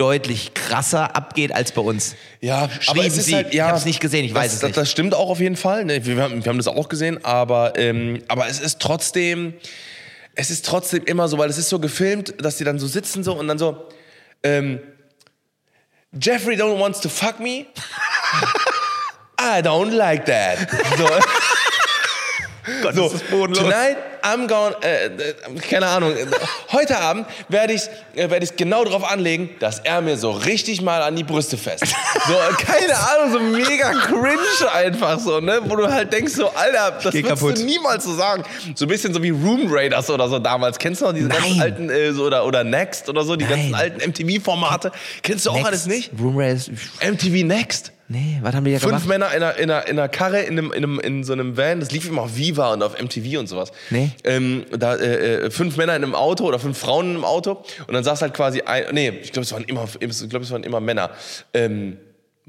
deutlich 0.00 0.54
krasser 0.54 1.14
abgeht 1.14 1.52
als 1.52 1.72
bei 1.72 1.82
uns. 1.82 2.16
Ja, 2.40 2.70
aber 2.86 3.04
es 3.04 3.18
ist 3.18 3.26
sie. 3.26 3.34
halt, 3.34 3.52
ja, 3.52 3.66
Ich 3.66 3.72
hab's 3.72 3.84
nicht 3.84 4.00
gesehen, 4.00 4.24
ich 4.24 4.32
das, 4.32 4.42
weiß 4.42 4.52
es 4.54 4.58
das, 4.60 4.68
nicht. 4.68 4.76
Das 4.78 4.90
stimmt 4.90 5.14
auch 5.14 5.28
auf 5.28 5.40
jeden 5.40 5.56
Fall. 5.56 5.84
Ne? 5.84 6.04
Wir, 6.06 6.16
haben, 6.22 6.42
wir 6.42 6.48
haben 6.48 6.56
das 6.56 6.68
auch 6.68 6.88
gesehen, 6.88 7.22
aber, 7.22 7.74
ähm, 7.76 8.22
aber 8.28 8.48
es 8.48 8.60
ist 8.60 8.80
trotzdem, 8.80 9.54
es 10.34 10.50
ist 10.50 10.64
trotzdem 10.64 11.04
immer 11.04 11.28
so, 11.28 11.36
weil 11.36 11.50
es 11.50 11.58
ist 11.58 11.68
so 11.68 11.78
gefilmt, 11.78 12.34
dass 12.38 12.56
die 12.56 12.64
dann 12.64 12.78
so 12.78 12.86
sitzen 12.86 13.22
so 13.22 13.34
und 13.34 13.46
dann 13.46 13.58
so, 13.58 13.88
ähm, 14.42 14.80
Jeffrey 16.18 16.56
don't 16.56 16.80
wants 16.80 17.00
to 17.00 17.08
fuck 17.08 17.38
me. 17.38 17.66
I 19.38 19.60
don't 19.62 19.90
like 19.90 20.24
that. 20.26 20.58
So. 20.96 21.06
Gott, 22.82 22.94
So, 22.94 23.08
tonight 23.46 23.96
I'm 24.22 24.46
going, 24.46 24.74
äh, 24.82 25.06
äh, 25.06 25.34
keine 25.68 25.86
Ahnung, 25.86 26.12
heute 26.72 26.98
Abend 26.98 27.26
werde 27.48 27.72
ich 27.72 27.82
äh, 28.14 28.28
werd 28.30 28.42
ich's 28.42 28.54
genau 28.56 28.84
darauf 28.84 29.10
anlegen, 29.10 29.50
dass 29.60 29.78
er 29.80 30.00
mir 30.02 30.16
so 30.16 30.30
richtig 30.30 30.82
mal 30.82 31.02
an 31.02 31.16
die 31.16 31.24
Brüste 31.24 31.56
fest. 31.56 31.84
So, 32.26 32.34
keine 32.64 32.94
Ahnung, 32.96 33.32
so 33.32 33.40
mega 33.40 33.92
cringe 33.92 34.70
einfach 34.72 35.18
so, 35.18 35.40
ne, 35.40 35.60
wo 35.64 35.74
du 35.76 35.90
halt 35.90 36.12
denkst 36.12 36.34
so, 36.34 36.48
Alter, 36.50 36.98
das 37.02 37.04
würdest 37.14 37.28
kaputt. 37.28 37.58
du 37.58 37.64
niemals 37.64 38.04
so 38.04 38.14
sagen. 38.14 38.44
So 38.74 38.84
ein 38.84 38.88
bisschen 38.88 39.12
so 39.14 39.22
wie 39.22 39.30
Room 39.30 39.66
Raiders 39.72 40.10
oder 40.10 40.28
so 40.28 40.38
damals. 40.38 40.78
Kennst 40.78 41.00
du 41.00 41.06
noch 41.06 41.12
diese 41.14 41.28
ganzen 41.28 41.52
Nein. 41.56 41.60
alten, 41.62 41.90
äh, 41.90 42.12
so, 42.12 42.24
oder, 42.26 42.44
oder 42.44 42.62
Next 42.62 43.08
oder 43.08 43.24
so, 43.24 43.36
die 43.36 43.44
Nein. 43.46 43.70
ganzen 43.70 43.74
alten 43.74 44.10
MTV-Formate? 44.10 44.92
Kennst 45.22 45.46
du 45.46 45.50
auch 45.50 45.54
Next, 45.54 45.66
alles 45.66 45.86
nicht? 45.86 46.10
Room 46.20 46.36
Race. 46.36 46.70
MTV 47.00 47.44
Next? 47.46 47.92
Nee, 48.12 48.40
was 48.42 48.56
haben 48.56 48.64
die 48.64 48.72
da 48.72 48.80
Fünf 48.80 49.04
gemacht? 49.04 49.06
Männer 49.06 49.32
in 49.32 49.42
einer, 49.44 49.56
in, 49.56 49.70
einer, 49.70 49.86
in 49.86 49.96
einer 49.96 50.08
Karre, 50.08 50.40
in, 50.40 50.58
einem, 50.58 50.72
in, 50.72 50.82
einem, 50.82 50.98
in 50.98 51.22
so 51.22 51.32
einem 51.32 51.56
Van, 51.56 51.78
das 51.78 51.92
lief 51.92 52.08
immer 52.08 52.22
auf 52.22 52.36
Viva 52.36 52.72
und 52.72 52.82
auf 52.82 53.00
MTV 53.00 53.38
und 53.38 53.46
sowas. 53.46 53.70
Nee. 53.90 54.10
Ähm, 54.24 54.64
da, 54.76 54.96
äh, 54.96 55.44
äh, 55.44 55.50
fünf 55.52 55.76
Männer 55.76 55.94
in 55.94 56.02
einem 56.02 56.16
Auto 56.16 56.44
oder 56.44 56.58
fünf 56.58 56.76
Frauen 56.76 57.10
in 57.10 57.14
einem 57.14 57.24
Auto 57.24 57.62
und 57.86 57.94
dann 57.94 58.02
saß 58.02 58.22
halt 58.22 58.34
quasi 58.34 58.62
ein, 58.62 58.86
nee, 58.90 59.10
ich 59.22 59.30
glaube, 59.30 59.44
es 59.44 59.52
waren 59.52 59.62
immer, 59.62 59.86
ich 60.00 60.28
glaube, 60.28 60.44
es 60.44 60.50
waren 60.50 60.64
immer 60.64 60.80
Männer. 60.80 61.10
Ähm, 61.54 61.98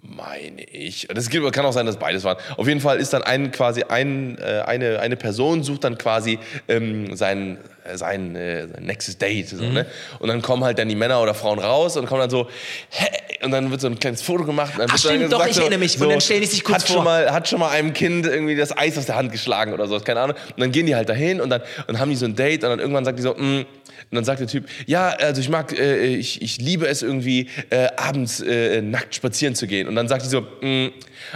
meine 0.01 0.63
ich. 0.63 1.07
Das 1.13 1.29
kann 1.29 1.65
auch 1.65 1.73
sein, 1.73 1.85
dass 1.85 1.97
beides 1.97 2.23
waren. 2.23 2.37
Auf 2.57 2.67
jeden 2.67 2.81
Fall 2.81 2.99
ist 2.99 3.13
dann 3.13 3.21
ein 3.21 3.51
quasi 3.51 3.83
ein, 3.83 4.39
äh, 4.39 4.63
eine, 4.65 4.99
eine 4.99 5.15
Person 5.15 5.63
sucht 5.63 5.83
dann 5.83 5.97
quasi 5.97 6.39
ähm, 6.67 7.15
sein, 7.15 7.59
äh, 7.80 7.80
sein, 7.97 8.35
äh, 8.35 8.67
sein 8.67 8.83
nächstes 8.83 9.17
Date. 9.17 9.49
So, 9.49 9.63
Mhm. 9.63 9.73
ne? 9.73 9.85
Und 10.19 10.27
dann 10.29 10.41
kommen 10.41 10.63
halt 10.63 10.79
dann 10.79 10.89
die 10.89 10.95
Männer 10.95 11.21
oder 11.21 11.33
Frauen 11.33 11.59
raus 11.59 11.97
und 11.97 12.05
kommen 12.07 12.21
dann 12.21 12.29
so, 12.29 12.47
hä? 12.89 13.05
und 13.43 13.51
dann 13.51 13.71
wird 13.71 13.81
so 13.81 13.87
ein 13.87 13.97
kleines 13.99 14.21
Foto 14.21 14.43
gemacht. 14.43 14.73
Und 14.73 14.79
dann 14.79 14.89
Ach, 14.89 14.93
wird 14.93 15.05
dann 15.05 15.17
stimmt, 15.17 15.33
doch, 15.33 15.39
gesagt 15.39 15.51
ich 15.51 15.57
erinnere 15.59 15.79
mich. 15.79 15.99
Und 15.99 16.09
dann 16.09 16.21
stellen 16.21 16.41
die 16.41 16.47
sich 16.47 16.63
kurz 16.63 16.83
hat 16.83 16.87
vor. 16.87 16.95
Schon 16.97 17.03
mal, 17.05 17.31
hat 17.31 17.47
schon 17.47 17.59
mal 17.59 17.69
einem 17.69 17.93
Kind 17.93 18.25
irgendwie 18.25 18.55
das 18.55 18.75
Eis 18.77 18.97
aus 18.97 19.05
der 19.05 19.15
Hand 19.15 19.31
geschlagen 19.31 19.73
oder 19.73 19.87
so, 19.87 19.99
keine 19.99 20.19
Ahnung. 20.21 20.35
Und 20.55 20.59
dann 20.59 20.71
gehen 20.71 20.85
die 20.85 20.95
halt 20.95 21.09
dahin 21.09 21.41
und 21.41 21.49
dann 21.49 21.61
und 21.87 21.99
haben 21.99 22.09
die 22.09 22.15
so 22.15 22.25
ein 22.25 22.35
Date 22.35 22.63
und 22.63 22.69
dann 22.69 22.79
irgendwann 22.79 23.05
sagt 23.05 23.17
die 23.17 23.23
so, 23.23 23.33
mm, 23.33 23.65
und 24.11 24.15
dann 24.15 24.25
sagt 24.25 24.41
der 24.41 24.47
Typ, 24.47 24.65
ja, 24.87 25.09
also 25.09 25.39
ich 25.41 25.49
mag, 25.49 25.77
äh, 25.77 26.05
ich, 26.15 26.41
ich 26.41 26.57
liebe 26.57 26.85
es 26.87 27.01
irgendwie, 27.01 27.47
äh, 27.69 27.87
abends 27.95 28.41
äh, 28.41 28.81
nackt 28.81 29.15
spazieren 29.15 29.55
zu 29.55 29.67
gehen. 29.67 29.87
Und 29.87 29.95
dann 29.95 30.07
sagt 30.07 30.25
die 30.25 30.29
so, 30.29 30.41
mm, 30.41 30.87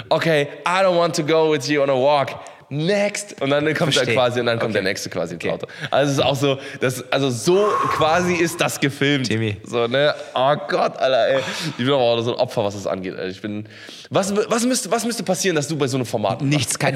okay, 0.09 0.47
I 0.67 0.83
don't 0.83 0.97
want 0.97 1.15
to 1.15 1.23
go 1.23 1.51
with 1.51 1.67
you 1.67 1.81
on 1.81 1.89
a 1.89 1.93
walk. 1.93 2.39
Next. 2.69 3.41
Und 3.41 3.49
dann 3.49 3.63
kommt 3.73 3.80
er 3.80 3.91
Verstehe. 3.93 4.13
quasi, 4.15 4.39
und 4.39 4.45
dann 4.47 4.58
kommt 4.60 4.71
Okay. 4.71 4.84
der 4.84 4.84
nächste 4.84 5.10
quasi 5.10 5.36
ins 5.36 5.43
Okay. 5.43 5.54
Auto. 5.54 5.67
Also 5.91 6.12
es 6.12 6.17
ist 6.17 6.23
auch 6.23 6.36
so, 6.36 6.58
das, 6.80 7.04
also 7.12 7.30
so 7.30 7.67
quasi 7.95 8.34
ist 8.34 8.60
das 8.60 8.80
gefilmt. 8.80 9.28
Timmy. 9.28 9.58
So, 9.63 9.88
ne? 9.88 10.13
Oh 10.34 10.56
Gott, 10.67 10.97
Alter, 10.97 11.28
ey. 11.36 11.39
Ich 11.78 11.78
bin 11.86 11.88
aber 11.89 11.97
auch 11.99 12.21
so 12.21 12.34
ein 12.34 12.39
Opfer, 12.39 12.63
was 12.63 12.73
das 12.75 12.88
angeht. 12.88 13.13
Alter. 13.15 13.28
Ich 13.30 13.41
bin, 13.41 13.67
was, 14.10 14.34
was, 14.49 14.65
müsste, 14.65 14.89
was 14.91 15.06
müsste 15.06 15.23
passieren, 15.23 15.56
dass 15.56 15.67
du 15.67 15.75
bei 15.78 15.88
so 15.88 15.97
einem 15.97 16.06
Format 16.06 16.41
Nichts, 16.41 16.78
kein 16.80 16.96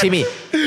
Timmy, 0.00 0.24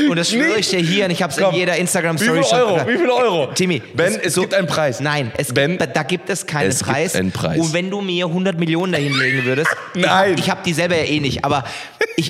und 0.09 0.15
das 0.15 0.29
schwöre 0.29 0.57
ich 0.59 0.69
dir 0.69 0.79
hier 0.79 1.05
und 1.05 1.11
ich 1.11 1.21
habe 1.23 1.31
es 1.31 1.37
in 1.37 1.43
Komm. 1.45 1.55
jeder 1.55 1.75
Wie 1.75 1.79
Instagram-Story 1.79 2.39
viel 2.39 2.43
schon 2.49 2.59
Euro? 2.59 2.73
gesagt. 2.73 2.89
Wie 2.89 2.97
viel 2.97 3.09
Euro? 3.09 3.47
Timmy, 3.53 3.81
Ben, 3.93 4.19
es 4.21 4.35
gibt 4.35 4.53
einen 4.53 4.67
Preis. 4.67 4.99
Nein, 4.99 5.31
es 5.37 5.53
Ben, 5.53 5.77
gibt, 5.77 5.95
da 5.95 6.03
gibt 6.03 6.29
es 6.29 6.45
keinen 6.45 6.69
es 6.69 6.79
gibt 6.79 6.91
Preis. 6.91 7.15
einen 7.15 7.31
Preis. 7.31 7.59
Und 7.59 7.73
wenn 7.73 7.89
du 7.89 8.01
mir 8.01 8.25
100 8.27 8.59
Millionen 8.59 8.91
dahin 8.93 9.17
legen 9.17 9.45
würdest, 9.45 9.69
Nein. 9.95 10.33
ich, 10.33 10.41
ich 10.41 10.49
habe 10.49 10.61
die 10.65 10.73
selber 10.73 10.95
ja 10.97 11.03
eh 11.03 11.19
nicht, 11.19 11.43
aber 11.45 11.63
ich, 12.17 12.29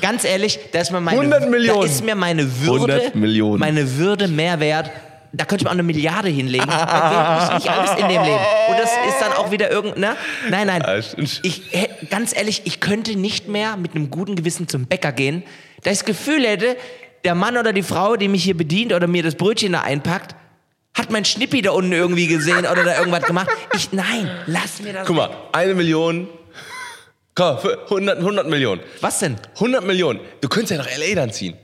ganz 0.00 0.24
ehrlich, 0.24 0.58
da 0.72 0.80
ist 0.80 0.90
mir 0.90 1.00
meine, 1.00 1.18
100 1.20 1.50
Millionen. 1.50 1.80
Da 1.80 1.86
ist 1.86 2.04
mir 2.04 2.14
meine 2.14 2.60
Würde, 2.60 2.94
100 2.94 3.14
Millionen. 3.14 3.60
meine 3.60 3.96
Würde 3.96 4.28
mehr 4.28 4.60
wert. 4.60 4.90
Da 5.34 5.46
könnte 5.46 5.62
ich 5.62 5.64
mir 5.64 5.70
auch 5.70 5.74
eine 5.74 5.82
Milliarde 5.82 6.28
hinlegen. 6.28 6.66
Da 6.66 7.48
geht 7.48 7.64
nicht 7.64 7.70
alles 7.70 7.92
in 7.92 8.08
dem 8.08 8.22
Leben. 8.22 8.38
Und 8.68 8.78
das 8.78 8.90
ist 9.08 9.18
dann 9.20 9.32
auch 9.32 9.50
wieder 9.50 9.70
irgend, 9.70 9.96
ne? 9.96 10.14
Nein, 10.50 10.66
nein. 10.66 11.02
Stimmt. 11.02 11.40
Ich, 11.42 11.62
ganz 12.10 12.36
ehrlich, 12.36 12.62
ich 12.64 12.80
könnte 12.80 13.16
nicht 13.16 13.48
mehr 13.48 13.78
mit 13.78 13.94
einem 13.94 14.10
guten 14.10 14.36
Gewissen 14.36 14.68
zum 14.68 14.84
Bäcker 14.84 15.12
gehen, 15.12 15.42
da 15.84 15.90
ich 15.90 15.98
das 15.98 16.04
Gefühl 16.04 16.46
hätte, 16.46 16.76
der 17.24 17.34
Mann 17.34 17.56
oder 17.56 17.72
die 17.72 17.82
Frau, 17.82 18.16
die 18.16 18.28
mich 18.28 18.44
hier 18.44 18.56
bedient 18.56 18.92
oder 18.92 19.06
mir 19.06 19.22
das 19.22 19.34
Brötchen 19.36 19.72
da 19.72 19.80
einpackt, 19.80 20.34
hat 20.94 21.10
mein 21.10 21.24
Schnippi 21.24 21.62
da 21.62 21.70
unten 21.70 21.92
irgendwie 21.92 22.26
gesehen 22.26 22.66
oder 22.66 22.84
da 22.84 22.98
irgendwas 22.98 23.24
gemacht. 23.24 23.48
Ich, 23.74 23.92
nein, 23.92 24.30
lass 24.46 24.82
mir 24.82 24.92
das. 24.92 25.06
Guck 25.06 25.16
mal, 25.16 25.30
eine 25.52 25.74
Million. 25.74 26.28
Komm, 27.34 27.58
für 27.58 27.82
100, 27.84 28.18
100 28.18 28.46
Millionen. 28.48 28.82
Was 29.00 29.20
denn? 29.20 29.36
100 29.54 29.84
Millionen. 29.84 30.20
Du 30.40 30.48
könntest 30.48 30.72
ja 30.72 30.78
nach 30.78 30.86
L.A. 30.86 31.14
dann 31.14 31.32
ziehen. 31.32 31.56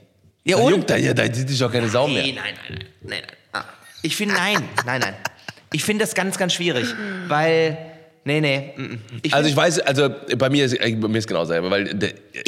Ja, 0.45 0.57
Da 0.57 0.63
und? 0.63 0.71
juckt 0.73 0.91
da, 0.91 0.97
ja, 0.97 1.13
da 1.13 1.25
sieht 1.25 1.49
sich 1.49 1.59
doch 1.59 1.71
keine 1.71 1.89
Sau 1.91 2.09
mehr. 2.09 2.23
Nein, 2.23 2.35
nein, 2.37 2.55
nein, 2.69 2.79
nein, 3.03 3.21
nein. 3.21 3.23
Ah. 3.53 3.65
Ich 4.03 4.17
finde, 4.17 4.35
nein, 4.35 4.63
nein, 4.87 5.01
nein. 5.01 5.15
Ich 5.73 5.85
finde 5.85 6.05
das 6.05 6.15
ganz, 6.15 6.39
ganz 6.39 6.55
schwierig, 6.55 6.87
weil, 7.27 7.77
nee, 8.25 8.41
nee. 8.41 8.73
mm, 8.75 8.83
mm. 8.83 9.01
Ich 9.23 9.35
Also 9.35 9.51
ich 9.51 9.55
weiß, 9.55 9.81
also 9.81 10.09
bei 10.39 10.49
mir 10.49 10.65
ist, 10.65 10.73
äh, 10.73 10.97
bei 10.97 11.09
mir 11.09 11.19
ist 11.19 11.29
genau 11.29 11.41
dasselbe, 11.41 11.71
weil 11.71 11.91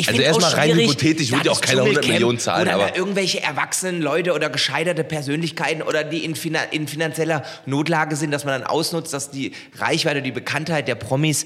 also 0.06 0.22
erstmal 0.22 0.52
rein 0.52 0.74
hypothetisch 0.74 1.30
würde 1.30 1.42
ich 1.44 1.50
auch 1.50 1.60
keine 1.60 1.82
100 1.82 1.96
Dschungelcamp 1.96 2.14
Millionen 2.14 2.38
zahlen, 2.38 2.68
Oder 2.68 2.74
aber 2.76 2.88
da 2.88 2.96
irgendwelche 2.96 3.42
erwachsenen 3.42 4.00
Leute 4.00 4.32
oder 4.32 4.48
gescheiterte 4.48 5.04
Persönlichkeiten 5.04 5.82
oder 5.82 6.02
die 6.02 6.24
in, 6.24 6.34
finan 6.34 6.62
in 6.70 6.88
finanzieller 6.88 7.44
Notlage 7.66 8.16
sind, 8.16 8.30
dass 8.30 8.46
man 8.46 8.62
dann 8.62 8.70
ausnutzt, 8.70 9.12
dass 9.12 9.30
die 9.30 9.52
Reichweite, 9.76 10.22
die 10.22 10.32
Bekanntheit 10.32 10.88
der 10.88 10.94
Promis 10.94 11.44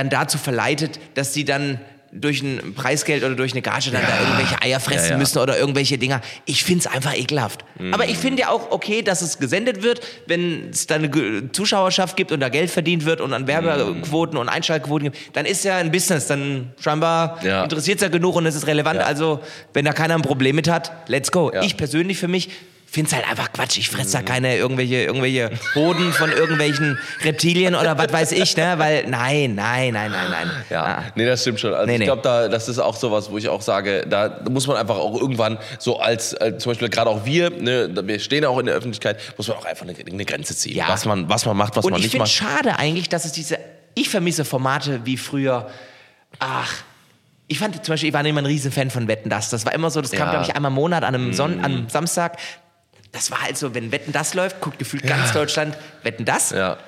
dann 0.00 0.10
dazu 0.10 0.38
verleitet, 0.38 0.98
dass 1.14 1.32
sie 1.34 1.44
dann 1.44 1.80
durch 2.12 2.42
ein 2.42 2.74
Preisgeld 2.74 3.22
oder 3.22 3.36
durch 3.36 3.52
eine 3.52 3.62
Gage 3.62 3.92
dann 3.92 4.02
da 4.02 4.20
irgendwelche 4.20 4.60
Eier 4.60 4.80
fressen 4.80 5.04
Ja, 5.04 5.10
ja. 5.12 5.16
müssen 5.18 5.38
oder 5.38 5.56
irgendwelche 5.56 5.96
Dinger. 5.96 6.20
Ich 6.44 6.64
finde 6.64 6.80
es 6.80 6.86
einfach 6.92 7.16
ekelhaft. 7.16 7.64
Aber 7.92 8.04
ich 8.08 8.16
finde 8.18 8.42
ja 8.42 8.48
auch 8.48 8.72
okay, 8.72 9.02
dass 9.02 9.22
es 9.22 9.38
gesendet 9.38 9.84
wird, 9.84 10.00
wenn 10.26 10.70
es 10.70 10.88
da 10.88 10.96
eine 10.96 11.08
Zuschauerschaft 11.52 12.16
gibt 12.16 12.32
und 12.32 12.40
da 12.40 12.48
Geld 12.48 12.68
verdient 12.68 13.04
wird 13.04 13.20
und 13.20 13.32
an 13.32 13.46
Werbequoten 13.46 14.36
und 14.38 14.48
Einschaltquoten 14.48 15.12
gibt, 15.12 15.36
dann 15.36 15.46
ist 15.46 15.64
ja 15.64 15.76
ein 15.76 15.92
Business, 15.92 16.26
dann 16.26 16.72
scheinbar 16.80 17.38
Ja. 17.44 17.62
interessiert 17.62 17.98
es 17.98 18.02
ja 18.02 18.08
genug 18.08 18.34
und 18.34 18.44
es 18.44 18.56
ist 18.56 18.66
relevant. 18.66 18.98
Ja. 18.98 19.06
Also, 19.06 19.38
wenn 19.72 19.84
da 19.84 19.92
keiner 19.92 20.14
ein 20.16 20.22
Problem 20.22 20.56
mit 20.56 20.68
hat, 20.68 20.90
let's 21.06 21.30
go. 21.30 21.52
Ja. 21.54 21.62
Ich 21.62 21.76
persönlich 21.76 22.18
für 22.18 22.26
mich 22.28 22.50
finde 22.90 23.08
es 23.10 23.14
halt 23.16 23.28
einfach 23.30 23.52
Quatsch. 23.52 23.78
Ich 23.78 23.88
fresse 23.88 24.12
da 24.18 24.22
keine 24.22 24.56
irgendwelche, 24.56 24.96
irgendwelche 25.04 25.50
Hoden 25.74 26.12
von 26.12 26.30
irgendwelchen 26.32 26.98
Reptilien 27.24 27.74
oder 27.74 27.96
was 27.96 28.12
weiß 28.12 28.32
ich, 28.32 28.56
ne? 28.56 28.74
Weil, 28.78 29.06
nein, 29.06 29.54
nein, 29.54 29.92
nein, 29.92 30.10
nein, 30.10 30.30
nein. 30.30 30.50
Ja, 30.70 30.84
Ah. 30.84 31.04
nee, 31.14 31.24
das 31.24 31.42
stimmt 31.42 31.60
schon. 31.60 31.72
Also 31.72 31.86
Nee, 31.86 31.92
ich 31.94 31.98
nee. 32.00 32.04
glaube, 32.06 32.22
da, 32.22 32.48
das 32.48 32.68
ist 32.68 32.78
auch 32.78 32.96
sowas, 32.96 33.30
wo 33.30 33.38
ich 33.38 33.48
auch 33.48 33.62
sage, 33.62 34.06
da 34.08 34.40
muss 34.50 34.66
man 34.66 34.76
einfach 34.76 34.96
auch 34.96 35.20
irgendwann 35.20 35.58
so 35.78 36.00
als, 36.00 36.32
äh, 36.34 36.58
zum 36.58 36.70
Beispiel 36.72 36.88
gerade 36.88 37.10
auch 37.10 37.24
wir, 37.24 37.50
ne, 37.50 37.90
wir 38.06 38.18
stehen 38.18 38.44
auch 38.44 38.58
in 38.58 38.66
der 38.66 38.74
Öffentlichkeit, 38.74 39.18
muss 39.36 39.46
man 39.48 39.56
auch 39.58 39.64
einfach 39.64 39.86
eine, 39.86 39.94
eine 39.96 40.24
Grenze 40.24 40.56
ziehen. 40.56 40.76
Ja. 40.76 40.88
Was, 40.88 41.04
man, 41.04 41.28
was 41.28 41.46
man 41.46 41.56
macht, 41.56 41.76
was 41.76 41.84
Und 41.84 41.92
man 41.92 42.00
ich 42.00 42.06
nicht 42.06 42.12
finde 42.12 42.24
macht. 42.24 42.32
schade 42.32 42.78
eigentlich, 42.78 43.08
dass 43.08 43.24
es 43.24 43.32
diese, 43.32 43.58
ich 43.94 44.08
vermisse 44.08 44.44
Formate 44.44 45.00
wie 45.04 45.16
früher, 45.16 45.68
ach, 46.38 46.72
ich 47.46 47.58
fand 47.58 47.74
zum 47.84 47.92
Beispiel, 47.92 48.08
ich 48.10 48.14
war 48.14 48.24
immer 48.24 48.40
ein 48.42 48.46
Riesenfan 48.46 48.90
von 48.90 49.08
Wetten, 49.08 49.28
das. 49.28 49.50
Das 49.50 49.66
war 49.66 49.74
immer 49.74 49.90
so, 49.90 50.00
das 50.00 50.12
kam, 50.12 50.26
Ja. 50.26 50.30
glaube 50.30 50.46
ich, 50.48 50.54
einmal 50.56 50.70
im 50.70 50.74
Monat 50.76 51.02
an 51.04 51.14
einem, 51.14 51.32
Son 51.32 51.58
an 51.58 51.64
einem 51.64 51.88
Samstag. 51.88 52.36
Das 53.12 53.30
war 53.30 53.42
halt 53.42 53.58
so, 53.58 53.74
wenn 53.74 53.92
Wetten, 53.92 54.12
das 54.12 54.34
läuft, 54.34 54.60
guckt 54.60 54.78
gefühlt 54.78 55.04
ganz 55.06 55.32
Deutschland 55.32 55.76
Wetten, 56.02 56.24
das. 56.24 56.50
Ja. 56.50 56.78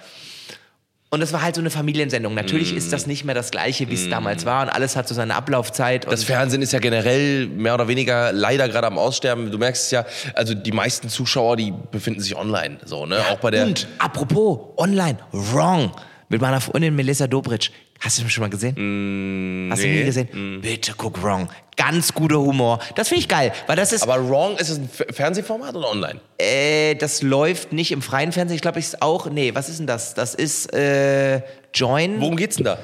Und 1.13 1.21
das 1.21 1.35
war 1.35 1.43
halt 1.43 1.55
so 1.55 1.61
eine 1.61 1.69
Familiensendung. 1.69 2.33
Natürlich 2.33 2.75
ist 2.75 2.91
das 2.91 3.07
nicht 3.07 3.27
mehr 3.27 3.35
das 3.35 3.51
Gleiche, 3.51 3.91
wie 3.91 3.95
es 3.95 4.09
damals 4.09 4.47
war 4.47 4.63
und 4.63 4.71
alles 4.71 4.97
hat 4.97 5.07
so 5.07 5.15
seine 5.15 5.35
Ablaufzeit. 5.35 6.11
Das 6.11 6.25
Fernsehen 6.25 6.63
ist 6.63 6.73
ja 6.73 6.79
generell 6.79 7.49
mehr 7.49 7.75
oder 7.75 7.87
weniger 7.87 8.33
leider 8.33 8.67
gerade 8.67 8.87
am 8.87 8.97
Aussterben. 8.97 9.51
Du 9.51 9.59
merkst 9.59 9.85
es 9.85 9.91
ja, 9.91 10.07
also 10.35 10.55
die 10.55 10.73
meisten 10.73 11.11
Zuschauer, 11.11 11.59
die 11.59 11.75
befinden 11.91 12.21
sich 12.21 12.35
online. 12.35 12.79
So, 12.87 13.05
ne? 13.05 13.19
auch 13.31 13.41
bei 13.41 13.51
der. 13.51 13.67
Und 13.67 13.89
apropos, 13.99 14.59
online, 14.79 15.19
wrong. 15.33 15.93
Mit 16.31 16.41
meiner 16.41 16.63
Freundin 16.63 16.97
Melissa 16.97 17.27
Dobritsch. 17.27 17.73
Hast 18.05 18.19
du 18.19 18.25
mich 18.25 18.33
schon 18.33 18.43
mal 18.43 18.51
gesehen? 18.51 19.69
Hast 19.71 19.83
du 19.83 19.87
nee. 19.87 20.01
nie 20.01 20.05
gesehen? 20.05 20.61
Bitte 20.61 20.93
guck 20.97 21.23
wrong. 21.23 21.49
Ganz 21.77 22.13
guter 22.13 22.39
Humor. 22.41 22.81
Das 22.97 23.09
finde 23.09 23.21
ich 23.21 23.29
geil, 23.29 23.53
weil 23.69 23.77
das 23.77 23.93
ist, 23.93 24.03
Aber 24.03 24.29
Wrong, 24.29 24.57
ist 24.57 24.69
es 24.71 24.79
ein 24.79 24.85
F- 24.93 25.15
Fernsehformat 25.15 25.75
oder 25.77 25.89
online? 25.91 26.21
äh, 26.39 26.95
das 26.97 27.23
läuft 27.23 27.73
nicht 27.73 27.93
im 27.93 28.03
freien 28.03 28.33
Fernsehen. 28.33 28.57
Ich 28.57 28.61
glaube, 28.63 28.79
ich 28.81 28.87
ist 28.87 29.03
auch, 29.03 29.31
nee, 29.31 29.55
was 29.55 29.69
ist 29.69 29.79
denn 29.79 29.87
das? 29.87 30.15
Das 30.15 30.35
ist 30.35 30.73
äh, 30.75 31.41
Join. 31.73 32.21
Worum 32.21 32.37
geht's 32.37 32.57
denn 32.57 32.65
da? 32.65 32.79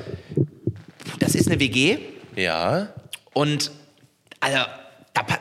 Das 1.19 1.35
ist 1.35 1.49
eine 1.51 1.59
WG 1.61 1.99
Ja. 2.37 2.89
und 3.35 3.73
also 4.41 4.59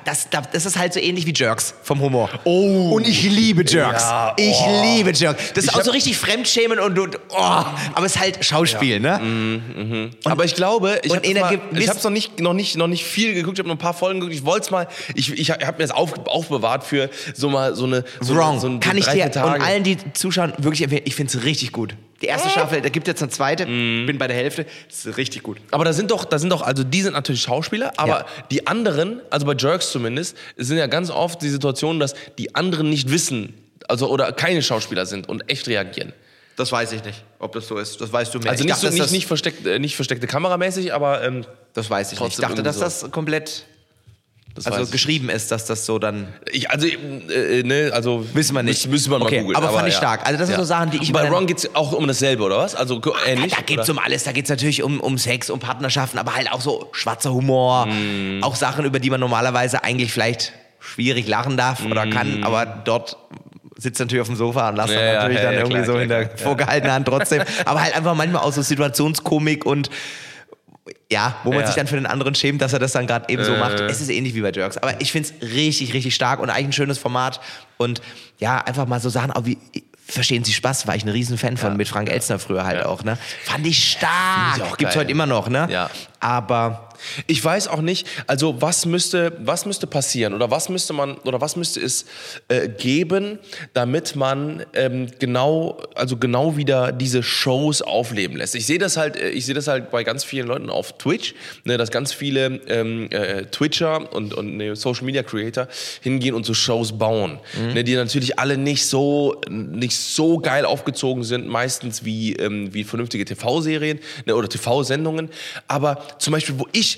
das, 0.05 0.29
da, 0.29 0.41
das 0.41 0.65
ist 0.65 0.77
halt 0.77 0.93
so 0.93 0.99
ähnlich 0.99 1.25
wie 1.25 1.33
Jerks 1.33 1.73
vom 1.83 1.99
Humor. 1.99 2.29
Oh. 2.43 2.91
Und 2.95 3.07
ich 3.07 3.23
liebe 3.23 3.63
Jerks. 3.65 4.03
Ja, 4.03 4.33
Ich 4.37 4.57
oh. 4.59 4.81
liebe 4.81 5.11
Jerks. 5.11 5.53
Das 5.53 5.65
ist 5.65 5.71
Ich 5.71 5.77
auch 5.77 5.83
so 5.83 5.91
richtig 5.91 6.17
Fremdschämen 6.17 6.79
und, 6.79 6.97
und 6.97 7.19
oh, 7.29 7.35
aber 7.37 8.05
es 8.05 8.15
ist 8.15 8.19
halt 8.19 8.43
Schauspiel, 8.43 8.99
ne? 8.99 10.11
aber 10.25 10.45
ich 10.45 10.55
glaube, 10.55 10.99
ich 11.03 11.11
und 11.11 11.25
habe 11.25 11.59
ich 11.77 11.89
hab's 11.89 12.03
noch 12.03 12.11
nicht, 12.11 12.39
noch 12.39 12.53
nicht, 12.53 12.77
noch 12.77 12.87
nicht 12.87 13.03
viel 13.03 13.33
geguckt. 13.33 13.57
Ich 13.57 13.59
habe 13.59 13.69
noch 13.69 13.75
ein 13.75 13.79
paar 13.79 13.93
Folgen 13.93 14.19
geguckt. 14.19 14.35
Ich 14.37 14.45
wollte 14.45 14.65
es 14.65 14.71
mal. 14.71 14.87
Ich, 15.15 15.31
ich 15.31 15.51
habe 15.51 15.73
mir 15.73 15.87
das 15.87 15.91
auf, 15.91 16.13
aufbewahrt 16.27 16.83
für 16.83 17.09
so 17.33 17.49
mal 17.49 17.75
so 17.75 17.85
eine. 17.85 18.03
So 18.21 18.35
Wrong. 18.35 18.59
So 18.59 18.67
ein, 18.67 18.79
Kann 18.79 18.97
ich 18.97 19.05
dir 19.05 19.31
Tage. 19.31 19.55
und 19.55 19.61
allen, 19.61 19.83
die 19.83 19.97
zuschauen, 20.13 20.53
wirklich 20.57 20.83
empfehlen. 20.83 21.03
Ich 21.05 21.15
finde 21.15 21.37
es 21.37 21.43
richtig 21.43 21.71
gut. 21.71 21.95
Die 22.21 22.25
erste 22.25 22.49
Staffel, 22.49 22.81
da 22.81 22.89
gibt 22.89 23.07
jetzt 23.07 23.21
eine 23.21 23.29
zweite, 23.31 23.65
bin 23.65 24.17
bei 24.17 24.27
der 24.27 24.35
Hälfte. 24.35 24.65
Das 24.87 25.05
ist 25.05 25.17
richtig 25.17 25.43
gut. 25.43 25.57
Aber 25.71 25.85
da 25.85 25.93
sind 25.93 26.09
doch, 26.09 26.25
da 26.25 26.39
sind 26.39 26.49
doch, 26.49 26.61
also 26.63 26.83
die 26.83 27.01
sind 27.03 27.13
natürlich 27.13 27.41
Schauspieler, 27.43 27.93
aber 27.97 28.19
Ja. 28.21 28.25
die 28.49 28.65
anderen, 28.65 29.21
also 29.29 29.45
bei 29.45 29.53
Jerks 29.53 29.91
zumindest, 29.91 30.35
sind 30.57 30.77
ja 30.77 30.87
ganz 30.87 31.09
oft 31.11 31.41
die 31.41 31.49
Situation, 31.49 31.99
dass 31.99 32.15
die 32.37 32.55
anderen 32.55 32.89
nicht 32.89 33.11
wissen, 33.11 33.53
also 33.87 34.09
oder 34.09 34.31
keine 34.31 34.61
Schauspieler 34.63 35.05
sind 35.05 35.29
und 35.29 35.49
echt 35.49 35.67
reagieren. 35.67 36.11
Das 36.55 36.71
weiß 36.71 36.91
ich 36.93 37.03
nicht, 37.03 37.23
ob 37.37 37.53
das 37.53 37.67
so 37.67 37.77
ist. 37.77 38.01
Das 38.01 38.11
weißt 38.11 38.33
du 38.33 38.39
mir. 38.39 38.49
Also 38.49 38.61
Ich 38.61 38.65
nicht, 38.65 38.71
dachte, 38.75 38.87
so, 38.87 38.91
nicht, 38.91 39.03
dass 39.03 39.11
nicht, 39.11 39.27
versteckt, 39.27 39.67
äh, 39.67 39.77
nicht 39.77 39.95
versteckte 39.95 40.25
kameramäßig, 40.25 40.91
aber 40.93 41.23
ähm, 41.23 41.45
Das 41.73 41.87
weiß 41.87 42.13
ich 42.13 42.19
nicht. 42.19 42.29
Ich 42.29 42.35
Trotzdem 42.37 42.41
dachte, 42.41 42.53
irgendwie 42.61 42.81
dass 42.81 42.99
so. 42.99 43.05
das 43.05 43.11
komplett 43.11 43.65
das 44.65 44.73
also 44.73 44.91
geschrieben 44.91 45.29
ist, 45.29 45.51
dass 45.51 45.65
das 45.65 45.85
so 45.85 45.99
dann. 45.99 46.27
Ich, 46.51 46.69
also, 46.69 46.87
äh, 46.87 47.63
ne, 47.63 47.91
also 47.93 48.25
Wissen 48.33 48.55
wir 48.55 48.63
nicht. 48.63 48.87
Müssen, 48.87 49.11
wir 49.11 49.19
mal 49.19 49.25
Okay, 49.25 49.39
googeln. 49.41 49.55
aber 49.55 49.69
fand 49.69 49.87
ich 49.87 49.95
stark. 49.95 50.25
Also 50.25 50.37
das 50.39 50.47
sind 50.47 50.57
so 50.57 50.63
Sachen, 50.63 50.91
die 50.91 50.97
ich 50.97 51.07
Und 51.09 51.13
Bei 51.13 51.27
Ron 51.29 51.45
geht's 51.47 51.69
auch 51.75 51.91
um 51.93 52.07
dasselbe, 52.07 52.43
oder 52.43 52.57
was? 52.57 52.75
Also 52.75 52.99
go- 52.99 53.13
ähnlich? 53.25 53.53
da 53.53 53.61
geht 53.61 53.79
es 53.79 53.89
um 53.89 53.99
alles. 53.99 54.23
Da 54.23 54.31
geht 54.31 54.45
es 54.45 54.49
natürlich 54.49 54.83
um, 54.83 54.99
um 54.99 55.17
Sex, 55.17 55.49
um 55.49 55.59
Partnerschaften, 55.59 56.17
aber 56.17 56.35
halt 56.35 56.51
auch 56.51 56.61
so 56.61 56.89
schwarzer 56.91 57.33
Humor. 57.33 57.85
Mm. 57.87 58.43
Auch 58.43 58.55
Sachen, 58.55 58.85
über 58.85 58.99
die 58.99 59.09
man 59.09 59.19
normalerweise 59.19 59.83
eigentlich 59.83 60.11
vielleicht 60.11 60.53
schwierig 60.79 61.27
lachen 61.27 61.57
darf 61.57 61.83
oder 61.85 62.07
kann, 62.07 62.43
aber 62.43 62.65
dort 62.65 63.17
sitzt 63.79 63.99
natürlich 63.99 64.21
auf 64.21 64.27
dem 64.27 64.35
Sofa 64.37 64.69
und 64.69 64.75
lässt 64.77 64.89
Mm. 64.89 64.93
Ja, 64.93 65.13
natürlich 65.13 65.37
ja, 65.37 65.43
dann 65.43 65.53
ja, 65.53 65.59
irgendwie 65.59 65.73
klar, 65.75 65.85
so 65.85 65.91
klar, 65.93 66.19
hinter 66.21 66.37
vorgehaltener 66.37 66.93
Hand 66.93 67.07
trotzdem. 67.07 67.43
aber 67.65 67.81
halt 67.81 67.95
einfach 67.95 68.15
manchmal 68.15 68.41
auch 68.41 68.53
so 68.53 68.61
Situationskomik 68.61 69.65
und 69.65 69.89
ja, 71.11 71.35
wo 71.43 71.51
man 71.51 71.61
Ja. 71.61 71.67
sich 71.67 71.75
dann 71.75 71.87
für 71.87 71.95
den 71.95 72.05
anderen 72.05 72.35
schämt, 72.35 72.61
dass 72.61 72.73
er 72.73 72.79
das 72.79 72.91
dann 72.91 73.07
gerade 73.07 73.25
eben 73.31 73.43
so 73.43 73.53
Äh. 73.53 73.59
macht. 73.59 73.79
Es 73.79 74.01
ist 74.01 74.09
ähnlich 74.09 74.33
wie 74.35 74.41
bei 74.41 74.51
Jerks. 74.51 74.77
Aber 74.77 74.99
ich 75.01 75.11
finde 75.11 75.29
es 75.29 75.49
richtig, 75.53 75.93
richtig 75.93 76.15
stark 76.15 76.39
und 76.39 76.49
eigentlich 76.49 76.67
ein 76.67 76.73
schönes 76.73 76.97
Format. 76.97 77.39
Und 77.77 78.01
ja, 78.39 78.57
einfach 78.59 78.85
mal 78.87 78.99
so 78.99 79.09
Sachen, 79.09 79.31
auch 79.31 79.45
wie, 79.45 79.57
verstehen 80.05 80.43
Sie 80.43 80.53
Spaß, 80.53 80.87
war 80.87 80.95
ich 80.95 81.03
ein 81.03 81.09
Riesenfan 81.09 81.57
von, 81.57 81.75
mit 81.77 81.87
Frank 81.87 82.09
Elstner 82.09 82.39
früher 82.39 82.63
halt 82.65 82.85
auch, 82.85 83.03
ne? 83.03 83.17
Fand 83.43 83.67
ich 83.67 83.91
stark. 83.91 84.53
Find 84.55 84.57
ich 84.65 84.71
auch 84.71 84.77
Gibt's 84.77 84.93
geil. 84.95 85.01
heute 85.03 85.11
immer 85.11 85.25
noch, 85.25 85.49
ne? 85.49 85.67
Ja. 85.69 85.89
Aber 86.19 86.86
Ich 87.27 87.43
weiß 87.43 87.67
auch 87.67 87.81
nicht, 87.81 88.07
also 88.27 88.61
was 88.61 88.85
müsste, 88.85 89.33
was 89.39 89.65
müsste 89.65 89.87
passieren 89.87 90.33
oder 90.33 90.51
was 90.51 90.69
müsste 90.69 90.93
man 90.93 91.17
oder 91.19 91.41
was 91.41 91.55
müsste 91.55 91.79
es 91.79 92.05
äh, 92.47 92.67
geben, 92.67 93.39
damit 93.73 94.15
man 94.15 94.65
ähm, 94.73 95.07
genau, 95.19 95.77
also 95.95 96.17
genau 96.17 96.57
wieder 96.57 96.91
diese 96.91 97.23
Shows 97.23 97.81
aufleben 97.81 98.37
lässt. 98.37 98.55
Ich 98.55 98.65
sehe 98.65 98.79
das 98.79 98.97
halt, 98.97 99.15
äh, 99.15 99.29
ich 99.29 99.45
sehe 99.45 99.55
das 99.55 99.67
halt 99.67 99.91
bei 99.91 100.03
ganz 100.03 100.23
vielen 100.23 100.47
Leuten 100.47 100.69
auf 100.69 100.97
Twitch, 100.97 101.33
ne, 101.63 101.77
dass 101.77 101.91
ganz 101.91 102.13
viele 102.13 102.61
ähm, 102.67 103.09
äh, 103.11 103.45
Twitcher 103.45 104.13
und, 104.13 104.33
und 104.33 104.57
ne, 104.57 104.75
Social 104.75 105.05
Media 105.05 105.23
Creator 105.23 105.67
hingehen 106.01 106.35
und 106.35 106.45
so 106.45 106.53
Shows 106.53 106.97
bauen, 106.97 107.39
ne, 107.73 107.83
die 107.83 107.95
natürlich 107.95 108.39
alle 108.39 108.57
nicht 108.57 108.85
so 108.85 109.41
nicht 109.49 109.97
so 109.97 110.37
geil 110.39 110.65
aufgezogen 110.65 111.23
sind, 111.23 111.47
meistens 111.47 112.05
wie 112.05 112.33
ähm, 112.33 112.73
wie 112.73 112.83
vernünftige 112.83 113.25
TV-Serien 113.25 113.99
ne, 114.25 114.35
oder 114.35 114.49
TV-Sendungen, 114.49 115.29
aber 115.67 116.01
zum 116.19 116.33
Beispiel, 116.33 116.59
wo 116.59 116.67
ich 116.71 116.96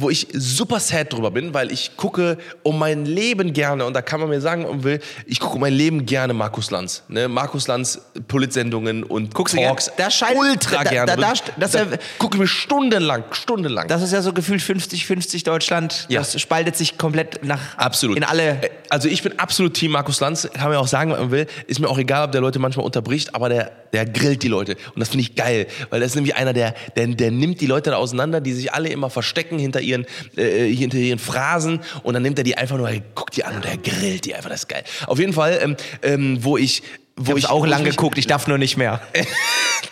wo 0.00 0.10
ich 0.10 0.28
super 0.32 0.78
sad 0.80 1.12
drüber 1.12 1.30
bin, 1.30 1.52
weil 1.54 1.72
ich 1.72 1.96
gucke 1.96 2.38
um 2.62 2.78
mein 2.78 3.04
Leben 3.04 3.52
gerne, 3.52 3.84
und 3.84 3.94
da 3.94 4.02
kann 4.02 4.20
man 4.20 4.28
mir 4.28 4.40
sagen, 4.40 4.64
ob 4.64 4.70
man 4.70 4.84
will, 4.84 5.00
ich 5.26 5.40
gucke 5.40 5.54
um 5.56 5.60
mein 5.60 5.72
Leben 5.72 6.06
gerne 6.06 6.34
Markus 6.34 6.70
Lanz. 6.70 7.02
Ne? 7.08 7.26
Markus 7.28 7.66
Lanz, 7.66 8.00
Politsendungen 8.28 9.02
und 9.02 9.34
Guckst 9.34 9.54
du? 9.56 9.58
Talks. 9.60 9.90
Da 9.96 10.10
scheint- 10.10 10.36
ultra 10.36 10.84
da- 10.84 10.90
gerne. 10.90 11.16
da- 11.16 11.16
da- 11.16 11.32
das- 11.58 11.98
gucke 12.18 12.36
ich 12.36 12.40
mir 12.40 12.46
stundenlang, 12.46 13.24
stundenlang. 13.32 13.88
Das 13.88 14.02
ist 14.02 14.12
ja 14.12 14.22
so 14.22 14.32
gefühlt 14.32 14.60
50-50 14.62 15.42
Deutschland. 15.44 16.06
Ja. 16.08 16.20
Das 16.20 16.40
spaltet 16.40 16.76
sich 16.76 16.98
komplett 16.98 17.44
nach 17.44 17.76
Absolut. 17.76 18.16
in 18.16 18.24
alle. 18.24 18.50
Äh, 18.62 18.70
Also 18.90 19.08
ich 19.08 19.22
bin 19.22 19.38
absolut 19.38 19.74
Team 19.74 19.90
Markus 19.92 20.18
Lanz, 20.20 20.48
kann 20.54 20.68
man 20.70 20.78
auch 20.78 20.86
sagen, 20.86 21.10
was 21.10 21.18
man 21.20 21.30
will. 21.30 21.46
Ist 21.66 21.78
mir 21.78 21.88
auch 21.88 21.98
egal, 21.98 22.24
ob 22.24 22.32
der 22.32 22.40
Leute 22.40 22.58
manchmal 22.58 22.86
unterbricht, 22.86 23.34
aber 23.34 23.50
der, 23.50 23.70
der 23.92 24.06
grillt 24.06 24.42
die 24.42 24.48
Leute. 24.48 24.76
Und 24.94 25.00
das 25.00 25.10
finde 25.10 25.22
ich 25.22 25.34
geil, 25.34 25.66
weil 25.90 26.00
das 26.00 26.10
ist 26.10 26.14
nämlich 26.14 26.36
einer, 26.36 26.52
der, 26.54 26.74
der, 26.96 27.06
der 27.08 27.30
nimmt 27.30 27.60
die 27.60 27.66
Leute 27.66 27.90
da 27.90 27.96
auseinander, 27.96 28.40
die 28.40 28.52
sich 28.54 28.72
alle 28.72 28.88
immer 28.88 29.10
verstecken 29.10 29.58
hinter 29.58 29.80
ihren, 29.88 30.06
äh, 30.36 30.72
hinter 30.72 30.98
ihren 30.98 31.18
Phrasen 31.18 31.80
und 32.02 32.14
dann 32.14 32.22
nimmt 32.22 32.38
er 32.38 32.44
die 32.44 32.56
einfach 32.56 32.76
nur, 32.76 32.88
er 32.88 33.00
guckt 33.14 33.36
die 33.36 33.44
an 33.44 33.56
und 33.56 33.64
er 33.64 33.76
grillt 33.76 34.24
die 34.24 34.34
einfach, 34.34 34.50
das 34.50 34.60
ist 34.60 34.68
geil. 34.68 34.84
Auf 35.06 35.18
jeden 35.18 35.32
Fall, 35.32 35.58
ähm, 35.62 35.76
ähm, 36.02 36.44
wo 36.44 36.56
ich... 36.56 36.82
Wo 37.20 37.36
Ich 37.36 37.44
habe 37.44 37.54
auch 37.54 37.60
wo 37.62 37.64
lang 37.66 37.82
mich- 37.82 37.96
geguckt, 37.96 38.16
ich 38.18 38.26
darf 38.26 38.46
nur 38.46 38.58
nicht 38.58 38.76
mehr. 38.76 39.00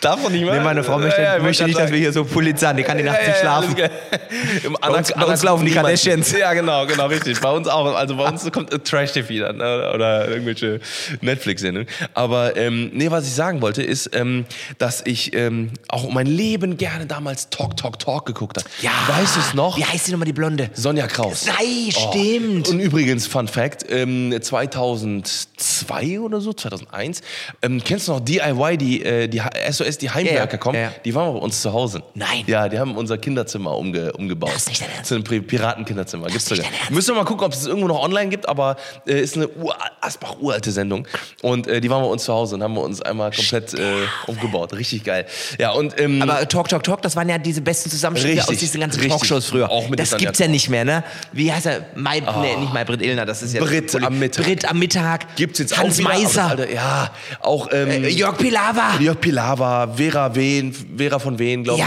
Darf 0.01 0.21
man 0.21 0.31
nicht 0.31 0.43
mehr? 0.45 0.53
Nee, 0.53 0.59
meine 0.63 0.83
Frau 0.83 0.99
möchte, 0.99 1.21
Ja, 1.21 1.29
ja, 1.31 1.37
ich 1.37 1.43
möchte 1.43 1.63
nicht, 1.63 1.79
dass 1.79 1.89
wir 1.91 1.97
hier 1.97 2.13
so 2.13 2.23
Polizei, 2.23 2.71
die 2.73 2.83
kann 2.83 2.97
die 2.99 3.03
Nacht 3.03 3.25
nicht 3.25 3.39
schlafen. 3.39 3.75
Im 4.63 4.77
Bei 4.79 4.89
uns- 4.89 5.11
bei 5.11 5.25
uns 5.25 5.43
laufen 5.43 5.65
die. 5.65 5.71
Kardashians. 5.71 6.31
Ja, 6.37 6.53
genau, 6.53 6.85
genau, 6.85 7.07
richtig. 7.07 7.39
Bei 7.41 7.49
uns 7.51 7.67
auch. 7.67 7.95
Also 7.95 8.15
bei 8.15 8.27
uns 8.29 8.49
kommt 8.51 8.69
Trash-TV 8.85 9.39
dann 9.45 9.57
ne? 9.57 9.91
oder 9.95 10.27
irgendwelche 10.27 10.79
Netflix-Sendungen. 11.21 11.87
Aber 12.13 12.55
ähm, 12.57 12.91
nee, 12.93 13.09
was 13.09 13.25
ich 13.25 13.33
sagen 13.33 13.61
wollte, 13.61 13.81
ist, 13.81 14.11
ähm, 14.13 14.45
dass 14.77 15.01
ich 15.05 15.33
ähm, 15.33 15.71
auch 15.87 16.07
mein 16.11 16.27
Leben 16.27 16.77
gerne 16.77 17.07
damals 17.07 17.49
Talk, 17.49 17.75
Talk, 17.75 17.97
Talk 17.97 18.25
geguckt 18.27 18.57
habe. 18.57 18.69
Ja. 18.81 18.91
Weißt 19.07 19.35
du 19.35 19.39
es 19.39 19.53
noch? 19.55 19.77
Wie 19.77 19.85
heißt 19.85 20.07
die 20.07 20.11
nochmal, 20.11 20.27
die 20.27 20.33
Blonde? 20.33 20.69
Sonja 20.75 21.07
Kraus. 21.07 21.45
Nein, 21.47 21.91
stimmt. 21.91 22.67
Und 22.69 22.79
übrigens, 22.79 23.25
Fun 23.25 23.47
Fact, 23.47 23.83
ähm, 23.89 24.37
2002 24.39 26.19
oder 26.19 26.39
so, 26.41 26.53
2001, 26.53 27.16
ähm, 27.61 27.81
kennst 27.83 28.07
du 28.07 28.13
noch 28.13 28.19
DIY, 28.19 28.77
die, 28.77 29.03
äh, 29.03 29.27
die 29.27 29.41
SOS, 29.69 29.97
die 29.97 30.09
Heimwerker 30.09 30.35
Ja, 30.45 30.51
ja, 30.51 30.57
kommen? 30.57 30.75
ja, 30.75 30.81
ja. 30.85 30.91
Die 31.05 31.13
waren 31.15 31.33
bei 31.33 31.39
uns 31.39 31.61
zu 31.61 31.73
Hause. 31.73 32.03
Nein. 32.13 32.43
Ja, 32.47 32.69
die 32.69 32.79
haben 32.79 32.95
unser 32.95 33.17
Kinderzimmer 33.17 33.75
umge 33.77 34.11
umgebaut. 34.13 34.49
Das 34.53 34.63
ist 34.63 34.69
nicht 34.69 34.81
dein 34.81 34.89
Ernst. 34.91 35.05
Zu 35.09 35.15
einem 35.15 35.23
Piratenkinderzimmer. 35.47 36.27
Gibt's 36.27 36.45
sogar. 36.45 36.65
Müssen 36.89 37.09
wir 37.15 37.21
mal 37.21 37.25
gucken, 37.25 37.45
ob 37.45 37.53
es 37.53 37.65
irgendwo 37.65 37.87
noch 37.87 38.01
online 38.01 38.29
gibt, 38.29 38.47
aber 38.47 38.77
äh, 39.07 39.19
ist 39.21 39.35
eine 39.35 39.47
Ur 39.49 39.75
Asbach 40.01 40.37
uralte 40.39 40.71
Sendung. 40.71 41.07
Und 41.41 41.67
äh, 41.67 41.81
die 41.81 41.89
waren 41.89 42.01
bei 42.03 42.09
uns 42.09 42.23
zu 42.23 42.33
Hause 42.33 42.55
und 42.55 42.63
haben 42.63 42.73
wir 42.75 42.81
uns 42.81 43.01
einmal 43.01 43.31
komplett 43.31 43.73
äh, 43.73 43.79
umgebaut. 44.27 44.73
Richtig 44.73 45.03
geil. 45.03 45.25
Ja, 45.59 45.71
und 45.71 45.99
ähm, 45.99 46.21
Aber 46.21 46.47
Talk, 46.47 46.69
Talk, 46.69 46.83
Talk, 46.83 47.01
das 47.01 47.15
waren 47.15 47.29
ja 47.29 47.37
diese 47.37 47.61
besten 47.61 47.89
Zusammenschnitte 47.89 48.41
aus 48.41 48.47
diesen 48.55 48.79
ganzen 48.81 48.99
richtig. 48.99 49.17
Talkshows 49.19 49.45
früher. 49.47 49.69
Auch 49.69 49.89
mit 49.89 49.99
das 49.99 50.09
Sonja 50.11 50.25
gibt's 50.27 50.39
ja 50.39 50.47
nicht 50.47 50.69
mehr, 50.69 50.85
ne? 50.85 51.03
Wie 51.31 51.51
heißt 51.51 51.65
er? 51.65 51.85
Mai, 51.95 52.19
nee, 52.19 52.55
nicht 52.57 52.73
Maybrit 52.73 53.01
Illner, 53.01 53.25
das 53.25 53.41
ist 53.43 53.53
ja... 53.53 53.61
Brit 53.63 53.95
am 54.03 54.19
Mittag. 54.19 54.45
Brit 54.45 54.69
am 54.69 54.79
Mittag. 54.79 55.35
gibt's 55.35 55.59
jetzt 55.59 55.77
Hans 55.77 55.95
auch 55.95 55.99
wieder, 55.99 56.09
das 56.11 56.21
Meiser. 56.23 56.45
alte- 56.49 56.73
ja, 57.07 57.37
auch 57.41 57.69
ähm, 57.71 57.89
Äh, 58.03 58.09
Jörg 58.09 58.37
Pilawa. 58.37 58.97
Jörg 58.99 59.19
Pilawa, 59.19 59.87
Vera 59.95 60.33
Wehn, 60.35 60.73
Vera 60.97 61.19
von 61.19 61.37
Wehn, 61.39 61.63
glaube 61.63 61.79
Ja. 61.79 61.85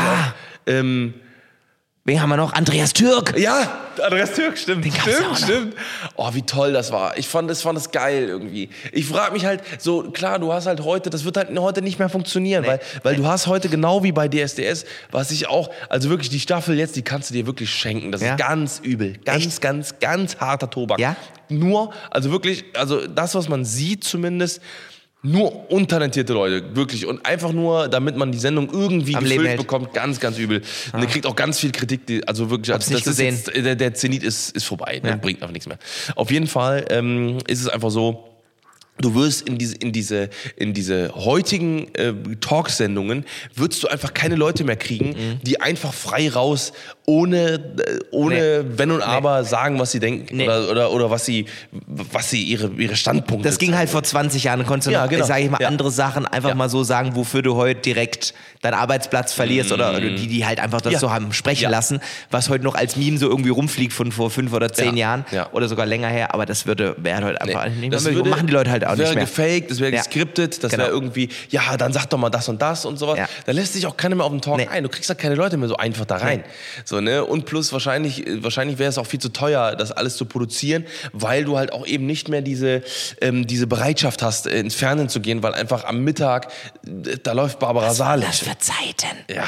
ich. 0.67 0.73
auch. 0.73 0.79
Ähm, 0.79 1.15
Wen 2.07 2.21
haben 2.21 2.31
wir 2.31 2.39
noch? 2.39 2.55
Andreas 2.55 2.95
Türk. 2.95 3.39
ja, 3.39 3.71
Andreas 4.03 4.33
Türk, 4.33 4.57
stimmt. 4.57 4.87
Den 4.87 4.91
stimmt, 4.93 5.19
ja 5.21 5.37
stimmt. 5.37 5.75
Oh, 6.17 6.31
wie 6.33 6.41
toll 6.43 6.73
das 6.73 6.91
war. 6.93 7.17
Ich 7.19 7.29
fand 7.29 7.51
das, 7.51 7.61
fand 7.61 7.77
das 7.77 7.91
geil 7.93 8.25
irgendwie. 8.27 8.71
Ich 8.93 9.05
frage 9.07 9.33
mich 9.35 9.45
halt, 9.45 9.61
so 9.79 10.11
klar, 10.11 10.39
du 10.39 10.51
hast 10.51 10.67
halt 10.67 10.81
heute, 10.83 11.11
das 11.11 11.27
wird 11.27 11.37
halt 11.37 11.57
heute 11.59 11.83
nicht 11.83 11.99
mehr 11.99 12.09
funktionieren, 12.09 12.67
weil, 12.67 12.81
weil 13.03 13.17
du 13.17 13.27
hast 13.27 13.47
heute 13.49 13.69
genau 13.69 14.03
wie 14.03 14.13
bei 14.13 14.29
DSDS, 14.29 14.87
was 15.11 15.31
ich 15.31 15.47
auch, 15.49 15.71
also 15.91 16.09
wirklich 16.09 16.31
die 16.31 16.41
Staffel 16.41 16.77
jetzt, 16.79 16.97
die 16.97 17.03
kannst 17.03 17.29
du 17.31 17.35
dir 17.35 17.47
wirklich 17.47 17.71
schenken. 17.71 18.11
Das 18.13 18.23
Ja? 18.23 18.31
ist 18.35 18.39
ganz 18.39 18.81
übel. 18.83 19.19
Ganz, 19.25 19.45
Echt? 19.47 19.61
ganz, 19.61 19.99
ganz 20.01 20.39
harter 20.39 20.71
Tobak. 20.71 20.99
Ja? 20.99 21.17
Nur, 21.51 21.93
also 22.11 22.31
wirklich, 22.33 22.65
also 22.75 23.07
das, 23.07 23.35
was 23.35 23.49
man 23.51 23.67
sieht 23.67 24.05
zumindest, 24.05 24.63
nur 25.23 25.71
untalentierte 25.71 26.33
Leute, 26.33 26.75
wirklich. 26.75 27.07
Und 27.07 27.25
einfach 27.27 27.53
nur, 27.53 27.89
damit 27.89 28.17
man 28.17 28.33
die 28.33 28.39
Sendung 28.39 28.71
irgendwie 28.73 29.15
Am 29.15 29.25
gefüllt 29.25 29.57
bekommt, 29.59 29.93
ganz, 29.93 30.19
ganz 30.19 30.39
übel. 30.39 30.63
Und 30.93 31.01
der 31.01 31.09
kriegt 31.11 31.27
auch 31.27 31.37
ganz 31.37 31.59
viel 31.59 31.73
Kritik, 31.73 32.07
die, 32.07 32.27
also 32.27 32.49
wirklich, 32.51 32.73
Hab's 32.75 32.87
also 32.87 32.95
nicht 32.95 33.07
das 33.07 33.13
ist 33.13 33.19
gesehen. 33.19 33.55
jetzt, 33.55 33.67
der, 33.67 33.77
der 33.77 33.95
Zenit 33.95 34.23
ist, 34.23 34.57
ist 34.57 34.65
vorbei? 34.65 35.01
Ja. 35.05 35.17
bringt 35.17 35.43
einfach 35.43 35.53
nichts 35.53 35.69
mehr. 35.69 35.79
Auf 36.17 36.31
jeden 36.31 36.47
Fall 36.47 36.87
ähm, 36.91 37.39
ist 37.47 37.61
es 37.61 37.69
einfach 37.69 37.91
so, 37.91 38.27
Du 39.03 39.15
wirst 39.15 39.49
in 39.49 39.57
diese, 39.57 39.77
in 39.77 39.93
diese, 39.93 40.29
in 40.57 40.75
diese 40.75 41.15
heutigen 41.15 41.87
äh, 41.95 42.13
Talksendungen, 42.39 43.25
würdest 43.55 43.83
du 43.83 43.89
einfach 43.89 44.13
keine 44.13 44.35
Leute 44.35 44.63
mehr 44.63 44.77
kriegen, 44.77 45.11
Mhm. 45.11 45.41
die 45.43 45.59
einfach 45.59 45.95
frei 45.95 46.29
raus, 46.29 46.75
ohne, 47.11 47.59
ohne 48.13 48.65
Wenn 48.79 48.91
und 48.93 49.03
Aber 49.03 49.45
sagen, 49.45 49.79
was 49.79 49.91
sie 49.93 50.01
denken 50.01 50.37
Nee. 50.37 50.45
oder, 50.45 50.71
oder, 50.71 50.93
oder 50.93 51.11
was 51.11 51.25
sie, 51.25 51.47
was 51.73 52.31
sie 52.31 52.43
ihre, 52.45 52.69
ihre 52.69 52.95
Standpunkte 52.97 53.49
Das 53.49 53.59
ging 53.59 53.75
halt 53.77 53.89
vor 53.91 54.03
20 54.03 54.45
Jahren, 54.45 54.65
konntest 54.65 54.89
du 54.89 54.93
Ja, 54.93 55.03
noch, 55.05 55.11
genau. 55.11 55.25
sag 55.27 55.41
ich 55.41 55.51
mal, 55.51 55.59
Ja. 55.61 55.69
andere 55.69 55.91
Sachen 55.91 56.27
einfach 56.27 56.51
Ja. 56.51 56.55
mal 56.55 56.69
so 56.69 56.85
sagen, 56.85 57.17
wofür 57.17 57.43
du 57.43 57.57
heute 57.57 57.81
direkt 57.81 58.33
deinen 58.63 58.75
Arbeitsplatz 58.75 59.33
verlierst 59.33 59.73
oder 59.73 59.99
die, 60.01 60.27
die 60.29 60.47
halt 60.47 60.61
einfach 60.61 60.81
das 60.81 60.91
Mhm. 60.91 60.95
Ja. 60.95 60.99
so 61.01 61.11
haben 61.13 61.33
sprechen 61.33 61.71
lassen, 61.71 62.01
was 62.31 62.49
heute 62.49 62.63
noch 62.65 62.75
als 62.75 62.97
Meme 62.97 63.19
so 63.19 63.29
irgendwie 63.29 63.51
rumfliegt 63.51 63.93
von 63.93 64.13
vor 64.13 64.31
fünf 64.31 64.53
oder 64.53 64.73
zehn 64.73 64.97
Ja. 64.97 65.09
Jahren 65.09 65.25
Ja. 65.33 65.49
oder 65.53 65.67
sogar 65.69 65.87
länger 65.87 66.09
her, 66.09 66.33
aber 66.35 66.47
das 66.47 66.67
würde, 66.67 66.95
wäre 66.99 67.25
heute 67.25 67.41
einfach 67.41 67.67
nicht 67.67 67.81
mehr 67.81 67.91
das 67.91 68.03
möglich. 68.05 68.19
würde- 68.19 68.31
machen 68.31 68.47
die 68.47 68.53
Leute 68.53 68.71
halt 68.71 68.85
auch 68.85 68.91
das 68.91 68.99
wäre 68.99 69.09
nicht 69.17 69.37
mehr. 69.39 69.49
gefaked, 69.49 69.71
das 69.71 69.81
wäre 69.81 69.91
geskriptet, 69.93 70.63
das 70.63 70.71
Genau. 70.73 70.85
wäre 70.85 70.93
irgendwie, 70.93 71.29
ja, 71.49 71.77
dann 71.77 71.93
sag 71.93 72.07
doch 72.07 72.19
mal 72.19 72.31
das 72.31 72.49
und 72.49 72.61
das 72.63 72.85
und 72.85 72.99
sowas. 72.99 73.19
Da 73.47 73.53
lässt 73.53 73.73
sich 73.73 73.87
auch 73.87 73.97
keiner 73.97 74.15
mehr 74.15 74.25
auf 74.27 74.33
den 74.33 74.41
Talk 74.43 74.59
Nee. 74.59 74.69
ein. 74.71 74.83
Du 74.83 74.89
kriegst 74.91 75.09
da 75.09 75.15
keine 75.15 75.35
Leute 75.35 75.57
mehr 75.57 75.69
so 75.69 75.77
einfach 75.77 76.05
da 76.05 76.17
rein. 76.17 76.45
So, 76.85 77.00
ne? 77.01 77.25
Und 77.25 77.47
plus 77.47 77.73
wahrscheinlich, 77.73 78.25
wahrscheinlich 78.43 78.79
wäre 78.79 78.89
es 78.91 78.99
auch 78.99 79.07
viel 79.07 79.21
zu 79.21 79.31
teuer, 79.31 79.77
das 79.77 79.93
alles 79.93 80.17
zu 80.17 80.25
produzieren, 80.25 80.85
weil 81.13 81.45
du 81.45 81.57
halt 81.59 81.73
auch 81.73 81.87
eben 81.87 82.07
nicht 82.07 82.29
mehr 82.29 82.43
diese, 82.43 82.83
ähm, 83.21 83.47
diese 83.47 83.67
Bereitschaft 83.67 84.23
hast, 84.23 84.47
äh, 84.47 84.59
ins 84.61 84.75
Fernsehen 84.75 85.09
zu 85.09 85.21
gehen, 85.21 85.43
weil 85.43 85.55
einfach 85.55 85.85
am 85.85 86.03
Mittag, 86.05 86.53
äh, 86.87 87.17
da 87.23 87.33
läuft 87.33 87.59
Barbara 87.59 87.89
Das 87.89 87.97
Salisch. 87.97 88.41
für 88.41 88.59
Zeiten. 88.59 89.17
Ja. 89.31 89.45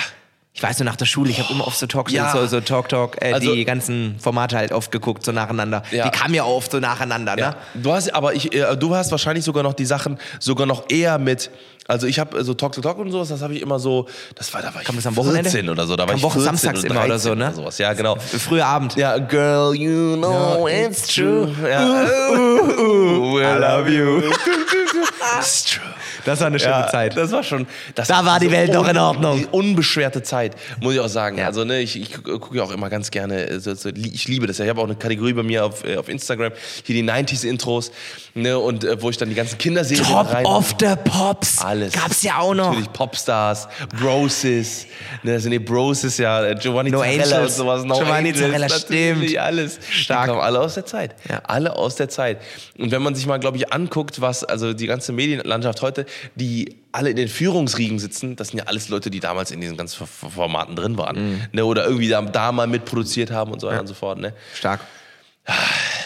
Ich 0.55 0.63
weiß 0.63 0.79
nur 0.81 0.85
nach 0.85 0.97
der 0.97 1.07
Schule, 1.07 1.31
ich 1.31 1.39
habe 1.41 1.51
immer 1.51 1.67
oft 1.67 1.79
so 1.79 1.87
Talk, 1.87 2.11
Ja. 2.11 2.31
so, 2.31 2.47
so 2.47 2.61
Talk 2.61 2.91
Talk, 2.91 3.17
äh, 3.23 3.33
Also- 3.33 3.55
die 3.55 3.65
ganzen 3.65 4.17
Formate 4.21 4.57
halt 4.59 4.71
oft 4.73 4.93
geguckt, 4.93 5.25
so 5.25 5.33
nacheinander. 5.33 5.83
Ja. 5.91 6.05
Die 6.05 6.11
kamen 6.11 6.35
ja 6.35 6.45
oft 6.45 6.71
so 6.73 6.79
nacheinander, 6.79 7.39
Ja. 7.39 7.51
ne? 7.53 7.57
Du 7.75 7.91
hast 7.91 8.15
aber 8.15 8.35
ich, 8.35 8.53
äh, 8.55 8.77
du 8.77 8.95
hast 8.95 9.11
wahrscheinlich 9.13 9.45
sogar 9.47 9.63
noch 9.63 9.73
die 9.73 9.87
Sachen 9.87 10.19
sogar 10.41 10.67
noch 10.67 10.85
eher 10.91 11.17
mit. 11.19 11.51
Also 11.89 12.07
ich 12.07 12.19
habe 12.19 12.39
äh, 12.39 12.45
so 12.45 12.53
Talk 12.53 12.73
to 12.73 12.83
Talk 12.83 12.99
und 12.99 13.11
sowas, 13.11 13.29
das 13.29 13.41
habe 13.41 13.55
ich 13.55 13.63
immer 13.63 13.79
so. 13.79 14.07
Das 14.35 14.53
war 14.53 14.61
da 14.61 14.73
war 14.75 14.83
ich 14.83 14.87
Kam 14.87 14.95
das 14.97 15.07
am 15.07 15.17
Wochenende? 15.17 15.49
14 15.51 15.71
oder 15.71 15.87
so. 15.87 15.97
Da 15.97 16.03
war 16.03 16.09
Kam 16.09 16.17
ich 16.19 16.23
Woche 16.23 16.39
14 16.41 16.45
samstags 16.45 16.85
immer 16.85 16.97
oder 17.01 17.09
13 17.09 17.19
so, 17.19 17.35
ne? 17.35 17.47
Oder 17.47 17.55
sowas. 17.55 17.79
Ja, 17.79 17.93
genau. 17.95 18.17
Früher 18.17 18.67
Abend. 18.67 18.95
Ja, 18.97 19.17
girl, 19.17 19.75
you 19.75 20.17
know 20.19 20.69
it's 20.69 21.07
true. 21.09 21.49
Ja. 21.67 22.05
I 22.05 23.59
love 23.59 23.89
you. 23.91 24.31
It's 25.39 25.65
true. 25.65 25.83
Das 26.25 26.41
war 26.41 26.47
eine 26.49 26.59
schöne 26.59 26.71
Ja, 26.73 26.89
Zeit. 26.89 27.17
Das 27.17 27.33
war 27.33 27.43
schon. 27.43 27.67
Das 27.95 28.09
Da 28.09 28.25
war 28.25 28.39
die 28.41 28.51
Welt 28.51 28.73
noch 28.73 28.87
in 28.89 28.97
Ordnung. 28.99 29.39
Die 29.39 29.47
unbeschwerte 29.51 30.23
Zeit, 30.23 30.55
muss 30.81 30.95
ich 30.95 31.01
auch 31.01 31.09
sagen. 31.09 31.39
Ja. 31.39 31.47
Also 31.47 31.65
ne, 31.65 31.81
ich, 31.81 32.01
ich 32.01 32.23
gucke 32.23 32.57
ja 32.57 32.63
auch 32.65 32.73
immer 32.73 32.89
ganz 32.91 33.11
gerne. 33.11 33.49
äh, 33.49 33.61
So, 33.61 33.75
so, 33.75 33.89
ich 33.91 34.29
liebe 34.29 34.47
das. 34.47 34.59
ja. 34.59 34.65
Ich 34.65 34.69
habe 34.71 34.81
auch 34.81 34.85
eine 34.87 34.95
Kategorie 34.97 35.33
bei 35.33 35.43
mir 35.43 35.65
auf, 35.65 35.85
äh, 35.85 35.97
auf 35.97 36.09
Instagram. 36.09 36.53
Hier 36.85 36.95
die 36.95 37.03
90s 37.09 37.45
Intros, 37.47 37.91
ne, 38.35 38.59
und 38.59 38.85
äh, 38.85 39.01
wo 39.01 39.11
ich 39.11 39.17
dann 39.17 39.29
die 39.29 39.35
ganzen 39.35 39.59
Kinderserien 39.59 40.07
Top 40.07 40.33
rein. 40.33 40.45
of 40.47 40.75
the 40.81 40.95
Pops. 41.05 41.59
alles. 41.63 41.93
Gab's 41.95 42.23
ja 42.23 42.39
auch 42.39 42.55
noch. 42.55 42.69
Natürlich 42.71 42.93
Popstars, 42.93 43.69
Brosis, 44.01 44.87
ne, 45.23 45.33
also 45.33 45.49
nee, 45.49 45.59
Brosis 45.59 46.19
ja, 46.19 46.45
äh, 46.45 46.55
Giovanni 46.55 46.91
No 46.91 47.01
Zarella 47.01 47.43
und 47.43 47.51
sowas. 47.51 47.85
No 47.85 47.95
Giovanni 47.99 48.29
Angels, 48.31 48.41
Zarella, 48.41 48.69
stimmt. 48.69 49.39
alles. 49.39 49.79
Stark. 49.91 50.31
Die 50.33 50.37
alle 50.39 50.61
aus 50.61 50.75
der 50.75 50.87
Zeit. 50.87 51.15
Ja. 51.29 51.41
Alle 51.45 51.77
aus 51.77 51.97
der 51.97 52.09
Zeit. 52.09 52.39
Und 52.79 52.91
wenn 52.91 53.03
man 53.03 53.15
sich 53.15 53.27
mal, 53.27 53.39
glaube 53.39 53.57
ich, 53.57 53.73
anguckt, 53.73 54.21
was, 54.21 54.45
also 54.45 54.73
die 54.73 54.87
ganze 54.87 55.13
Medienlandschaft 55.13 55.83
heute, 55.83 56.07
die 56.35 56.77
alle 56.93 57.11
in 57.11 57.17
den 57.17 57.29
Führungsriegen 57.29 57.99
sitzen, 57.99 58.37
das 58.37 58.49
sind 58.49 58.59
ja 58.59 58.65
alles 58.67 58.89
Leute, 58.89 59.11
die 59.11 59.21
damals 59.21 59.51
in 59.51 59.61
diesen 59.61 59.77
ganzen 59.77 60.07
Formaten 60.07 60.77
drin 60.77 60.99
waren. 60.99 61.33
Mhm. 61.33 61.41
Ne, 61.53 61.65
oder 61.65 61.85
irgendwie 61.87 62.09
da, 62.09 62.21
da 62.23 62.53
mal 62.53 62.67
mitproduziert 62.67 63.31
haben 63.31 63.53
und 63.53 63.61
so 63.61 63.69
weiter 63.69 63.81
und 63.81 63.87
so 63.87 63.95
fort. 63.95 64.19
Ne? 64.19 64.35
Stark. 64.55 64.81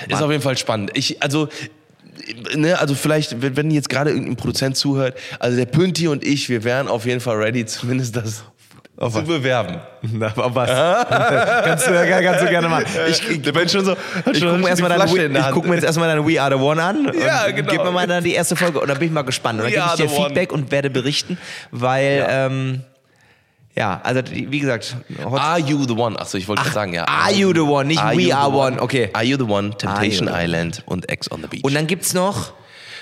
Ist 0.09 0.23
auf 0.23 0.31
jeden 0.31 0.43
Fall 0.43 0.57
spannend. 0.57 0.93
Ich, 0.95 1.23
also, 1.23 1.49
ne, 2.55 2.79
also 2.79 2.95
vielleicht, 2.95 3.43
wenn, 3.43 3.57
wenn 3.57 3.71
jetzt 3.71 3.89
gerade 3.89 4.11
irgendein 4.11 4.37
Produzent 4.37 4.77
zuhört, 4.77 5.19
also 5.39 5.57
der 5.57 5.67
Pünti 5.67 6.09
und 6.09 6.25
ich, 6.25 6.49
wir 6.49 6.65
wären 6.65 6.89
auf 6.89 7.07
jeden 7.07 7.21
Fall 7.21 7.37
ready, 7.37 7.67
zumindest 7.67 8.17
das 8.17 8.45
zu 8.99 9.23
bewerben. 9.23 9.81
Na, 10.03 10.33
auf 10.35 10.55
was? 10.55 10.71
kannst, 11.65 11.87
du, 11.87 11.93
kannst 11.93 12.43
du 12.43 12.49
gerne 12.49 12.69
machen. 12.69 12.87
Ich, 13.09 13.29
ich, 13.29 13.55
Mensch 13.55 13.73
schon 13.73 13.85
so, 13.85 13.97
ich 14.33 14.41
gucke 14.41 14.57
mir, 14.57 15.51
guck 15.53 15.67
mir 15.67 15.75
jetzt 15.75 15.85
erstmal 15.85 16.09
deine 16.09 16.27
We 16.27 16.41
Are 16.41 16.57
the 16.57 16.63
One 16.63 16.83
an. 16.83 17.13
Ja, 17.19 17.51
genau. 17.51 17.71
Gib 17.71 17.85
mir 17.85 17.91
mal 17.91 18.07
dann 18.07 18.25
die 18.25 18.35
erste 18.35 18.57
Folge 18.57 18.81
und 18.81 18.89
dann 18.89 18.99
bin 18.99 19.09
ich 19.09 19.15
mal 19.15 19.23
gespannt. 19.23 19.61
Und 19.61 19.65
dann 19.65 19.73
gebe 19.73 19.85
ich 19.87 19.93
dir 19.95 20.09
the 20.09 20.15
One. 20.15 20.27
Feedback 20.27 20.53
und 20.53 20.71
werde 20.71 20.89
berichten, 20.89 21.39
weil, 21.71 22.19
ja, 22.19 22.47
ähm, 22.47 22.81
ja 23.75 24.01
also 24.03 24.23
wie 24.31 24.59
gesagt, 24.59 24.97
Are 25.25 25.59
you 25.59 25.85
the 25.85 25.95
one? 25.95 26.19
Achso, 26.19 26.39
ich 26.39 26.49
wollte 26.49 26.63
gerade 26.63 26.75
sagen, 26.75 26.95
ja. 26.95 27.05
Are 27.05 27.33
you 27.33 27.53
the 27.53 27.61
one, 27.61 27.85
nicht 27.85 28.01
Are 28.01 28.17
We 28.17 28.35
are 28.35 28.51
one. 28.51 28.81
Okay. 28.81 29.11
Are 29.13 29.25
you 29.25 29.37
the 29.37 29.45
one? 29.45 29.77
Temptation 29.77 30.29
one? 30.29 30.43
Island 30.43 30.83
und 30.87 31.11
Ex 31.11 31.31
on 31.31 31.43
the 31.43 31.49
Beach. 31.49 31.65
Und 31.65 31.75
dann 31.75 31.87
gibt's 31.87 32.15
noch 32.15 32.55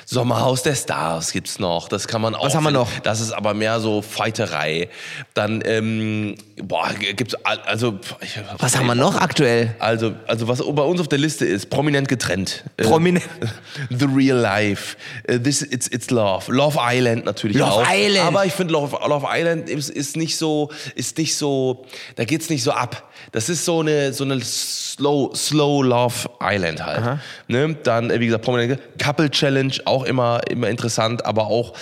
Sommerhaus 0.07 0.63
der 0.63 0.75
Stars 0.75 1.33
gibt's 1.33 1.59
noch. 1.59 1.89
Das 1.89 2.09
kann 2.09 2.21
man 2.21 2.35
auch. 2.35 2.55
haben 2.55 2.65
wir 2.65 2.71
noch? 2.71 2.91
Das 3.03 3.21
ist 3.21 3.33
aber 3.33 3.55
mehr 3.55 3.81
so 3.81 4.03
Fighterei. 4.03 4.89
Dann, 5.35 5.63
ähm, 5.65 6.37
boah, 6.63 6.91
gibt's, 6.95 7.35
also. 7.45 7.99
Ich, 8.21 8.39
Was 8.59 8.77
haben 8.77 8.87
wir 8.87 8.95
noch 8.95 9.17
aktuell? 9.17 9.75
Also, 9.79 10.15
also 10.27 10.49
was 10.49 10.59
bei 10.59 10.83
uns 10.83 11.01
auf 11.01 11.09
der 11.09 11.19
Liste 11.19 11.45
ist, 11.45 11.71
prominent 11.71 12.09
getrennt. 12.09 12.65
Äh, 12.77 12.85
Prominent. 12.85 13.25
The 13.91 14.07
Real 14.07 14.39
Life. 14.39 14.97
Äh, 15.25 15.39
This 15.39 15.63
It's 15.63 15.89
It's 15.89 16.11
Love. 16.11 16.53
Love 16.53 16.79
Island 16.81 17.25
natürlich 17.25 17.57
Love 17.57 17.73
auch. 17.73 17.87
Island. 17.89 18.27
Aber 18.27 18.45
ich 18.45 18.53
finde 18.53 18.73
Love, 18.73 18.99
Love 19.07 19.27
Island 19.29 19.69
ist, 19.69 19.91
ist 19.91 20.17
nicht 20.17 20.37
so, 20.37 20.71
ist 20.95 21.19
nicht 21.19 21.37
so, 21.37 21.85
da 22.17 22.25
geht's 22.25 22.51
nicht 22.51 22.63
so 22.63 22.73
ab. 22.73 23.11
Das 23.33 23.49
ist 23.49 23.65
so 23.65 23.81
eine, 23.81 24.13
so 24.13 24.25
eine 24.25 24.41
slow, 24.41 25.35
slow 25.35 25.83
Love 25.83 26.29
Island 26.43 26.85
halt. 26.85 27.19
Ne? 27.49 27.77
Dann, 27.83 28.11
äh, 28.11 28.21
wie 28.21 28.27
gesagt, 28.27 28.45
prominent 28.45 28.81
Couple 28.99 29.31
Challenge 29.31 29.73
auch 29.85 29.94
immer, 30.03 30.41
immer 30.51 30.69
interessant, 30.69 31.25
aber 31.25 31.47
auch 31.47 31.75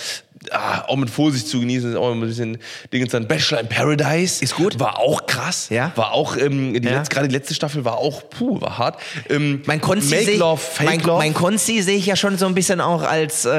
Ah, 0.53 0.85
auch 0.87 0.95
mit 0.97 1.09
Vorsicht 1.09 1.47
zu 1.47 1.59
genießen, 1.59 1.91
ist 1.91 1.95
auch 1.97 2.11
immer 2.11 2.23
ein 2.23 2.27
bisschen 2.27 2.57
Dingens 2.93 3.11
dann. 3.11 3.27
Bachelor 3.27 3.61
in 3.61 3.67
Paradise 3.69 4.43
Ist 4.43 4.55
gut. 4.55 4.79
War 4.79 4.99
auch 4.99 5.25
krass. 5.25 5.67
Ja. 5.69 5.91
War 5.95 6.11
auch, 6.13 6.37
ähm, 6.37 6.73
die 6.79 6.87
Ja. 6.87 6.97
letzte, 6.99 7.13
gerade 7.15 7.27
die 7.27 7.33
letzte 7.35 7.53
Staffel 7.55 7.83
war 7.85 7.97
auch, 7.97 8.29
puh, 8.29 8.61
war 8.61 8.77
hart. 8.77 8.99
Ähm, 9.29 9.61
Mein 9.65 9.81
Konzi 9.81 10.11
Make 10.13 10.25
sehe 10.25 10.37
Love, 10.37 10.61
Fake 10.61 10.85
mein, 10.87 10.99
Love. 11.01 11.17
mein 11.17 11.33
Konzi 11.33 11.81
sehe 11.81 11.97
ich 11.97 12.05
ja 12.05 12.15
schon 12.15 12.37
so 12.37 12.45
ein 12.45 12.53
bisschen 12.53 12.81
auch 12.81 13.01
als, 13.01 13.45
äh, 13.45 13.49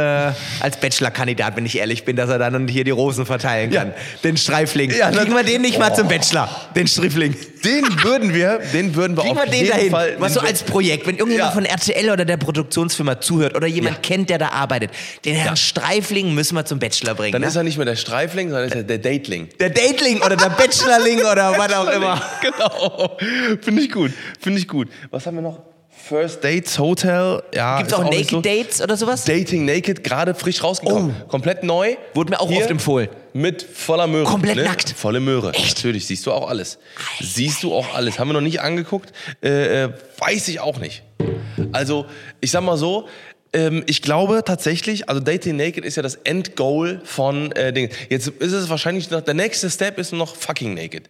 als 0.61 0.77
Bachelor-Kandidat, 0.81 1.57
wenn 1.57 1.67
ich 1.67 1.77
ehrlich 1.79 2.05
bin, 2.05 2.17
dass 2.17 2.31
er 2.31 2.39
dann 2.39 2.69
hier 2.69 2.85
die 2.85 2.91
Rosen 2.93 3.27
verteilen 3.27 3.71
kann. 3.73 3.89
Ja. 3.89 3.95
Den 4.23 4.37
Streifling. 4.37 4.91
Ja, 4.97 5.11
Kriegen 5.11 5.35
wir 5.35 5.43
den 5.43 5.63
nicht 5.63 5.79
mal 5.79 5.91
Oh. 5.93 5.97
zum 5.97 6.09
Bachelor? 6.09 6.49
Den 6.77 6.87
Streifling. 6.87 7.35
den 7.65 7.85
würden 8.05 8.35
wir, 8.35 8.61
den 8.73 8.95
würden 8.95 9.17
wir 9.17 9.25
Kriegen 9.25 9.39
auf 9.39 9.45
wir 9.45 9.51
den 9.51 9.61
jeden 9.61 9.71
dahin? 9.71 9.91
Fall. 9.91 10.17
Was 10.19 10.35
so 10.35 10.41
als 10.41 10.63
Projekt, 10.63 11.07
wenn 11.07 11.17
irgendjemand 11.17 11.51
Ja. 11.51 11.55
von 11.55 11.65
RTL 11.65 12.11
oder 12.11 12.25
der 12.25 12.37
Produktionsfirma 12.37 13.21
zuhört 13.21 13.57
oder 13.57 13.67
jemand 13.67 14.03
kennt, 14.03 14.31
der 14.31 14.39
da 14.39 14.49
arbeitet, 14.51 14.91
den 15.25 15.35
Herrn. 15.35 15.57
Streifling 15.57 16.35
müssen 16.35 16.55
wir 16.57 16.65
zum 16.65 16.79
Bachelor 16.85 17.15
bringen. 17.15 17.33
Dann 17.33 17.43
ne? 17.43 17.49
ist 17.49 17.57
er 17.57 17.63
nicht 17.63 17.77
mehr 17.77 17.87
der 17.87 17.97
Streifling, 17.97 18.51
sondern 18.51 18.69
ist 18.69 18.75
er 18.75 18.83
der 18.83 18.99
Datling. 18.99 19.49
der 19.59 19.71
Datling 19.71 20.21
oder 20.21 20.37
der 20.37 20.51
Bachelorling 20.51 21.21
oder 21.21 21.55
was 21.59 21.73
auch 21.73 21.91
immer. 21.91 22.21
Genau. 22.43 23.17
Finde 23.63 23.83
ich 23.83 23.91
gut. 23.91 24.13
Finde 24.41 24.59
ich 24.59 24.69
gut. 24.69 24.89
Was 25.11 25.27
haben 25.27 25.37
wir 25.37 25.43
noch? 25.43 25.63
First 26.07 26.45
Dates 26.45 26.79
Hotel. 26.79 27.43
Ja, 27.55 27.79
Gibt 27.79 27.91
es 27.91 27.97
auch 27.97 28.05
nicht 28.05 28.31
Naked 28.31 28.31
so. 28.31 28.41
Dates 28.43 28.83
oder 28.83 28.97
sowas? 28.97 29.25
Dating 29.25 29.65
Naked, 29.65 30.05
gerade 30.05 30.35
frisch 30.35 30.63
rausgekommen. 30.63 31.15
Komplett 31.29 31.63
neu. 31.63 31.97
Wurde 32.13 32.31
mir 32.31 32.41
auch 32.41 32.49
Hier 32.51 32.61
oft 32.61 32.71
empfohlen. 32.71 33.09
Mit 33.33 33.63
voller 33.63 34.07
Möhre. 34.07 34.25
Komplett 34.25 34.57
nackt. 34.57 34.91
Volle 34.91 35.21
Möhre. 35.21 35.53
Natürlich, 35.53 36.07
siehst 36.07 36.27
du 36.27 36.33
auch 36.33 36.51
alles. 36.51 36.79
Siehst 37.21 37.63
du 37.63 37.73
auch 37.73 37.95
alles. 37.95 38.19
Haben 38.19 38.29
wir 38.29 38.35
noch 38.35 38.43
nicht 38.43 38.61
angeguckt. 38.61 39.13
Äh, 39.43 39.85
äh, 39.85 39.89
weiß 40.19 40.49
ich 40.49 40.61
auch 40.61 40.79
nicht. 40.79 41.03
Also, 41.73 42.07
ich 42.41 42.51
sag 42.51 42.63
mal 42.63 42.77
so, 42.77 43.09
ähm, 43.55 43.83
ich 43.87 44.03
glaube 44.03 44.43
tatsächlich, 44.45 45.09
also 45.09 45.21
Dating 45.21 45.57
Naked 45.57 45.85
ist 45.85 45.97
ja 45.97 46.03
das 46.03 46.17
Endgoal 46.17 47.01
von 47.05 47.53
äh, 47.53 47.73
Dingen. 47.73 47.91
Jetzt 48.11 48.29
ist 48.29 48.53
es 48.53 48.69
wahrscheinlich 48.69 49.11
noch, 49.11 49.21
der 49.23 49.35
nächste 49.35 49.71
Step 49.71 49.99
ist 49.99 50.13
noch 50.13 50.37
fucking 50.37 50.75
naked. 50.75 51.09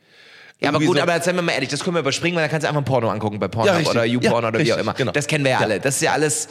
Ja, 0.61 0.69
aber 0.69 0.79
gut, 0.79 0.97
so- 0.97 1.03
aber 1.03 1.21
seien 1.21 1.35
wir 1.37 1.43
mal 1.43 1.53
ehrlich, 1.53 1.69
das 1.71 1.83
können 1.83 1.97
wir 1.97 2.01
überspringen, 2.01 2.37
weil 2.37 2.45
da 2.45 2.49
kannst 2.49 2.65
du 2.65 2.69
einfach 2.69 2.81
ein 2.81 2.85
Porno 2.85 3.11
angucken 3.11 3.39
bei 3.41 3.49
Pornhub 3.49 3.83
Ja, 3.83 3.91
oder 3.91 4.05
YouPorn 4.05 4.33
Ja, 4.33 4.39
oder 4.49 4.53
wie 4.53 4.57
richtig, 4.59 4.75
auch 4.75 4.79
immer. 4.79 4.95
genau. 4.95 5.13
Das 5.13 5.27
kennen 5.27 5.45
wir 5.45 5.51
Ja. 5.53 5.59
alle. 5.59 5.81
Das 5.81 5.97
ist 5.97 6.03
ja 6.03 6.13
alles 6.13 6.49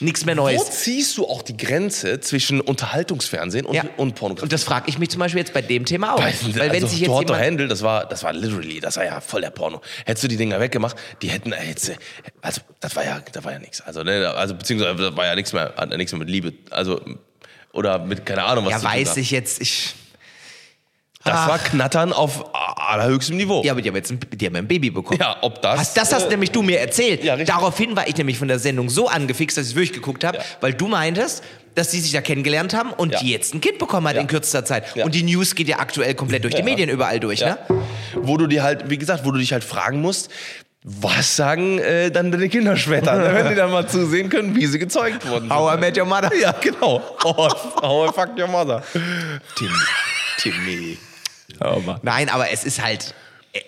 nichts 0.00 0.24
mehr 0.24 0.36
Wo 0.36 0.42
Neues. 0.42 0.82
ziehst 0.82 1.16
du 1.18 1.26
auch 1.26 1.42
die 1.42 1.56
Grenze 1.56 2.20
zwischen 2.20 2.60
Unterhaltungsfernsehen 2.60 3.66
und, 3.66 3.74
Ja. 3.74 3.84
und 3.96 4.14
Pornografie? 4.14 4.44
Und 4.44 4.52
das 4.52 4.64
frage 4.64 4.88
ich 4.88 4.98
mich 4.98 5.10
zum 5.10 5.20
Beispiel 5.20 5.40
jetzt 5.40 5.52
bei 5.52 5.62
dem 5.62 5.84
Thema 5.84 6.14
auch. 6.14 6.22
Weil, 6.22 6.34
Weil 6.54 6.72
wenn 6.72 6.74
also, 6.74 6.86
sich 6.88 7.00
jetzt 7.00 7.10
or 7.10 7.22
jemand... 7.22 7.40
Handle, 7.40 7.68
das 7.68 7.82
war, 7.82 8.06
das 8.06 8.22
war 8.22 8.32
literally, 8.32 8.80
das 8.80 8.96
war 8.96 9.04
ja 9.04 9.20
voll 9.20 9.40
der 9.40 9.50
Porno. 9.50 9.80
Hättest 10.04 10.24
du 10.24 10.28
die 10.28 10.36
Dinger 10.36 10.60
weggemacht, 10.60 10.96
die 11.22 11.28
hätten, 11.30 11.52
äh, 11.52 11.74
also 12.42 12.60
das 12.80 12.96
war 12.96 13.04
ja, 13.04 13.20
das 13.32 13.44
war 13.44 13.52
ja 13.52 13.58
nichts. 13.58 13.80
Also, 13.80 14.02
ne, 14.02 14.28
also 14.30 14.54
beziehungsweise 14.54 14.96
das 14.96 15.16
war 15.16 15.26
ja 15.26 15.34
nichts 15.34 15.52
mehr, 15.52 15.74
nichts 15.96 16.12
mehr 16.12 16.18
mit 16.20 16.30
Liebe, 16.30 16.52
also 16.70 17.00
oder 17.72 17.98
mit 17.98 18.24
keine 18.24 18.44
Ahnung 18.44 18.64
was. 18.64 18.82
Ja, 18.82 18.84
weiß 18.84 19.16
ich 19.18 19.30
jetzt, 19.30 19.60
ich... 19.60 19.94
Das 21.26 21.34
Ach. 21.36 21.48
war 21.48 21.58
Knattern 21.58 22.12
auf 22.12 22.44
allerhöchstem 22.54 23.36
Niveau. 23.36 23.62
Ja, 23.64 23.72
aber 23.72 23.82
die 23.82 23.88
haben 23.88 23.96
jetzt 23.96 24.10
ein, 24.12 24.20
die 24.32 24.46
haben 24.46 24.56
ein 24.56 24.66
Baby 24.68 24.90
bekommen. 24.90 25.20
Ja, 25.20 25.36
ob 25.42 25.60
das. 25.60 25.78
Hast, 25.80 25.96
das 25.96 26.12
hast 26.14 26.26
äh, 26.26 26.28
nämlich 26.30 26.52
du 26.52 26.62
mir 26.62 26.78
erzählt. 26.80 27.24
Ja, 27.24 27.34
richtig. 27.34 27.54
Daraufhin 27.54 27.96
war 27.96 28.06
ich 28.06 28.16
nämlich 28.16 28.38
von 28.38 28.48
der 28.48 28.58
Sendung 28.58 28.88
so 28.88 29.08
angefixt, 29.08 29.58
dass 29.58 29.68
ich 29.68 29.74
wirklich 29.74 29.92
geguckt 29.92 30.24
habe, 30.24 30.38
Ja. 30.38 30.44
weil 30.60 30.72
du 30.72 30.86
meintest, 30.88 31.42
dass 31.74 31.90
die 31.90 32.00
sich 32.00 32.12
da 32.12 32.20
kennengelernt 32.22 32.72
haben 32.74 32.92
und 32.92 33.12
Ja. 33.12 33.18
die 33.20 33.30
jetzt 33.30 33.54
ein 33.54 33.60
Kind 33.60 33.78
bekommen 33.78 34.06
hat 34.08 34.14
Ja. 34.14 34.20
in 34.22 34.28
kürzester 34.28 34.64
Zeit. 34.64 34.94
Ja. 34.96 35.04
Und 35.04 35.14
die 35.14 35.22
News 35.24 35.54
geht 35.54 35.68
ja 35.68 35.78
aktuell 35.78 36.14
komplett 36.14 36.44
durch 36.44 36.54
die. 36.54 36.62
Medien 36.62 36.88
überall 36.88 37.20
durch, 37.20 37.40
ja. 37.40 37.50
ne? 37.50 37.58
Wo 38.14 38.36
du 38.36 38.46
dir 38.46 38.62
halt, 38.62 38.88
wie 38.88 38.96
gesagt, 38.98 39.24
wo 39.24 39.30
du 39.32 39.38
dich 39.38 39.52
halt 39.52 39.64
fragen 39.64 40.00
musst, 40.00 40.30
was 40.88 41.34
sagen 41.34 41.80
äh, 41.80 42.12
dann 42.12 42.30
deine 42.30 42.48
Kinder 42.48 42.76
später, 42.76 43.16
ne, 43.18 43.34
wenn 43.34 43.48
die 43.48 43.56
dann 43.56 43.72
mal 43.72 43.88
zusehen 43.88 44.28
können, 44.28 44.54
wie 44.54 44.66
sie 44.66 44.78
gezeugt 44.78 45.26
wurden. 45.28 45.52
How 45.52 45.74
I 45.76 45.80
Met 45.80 45.98
Your 45.98 46.04
Mother. 46.06 46.30
Ja, 46.40 46.52
genau. 46.52 47.02
How 47.24 48.08
I 48.08 48.12
fuck 48.14 48.38
your 48.38 48.46
mother. 48.46 48.84
Timmy. 50.38 50.96
Timmy. 51.58 51.94
Nein, 52.02 52.28
aber 52.28 52.50
es 52.50 52.64
ist 52.64 52.82
halt. 52.82 53.14
äh, 53.52 53.60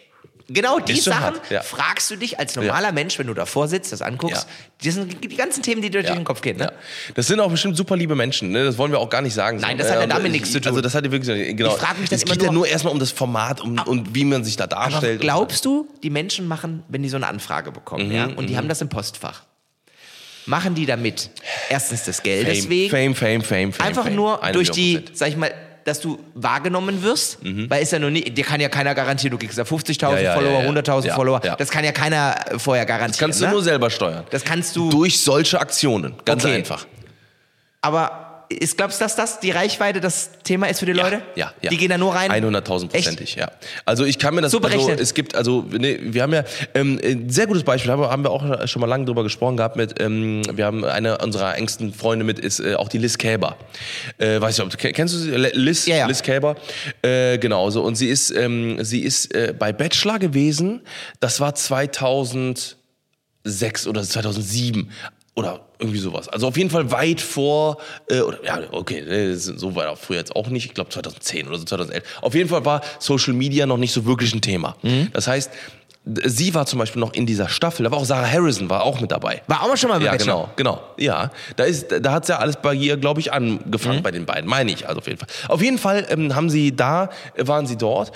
Genau 0.51 0.79
die 0.81 0.97
Sachen 0.99 1.21
hart, 1.21 1.51
ja. 1.51 1.61
fragst 1.61 2.11
du 2.11 2.17
dich 2.17 2.39
als 2.39 2.57
normaler 2.57 2.91
Mensch, 2.91 3.19
wenn 3.19 3.27
du 3.27 3.35
davor 3.35 3.69
sitzt, 3.69 3.93
das 3.93 4.01
anguckst. 4.01 4.47
Ja. 4.47 4.53
Das 4.83 4.95
sind 4.95 5.23
die 5.23 5.37
ganzen 5.37 5.63
Themen, 5.63 5.83
die 5.83 5.91
dir 5.91 6.03
durch 6.03 6.15
den 6.15 6.25
Kopf 6.25 6.41
gehen. 6.41 6.57
Ne? 6.57 6.65
Ja. 6.65 6.73
Das 7.15 7.27
sind 7.27 7.39
auch 7.39 7.51
bestimmt 7.51 7.77
super 7.77 7.97
liebe 7.97 8.15
Menschen, 8.15 8.51
ne? 8.53 8.65
das 8.65 8.79
wollen 8.79 8.91
wir 8.91 8.99
auch 8.99 9.11
gar 9.11 9.21
nicht 9.21 9.35
sagen. 9.35 9.59
Nein, 9.61 9.77
das 9.77 9.89
hat 9.91 9.97
ja 9.97 10.03
äh, 10.05 10.09
damit 10.09 10.27
ich- 10.27 10.33
nichts 10.33 10.53
zu 10.53 10.61
tun. 10.61 10.71
Also 10.71 10.81
das 10.81 10.95
hat 10.95 11.05
ja 11.05 11.13
wirklich, 11.13 11.55
genau. 11.55 11.75
Ich 11.75 11.81
frag 11.81 11.99
mich 12.01 12.09
dann 12.09 12.19
es 12.19 12.25
geht 12.25 12.43
ja 12.43 12.51
nur- 12.51 12.67
erstmal 12.67 12.95
um 12.95 12.99
das 12.99 13.11
Format 13.11 13.61
um, 13.61 13.79
und 13.81 14.15
wie 14.15 14.25
man 14.25 14.43
sich 14.43 14.57
da 14.57 14.65
Aber 14.65 14.75
darstellt. 14.91 15.21
glaubst 15.21 15.67
du, 15.67 15.87
die 16.03 16.09
Menschen 16.09 16.49
machen, 16.49 16.83
wenn 16.89 17.03
die 17.03 17.11
so 17.11 17.17
eine 17.17 17.27
Anfrage 17.27 17.71
bekommen, 17.71 18.07
Mhm, 18.09 18.15
ja, 18.15 18.25
und 18.27 18.47
die 18.49 18.57
haben 18.57 18.69
das 18.69 18.81
im 18.81 18.89
Postfach, 18.89 19.43
machen 20.47 20.75
die 20.75 20.87
damit 20.87 21.29
erstens 21.69 22.05
das 22.05 22.23
Geld 22.23 22.47
Fame, 22.47 22.55
deswegen, 22.57 22.91
Fame, 22.91 23.15
Fame, 23.15 23.43
Fame, 23.43 23.73
Fame. 23.75 23.87
einfach 23.87 24.09
nur 24.09 24.41
durch 24.55 24.71
die, 24.71 25.05
sag 25.13 25.29
ich 25.29 25.37
mal, 25.37 25.53
dass 25.89 26.01
du 26.01 26.19
wahrgenommen 26.35 27.03
wirst, 27.03 27.43
Mhm. 27.43 27.69
weil 27.71 27.83
ist 27.83 27.93
ja 27.93 27.99
nur 27.99 28.11
nie, 28.11 28.23
dir 28.23 28.45
kann 28.45 28.61
ja 28.61 28.69
keiner 28.69 28.95
garantieren, 28.95 29.33
du 29.33 29.39
kriegst 29.39 29.59
ja 29.59 29.65
50.000 29.65 30.17
Ja, 30.17 30.21
ja, 30.21 30.35
Follower, 30.35 30.53
ja, 30.53 30.61
ja. 30.61 30.69
100.000 30.69 31.07
Ja, 31.09 31.15
Follower, 31.15 31.41
das 31.41 31.71
kann 31.71 31.85
ja 31.85 31.93
keiner 31.93 32.37
vorher 32.59 32.87
garantieren. 32.87 33.29
Kannst 33.31 33.41
du 33.41 33.47
ne? 33.47 33.51
nur 33.53 33.63
selber 33.63 33.91
steuern. 33.91 34.25
das 34.31 34.45
kannst 34.45 34.77
du, 34.77 34.91
Durch 34.91 35.21
solche 35.21 35.61
Aktionen. 35.61 36.15
Ganz 36.25 36.45
Okay. 36.45 36.55
einfach. 36.57 36.87
aber 37.81 38.28
ist, 38.49 38.77
glaubst 38.77 39.01
du, 39.01 39.05
dass 39.05 39.15
das 39.17 39.41
die 39.41 39.51
Reichweite 39.51 40.01
das 40.01 40.31
Thema 40.43 40.69
ist 40.69 40.81
für 40.81 40.87
die 40.87 40.93
Leute? 40.93 41.23
Ja, 41.35 41.53
ja. 41.61 41.71
Die 41.71 41.77
gehen 41.77 41.91
da 41.91 41.99
nur 41.99 42.15
rein? 42.15 42.31
100.000 42.31 42.89
prozentig, 42.89 43.35
ja. 43.35 43.51
Also 43.85 44.05
ich 44.05 44.19
kann 44.19 44.35
mir 44.35 44.41
das 44.41 44.53
So 44.53 44.59
also, 44.59 44.69
berechnet. 44.69 45.01
es 45.01 45.13
gibt, 45.15 45.35
also 45.35 45.67
ne, 45.71 45.99
wir 46.01 46.23
haben 46.23 46.33
ja 46.33 46.45
ähm, 46.75 46.99
ein 47.03 47.29
sehr 47.31 47.47
gutes 47.47 47.63
Beispiel, 47.63 47.91
haben 47.91 48.01
wir, 48.01 48.11
haben 48.11 48.25
wir 48.25 48.31
auch 48.31 48.67
schon 48.67 48.81
mal 48.81 48.87
lange 48.87 49.05
drüber 49.05 49.23
gesprochen 49.23 49.57
gehabt 49.59 49.77
mit, 49.77 50.01
ähm, 50.01 50.43
wir 50.53 50.65
haben 50.65 50.85
eine 50.85 51.19
unserer 51.19 51.57
engsten 51.57 51.93
Freunde 51.93 52.25
mit, 52.25 52.39
ist 52.39 52.61
äh, 52.61 52.75
auch 52.75 52.89
die 52.89 52.99
Liz 52.99 53.19
Käber. 53.19 53.57
Äh, 54.17 54.41
weiß 54.41 54.59
ich, 54.59 54.65
ob 54.65 54.77
kennst 54.79 55.15
du 55.15 55.19
sie? 55.19 55.31
Liz, 55.31 55.87
Ja, 55.87 55.97
ja. 55.97 56.07
Liz 56.07 56.23
Käber. 56.23 56.57
Äh, 57.03 57.39
genau 57.39 57.69
so. 57.71 57.83
Und 57.83 57.97
sie 57.97 58.09
ist, 58.09 58.31
ähm, 58.31 58.83
sie 58.83 59.01
ist 59.01 59.35
äh, 59.35 59.55
bei 59.59 59.73
Bachelor 59.73 60.19
gewesen, 60.19 60.83
das 61.21 61.41
war 61.41 61.55
2006 61.55 62.77
oder 63.87 64.03
2007 64.03 64.91
oder 65.39 65.61
irgendwie 65.79 66.01
sowas. 66.01 66.29
Also 66.29 66.49
auf 66.49 66.57
jeden 66.57 66.69
Fall 66.69 66.91
weit 66.91 67.21
vor, 67.21 67.77
äh, 68.11 68.21
oder 68.23 68.45
ja, 68.45 68.61
okay, 68.73 68.99
äh, 68.99 69.37
so 69.37 69.77
weit 69.77 69.87
auch 69.87 69.97
früher 69.97 70.19
jetzt 70.19 70.35
auch 70.35 70.49
nicht, 70.49 70.67
ich 70.67 70.75
glaube 70.75 70.91
2010 70.91 71.47
oder 71.47 71.59
so 71.59 71.65
2011. 71.65 72.03
Auf 72.23 72.35
jeden 72.35 72.49
Fall 72.49 72.65
war 72.65 72.81
Social 72.99 73.35
Media 73.35 73.65
noch 73.65 73.77
nicht 73.77 73.93
so 73.93 74.05
wirklich 74.05 74.35
ein 74.35 74.41
Thema. 74.41 74.77
Mhm. 74.83 75.11
Das 75.13 75.29
heißt, 75.29 75.53
sie 76.25 76.55
war 76.55 76.67
zum 76.67 76.79
Beispiel 76.79 77.01
noch 77.01 77.13
in 77.13 77.27
dieser 77.27 77.49
Staffel, 77.49 77.85
da 77.85 77.91
war 77.91 77.99
auch 77.99 78.05
Sarah 78.05 78.31
Harrison, 78.31 78.71
war 78.71 78.83
auch 78.83 79.01
mit 79.01 79.11
dabei. 79.11 79.43
War 79.47 79.63
auch 79.63 79.77
schon 79.77 79.91
mal 79.91 79.99
mit 79.99 80.07
Ja, 80.07 80.17
genau, 80.17 80.49
genau. 80.57 80.81
Ja, 80.97 81.31
da 81.57 81.65
ist, 81.65 81.87
da 82.01 82.13
hat's 82.13 82.29
ja 82.29 82.39
alles 82.39 82.57
bei 82.57 82.75
ihr, 82.75 82.97
glaube 82.97 83.21
ich, 83.21 83.33
angefangen 83.33 84.03
bei 84.03 84.11
den 84.11 84.27
beiden, 84.27 84.49
meine 84.49 84.71
ich, 84.71 84.89
also 84.89 85.01
auf 85.01 85.07
jeden 85.07 85.19
Fall. 85.19 85.29
Auf 85.49 85.63
jeden 85.63 85.79
Fall 85.79 86.07
ähm, 86.09 86.35
haben 86.35 86.51
sie 86.51 86.75
da, 86.75 87.11
äh, 87.35 87.47
waren 87.47 87.67
sie 87.67 87.77
dort 87.77 88.13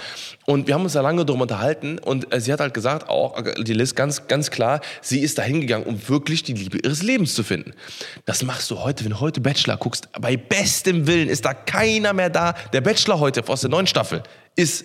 und 0.47 0.67
wir 0.67 0.75
haben 0.75 0.85
uns 0.85 0.95
da 0.95 1.01
lange 1.01 1.25
drum 1.25 1.41
unterhalten 1.41 1.99
und 1.99 2.33
äh, 2.33 2.41
sie 2.41 2.53
hat 2.53 2.61
halt 2.61 2.75
gesagt, 2.75 3.09
auch 3.09 3.37
äh, 3.39 3.63
die 3.63 3.75
Liz 3.75 3.95
ganz, 3.95 4.27
ganz 4.27 4.51
klar, 4.51 4.81
sie 5.01 5.21
ist 5.21 5.39
da 5.39 5.43
hingegangen, 5.43 5.87
um 5.87 6.09
wirklich 6.09 6.43
die 6.43 6.55
Liebe 6.55 6.79
ihres 6.79 7.03
Lebens 7.03 7.35
zu 7.35 7.43
finden. 7.43 7.73
Das 8.25 8.43
machst 8.43 8.71
du 8.71 8.81
heute, 8.81 9.05
wenn 9.05 9.13
du 9.13 9.21
heute 9.21 9.41
Bachelor 9.41 9.77
guckst, 9.77 10.09
bei 10.21 10.37
bestem 10.37 11.07
Willen 11.07 11.29
ist 11.29 11.45
da 11.45 11.55
keiner 11.55 12.13
mehr 12.13 12.31
da. 12.31 12.55
Der 12.73 12.81
Bachelor 12.81 13.21
heute 13.21 13.43
aus 13.47 13.61
der 13.61 13.71
neuen 13.71 13.87
Staffel 13.87 14.23
ist 14.57 14.85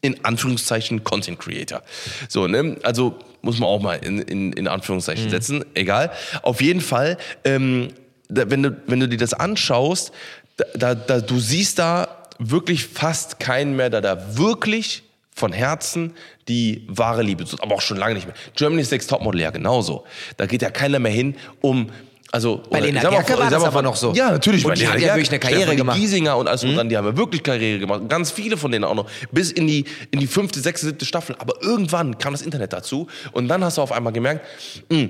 in 0.00 0.24
Anführungszeichen 0.24 1.04
Content 1.04 1.38
Creator. 1.38 1.82
So, 2.28 2.46
ne? 2.46 2.76
Also 2.82 3.18
muss 3.42 3.58
man 3.58 3.68
auch 3.68 3.80
mal 3.80 3.94
in, 3.94 4.18
in, 4.20 4.52
in 4.52 4.68
Anführungszeichen 4.68 5.30
setzen. 5.30 5.64
Egal. 5.74 6.10
Auf 6.42 6.60
jeden 6.60 6.80
Fall, 6.80 7.18
ähm, 7.44 7.88
da, 8.28 8.50
wenn, 8.50 8.62
du, 8.62 8.80
wenn 8.86 9.00
du 9.00 9.08
dir 9.08 9.18
das 9.18 9.34
anschaust, 9.34 10.12
da, 10.74 10.94
da, 10.94 11.20
du 11.20 11.38
siehst 11.38 11.78
da 11.78 12.08
wirklich 12.38 12.86
fast 12.86 13.40
keinen 13.40 13.76
mehr, 13.76 13.90
der 13.90 14.00
da 14.00 14.36
wirklich 14.36 15.04
von 15.34 15.52
Herzen 15.52 16.14
die 16.48 16.84
wahre 16.88 17.22
Liebe 17.22 17.46
sucht. 17.46 17.62
Aber 17.62 17.76
auch 17.76 17.80
schon 17.80 17.96
lange 17.96 18.14
nicht 18.14 18.26
mehr. 18.26 18.34
Germany's 18.56 18.90
Next 18.90 19.08
Topmodel 19.08 19.40
ja 19.40 19.50
genauso. 19.50 20.04
Da 20.36 20.46
geht 20.46 20.62
ja 20.62 20.70
keiner 20.70 20.98
mehr 20.98 21.12
hin, 21.12 21.36
um 21.60 21.90
also, 22.30 22.62
Bei 22.70 22.80
Lena 22.80 23.00
Gerke 23.00 23.38
war 23.38 23.48
das 23.50 23.64
aber 23.64 23.80
noch 23.82 23.96
so. 23.96 24.12
Ja, 24.12 24.30
natürlich. 24.30 24.64
Und 24.64 24.70
bei 24.70 24.74
die 24.74 24.80
Lena 24.82 24.92
hat 24.94 25.00
ja 25.00 25.08
wirklich 25.14 25.30
eine 25.30 25.38
Karriere 25.38 25.60
Stefanie 25.62 25.76
gemacht. 25.78 25.96
Giesinger 25.98 26.36
und 26.36 26.46
alles 26.48 26.62
und 26.64 26.74
dran, 26.74 26.88
die 26.88 26.96
haben 26.96 27.06
ja 27.06 27.16
wirklich 27.16 27.42
Karriere 27.42 27.78
gemacht. 27.78 28.02
Ganz 28.08 28.30
viele 28.30 28.56
von 28.56 28.70
denen 28.70 28.84
auch 28.84 28.94
noch. 28.94 29.06
Bis 29.32 29.50
in 29.50 29.66
die, 29.66 29.84
in 30.10 30.20
die 30.20 30.26
fünfte, 30.26 30.60
sechste, 30.60 30.86
siebte 30.88 31.04
Staffel. 31.06 31.36
Aber 31.38 31.54
irgendwann 31.62 32.18
kam 32.18 32.32
das 32.34 32.42
Internet 32.42 32.72
dazu 32.72 33.06
und 33.32 33.48
dann 33.48 33.64
hast 33.64 33.78
du 33.78 33.82
auf 33.82 33.92
einmal 33.92 34.12
gemerkt, 34.12 34.44
mh, 34.90 35.08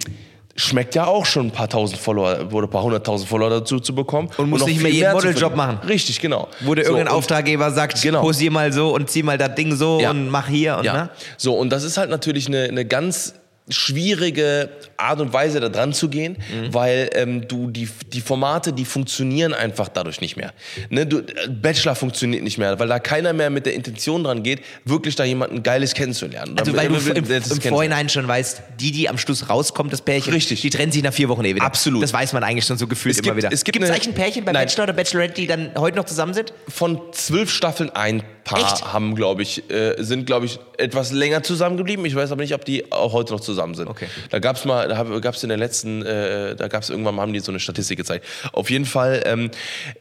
schmeckt 0.54 0.94
ja 0.96 1.06
auch 1.06 1.24
schon 1.26 1.46
ein 1.46 1.50
paar 1.52 1.68
tausend 1.68 2.00
Follower 2.00 2.48
oder 2.52 2.66
ein 2.66 2.70
paar 2.70 2.82
hunderttausend 2.82 3.28
Follower 3.28 3.50
dazu 3.50 3.78
zu 3.80 3.94
bekommen. 3.94 4.28
Und 4.38 4.50
muss 4.50 4.64
nicht 4.66 4.80
mehr 4.82 4.90
jeden 4.92 5.12
Modeljob 5.12 5.54
machen. 5.56 5.78
Richtig, 5.88 6.20
genau. 6.20 6.48
Wo 6.60 6.74
dir 6.74 6.84
So, 6.84 6.90
irgendein 6.92 7.12
Auftraggeber 7.14 7.70
sagt, 7.70 8.00
Genau. 8.02 8.20
posier 8.22 8.50
mal 8.50 8.72
so 8.72 8.94
und 8.94 9.08
zieh 9.10 9.22
mal 9.22 9.38
das 9.38 9.54
Ding 9.54 9.74
so 9.76 10.00
Ja. 10.00 10.10
und 10.10 10.28
mach 10.30 10.48
hier 10.48 10.76
und 10.78 10.84
Ja. 10.84 10.92
ne? 10.92 11.10
So, 11.36 11.54
und 11.56 11.70
das 11.70 11.84
ist 11.84 11.96
halt 11.96 12.10
natürlich 12.10 12.48
eine, 12.48 12.64
eine 12.64 12.84
ganz 12.84 13.34
schwierige 13.68 14.68
Art 14.98 15.20
und 15.20 15.32
Weise, 15.32 15.60
da 15.60 15.68
dran 15.68 15.92
zu 15.92 16.08
gehen, 16.08 16.36
Mhm. 16.38 16.74
weil 16.74 17.10
ähm, 17.14 17.46
du 17.48 17.70
die, 17.70 17.88
die 18.12 18.20
Formate, 18.20 18.72
die 18.72 18.84
funktionieren 18.84 19.54
einfach 19.54 19.88
dadurch 19.88 20.20
nicht 20.20 20.36
mehr. 20.36 20.52
Ne, 20.90 21.06
du, 21.06 21.18
äh, 21.18 21.24
Bachelor 21.48 21.94
funktioniert 21.94 22.42
nicht 22.42 22.58
mehr, 22.58 22.78
weil 22.78 22.88
da 22.88 22.98
keiner 22.98 23.32
mehr 23.32 23.48
mit 23.50 23.64
der 23.66 23.74
Intention 23.74 24.24
dran 24.24 24.42
geht, 24.42 24.60
wirklich 24.84 25.14
da 25.14 25.24
jemanden 25.24 25.62
Geiles 25.62 25.94
kennenzulernen. 25.94 26.56
Also 26.58 26.76
weil 26.76 26.88
du 26.88 26.96
im, 26.96 27.24
im. 27.24 27.60
Vorhinein 27.62 28.08
schon 28.08 28.26
weißt, 28.26 28.60
die, 28.80 28.90
die 28.92 29.08
am 29.08 29.18
Schluss 29.18 29.48
rauskommt, 29.48 29.92
das 29.92 30.02
Pärchen, 30.02 30.32
Richtig. 30.32 30.60
die 30.62 30.70
trennen 30.70 30.90
sich 30.92 31.02
nach 31.02 31.12
vier 31.12 31.28
Wochen 31.28 31.44
eh 31.44 31.54
wieder. 31.54 31.64
Absolut. 31.64 32.02
Das 32.02 32.12
weiß 32.12 32.32
man 32.32 32.42
eigentlich 32.42 32.64
schon 32.64 32.76
so 32.78 32.86
gefühlt 32.88 33.14
Es 33.14 33.20
immer 33.20 33.34
gibt- 33.34 33.36
wieder. 33.44 33.52
es 33.52 33.62
gibt 33.64 33.76
eine- 33.76 33.86
eigentlich 33.92 34.08
ein 34.08 34.14
Pärchen 34.14 34.44
bei 34.44 34.52
Nein. 34.52 34.66
Bachelor 34.66 34.84
oder 34.84 34.92
Bachelorette, 34.94 35.34
die 35.34 35.46
dann 35.46 35.70
heute 35.76 35.96
noch 35.96 36.04
zusammen 36.04 36.34
sind? 36.34 36.52
von 36.68 37.00
zwölf 37.12 37.50
Staffeln 37.50 37.90
ein 37.90 38.22
Paar 38.44 38.60
Echt? 38.60 38.92
haben, 38.94 39.14
glaube 39.14 39.42
ich, 39.42 39.70
äh, 39.70 39.94
sind, 39.98 40.24
glaube 40.24 40.46
ich, 40.46 40.58
etwas 40.78 41.12
länger 41.12 41.42
zusammengeblieben. 41.42 42.04
Ich 42.06 42.14
weiß 42.14 42.32
aber 42.32 42.40
nicht, 42.42 42.54
ob 42.54 42.64
die 42.64 42.90
auch 42.90 43.12
heute 43.12 43.32
noch 43.34 43.40
zusammen 43.40 43.74
sind. 43.74 43.88
Okay. 43.88 44.06
Da 44.30 44.38
gab 44.38 44.56
es 44.56 44.64
mal, 44.64 44.87
da 44.88 45.02
gab 45.20 45.34
es 45.34 45.42
in 45.42 45.48
der 45.50 45.58
letzten, 45.58 46.02
äh, 46.04 46.56
da 46.56 46.68
gab 46.68 46.82
es 46.82 46.90
irgendwann 46.90 47.14
mal, 47.14 47.22
haben 47.22 47.32
die 47.32 47.40
so 47.40 47.52
eine 47.52 47.60
Statistik 47.60 47.98
gezeigt. 47.98 48.24
Auf 48.52 48.70
jeden 48.70 48.84
Fall, 48.86 49.22
ähm, 49.26 49.50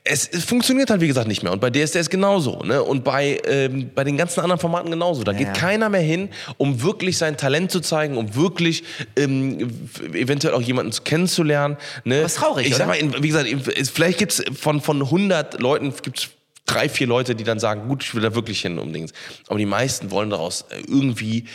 es, 0.03 0.27
es 0.27 0.43
funktioniert 0.45 0.89
halt, 0.89 1.01
wie 1.01 1.07
gesagt, 1.07 1.27
nicht 1.27 1.43
mehr. 1.43 1.51
Und 1.51 1.59
bei 1.61 1.69
DSDS 1.69 2.09
genauso. 2.09 2.63
Ne? 2.63 2.81
Und 2.81 3.03
bei, 3.03 3.39
ähm, 3.47 3.91
bei 3.93 4.03
den 4.03 4.17
ganzen 4.17 4.39
anderen 4.39 4.59
Formaten 4.59 4.89
genauso. 4.89 5.23
Da 5.23 5.33
geht 5.33 5.47
Ja. 5.47 5.53
keiner 5.53 5.89
mehr 5.89 6.01
hin, 6.01 6.29
um 6.57 6.81
wirklich 6.81 7.17
sein 7.17 7.37
Talent 7.37 7.71
zu 7.71 7.79
zeigen, 7.81 8.17
um 8.17 8.33
wirklich 8.35 8.83
ähm, 9.15 9.69
eventuell 10.13 10.53
auch 10.53 10.61
jemanden 10.61 10.91
zu 10.91 11.01
kennenzulernen. 11.03 11.77
Ne? 12.03 12.21
Ist 12.21 12.37
traurig, 12.37 12.67
Ich 12.67 12.75
sag 12.75 12.87
oder? 12.87 12.95
mal, 12.95 12.99
in- 12.99 13.21
wie 13.23 13.27
gesagt, 13.27 13.47
es- 13.77 13.89
vielleicht 13.89 14.17
gibt 14.17 14.31
es 14.31 14.43
von, 14.59 14.81
von 14.81 15.01
100 15.01 15.59
Leuten 15.59 15.93
gibt's 16.01 16.29
drei, 16.65 16.89
vier 16.89 17.07
Leute, 17.07 17.33
die 17.35 17.43
dann 17.43 17.59
sagen, 17.59 17.87
gut, 17.87 18.03
ich 18.03 18.13
will 18.13 18.21
da 18.21 18.35
wirklich 18.35 18.61
hin 18.61 18.77
um 18.79 18.91
Dings. 18.91 19.11
Aber 19.47 19.57
die 19.59 19.65
meisten 19.65 20.11
wollen 20.11 20.29
daraus 20.29 20.65
äh, 20.69 20.81
irgendwie 20.87 21.45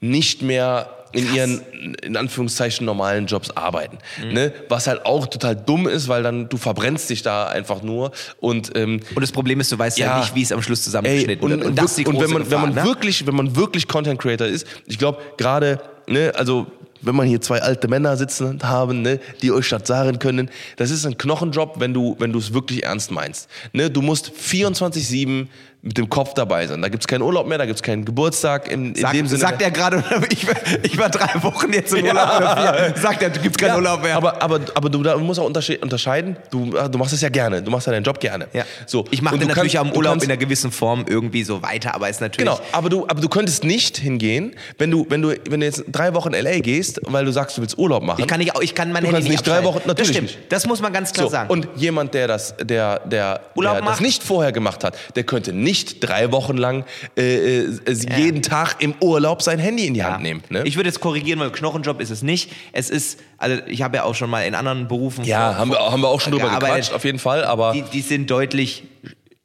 nicht 0.00 0.42
mehr 0.42 1.01
in 1.12 1.34
ihren, 1.34 1.60
in 2.02 2.16
Anführungszeichen, 2.16 2.84
normalen 2.86 3.26
Jobs 3.26 3.50
arbeiten. 3.50 3.98
Mhm. 4.22 4.32
Ne? 4.32 4.52
Was 4.68 4.86
halt 4.86 5.04
auch 5.06 5.26
total 5.26 5.56
dumm 5.56 5.86
ist, 5.88 6.08
weil 6.08 6.22
dann 6.22 6.48
du 6.48 6.56
verbrennst 6.56 7.10
dich 7.10 7.22
da 7.22 7.46
einfach 7.48 7.82
nur 7.82 8.12
und 8.40 8.72
ähm, 8.76 9.00
Und 9.14 9.20
das 9.22 9.32
Problem 9.32 9.60
ist, 9.60 9.70
du 9.72 9.78
weißt 9.78 9.98
ja, 9.98 10.06
Ja. 10.06 10.18
nicht, 10.20 10.34
wie 10.34 10.42
es 10.42 10.52
am 10.52 10.62
Schluss 10.62 10.82
zusammengeschnitten 10.84 11.44
und, 11.44 11.50
wird. 11.50 11.64
und, 11.64 11.76
das 11.78 11.92
ist 11.92 11.98
die 11.98 12.06
und 12.06 12.14
wenn 12.14 12.20
große 12.20 12.32
man, 12.34 12.42
wenn 12.42 12.48
Gefahr, 12.50 12.66
man 12.66 12.74
ne? 12.74 12.84
wirklich, 12.84 13.26
wenn 13.26 13.34
man 13.34 13.56
wirklich 13.56 13.88
Content 13.88 14.20
Creator 14.20 14.46
ist, 14.46 14.66
ich 14.86 14.98
glaube 14.98 15.18
gerade, 15.36 15.80
ne, 16.06 16.32
also 16.34 16.66
wenn 17.04 17.16
man 17.16 17.26
hier 17.26 17.40
zwei 17.40 17.60
alte 17.60 17.88
Männer 17.88 18.16
sitzen 18.16 18.60
haben, 18.62 19.02
ne, 19.02 19.18
die 19.42 19.50
euch 19.50 19.68
das 19.68 19.88
sagen 19.88 20.18
können, 20.20 20.50
das 20.76 20.90
ist 20.90 21.04
ein 21.04 21.18
Knochenjob, 21.18 21.80
wenn 21.80 21.92
du, 21.92 22.14
wenn 22.20 22.32
du 22.32 22.38
es 22.38 22.54
wirklich 22.54 22.84
ernst 22.84 23.10
meinst. 23.10 23.48
Ne, 23.72 23.90
du 23.90 24.02
musst 24.02 24.30
24/7 24.30 25.48
mit 25.84 25.98
dem 25.98 26.08
Kopf 26.08 26.34
dabei 26.34 26.64
sein. 26.68 26.80
Da 26.80 26.88
gibt's 26.88 27.08
keinen 27.08 27.22
Urlaub 27.22 27.48
mehr, 27.48 27.58
da 27.58 27.66
gibt's 27.66 27.82
keinen 27.82 28.04
Geburtstag 28.04 28.70
in, 28.70 28.94
in 28.94 29.00
Sag, 29.00 29.12
dem 29.14 29.26
Sinne. 29.26 29.40
sagt 29.40 29.60
er 29.62 29.72
gerade, 29.72 30.04
ich, 30.30 30.46
war- 30.46 30.54
ich 30.84 30.96
war 30.96 31.10
drei 31.10 31.42
Wochen 31.42 31.72
jetzt 31.72 31.92
im 31.92 32.04
Urlaub 32.06 32.28
vier. 32.56 32.94
Sagt 33.02 33.20
er, 33.20 33.30
du 33.30 33.40
gibt's 33.40 33.58
keinen 33.58 33.70
Ja, 33.70 33.76
Urlaub 33.76 34.00
mehr. 34.02 34.14
Aber, 34.16 34.40
aber, 34.40 34.60
aber 34.74 34.88
du 34.88 35.02
da 35.02 35.16
musst 35.16 35.40
auch 35.40 35.48
untersche- 35.50 35.80
unterscheiden, 35.80 36.36
du, 36.52 36.70
du 36.88 36.98
machst 36.98 37.14
es 37.14 37.20
ja 37.20 37.30
gerne, 37.30 37.60
du 37.62 37.70
machst 37.72 37.88
ja 37.88 37.92
deinen 37.92 38.04
Job 38.04 38.20
gerne. 38.20 38.46
ja. 38.52 38.62
So, 38.86 39.04
ich 39.10 39.22
mache 39.22 39.36
du 39.38 39.44
natürlich 39.46 39.72
kannst- 39.72 39.86
am 39.88 39.90
du 39.90 39.96
Urlaub 39.96 40.12
kannst- 40.12 40.26
in 40.26 40.30
einer 40.30 40.38
gewissen 40.38 40.70
Form 40.70 41.04
irgendwie 41.08 41.42
so 41.42 41.62
weiter, 41.62 41.94
aber 41.96 42.08
ist 42.08 42.20
natürlich. 42.20 42.48
Genau, 42.48 42.60
aber 42.70 42.88
du, 42.88 43.04
aber 43.08 43.20
du 43.20 43.28
könntest 43.28 43.64
nicht 43.64 43.96
hingehen, 43.96 44.54
wenn 44.78 44.90
du, 44.92 45.04
wenn 45.08 45.20
du, 45.20 45.34
wenn 45.50 45.58
du 45.58 45.66
jetzt 45.66 45.82
drei 45.90 46.14
Wochen 46.14 46.30
LA 46.32 46.60
gehst, 46.60 47.00
weil 47.06 47.24
du 47.24 47.32
sagst, 47.32 47.56
du 47.56 47.60
willst 47.62 47.76
Urlaub 47.76 48.04
machen. 48.04 48.20
Ich 48.20 48.28
kann 48.28 48.38
nicht, 48.38 48.52
ich 48.60 48.76
kann 48.76 48.92
mein 48.92 49.02
Du 49.02 49.10
Handy 49.12 49.28
nicht 49.30 49.44
drei. 49.44 49.64
Wochen- 49.64 49.80
natürlich 49.86 49.96
Das 49.96 50.16
stimmt. 50.16 50.22
nicht. 50.38 50.52
Das 50.52 50.64
muss 50.68 50.80
man 50.80 50.92
ganz 50.92 51.12
klar 51.12 51.26
so, 51.26 51.32
sagen. 51.32 51.50
und 51.50 51.66
jemand, 51.74 52.14
der 52.14 52.28
das, 52.28 52.54
der, 52.62 53.00
der, 53.00 53.40
Urlaub 53.56 53.72
der 53.74 53.80
das 53.82 53.90
macht. 53.90 54.00
nicht 54.00 54.22
vorher 54.22 54.52
gemacht 54.52 54.84
hat, 54.84 54.96
der 55.16 55.24
könnte 55.24 55.52
nicht 55.52 55.71
drei 56.00 56.32
Wochen 56.32 56.56
lang 56.56 56.84
äh, 57.16 57.60
äh, 57.64 57.70
jeden 58.16 58.42
Tag 58.42 58.76
im 58.80 58.94
Urlaub 59.00 59.42
sein 59.42 59.58
Handy 59.58 59.86
in 59.86 59.94
die 59.94 60.04
Hand 60.04 60.22
nehmen. 60.22 60.42
Ne? 60.50 60.62
Ich 60.64 60.76
würde 60.76 60.88
jetzt 60.88 61.00
korrigieren, 61.00 61.40
weil 61.40 61.50
Knochenjob 61.50 62.00
ist 62.00 62.10
es 62.10 62.22
nicht. 62.22 62.50
Es 62.72 62.90
ist, 62.90 63.18
also 63.38 63.60
ich 63.66 63.82
habe 63.82 63.96
ja 63.96 64.04
auch 64.04 64.14
schon 64.14 64.30
mal 64.30 64.42
in 64.42 64.54
anderen 64.54 64.88
Berufen 64.88 65.24
ja, 65.24 65.50
vor- 65.50 65.58
haben 65.58 65.70
wir, 65.70 65.78
haben 65.78 66.00
wir 66.02 66.08
auch 66.08 66.20
schon 66.20 66.32
drüber 66.32 66.48
gequatscht, 66.50 66.92
auf 66.92 67.04
jeden 67.04 67.18
Fall, 67.18 67.44
aber 67.44 67.72
die, 67.72 67.82
die 67.82 68.00
sind 68.00 68.30
deutlich, 68.30 68.84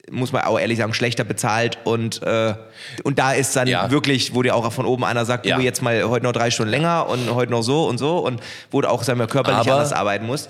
muss 0.09 0.31
man 0.31 0.43
auch 0.43 0.57
ehrlich 0.59 0.77
sagen, 0.77 0.93
schlechter 0.93 1.23
bezahlt 1.25 1.79
und, 1.83 2.21
äh, 2.23 2.53
und 3.03 3.19
da 3.19 3.33
ist 3.33 3.55
dann 3.55 3.67
Ja. 3.67 3.91
wirklich, 3.91 4.33
wo 4.33 4.41
dir 4.41 4.55
auch 4.55 4.71
von 4.71 4.85
oben 4.85 5.03
einer 5.03 5.25
sagt, 5.25 5.45
Ja. 5.45 5.57
du 5.57 5.63
jetzt 5.63 5.81
mal 5.81 6.03
heute 6.07 6.23
noch 6.25 6.31
drei 6.31 6.49
Stunden 6.51 6.71
länger 6.71 7.09
und 7.09 7.33
heute 7.33 7.51
noch 7.51 7.61
so 7.61 7.85
und 7.87 7.97
so 7.97 8.19
und 8.19 8.39
wo 8.71 8.79
du 8.81 8.89
auch, 8.89 9.03
sagen 9.03 9.19
wir, 9.19 9.27
körperlich 9.27 9.59
Aber- 9.61 9.73
anders 9.73 9.91
arbeiten 9.93 10.25
musst. 10.25 10.49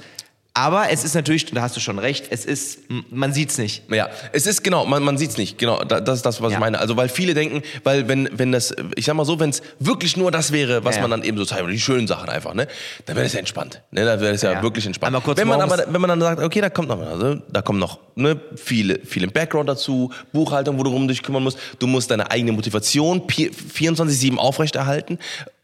Aber 0.60 0.90
es 0.90 1.04
ist 1.04 1.14
natürlich, 1.14 1.46
da 1.46 1.62
hast 1.62 1.76
du 1.76 1.80
schon 1.80 2.00
recht, 2.00 2.26
es 2.32 2.44
ist, 2.44 2.80
man 3.12 3.32
sieht's 3.32 3.60
nicht. 3.60 3.84
Ja, 3.92 4.10
es 4.34 4.48
ist 4.48 4.64
genau, 4.64 4.88
man, 4.88 5.04
man 5.04 5.16
sieht 5.16 5.30
es 5.30 5.38
nicht. 5.38 5.60
Genau, 5.60 5.84
da- 5.84 6.02
das 6.02 6.16
ist 6.18 6.26
das, 6.26 6.42
was 6.42 6.52
Ja. 6.52 6.58
ich 6.58 6.60
meine. 6.60 6.80
Also 6.80 6.98
weil 6.98 7.10
viele 7.10 7.36
denken, 7.36 7.62
weil 7.84 8.08
wenn 8.08 8.28
wenn 8.34 8.52
das, 8.52 8.74
ich 8.96 9.06
sag 9.06 9.14
mal 9.14 9.24
so, 9.24 9.40
wenn 9.40 9.52
es 9.52 9.62
wirklich 9.80 10.18
nur 10.18 10.32
das 10.32 10.52
wäre, 10.52 10.84
was 10.84 10.96
Ja. 10.96 11.04
man 11.04 11.12
dann 11.12 11.24
eben 11.24 11.38
so 11.38 11.46
zeigt, 11.46 11.70
die 11.70 11.80
schönen 11.80 12.08
Sachen 12.08 12.28
einfach, 12.30 12.56
ne, 12.56 12.68
dann 13.06 13.16
wäre 13.16 13.26
das 13.26 13.34
ja 13.34 13.40
entspannt. 13.40 13.84
Ne, 13.92 14.04
dann 14.04 14.20
wäre 14.20 14.32
das 14.32 14.42
ja, 14.42 14.54
Ja. 14.54 14.64
wirklich 14.64 14.84
entspannt. 14.88 15.10
Einmal 15.10 15.22
kurz 15.22 15.38
wenn 15.38 15.48
man 15.48 15.62
aber, 15.62 15.78
wenn 15.94 16.02
man 16.02 16.10
dann 16.10 16.22
sagt, 16.22 16.42
okay, 16.42 16.60
da 16.62 16.72
kommt 16.72 16.88
noch, 16.90 17.00
also, 17.02 17.36
da 17.36 17.62
kommen 17.62 17.78
noch 17.78 18.00
ne, 18.16 18.42
viele, 18.56 19.00
viel 19.06 19.24
im 19.24 19.32
Background 19.32 19.70
dazu, 19.70 20.12
Buchhaltung, 20.34 20.80
wo 20.80 20.84
du 20.84 20.90
rum 20.90 21.08
dich 21.08 21.22
kümmern 21.22 21.44
musst. 21.44 21.60
Du 21.78 21.86
musst 21.86 22.10
deine 22.10 22.32
eigene 22.32 22.52
Motivation 22.52 23.28
pi- 23.28 23.52
24/7 23.52 24.40
aufrechterhalten 24.40 25.20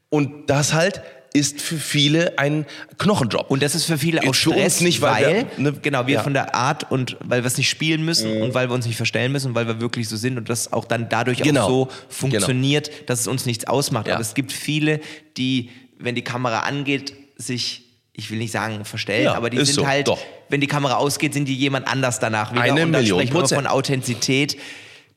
und 0.09 0.51
das 0.51 0.73
halt 0.73 1.01
ist 1.33 1.59
für 1.61 1.77
viele 1.77 2.37
ein 2.37 2.65
Knochenjob. 2.99 3.49
Und 3.49 3.63
das 3.63 3.73
ist 3.75 3.85
für 3.85 3.97
viele 3.97 4.21
auch 4.21 4.27
uns 4.27 4.37
Stress, 4.37 4.81
nicht, 4.81 5.01
weil 5.01 5.25
weil, 5.25 5.47
wir- 5.57 5.71
ne, 5.71 5.73
genau, 5.81 6.05
wir 6.05 6.13
ja. 6.15 6.19
Mhm. 6.19 6.23
von 6.25 6.33
der 6.33 6.53
Art 6.55 6.91
und 6.91 7.17
weil 7.23 7.43
wir 7.43 7.47
es 7.47 7.57
nicht 7.57 7.69
spielen 7.69 8.05
müssen 8.05 8.41
und 8.41 8.53
weil 8.53 8.69
wir 8.69 8.75
uns 8.75 8.85
nicht 8.85 8.97
verstellen 8.97 9.31
müssen 9.31 9.47
und 9.47 9.55
weil 9.55 9.65
wir 9.67 9.81
wirklich 9.81 10.07
so 10.07 10.15
sind 10.15 10.37
und 10.37 10.47
das 10.49 10.71
auch 10.71 10.85
dann 10.85 11.09
dadurch 11.09 11.41
Genau. 11.41 11.63
auch 11.63 11.69
so 11.69 11.87
funktioniert, 12.09 12.91
dass 13.09 13.21
es 13.21 13.27
uns 13.27 13.45
nichts 13.47 13.65
ausmacht. 13.65 14.07
Ja. 14.07 14.13
Aber 14.13 14.21
es 14.21 14.35
gibt 14.35 14.51
viele, 14.51 14.99
die, 15.37 15.71
wenn 15.97 16.13
die 16.15 16.23
Kamera 16.23 16.59
angeht, 16.59 17.13
sich 17.37 17.81
ich 18.15 18.29
will 18.29 18.37
nicht 18.37 18.51
sagen 18.51 18.85
verstellen, 18.85 19.23
Ja, 19.23 19.33
aber 19.33 19.49
die 19.49 19.57
ist 19.57 19.69
sind 19.69 19.75
so, 19.77 19.87
halt, 19.87 20.07
doch. 20.07 20.19
wenn 20.47 20.61
die 20.61 20.67
Kamera 20.67 20.97
ausgeht, 20.97 21.33
sind 21.33 21.45
die 21.47 21.55
jemand 21.55 21.87
anders 21.87 22.19
danach 22.19 22.51
wieder. 22.51 22.61
Eine 22.61 22.73
und 22.73 22.79
dann 22.79 22.91
Million 23.01 23.19
sprechen 23.21 23.33
wir 23.41 23.47
von 23.47 23.65
Authentizität. 23.65 24.55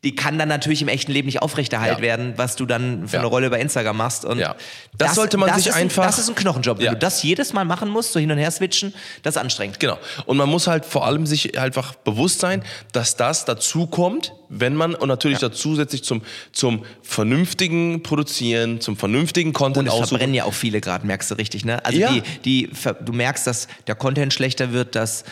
Die 0.07 0.15
kann 0.15 0.39
dann 0.39 0.49
natürlich 0.49 0.83
im 0.83 0.89
echten 0.89 1.11
Leben 1.11 1.27
nicht 1.27 1.43
aufrechterhalten 1.43 1.97
Ja. 1.97 2.03
werden, 2.09 2.35
was 2.37 2.55
du 2.55 2.65
dann 2.65 3.09
für 3.09 3.15
Ja. 3.17 3.21
eine 3.21 3.29
Rolle 3.29 3.51
bei 3.51 3.61
Instagram 3.61 3.97
machst. 3.97 4.25
Und 4.25 4.39
Ja. 4.39 4.55
Das 4.97 5.17
sollte 5.17 5.37
man 5.37 5.53
sich 5.57 5.67
ist 5.67 5.75
einfach- 5.75 6.05
Ein, 6.05 6.09
das 6.11 6.21
ist 6.21 6.29
ein 6.29 6.37
Knochenjob. 6.37 6.79
Wenn 6.79 6.85
Ja. 6.85 6.93
du 6.93 6.99
das 6.99 7.25
jedes 7.25 7.53
Mal 7.53 7.65
machen 7.65 7.89
musst, 7.89 8.13
so 8.13 8.21
hin 8.21 8.31
und 8.31 8.39
her 8.39 8.51
switchen, 8.53 8.95
das 9.25 9.35
ist 9.35 9.41
anstrengend. 9.43 9.81
Genau. 9.81 9.99
Und 10.27 10.37
man 10.37 10.49
muss 10.49 10.69
halt 10.69 10.85
vor 10.87 11.05
allem 11.05 11.27
sich 11.27 11.59
einfach 11.59 11.97
bewusst 11.97 12.39
sein, 12.39 12.63
dass 12.93 13.17
das 13.17 13.45
dazu 13.47 13.89
kommt, 13.89 14.33
wenn 14.49 14.77
man 14.77 14.95
und 14.95 15.09
natürlich 15.09 15.41
da 15.41 15.51
zusätzlich 15.51 16.05
zum, 16.05 16.23
zum 16.53 16.85
vernünftigen 17.03 18.05
Produzieren, 18.05 18.81
zum 18.81 18.97
vernünftigen 18.97 19.53
Content 19.53 19.79
Und 19.79 19.87
es 19.89 19.93
aussuchen. 19.93 20.09
verbrennen 20.11 20.35
ja 20.35 20.45
auch 20.45 20.55
viele 20.55 20.81
gerade, 20.81 21.05
merkst 21.05 21.31
du 21.33 21.35
richtig, 21.35 21.65
ne? 21.65 21.85
Also 21.85 21.99
Ja. 21.99 22.13
die, 22.13 22.23
die, 22.45 22.71
du 23.05 23.13
merkst, 23.13 23.45
dass 23.47 23.67
der 23.89 23.97
Content 23.97 24.33
schlechter 24.33 24.73
wird, 24.73 24.95
dass 24.95 25.25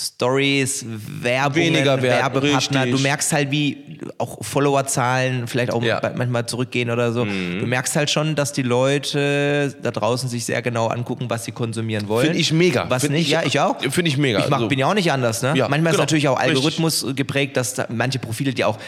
Stories, 0.00 0.84
Werbung, 0.86 1.56
Weniger 1.62 2.00
werden, 2.00 2.32
Werbepartner, 2.34 2.80
richtig. 2.84 2.96
du 2.96 3.02
merkst 3.02 3.32
halt, 3.32 3.50
wie 3.50 3.98
auch 4.18 4.38
Followerzahlen 4.42 5.46
vielleicht 5.46 5.72
auch 5.72 5.82
Ja. 5.82 6.00
Mhm. 6.02 6.16
manchmal 6.18 6.46
zurückgehen 6.46 6.90
oder 6.90 7.12
so. 7.12 7.24
Du 7.24 7.30
merkst 7.66 7.96
halt 7.96 8.08
schon, 8.10 8.34
dass 8.34 8.52
die 8.52 8.62
Leute 8.62 9.74
da 9.82 9.90
draußen 9.90 10.28
sich 10.28 10.44
sehr 10.44 10.62
genau 10.62 10.86
angucken, 10.88 11.26
was 11.28 11.44
sie 11.44 11.52
konsumieren 11.52 12.08
wollen. 12.08 12.26
Finde 12.26 12.40
ich 12.40 12.52
mega. 12.52 12.86
Was 12.88 13.02
Find 13.02 13.14
nicht? 13.14 13.26
ich- 13.26 13.32
ja, 13.32 13.42
ich 13.44 13.60
auch. 13.60 13.80
finde 13.80 14.08
ich 14.08 14.16
mega. 14.16 14.38
Ich 14.38 14.48
mach, 14.48 14.56
Also- 14.58 14.68
bin 14.68 14.78
ja 14.78 14.86
auch 14.86 14.94
nicht 14.94 15.12
anders, 15.12 15.42
ne? 15.42 15.52
Ja, 15.56 15.68
Manchmal 15.68 15.90
ist 15.92 15.96
genau. 15.96 16.02
natürlich 16.02 16.28
auch 16.28 16.38
Richtig. 16.38 16.56
Algorithmus 16.56 17.06
geprägt, 17.14 17.56
dass 17.56 17.74
da 17.74 17.86
manche 17.90 18.18
Profile, 18.18 18.54
die 18.54 18.64
auch 18.64 18.78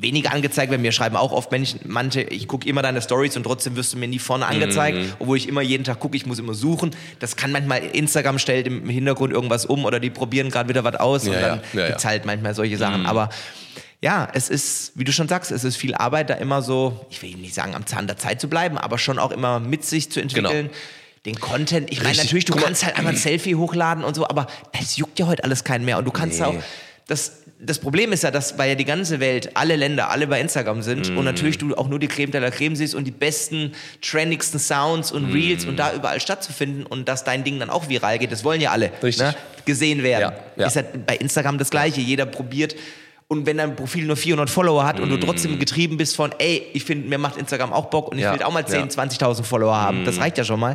weniger 0.00 0.32
angezeigt 0.32 0.70
werden. 0.70 0.82
Mir 0.82 0.92
schreiben 0.92 1.16
auch 1.16 1.32
oft 1.32 1.50
Menschen, 1.50 1.80
manche, 1.86 2.22
ich 2.22 2.48
gucke 2.48 2.68
immer 2.68 2.82
deine 2.82 3.02
Stories 3.02 3.36
und 3.36 3.42
trotzdem 3.44 3.76
wirst 3.76 3.92
du 3.92 3.98
mir 3.98 4.08
nie 4.08 4.18
vorne 4.18 4.46
angezeigt, 4.46 4.96
Mhm. 4.98 5.12
obwohl 5.18 5.36
ich 5.36 5.48
immer 5.48 5.62
jeden 5.62 5.84
Tag 5.84 6.00
gucke, 6.00 6.16
ich 6.16 6.26
muss 6.26 6.38
immer 6.38 6.54
suchen. 6.54 6.90
Das 7.18 7.36
kann 7.36 7.52
manchmal, 7.52 7.80
Instagram 7.84 8.38
stellt 8.38 8.66
im 8.66 8.88
Hintergrund 8.88 9.32
irgendwas 9.32 9.66
um 9.66 9.84
oder 9.84 10.00
die 10.00 10.10
probieren 10.10 10.50
gerade 10.50 10.68
wieder 10.68 10.84
was 10.84 10.96
aus 10.96 11.26
und 11.26 11.32
Ja, 11.34 11.40
dann 11.40 11.60
ja, 11.72 11.80
ja, 11.80 11.86
gibt's 11.88 12.04
halt 12.04 12.24
manchmal 12.24 12.54
solche 12.54 12.76
Sachen. 12.78 13.06
Aber 13.06 13.30
ja, 14.02 14.28
es 14.32 14.48
ist, 14.48 14.92
wie 14.94 15.04
du 15.04 15.12
schon 15.12 15.28
sagst, 15.28 15.50
es 15.50 15.62
ist 15.64 15.76
viel 15.76 15.94
Arbeit, 15.94 16.30
da 16.30 16.34
immer 16.34 16.62
so, 16.62 17.04
ich 17.10 17.20
will 17.22 17.34
nicht 17.36 17.52
sagen, 17.54 17.74
am 17.74 17.84
Zahn 17.86 18.06
der 18.06 18.16
Zeit 18.16 18.40
zu 18.40 18.48
bleiben, 18.48 18.78
aber 18.78 18.96
schon 18.96 19.18
auch 19.18 19.30
immer 19.30 19.60
mit 19.60 19.84
sich 19.84 20.10
zu 20.10 20.20
entwickeln. 20.20 20.68
Genau. 20.68 20.78
Den 21.26 21.38
Content, 21.38 21.90
ich 21.92 21.98
meine 21.98 22.08
Richtig. 22.12 22.24
natürlich, 22.24 22.44
du 22.46 22.52
Guck 22.54 22.62
mal. 22.62 22.66
kannst 22.68 22.82
halt 22.86 22.96
einmal 22.96 23.12
ein 23.12 23.18
Selfie 23.18 23.54
hochladen 23.54 24.04
und 24.04 24.14
so, 24.16 24.26
aber 24.26 24.46
das 24.72 24.96
juckt 24.96 25.18
ja 25.18 25.26
heute 25.26 25.44
alles 25.44 25.64
keinen 25.64 25.84
mehr 25.84 25.98
und 25.98 26.06
du 26.06 26.10
kannst 26.10 26.38
Nee. 26.40 26.46
auch, 26.46 26.54
das, 27.08 27.42
das 27.62 27.78
Problem 27.78 28.12
ist 28.12 28.22
ja, 28.22 28.30
dass 28.30 28.56
weil 28.58 28.70
ja 28.70 28.74
die 28.74 28.84
ganze 28.86 29.20
Welt, 29.20 29.50
alle 29.54 29.76
Länder, 29.76 30.10
alle 30.10 30.26
bei 30.26 30.40
Instagram 30.40 30.82
sind 30.82 31.10
Mhm. 31.10 31.18
und 31.18 31.24
natürlich 31.26 31.58
du 31.58 31.74
auch 31.76 31.88
nur 31.88 31.98
die 31.98 32.08
Creme 32.08 32.30
de 32.30 32.40
la 32.40 32.50
Creme 32.50 32.74
siehst 32.74 32.94
und 32.94 33.04
die 33.04 33.10
besten, 33.10 33.72
trendigsten 34.00 34.58
Sounds 34.58 35.12
und 35.12 35.32
Reels 35.32 35.64
Mhm. 35.64 35.70
und 35.70 35.76
da 35.76 35.92
überall 35.94 36.20
stattzufinden 36.20 36.86
und 36.86 37.08
dass 37.08 37.22
dein 37.24 37.44
Ding 37.44 37.58
dann 37.58 37.68
auch 37.70 37.88
viral 37.88 38.18
geht, 38.18 38.32
das 38.32 38.44
wollen 38.44 38.60
ja 38.60 38.70
alle. 38.70 38.90
Ne? 39.02 39.34
gesehen 39.66 40.02
werden. 40.02 40.22
Ja, 40.56 40.62
ja. 40.62 40.66
Ist 40.68 40.76
halt 40.76 41.06
bei 41.06 41.16
Instagram 41.16 41.58
das 41.58 41.68
Gleiche, 41.70 42.00
jeder 42.00 42.24
probiert 42.24 42.74
Und 43.32 43.46
wenn 43.46 43.58
dein 43.58 43.76
Profil 43.76 44.06
nur 44.06 44.16
400 44.16 44.50
Follower 44.50 44.84
hat 44.84 44.98
und 44.98 45.08
du 45.08 45.16
trotzdem 45.16 45.56
getrieben 45.60 45.96
bist 45.96 46.16
von, 46.16 46.32
ey, 46.38 46.66
ich 46.72 46.82
finde, 46.82 47.08
mir 47.08 47.16
macht 47.16 47.36
Instagram 47.36 47.72
auch 47.72 47.86
Bock 47.86 48.08
und 48.08 48.18
ich 48.18 48.24
Ja, 48.24 48.32
will 48.34 48.42
auch 48.42 48.50
mal 48.50 48.66
10, 48.66 48.80
ja. 48.80 48.84
Mhm. 48.86 48.90
20.000 48.90 49.44
Follower 49.44 49.76
haben, 49.76 50.04
das 50.04 50.18
reicht 50.18 50.36
ja 50.36 50.42
schon 50.42 50.58
mal. 50.58 50.74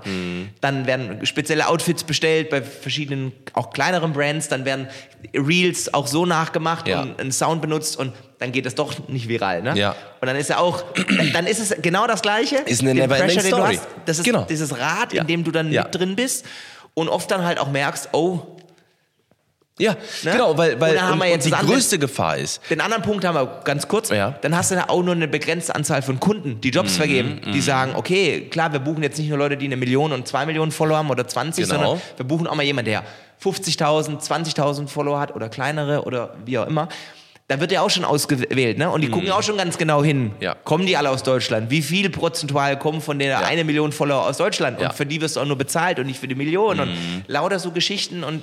Dann 0.62 0.86
werden 0.88 1.26
spezielle 1.26 1.68
Outfits 1.68 2.06
bestellt 2.06 2.50
bei 2.50 2.62
verschiedenen, 2.62 3.34
auch 3.52 3.72
kleineren 3.72 4.14
Brands, 4.14 4.48
dann 4.48 4.64
werden 4.64 4.88
Reels 5.34 5.94
auch 5.94 6.08
so 6.08 6.26
nachgemacht 6.26 6.88
Ja. 6.88 7.02
und 7.02 7.20
ein 7.20 7.34
Sound 7.34 7.62
benutzt 7.62 7.98
und 8.00 8.14
dann 8.40 8.54
geht 8.54 8.66
es 8.66 8.74
doch 8.76 9.06
nicht 9.10 9.28
viral, 9.28 9.62
ne? 9.62 9.74
Ja. 9.78 9.94
Und 10.22 10.28
dann 10.28 10.38
ist 10.38 10.50
ja 10.50 10.58
auch, 10.60 10.82
dann 11.34 11.48
ist 11.48 11.60
es 11.60 11.76
genau 11.82 12.08
das 12.08 12.22
Gleiche. 12.22 12.56
Ist 12.66 12.80
eine 12.82 12.94
never-ending 12.94 13.36
Pressure, 13.36 13.48
story. 13.58 13.76
hast, 13.76 13.88
Das 14.06 14.20
ist 14.20 14.24
Genau. 14.24 14.46
dieses 14.50 14.78
Rad, 14.80 15.12
in 15.14 15.28
dem 15.28 15.44
du 15.44 15.52
dann 15.52 15.70
mit 15.70 15.94
drin 15.94 16.16
bist 16.16 16.46
und 16.94 17.10
oft 17.10 17.30
dann 17.32 17.44
halt 17.44 17.60
auch 17.60 17.70
merkst, 17.70 18.10
oh, 18.14 18.40
Ja, 19.78 19.92
Ne? 20.24 20.32
genau, 20.32 20.58
weil, 20.58 20.80
weil 20.80 20.96
Und 20.98 21.22
und, 21.22 21.46
die 21.46 21.52
größte 21.52 22.00
Gefahr 22.00 22.38
ist, 22.38 22.62
Den 22.70 22.80
anderen 22.80 23.04
Punkt 23.04 23.26
haben 23.26 23.36
wir 23.36 23.60
ganz 23.66 23.88
kurz. 23.88 24.10
Ja. 24.10 24.32
Dann 24.42 24.56
hast 24.56 24.72
du 24.72 24.76
ja 24.76 24.88
auch 24.90 25.04
nur 25.04 25.14
eine 25.14 25.28
begrenzte 25.28 25.76
Anzahl 25.76 26.02
von 26.02 26.18
Kunden, 26.20 26.62
die 26.62 26.70
Mhm, 26.70 26.74
Jobs 26.74 26.96
vergeben, 26.96 27.42
die 27.54 27.60
sagen, 27.60 27.92
okay, 27.96 28.48
klar, 28.50 28.72
wir 28.72 28.80
buchen 28.80 29.04
jetzt 29.04 29.18
nicht 29.20 29.28
nur 29.28 29.38
Leute, 29.38 29.58
die 29.58 29.66
eine 29.66 29.76
Million 29.76 30.14
und 30.14 30.28
zwei 30.30 30.46
Millionen 30.46 30.72
Follower 30.72 30.98
haben 31.00 31.10
oder 31.10 31.28
20, 31.28 31.66
Genau. 31.68 31.76
sondern 31.82 32.02
wir 32.16 32.26
buchen 32.26 32.48
auch 32.48 32.56
mal 32.56 32.64
jemanden, 32.64 32.92
der 32.92 33.04
50.000, 33.44 34.22
20.000 34.26 34.88
Follower 34.88 35.20
hat 35.20 35.36
oder 35.36 35.50
kleinere 35.50 36.04
oder 36.06 36.36
wie 36.46 36.58
auch 36.58 36.68
immer. 36.68 36.88
Da 37.48 37.60
wird 37.60 37.72
ja 37.72 37.82
auch 37.82 37.92
schon 37.92 38.06
ausgewählt, 38.06 38.80
ne? 38.80 38.90
Und 38.90 39.02
die 39.02 39.10
gucken 39.10 39.30
auch 39.30 39.44
schon 39.44 39.56
ganz 39.58 39.78
genau 39.78 40.04
hin. 40.04 40.24
Mhm. 40.24 40.32
Ja. 40.40 40.56
Kommen 40.64 40.88
die 40.88 40.98
alle 40.98 41.12
aus 41.12 41.22
Deutschland? 41.22 41.70
Wie 41.70 41.84
viel 41.84 42.10
prozentual 42.10 42.80
kommen 42.80 43.02
von 43.02 43.20
der 43.20 43.46
eine 43.46 43.64
Million 43.64 43.92
Follower 43.92 44.26
aus 44.26 44.38
Deutschland? 44.38 44.82
Ja. 44.82 44.88
Und 44.90 44.96
für 44.96 45.06
die 45.06 45.22
wirst 45.22 45.36
du 45.36 45.42
auch 45.42 45.46
nur 45.46 45.56
bezahlt 45.58 46.00
und 46.00 46.08
nicht 46.08 46.20
für 46.20 46.28
die 46.28 46.34
Million. 46.34 46.80
Und 46.80 46.90
lauter 47.28 47.60
so 47.60 47.70
Geschichten 47.70 48.24
und 48.24 48.42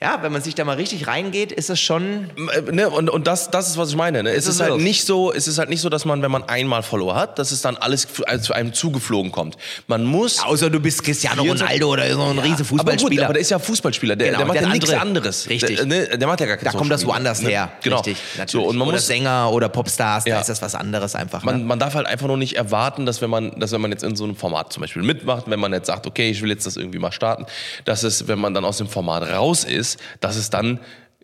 ja, 0.00 0.18
wenn 0.22 0.30
man 0.30 0.40
sich 0.42 0.54
da 0.54 0.64
mal 0.64 0.76
richtig 0.76 1.08
reingeht, 1.08 1.50
ist 1.50 1.70
es 1.70 1.80
schon 1.80 2.30
Äh, 2.52 2.70
ne, 2.72 2.88
und, 2.88 3.10
und 3.10 3.26
das, 3.26 3.50
das 3.50 3.68
ist, 3.68 3.76
was 3.78 3.90
ich 3.90 3.96
meine. 3.96 4.22
Ne? 4.22 4.30
Es 4.30 4.46
ist 4.46 4.54
ist 4.56 4.60
halt 4.60 4.80
nicht 4.80 5.04
so, 5.04 5.32
es 5.32 5.48
ist 5.48 5.58
halt 5.58 5.68
nicht 5.70 5.80
so, 5.80 5.88
dass 5.88 6.04
man, 6.04 6.22
wenn 6.22 6.30
man 6.30 6.44
einmal 6.44 6.84
Follower 6.84 7.16
hat, 7.16 7.38
dass 7.40 7.50
es 7.50 7.62
dann 7.62 7.76
alles 7.76 8.06
also 8.26 8.44
zu 8.46 8.52
einem 8.52 8.72
zugeflogen 8.72 9.32
kommt. 9.32 9.56
Man 9.88 10.04
muss. 10.04 10.38
Außer 10.44 10.70
du 10.70 10.78
bist 10.78 11.02
Cristiano 11.02 11.42
24 11.42 11.82
Ronaldo 11.82 11.92
oder 11.92 12.14
so 12.14 12.22
ein 12.22 12.38
riesen 12.38 12.52
aber 12.52 12.56
gut, 12.58 12.66
Fußballspieler. 12.68 13.24
aber 13.24 13.32
der 13.34 13.42
ist 13.42 13.50
ja 13.50 13.58
Fußballspieler. 13.58 14.14
Der, 14.14 14.26
Genau, 14.28 14.38
der 14.38 14.46
macht 14.46 14.54
der 14.60 14.62
ja 14.62 14.68
nichts 14.72 14.90
andere- 14.90 15.00
anderes. 15.02 15.48
Richtig. 15.48 15.76
Der, 15.78 15.86
ne, 15.86 16.16
der 16.18 16.28
macht 16.28 16.40
ja 16.40 16.46
gar 16.46 16.56
da 16.58 16.70
kommt 16.70 16.92
das 16.92 17.04
woanders 17.04 17.42
ne? 17.42 17.48
her. 17.50 17.72
Genau. 17.82 17.96
Richtig, 17.96 18.18
So, 18.34 18.38
natürlich. 18.38 18.66
und 18.68 18.76
man 18.76 18.88
oder 18.88 18.96
muss, 18.98 19.06
Sänger 19.08 19.50
oder 19.50 19.68
Popstars, 19.68 20.22
da 20.24 20.30
Ja. 20.30 20.40
ist 20.40 20.48
das 20.48 20.62
was 20.62 20.76
anderes 20.76 21.16
einfach. 21.16 21.42
man, 21.42 21.58
ne? 21.58 21.64
man 21.64 21.78
darf 21.80 21.94
halt 21.94 22.06
einfach 22.06 22.28
nur 22.28 22.36
nicht 22.36 22.54
erwarten, 22.56 23.04
dass 23.04 23.20
wenn 23.20 23.30
man, 23.30 23.58
dass 23.58 23.72
wenn 23.72 23.80
man 23.80 23.90
jetzt 23.90 24.04
in 24.04 24.14
so 24.14 24.22
einem 24.24 24.36
Format 24.36 24.72
zum 24.72 24.82
Beispiel 24.82 25.02
mitmacht, 25.02 25.44
wenn 25.48 25.58
man 25.58 25.72
jetzt 25.72 25.88
sagt, 25.88 26.06
okay, 26.06 26.30
ich 26.30 26.40
will 26.40 26.50
jetzt 26.50 26.66
das 26.66 26.76
irgendwie 26.76 27.00
mal 27.00 27.10
starten, 27.10 27.46
dass 27.84 28.04
es, 28.04 28.28
wenn 28.28 28.38
man 28.38 28.54
dann 28.54 28.64
aus 28.64 28.78
dem 28.78 28.86
Format 28.88 29.24
raus 29.28 29.64
ist, 29.64 29.87
dass 30.20 30.36
es 30.36 30.50
dann 30.50 30.80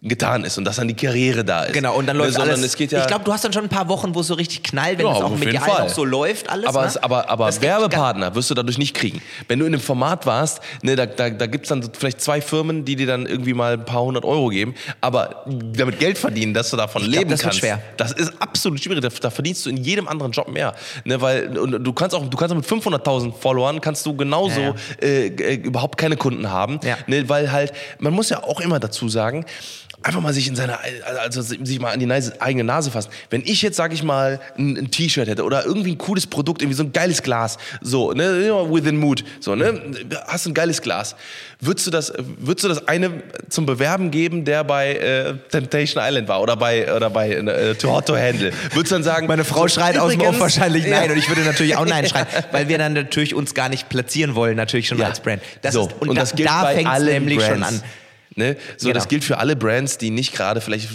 getan 0.07 0.45
ist 0.45 0.59
und 0.59 0.65
dass 0.65 0.77
dann 0.77 0.87
die 0.89 0.95
Karriere 0.95 1.45
da 1.45 1.65
ist. 1.65 1.73
Genau, 1.73 1.97
und 1.97 2.07
dann 2.07 2.17
Ne, 2.17 2.25
läuft 2.25 2.35
sondern 2.35 2.57
alles. 2.57 2.67
es 2.67 2.77
geht 2.77 2.93
ja, 2.93 3.01
ich 3.01 3.07
glaube, 3.07 3.25
du 3.25 3.33
hast 3.33 3.43
dann 3.45 3.53
schon 3.55 3.63
ein 3.65 3.69
paar 3.71 3.89
Wochen, 3.89 4.15
wo 4.15 4.21
es 4.21 4.27
so 4.27 4.35
richtig 4.35 4.63
knallt, 4.63 4.99
wenn 4.99 5.07
Ja, 5.07 5.13
es 5.17 5.23
auch 5.23 5.31
medial 5.37 5.63
Fall. 5.63 5.85
noch 5.85 5.89
so 5.95 6.05
läuft 6.05 6.51
alles. 6.51 6.67
Aber, 6.67 6.83
ne? 6.83 6.87
es, 6.89 6.97
aber, 6.99 7.31
aber 7.31 7.47
Das 7.47 7.61
Werbepartner 7.63 8.35
wirst 8.35 8.51
du 8.51 8.55
dadurch 8.55 8.77
nicht 8.79 8.95
kriegen. 8.95 9.23
Wenn 9.49 9.59
du 9.59 9.65
in 9.67 9.73
einem 9.73 9.81
Format 9.83 10.27
warst, 10.27 10.61
ne, 10.83 10.95
da, 10.95 11.07
da, 11.07 11.31
da 11.31 11.47
gibt 11.47 11.65
es 11.65 11.69
dann 11.71 11.89
vielleicht 11.99 12.21
zwei 12.21 12.41
Firmen, 12.41 12.85
die 12.85 12.97
dir 12.97 13.07
dann 13.07 13.25
irgendwie 13.27 13.55
mal 13.55 13.73
ein 13.75 13.85
paar 13.85 14.03
hundert 14.03 14.25
Euro 14.25 14.49
geben, 14.49 14.75
aber 15.01 15.45
damit 15.47 15.99
Geld 15.99 16.19
verdienen, 16.19 16.53
dass 16.55 16.71
du 16.71 16.77
davon 16.77 17.03
Ich 17.03 17.09
glaub, 17.09 17.19
leben 17.21 17.31
das 17.31 17.41
wird 17.41 17.45
kannst. 17.53 17.59
schwer. 17.61 17.81
Das 17.97 18.13
ist 18.13 18.33
absolut 18.41 18.81
schwierig. 18.83 19.03
Da, 19.03 19.09
da 19.09 19.31
verdienst 19.31 19.65
du 19.65 19.71
in 19.71 19.79
jedem 19.79 20.07
anderen 20.07 20.33
Job 20.33 20.49
mehr. 20.49 20.75
Ne, 21.05 21.21
weil, 21.21 21.57
und 21.59 21.83
du 21.83 21.93
kannst 21.95 22.15
auch, 22.15 22.25
du 22.29 22.37
kannst 22.37 22.53
auch 22.53 22.59
mit 22.59 22.67
500.000 22.67 23.33
Followern 23.33 23.81
kannst 23.81 24.05
du 24.07 24.15
genauso 24.15 24.61
Ja, 24.61 24.75
Äh, 25.01 25.27
äh, 25.29 25.55
überhaupt 25.57 25.97
keine 25.99 26.17
Kunden 26.17 26.51
haben. 26.51 26.79
Ja. 26.85 26.97
Ne, 27.07 27.27
weil 27.29 27.51
halt, 27.51 27.73
man 27.99 28.13
muss 28.13 28.29
ja 28.29 28.43
auch 28.43 28.61
immer 28.61 28.79
dazu 28.79 29.09
sagen, 29.09 29.47
einfach 30.05 30.21
mal 30.21 30.33
sich 30.35 30.47
in 30.47 30.55
seine, 30.55 30.79
also 31.23 31.41
sich 31.43 31.81
mal 31.81 31.93
an 31.93 31.99
die 31.99 32.07
Nase, 32.07 32.35
eigene 32.41 32.63
Nase 32.65 32.91
fassen. 32.91 33.09
Wenn 33.31 33.43
ich 33.45 33.63
jetzt, 33.63 33.77
sag 33.77 33.93
ich 33.93 34.03
mal, 34.03 34.39
ein, 34.59 34.77
ein 34.77 34.91
T-Shirt 34.91 35.27
hätte 35.29 35.45
oder 35.45 35.65
irgendwie 35.65 35.93
ein 35.93 35.99
cooles 35.99 36.27
Produkt, 36.27 36.61
irgendwie 36.63 36.77
so 36.77 36.83
ein 36.85 36.93
geiles 36.93 37.23
Glas, 37.23 37.57
so, 37.81 38.13
ne, 38.13 38.47
ja, 38.47 38.71
within 38.71 38.97
mood, 38.99 39.25
so, 39.41 39.55
ne, 39.55 39.81
hast 40.27 40.47
ein 40.47 40.55
geiles 40.55 40.83
Glas, 40.83 41.17
würdest 41.61 41.87
du 41.87 41.91
das, 41.91 42.13
würdest 42.39 42.65
du 42.65 42.69
das 42.69 42.87
eine 42.87 43.11
zum 43.49 43.65
Bewerben 43.65 44.11
geben, 44.11 44.45
der 44.45 44.63
bei 44.63 44.95
äh, 44.95 45.35
Temptation 45.51 46.03
Island 46.05 46.29
war 46.29 46.43
oder 46.43 46.57
bei, 46.57 46.95
oder 46.95 47.09
bei 47.09 47.31
äh, 47.31 47.75
Too 47.75 47.91
Hot 47.91 48.07
to 48.07 48.17
Handle? 48.17 48.53
Würdest 48.73 48.93
du 48.93 48.97
dann 48.97 49.03
sagen, 49.05 49.27
Meine 49.27 49.45
Frau 49.45 49.69
schreit 49.69 49.97
aus 49.99 50.13
dem 50.13 50.21
Off 50.21 50.39
wahrscheinlich 50.39 50.85
Ja. 50.85 51.01
nein 51.01 51.13
und 51.13 51.17
ich 51.17 51.29
würde 51.29 51.43
natürlich 51.43 51.77
auch 51.77 51.87
nein 51.87 52.07
schreien, 52.09 52.27
weil 52.53 52.69
wir 52.69 52.77
dann 52.77 52.93
natürlich 52.93 53.35
uns 53.35 53.55
gar 53.55 53.71
nicht 53.71 53.89
platzieren 53.89 54.35
wollen, 54.35 54.57
natürlich 54.57 54.87
schon 54.89 54.99
Ja. 54.99 55.07
als 55.07 55.21
Brand. 55.21 55.41
Das 55.63 55.73
so, 55.73 55.87
ist, 55.89 55.95
und, 56.03 56.15
da, 56.15 56.25
gilt 56.25 56.49
da 56.49 56.63
bei 56.63 56.75
fängt 56.75 57.05
nämlich 57.05 57.39
Brands. 57.39 57.53
schon 57.55 57.63
an. 57.63 57.83
Ne? 58.37 58.57
So, 58.77 58.89
Genau. 58.89 58.95
das 58.99 59.09
gilt 59.09 59.23
für 59.25 59.39
alle 59.39 59.55
Brands, 59.57 59.97
die 59.99 60.11
nicht 60.11 60.35
gerade 60.35 60.61
vielleicht. 60.61 60.89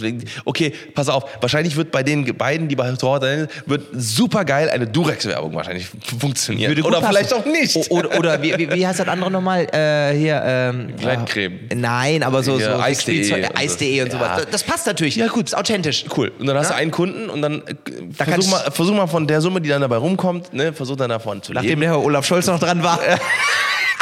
Okay, 0.44 0.72
pass 0.94 1.08
auf. 1.08 1.24
Wahrscheinlich 1.40 1.76
wird 1.76 1.90
bei 1.90 2.02
den 2.02 2.24
beiden, 2.36 2.68
die 2.68 2.76
bei 2.76 2.90
Torwart 2.92 3.48
wird 3.66 3.82
super 3.92 4.44
geil 4.44 4.68
eine 4.70 4.86
Durex-Werbung 4.86 5.54
wahrscheinlich 5.54 5.86
funktionieren. 6.18 6.70
Würde 6.70 6.82
Oder 6.82 7.00
passen. 7.00 7.10
vielleicht 7.12 7.32
auch 7.34 7.44
nicht. 7.46 7.76
O- 7.76 7.86
Oder, 7.98 8.18
oder 8.18 8.42
wie, 8.42 8.56
wie, 8.70 8.86
heißt 8.86 9.00
das 9.00 9.08
andere 9.08 9.30
nochmal? 9.30 9.64
Äh, 9.74 10.16
hier, 10.18 10.42
ähm, 10.44 10.94
Gleitcreme. 10.98 11.58
äh, 11.70 11.74
Nein, 11.74 12.22
aber 12.22 12.42
so, 12.42 12.56
Hier, 12.58 12.72
so 12.76 12.80
Eis.de 12.80 13.22
so. 13.22 13.34
Eis.de 13.54 14.02
und 14.02 14.12
Ja. 14.12 14.12
sowas. 14.18 14.30
Das, 14.42 14.50
das 14.50 14.62
passt 14.64 14.86
natürlich. 14.86 15.16
Ja, 15.16 15.28
gut. 15.28 15.46
Ist 15.46 15.54
authentisch. 15.56 16.04
Cool. 16.16 16.30
Und 16.38 16.46
dann 16.46 16.56
hast 16.56 16.68
Ja. 16.68 16.74
du 16.76 16.80
einen 16.82 16.90
Kunden 16.90 17.30
und 17.30 17.42
dann 17.42 17.62
äh, 17.66 17.74
Da 18.18 18.24
versuch, 18.26 18.50
mal, 18.50 18.70
versuch 18.70 18.94
mal 18.94 19.06
von 19.06 19.26
der 19.26 19.40
Summe, 19.40 19.60
die 19.60 19.68
dann 19.68 19.80
dabei 19.80 19.96
rumkommt, 19.96 20.52
ne, 20.52 20.72
versuch 20.72 20.96
dann 20.96 21.10
davon 21.10 21.42
zu 21.42 21.52
Nachdem 21.52 21.68
leben. 21.70 21.80
der 21.82 21.90
Herr 21.90 22.02
Olaf 22.04 22.26
Scholz 22.26 22.46
noch 22.46 22.58
dran 22.60 22.82
war. 22.82 23.00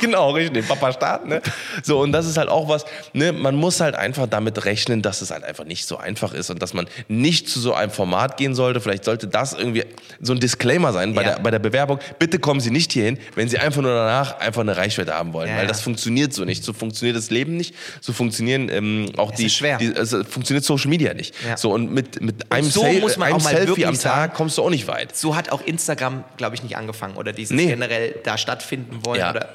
Genau, 0.01 0.31
richtig, 0.31 0.67
Papa 0.69 0.93
Staat, 0.93 1.27
ne? 1.27 1.43
So, 1.83 2.01
und 2.01 2.13
das 2.13 2.27
ist 2.27 2.37
halt 2.37 2.49
auch 2.49 2.69
was, 2.69 2.85
ne, 3.13 3.33
man 3.33 3.57
muss 3.57 3.81
halt 3.81 3.95
einfach 3.97 4.27
damit 4.29 4.65
rechnen, 4.65 5.03
dass 5.03 5.23
es 5.23 5.31
halt 5.31 5.43
einfach 5.45 5.65
nicht 5.65 5.87
so 5.87 5.97
einfach 5.97 6.33
ist 6.33 6.51
und 6.51 6.63
dass 6.63 6.73
man 6.75 6.87
nicht 7.09 7.49
zu 7.49 7.59
so 7.61 7.75
einem 7.75 7.91
Format 7.91 8.37
gehen 8.37 8.55
sollte. 8.55 8.81
Vielleicht 8.81 9.05
sollte 9.05 9.27
das 9.27 9.53
irgendwie 9.55 9.85
so 10.21 10.33
ein 10.33 10.41
Disclaimer 10.41 10.93
sein 10.93 11.15
bei, 11.15 11.23
Ja. 11.23 11.35
der, 11.35 11.43
bei 11.43 11.51
der 11.51 11.59
Bewerbung. 11.59 11.99
Bitte 12.19 12.39
kommen 12.39 12.61
Sie 12.61 12.71
nicht 12.71 12.93
hierhin, 12.93 13.19
wenn 13.35 13.49
Sie 13.49 13.59
einfach 13.59 13.83
nur 13.83 13.93
danach 13.93 14.39
einfach 14.39 14.61
eine 14.63 14.77
Reichweite 14.77 15.15
haben 15.15 15.33
wollen, 15.33 15.49
Ja, 15.49 15.57
weil 15.59 15.67
das 15.67 15.81
funktioniert 15.81 16.33
so 16.33 16.45
nicht. 16.45 16.63
So 16.65 16.73
funktioniert 16.73 17.17
das 17.17 17.31
Leben 17.31 17.57
nicht, 17.57 17.75
so 18.01 18.13
funktionieren 18.13 18.69
ähm, 18.69 19.11
auch 19.17 19.33
die, 19.33 19.47
ist 19.47 19.57
schwer. 19.57 19.79
die, 19.79 19.95
also 19.97 20.23
funktioniert 20.23 20.65
Social 20.65 20.91
Media 20.91 21.13
nicht. 21.15 21.35
So, 21.57 21.73
und 21.73 21.93
mit, 21.93 22.21
mit 22.21 22.53
einem, 22.53 22.71
so 22.71 22.83
Sel- 22.83 23.01
muss 23.01 23.17
man 23.17 23.29
einem 23.29 23.37
auch 23.39 23.43
mal 23.45 23.57
Selfie 23.57 23.85
am 23.87 23.95
Tag 23.95 24.01
sagen, 24.01 24.33
kommst 24.35 24.59
du 24.59 24.63
auch 24.63 24.71
nicht 24.71 24.87
weit. 24.87 25.17
So 25.17 25.35
hat 25.35 25.51
auch 25.51 25.61
Instagram, 25.65 26.23
glaube 26.37 26.55
ich, 26.55 26.63
nicht 26.63 26.77
angefangen 26.77 27.17
oder 27.17 27.33
dieses 27.33 27.57
Nee. 27.57 27.67
generell 27.67 28.15
da 28.25 28.39
stattfinden 28.39 29.01
wollen. 29.05 29.19
Ja. 29.21 29.31
Oder 29.31 29.49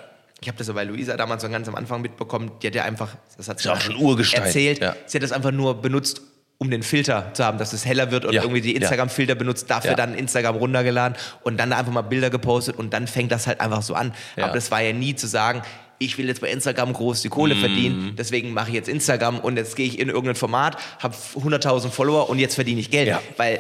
ich 0.43 0.47
habe 0.49 0.57
das 0.57 0.67
ja 0.67 0.73
bei 0.73 0.83
Luisa 0.83 1.17
damals 1.17 1.41
so 1.41 1.49
ganz 1.49 1.67
am 1.67 1.75
Anfang 1.75 2.01
mitbekommen. 2.01 2.51
Die 2.61 2.67
hat 2.67 2.75
ja 2.75 2.83
einfach, 2.83 3.09
das 3.37 3.47
hat 3.47 3.59
sie 3.59 3.71
auch 3.71 3.79
schon 3.81 3.95
Urgestein, 3.95 4.43
erzählt, 4.43 4.79
ja. 4.79 4.95
sie 5.05 5.17
hat 5.17 5.23
das 5.23 5.31
einfach 5.31 5.51
nur 5.51 5.81
benutzt, 5.81 6.21
um 6.59 6.69
den 6.69 6.83
Filter 6.83 7.33
zu 7.33 7.43
haben, 7.43 7.57
dass 7.57 7.73
es 7.73 7.85
heller 7.85 8.11
wird 8.11 8.25
und 8.25 8.33
Ja. 8.33 8.41
irgendwie 8.43 8.61
die. 8.61 8.75
Instagram-Filter 8.75 9.35
benutzt, 9.35 9.69
dafür 9.69 9.95
dann 9.95 10.13
Instagram 10.15 10.55
runtergeladen 10.55 11.17
und 11.43 11.57
dann 11.57 11.71
da 11.71 11.77
einfach 11.77 11.91
mal 11.91 12.03
Bilder 12.03 12.29
gepostet 12.29 12.77
und 12.77 12.93
dann 12.93 13.07
fängt 13.07 13.31
das 13.31 13.47
halt 13.47 13.59
einfach 13.59 13.81
so 13.81 13.95
an. 13.95 14.13
Aber 14.37 14.53
das 14.53 14.69
war 14.71 14.81
ja 14.81 14.93
nie 14.93 15.15
zu 15.15 15.27
sagen, 15.27 15.61
ich 15.99 16.17
will 16.17 16.27
jetzt 16.27 16.41
bei 16.41 16.49
Instagram 16.51 16.93
groß 16.93 17.21
die. 17.21 17.29
Kohle 17.29 17.55
verdienen, 17.55 18.15
deswegen 18.17 18.53
mache 18.53 18.69
ich 18.69 18.75
jetzt 18.75 18.89
Instagram 18.89 19.39
und 19.39 19.57
jetzt 19.57 19.75
gehe 19.75 19.87
ich 19.87 19.99
in 19.99 20.09
irgendein 20.09 20.35
Format, 20.35 20.77
habe 20.99 21.15
100.000 21.35 21.89
Follower 21.89 22.29
und 22.29 22.39
jetzt 22.39 22.55
verdiene 22.55 22.79
ich 22.81 22.91
Geld. 22.91 23.17
Weil 23.37 23.59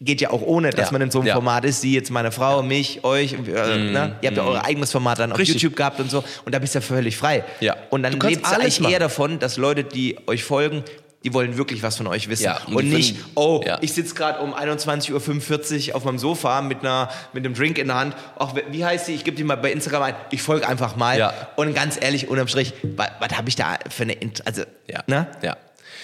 geht 0.00 0.20
ja 0.20 0.30
auch 0.30 0.42
ohne, 0.42 0.70
dass 0.70 0.86
Ja. 0.88 0.92
man 0.92 1.02
in 1.02 1.10
so 1.10 1.18
einem 1.18 1.28
Ja. 1.28 1.34
Format 1.34 1.64
ist, 1.64 1.80
sie 1.80 1.92
jetzt 1.94 2.10
meine 2.10 2.30
Frau, 2.30 2.62
mich, 2.62 3.02
euch, 3.04 3.32
äh, 3.32 3.36
ne? 3.36 4.16
ihr 4.20 4.28
habt 4.28 4.36
ja 4.36 4.44
euer 4.44 4.64
eigenes 4.64 4.92
Format 4.92 5.18
dann 5.18 5.32
auf. 5.32 5.38
Richtig. 5.38 5.56
YouTube 5.60 5.76
gehabt 5.76 5.98
und 5.98 6.10
so 6.10 6.22
und 6.44 6.54
da 6.54 6.58
bist 6.60 6.74
du 6.74 6.78
ja 6.78 6.82
völlig 6.82 7.16
frei. 7.16 7.42
Ja. 7.60 7.76
Und 7.90 8.02
dann 8.04 8.12
lebt 8.20 8.46
es 8.46 8.52
eigentlich 8.52 8.80
machen. 8.80 8.92
eher 8.92 9.00
davon, 9.00 9.38
dass 9.40 9.56
Leute, 9.56 9.82
die 9.84 10.16
euch 10.28 10.44
folgen, 10.44 10.84
die 11.24 11.34
wollen 11.34 11.56
wirklich 11.58 11.82
was 11.82 11.96
von 11.96 12.06
euch 12.06 12.28
wissen. 12.28 12.44
Ja, 12.44 12.60
und 12.68 12.76
und 12.76 12.88
nicht, 12.90 13.16
finden- 13.16 13.30
oh, 13.34 13.60
ja. 13.66 13.78
ich 13.80 13.92
sitze 13.92 14.14
gerade 14.14 14.38
um 14.38 14.54
21.45 14.54 15.88
Uhr 15.90 15.96
auf 15.96 16.04
meinem 16.04 16.18
Sofa 16.20 16.62
mit, 16.62 16.80
einer, 16.80 17.08
mit 17.32 17.44
einem 17.44 17.54
Drink 17.54 17.76
in 17.78 17.88
der 17.88 17.96
Hand. 17.96 18.14
Ach, 18.38 18.54
wie 18.70 18.84
heißt 18.84 19.06
sie? 19.06 19.14
Ich 19.16 19.24
gebe 19.24 19.36
die 19.36 19.42
mal 19.42 19.56
bei 19.56 19.72
Instagram 19.72 20.02
ein. 20.04 20.14
Ich 20.30 20.42
folge 20.42 20.68
einfach 20.68 20.94
mal. 20.94 21.18
Ja. 21.18 21.32
Und 21.56 21.74
ganz 21.74 21.98
ehrlich, 22.00 22.28
unterm 22.28 22.46
Strich, 22.46 22.72
was, 22.96 23.08
was 23.18 23.36
habe 23.36 23.48
ich 23.48 23.56
da 23.56 23.78
für 23.90 24.04
eine... 24.04 24.16
Also, 24.44 24.62
Ja. 24.86 25.02
ne? 25.08 25.26
Ja. 25.42 25.56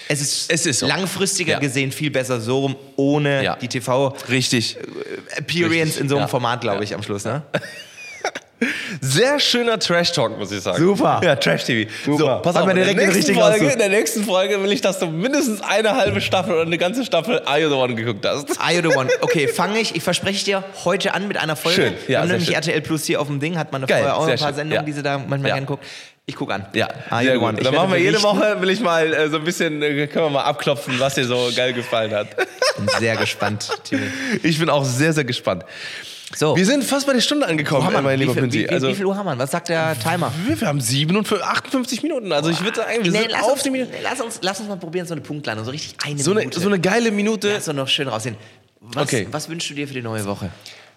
Es 0.07 0.21
ist, 0.21 0.51
Es 0.51 0.65
ist 0.65 0.79
so. 0.79 0.87
langfristiger 0.87 1.53
Ja. 1.53 1.59
gesehen 1.59 1.91
viel 1.91 2.11
besser 2.11 2.39
so 2.39 2.59
rum, 2.59 2.75
ohne 2.95 3.43
Ja. 3.43 3.55
die 3.55 3.67
TV 3.67 4.15
Richtig. 4.29 4.77
Appearance 5.37 5.75
Richtig, 5.85 6.01
in 6.01 6.09
so 6.09 6.17
einem. 6.17 6.27
Format, 6.27 6.61
glaube 6.61 6.83
ich, 6.83 6.93
am 6.93 7.01
Schluss. 7.03 7.25
Ne? 7.25 7.41
Sehr 9.01 9.37
schöner 9.39 9.77
Trash-Talk, 9.77 10.39
muss 10.39 10.49
ich 10.51 10.61
sagen. 10.61 10.77
Super. 10.81 11.19
Ja, 11.23 11.35
Trash-TV. 11.35 11.91
Super. 12.05 12.17
So, 12.37 12.41
pass 12.41 12.55
auf, 12.55 12.69
in 12.69 12.75
der, 12.77 12.93
nächsten 12.93 13.33
Folge, 13.35 13.65
in 13.69 13.77
der 13.77 13.89
nächsten 13.89 14.23
Folge 14.23 14.63
will 14.63 14.71
ich, 14.71 14.79
dass 14.79 14.99
du 14.99 15.07
mindestens 15.07 15.61
eine 15.61 15.91
halbe 15.95 16.21
Staffel 16.21 16.53
oder 16.53 16.61
eine 16.61 16.77
ganze 16.77 17.03
Staffel 17.03 17.41
Are 17.45 17.59
You 17.59 17.67
The 17.69 17.75
One 17.75 17.95
geguckt 17.95 18.25
hast. 18.25 18.59
Are 18.59 18.73
you 18.73 18.81
the 18.89 18.95
one? 18.95 19.09
Okay, 19.21 19.49
fange 19.49 19.79
ich, 19.79 19.95
ich 19.95 20.01
verspreche 20.03 20.45
dir, 20.45 20.63
heute 20.85 21.13
an 21.13 21.27
mit 21.27 21.37
einer 21.37 21.57
Folge. 21.57 21.81
Schön, 21.81 21.93
ja, 21.93 22.07
Wir 22.07 22.19
haben 22.21 22.27
nämlich 22.29 22.45
schön. 22.45 22.55
RTL 22.55 22.81
Plus 22.81 23.03
hier 23.03 23.19
auf 23.19 23.27
dem 23.27 23.39
Ding, 23.41 23.57
hat 23.57 23.71
man 23.73 23.85
vorher 23.85 24.15
auch 24.15 24.25
ein 24.25 24.37
paar 24.39 24.47
schön, 24.47 24.55
Sendungen, 24.55 24.71
ja. 24.73 24.81
die 24.83 24.93
sie 24.93 25.03
da 25.03 25.17
manchmal 25.17 25.49
Ja. 25.49 25.55
gerne 25.55 25.67
guckt. 25.67 25.83
Ich 26.27 26.35
gucke 26.35 26.53
an. 26.53 26.65
Ja, 26.73 26.87
you 27.11 27.25
sehr 27.27 27.37
gut. 27.37 27.57
Ich 27.59 27.63
Dann 27.63 27.75
machen 27.75 27.91
wir 27.91 27.99
jede. 27.99 28.21
Woche, 28.23 28.59
will 28.59 28.69
ich 28.71 28.79
mal 28.79 29.13
äh, 29.13 29.29
so 29.29 29.37
ein 29.37 29.43
bisschen, 29.43 29.81
äh, 29.83 30.07
können 30.07 30.25
wir 30.25 30.29
mal 30.31 30.43
abklopfen, 30.43 30.99
was 30.99 31.13
dir 31.15 31.25
so 31.25 31.49
geil 31.55 31.73
gefallen 31.73 32.13
hat. 32.13 32.35
Bin 32.35 32.87
sehr 32.99 33.15
gespannt, 33.15 33.69
Timo. 33.83 34.01
Ich 34.41 34.57
bin 34.57 34.69
auch 34.69 34.83
sehr, 34.83 35.13
sehr 35.13 35.23
gespannt. 35.23 35.63
So. 36.35 36.57
Wir 36.57 36.65
sind 36.65 36.83
fast 36.83 37.05
bei 37.05 37.13
der 37.13 37.21
Stunde 37.21 37.45
angekommen, 37.47 37.85
Hammer. 37.85 38.01
mein 38.01 38.19
lieber 38.19 38.33
Pünzi. 38.33 38.59
wie, 38.59 38.63
wie, 38.63 38.69
Also, 38.69 38.87
wie 38.87 38.95
viel 38.95 39.05
Uhr 39.05 39.15
haben 39.15 39.27
wir? 39.27 39.37
Was 39.37 39.51
sagt 39.51 39.69
der 39.69 39.95
Timer? 39.99 40.31
wir, 40.45 40.59
wir 40.59 40.67
haben 40.67 40.81
57, 40.81 41.45
58 41.45 42.01
Minuten. 42.03 42.31
Also 42.33 42.49
ich 42.49 42.61
würde 42.63 42.77
sagen, 42.77 43.03
wir 43.03 43.11
Nee, 43.11 43.19
sind 43.19 43.31
lass, 43.31 43.43
auf 43.43 43.51
uns, 43.53 43.63
die 43.63 43.69
Minute. 43.69 43.91
lass, 44.01 44.19
uns, 44.19 44.39
lass 44.41 44.59
uns 44.59 44.67
mal 44.67 44.77
probieren, 44.77 45.05
so 45.05 45.13
eine 45.13 45.21
Punktlandung, 45.21 45.63
so 45.63 45.71
richtig 45.71 45.95
eine 46.03 46.19
So 46.21 46.31
eine, 46.31 46.39
Minute. 46.41 46.59
so 46.59 46.67
eine 46.67 46.79
geile 46.79 47.11
Minute. 47.11 47.53
Lass 47.53 47.67
uns 47.67 47.77
noch 47.77 47.87
schön 47.87 48.07
raussehen. 48.07 48.35
Was, 48.81 49.03
Okay. 49.03 49.27
was 49.29 49.47
wünschst 49.47 49.69
du 49.69 49.75
dir 49.75 49.87
für 49.87 49.93
die 49.93 50.01
neue 50.01 50.25
Woche? 50.25 50.49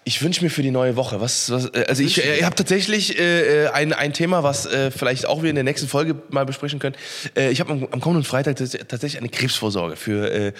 Ich 0.09 0.23
wünsche 0.23 0.43
mir 0.43 0.49
für 0.49 0.63
die 0.63 0.71
neue 0.71 0.95
Woche, 0.95 1.21
was, 1.21 1.51
was 1.51 1.65
äh, 1.65 1.85
also 1.87 2.01
ich, 2.01 2.25
äh, 2.25 2.37
ich 2.37 2.43
habe 2.43 2.55
tatsächlich 2.55 3.19
äh, 3.19 3.65
äh, 3.65 3.67
ein, 3.67 3.93
ein 3.93 4.11
Thema, 4.11 4.41
was 4.41 4.65
äh, 4.65 4.89
vielleicht 4.89 5.27
auch 5.27 5.43
wir 5.43 5.51
in 5.51 5.55
der 5.55 5.63
nächsten 5.63 5.87
Folge 5.87 6.15
mal 6.31 6.47
besprechen 6.47 6.79
können. 6.79 6.95
Äh, 7.37 7.51
ich 7.51 7.59
habe 7.59 7.73
am, 7.73 7.87
am 7.91 8.01
kommenden 8.01 8.23
Freitag 8.23 8.57
tats- 8.57 8.75
tatsächlich 8.87 9.19
eine 9.19 9.29
Krebsvorsorge 9.29 9.95
für, 9.95 10.53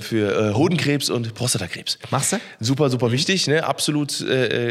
für 0.00 0.54
Hodenkrebs 0.54 1.10
und 1.10 1.34
Prostatakrebs. 1.34 1.98
Machst 2.12 2.34
du? 2.34 2.36
Super, 2.60 2.88
super 2.88 3.10
wichtig, 3.10 3.48
ne? 3.48 3.64
absolut 3.64 4.24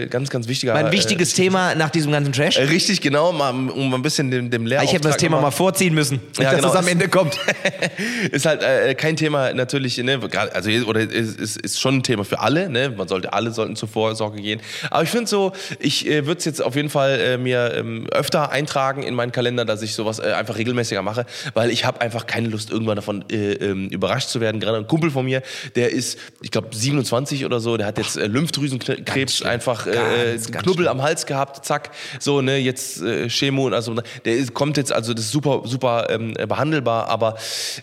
ganz, 0.09 0.29
ganz 0.29 0.47
wichtiger. 0.47 0.73
Mein 0.73 0.93
wichtiges 0.93 1.33
Thema 1.33 1.75
nach 1.75 1.89
diesem 1.89 2.13
ganzen 2.13 2.31
Trash. 2.31 2.57
Richtig, 2.57 3.01
genau, 3.01 3.33
mal, 3.33 3.49
um 3.49 3.93
ein 3.93 4.01
bisschen 4.01 4.31
dem, 4.31 4.49
dem 4.49 4.65
Lehrauftrag 4.65 4.87
ich 4.89 4.93
hätte 4.95 5.09
das 5.09 5.17
Thema 5.17 5.41
mal 5.41 5.51
vorziehen 5.51 5.93
müssen, 5.93 6.21
Ja, 6.37 6.51
dass 6.51 6.55
genau. 6.61 6.69
es 6.69 6.75
am 6.75 6.87
Ende 6.87 7.09
kommt. 7.09 7.37
ist 8.31 8.45
halt 8.45 8.97
kein 8.97 9.17
Thema 9.17 9.51
natürlich, 9.53 9.97
ne, 9.97 10.19
also 10.53 10.69
oder 10.85 11.01
ist, 11.01 11.39
ist, 11.39 11.57
ist 11.57 11.81
schon 11.81 11.97
ein 11.97 12.03
Thema 12.03 12.23
für 12.23 12.39
alle, 12.39 12.69
ne? 12.69 12.89
Man 12.95 13.07
sollte 13.07 13.33
alle 13.33 13.51
sollten 13.51 13.75
zur 13.75 13.89
Vorsorge 14.05 14.39
gehen. 14.39 14.61
Aber 14.91 15.01
ich 15.01 15.09
finde 15.09 15.27
so, 15.27 15.51
ich 15.79 16.07
äh, 16.07 16.27
würde 16.27 16.37
es 16.37 16.45
jetzt 16.45 16.61
auf 16.61 16.75
jeden 16.75 16.89
Fall 16.89 17.19
äh, 17.19 17.37
mir 17.37 17.73
ähm, 17.75 18.07
öfter 18.11 18.51
eintragen 18.51 19.01
in 19.01 19.15
meinen 19.15 19.31
Kalender, 19.31 19.65
dass 19.65 19.81
ich 19.81 19.95
sowas 19.95 20.19
äh, 20.19 20.33
einfach 20.33 20.57
regelmäßiger 20.57 21.01
mache, 21.01 21.25
weil 21.55 21.71
ich 21.71 21.85
habe 21.85 22.01
einfach 22.01 22.27
keine 22.27 22.49
Lust 22.49 22.69
irgendwann 22.69 22.97
davon 22.97 23.25
äh, 23.31 23.53
ähm, 23.53 23.89
überrascht 23.89 24.29
zu 24.29 24.41
werden. 24.41 24.59
Gerade 24.59 24.77
ein 24.77 24.87
Kumpel 24.87 25.09
von 25.09 25.25
mir, 25.25 25.41
der 25.75 25.91
ist, 25.91 26.19
ich 26.41 26.51
glaube 26.51 26.67
27 26.71 27.45
oder 27.45 27.59
so, 27.59 27.77
der 27.77 27.87
hat 27.87 27.97
jetzt 27.97 28.15
äh, 28.15 28.27
Lymphdrüsenkrebs 28.27 29.37
schlimm. 29.37 29.49
einfach 29.49 29.87
äh, 29.87 29.93
Ganz, 29.93 30.51
ganz 30.51 30.63
Knubbel 30.63 30.87
am 30.87 31.01
Hals 31.01 31.25
gehabt, 31.25 31.65
zack, 31.65 31.89
so 32.19 32.41
ne, 32.41 32.57
jetzt 32.57 33.01
äh, 33.01 33.27
Chemo 33.27 33.65
und 33.65 33.73
also 33.73 33.95
der 34.23 34.35
ist, 34.35 34.53
kommt 34.53 34.77
jetzt 34.77 34.93
also 34.93 35.15
das 35.15 35.25
ist 35.25 35.31
super 35.31 35.63
super 35.65 36.07
ähm, 36.11 36.33
behandelbar, 36.33 37.07
aber 37.09 37.37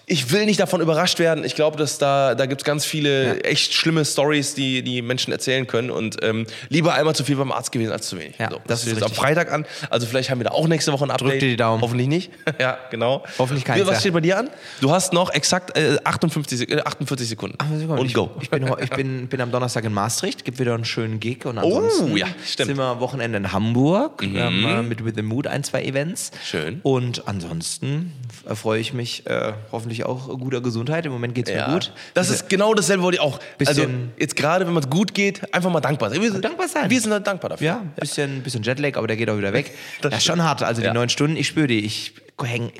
ich 0.07 0.31
will 0.31 0.47
nicht 0.47 0.61
davon 0.61 0.81
überrascht 0.81 1.18
werden. 1.18 1.45
Ich 1.45 1.57
glaube, 1.57 1.77
dass 1.77 1.99
da 1.99 2.37
da 2.37 2.47
gibt's 2.47 2.64
ganz 2.64 2.85
viele 2.85 3.43
echt 3.43 3.75
schlimme 3.75 4.05
Stories, 4.05 4.55
die 4.55 4.83
die 4.83 5.03
Menschen 5.03 5.33
erzählen 5.33 5.66
können 5.66 5.91
und 5.91 6.01
ähm, 6.22 6.46
lieber 6.68 6.94
einmal 6.94 7.14
zu 7.14 7.24
viel 7.24 7.36
beim 7.36 7.53
Arzt 7.53 7.72
gewesen 7.72 7.92
als 7.92 8.09
zu 8.09 8.18
wenig. 8.18 8.36
Ja, 8.38 8.50
so, 8.50 8.61
das 8.66 8.80
ist 8.80 8.90
steht 8.90 9.00
jetzt 9.00 9.05
am. 9.11 9.14
Freitag 9.14 9.53
an, 9.53 9.66
also 9.90 10.07
vielleicht 10.07 10.30
haben 10.30 10.38
wir 10.40 10.44
da 10.44 10.50
auch 10.53 10.66
nächste 10.68 10.92
Woche 10.92 11.05
ein 11.05 11.11
Update. 11.11 11.42
dir 11.42 11.48
die 11.48 11.57
Daumen. 11.57 11.82
Hoffentlich 11.82 12.09
nicht. 12.09 12.30
ja, 12.61 12.78
genau. 12.90 13.22
Hoffentlich 13.38 13.64
keins, 13.64 13.80
Wie, 13.82 13.86
Was 13.86 13.94
ja. 13.94 14.00
steht 14.00 14.12
bei 14.14 14.20
dir 14.20 14.38
an? 14.38 14.50
Du 14.80 14.90
hast 14.90 15.12
noch 15.12 15.30
exakt 15.30 15.76
äh, 15.76 15.98
58 16.05 16.59
Sek- 16.59 16.70
äh, 16.70 16.80
48 16.82 17.28
Sekunden. 17.28 17.57
und 17.88 18.07
ich, 18.07 18.14
go. 18.14 18.30
Ich 18.40 18.50
bin, 18.50 18.66
ich 18.80 18.90
bin, 18.90 19.28
bin 19.28 19.40
am 19.40 19.50
Donnerstag 19.50 19.84
in 19.84 19.92
Maastricht, 19.92 20.44
gibt 20.44 20.59
wieder 20.59 20.74
einen 20.74 20.84
schönen 20.84 21.20
Gig 21.20 21.44
und 21.46 21.59
ansonsten 21.59 22.12
Oh, 22.12 22.16
ja, 22.16 22.26
stimmt. 22.44 22.68
Mhm. 22.68 22.72
sind 22.72 22.78
wir 22.78 22.84
am 22.84 23.00
Wochenende 23.00 23.38
in 23.38 23.53
Hamburg 23.53 24.22
Wir 24.22 24.44
haben, 24.44 24.64
äh, 24.64 24.82
mit 24.82 25.05
With 25.05 25.14
the 25.16 25.22
Mood 25.22 25.46
ein, 25.46 25.62
zwei 25.64 25.82
Events. 25.84 26.30
Schön. 26.44 26.80
Und 26.82 27.26
ansonsten 27.28 28.12
erfreue 28.46 28.80
ich 28.80 28.92
mich 28.92 29.26
äh, 29.26 29.53
hoffentlich 29.70 30.05
auch 30.05 30.28
guter 30.38 30.61
Gesundheit. 30.61 31.07
Im 31.07 31.12
Moment 31.12 31.34
geht 31.34 31.48
es 31.48 31.55
mir 31.55 31.72
gut. 31.72 31.92
Das 32.14 32.30
ist 32.30 32.48
genau 32.48 32.74
dasselbe, 32.74 33.03
wollte 33.03 33.16
ich 33.16 33.20
auch. 33.20 33.38
Also 33.66 33.84
jetzt 34.18 34.36
gerade, 34.36 34.66
wenn 34.66 34.72
man 34.74 34.82
es 34.82 34.90
gut 34.90 35.14
geht, 35.14 35.53
einfach 35.55 35.70
mal 35.70 35.80
dankbar 35.93 36.11
sein. 36.11 36.20
Wir 36.22 36.32
sind, 36.32 36.45
Dankbar 36.45 36.68
sein. 36.68 36.90
Wir 36.90 37.01
sind 37.01 37.26
dankbar 37.26 37.51
dafür. 37.51 37.66
Ja, 37.66 37.82
bisschen, 37.97 38.43
bisschen 38.43 38.62
Jetlag, 38.62 38.97
aber 38.97 39.07
der 39.07 39.16
geht 39.16 39.28
auch 39.30 39.38
wieder 39.38 39.53
weg. 39.53 39.72
Das 40.03 40.14
ist 40.14 40.24
schon 40.24 40.43
hart. 40.43 40.62
Also 40.62 40.80
die 40.80 40.86
Ja. 40.86 40.95
neun 40.95 41.09
Stunden, 41.09 41.36
ich 41.36 41.47
spüre 41.49 41.66
die. 41.66 41.84
Ich 41.84 42.14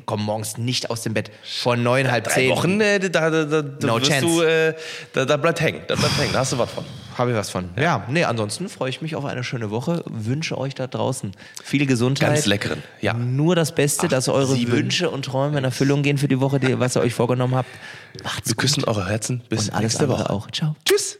komme 0.05 0.23
morgens 0.23 0.57
nicht 0.57 0.89
aus 0.89 1.03
dem 1.03 1.13
Bett. 1.13 1.31
Vor 1.43 1.77
neun, 1.77 2.11
halb 2.11 2.25
Drei 2.25 2.33
zehn. 2.33 2.49
Wochen, 2.49 2.81
äh, 2.81 2.99
da, 2.99 3.29
da, 3.29 3.45
da, 3.45 3.63
No 3.87 3.99
chance. 3.99 4.21
du, 4.25 4.41
äh, 4.41 4.73
da, 5.13 5.23
da 5.25 5.37
bleibt 5.37 5.61
hängen. 5.61 5.81
Da 5.87 5.95
bleibt 5.95 6.17
hängen. 6.17 6.33
Da 6.33 6.39
hast 6.39 6.51
du 6.51 6.57
was 6.57 6.69
von. 6.71 6.83
Habe 7.17 7.31
ich 7.31 7.37
was 7.37 7.49
von. 7.51 7.69
Ja. 7.79 8.03
nee, 8.09 8.23
ansonsten 8.25 8.67
freue 8.67 8.89
ich 8.89 9.01
mich 9.01 9.15
auf 9.15 9.23
eine 9.23 9.43
schöne 9.43 9.69
Woche. 9.69 10.03
Wünsche 10.09 10.57
euch 10.57 10.73
da 10.75 10.87
draußen 10.87 11.31
viel 11.63 11.85
Gesundheit. 11.85 12.29
Ganz 12.33 12.45
leckeren, 12.47 12.81
ja. 12.99 13.13
Nur 13.13 13.55
das 13.55 13.73
Beste, 13.75 14.07
dass 14.07 14.27
eure 14.27 14.55
sieben. 14.55 14.71
Wünsche 14.71 15.09
und 15.11 15.23
Träume 15.25 15.59
in 15.59 15.63
Erfüllung 15.63 16.01
gehen 16.01 16.17
für 16.17 16.27
die 16.27 16.39
Woche, 16.41 16.59
die, 16.59 16.79
was 16.79 16.97
ihr 16.97 17.01
euch 17.01 17.13
vorgenommen 17.13 17.55
habt. 17.55 17.69
Macht's 18.23 18.49
Wir 18.49 18.55
küssen 18.55 18.83
eure 18.83 19.07
Herzen. 19.07 19.43
Bis 19.47 19.69
und 19.69 19.75
alles 19.75 19.93
nächste 19.93 20.09
Woche. 20.09 20.29
auch. 20.29 20.49
Ciao. 20.51 20.75
Tschüss. 20.85 21.19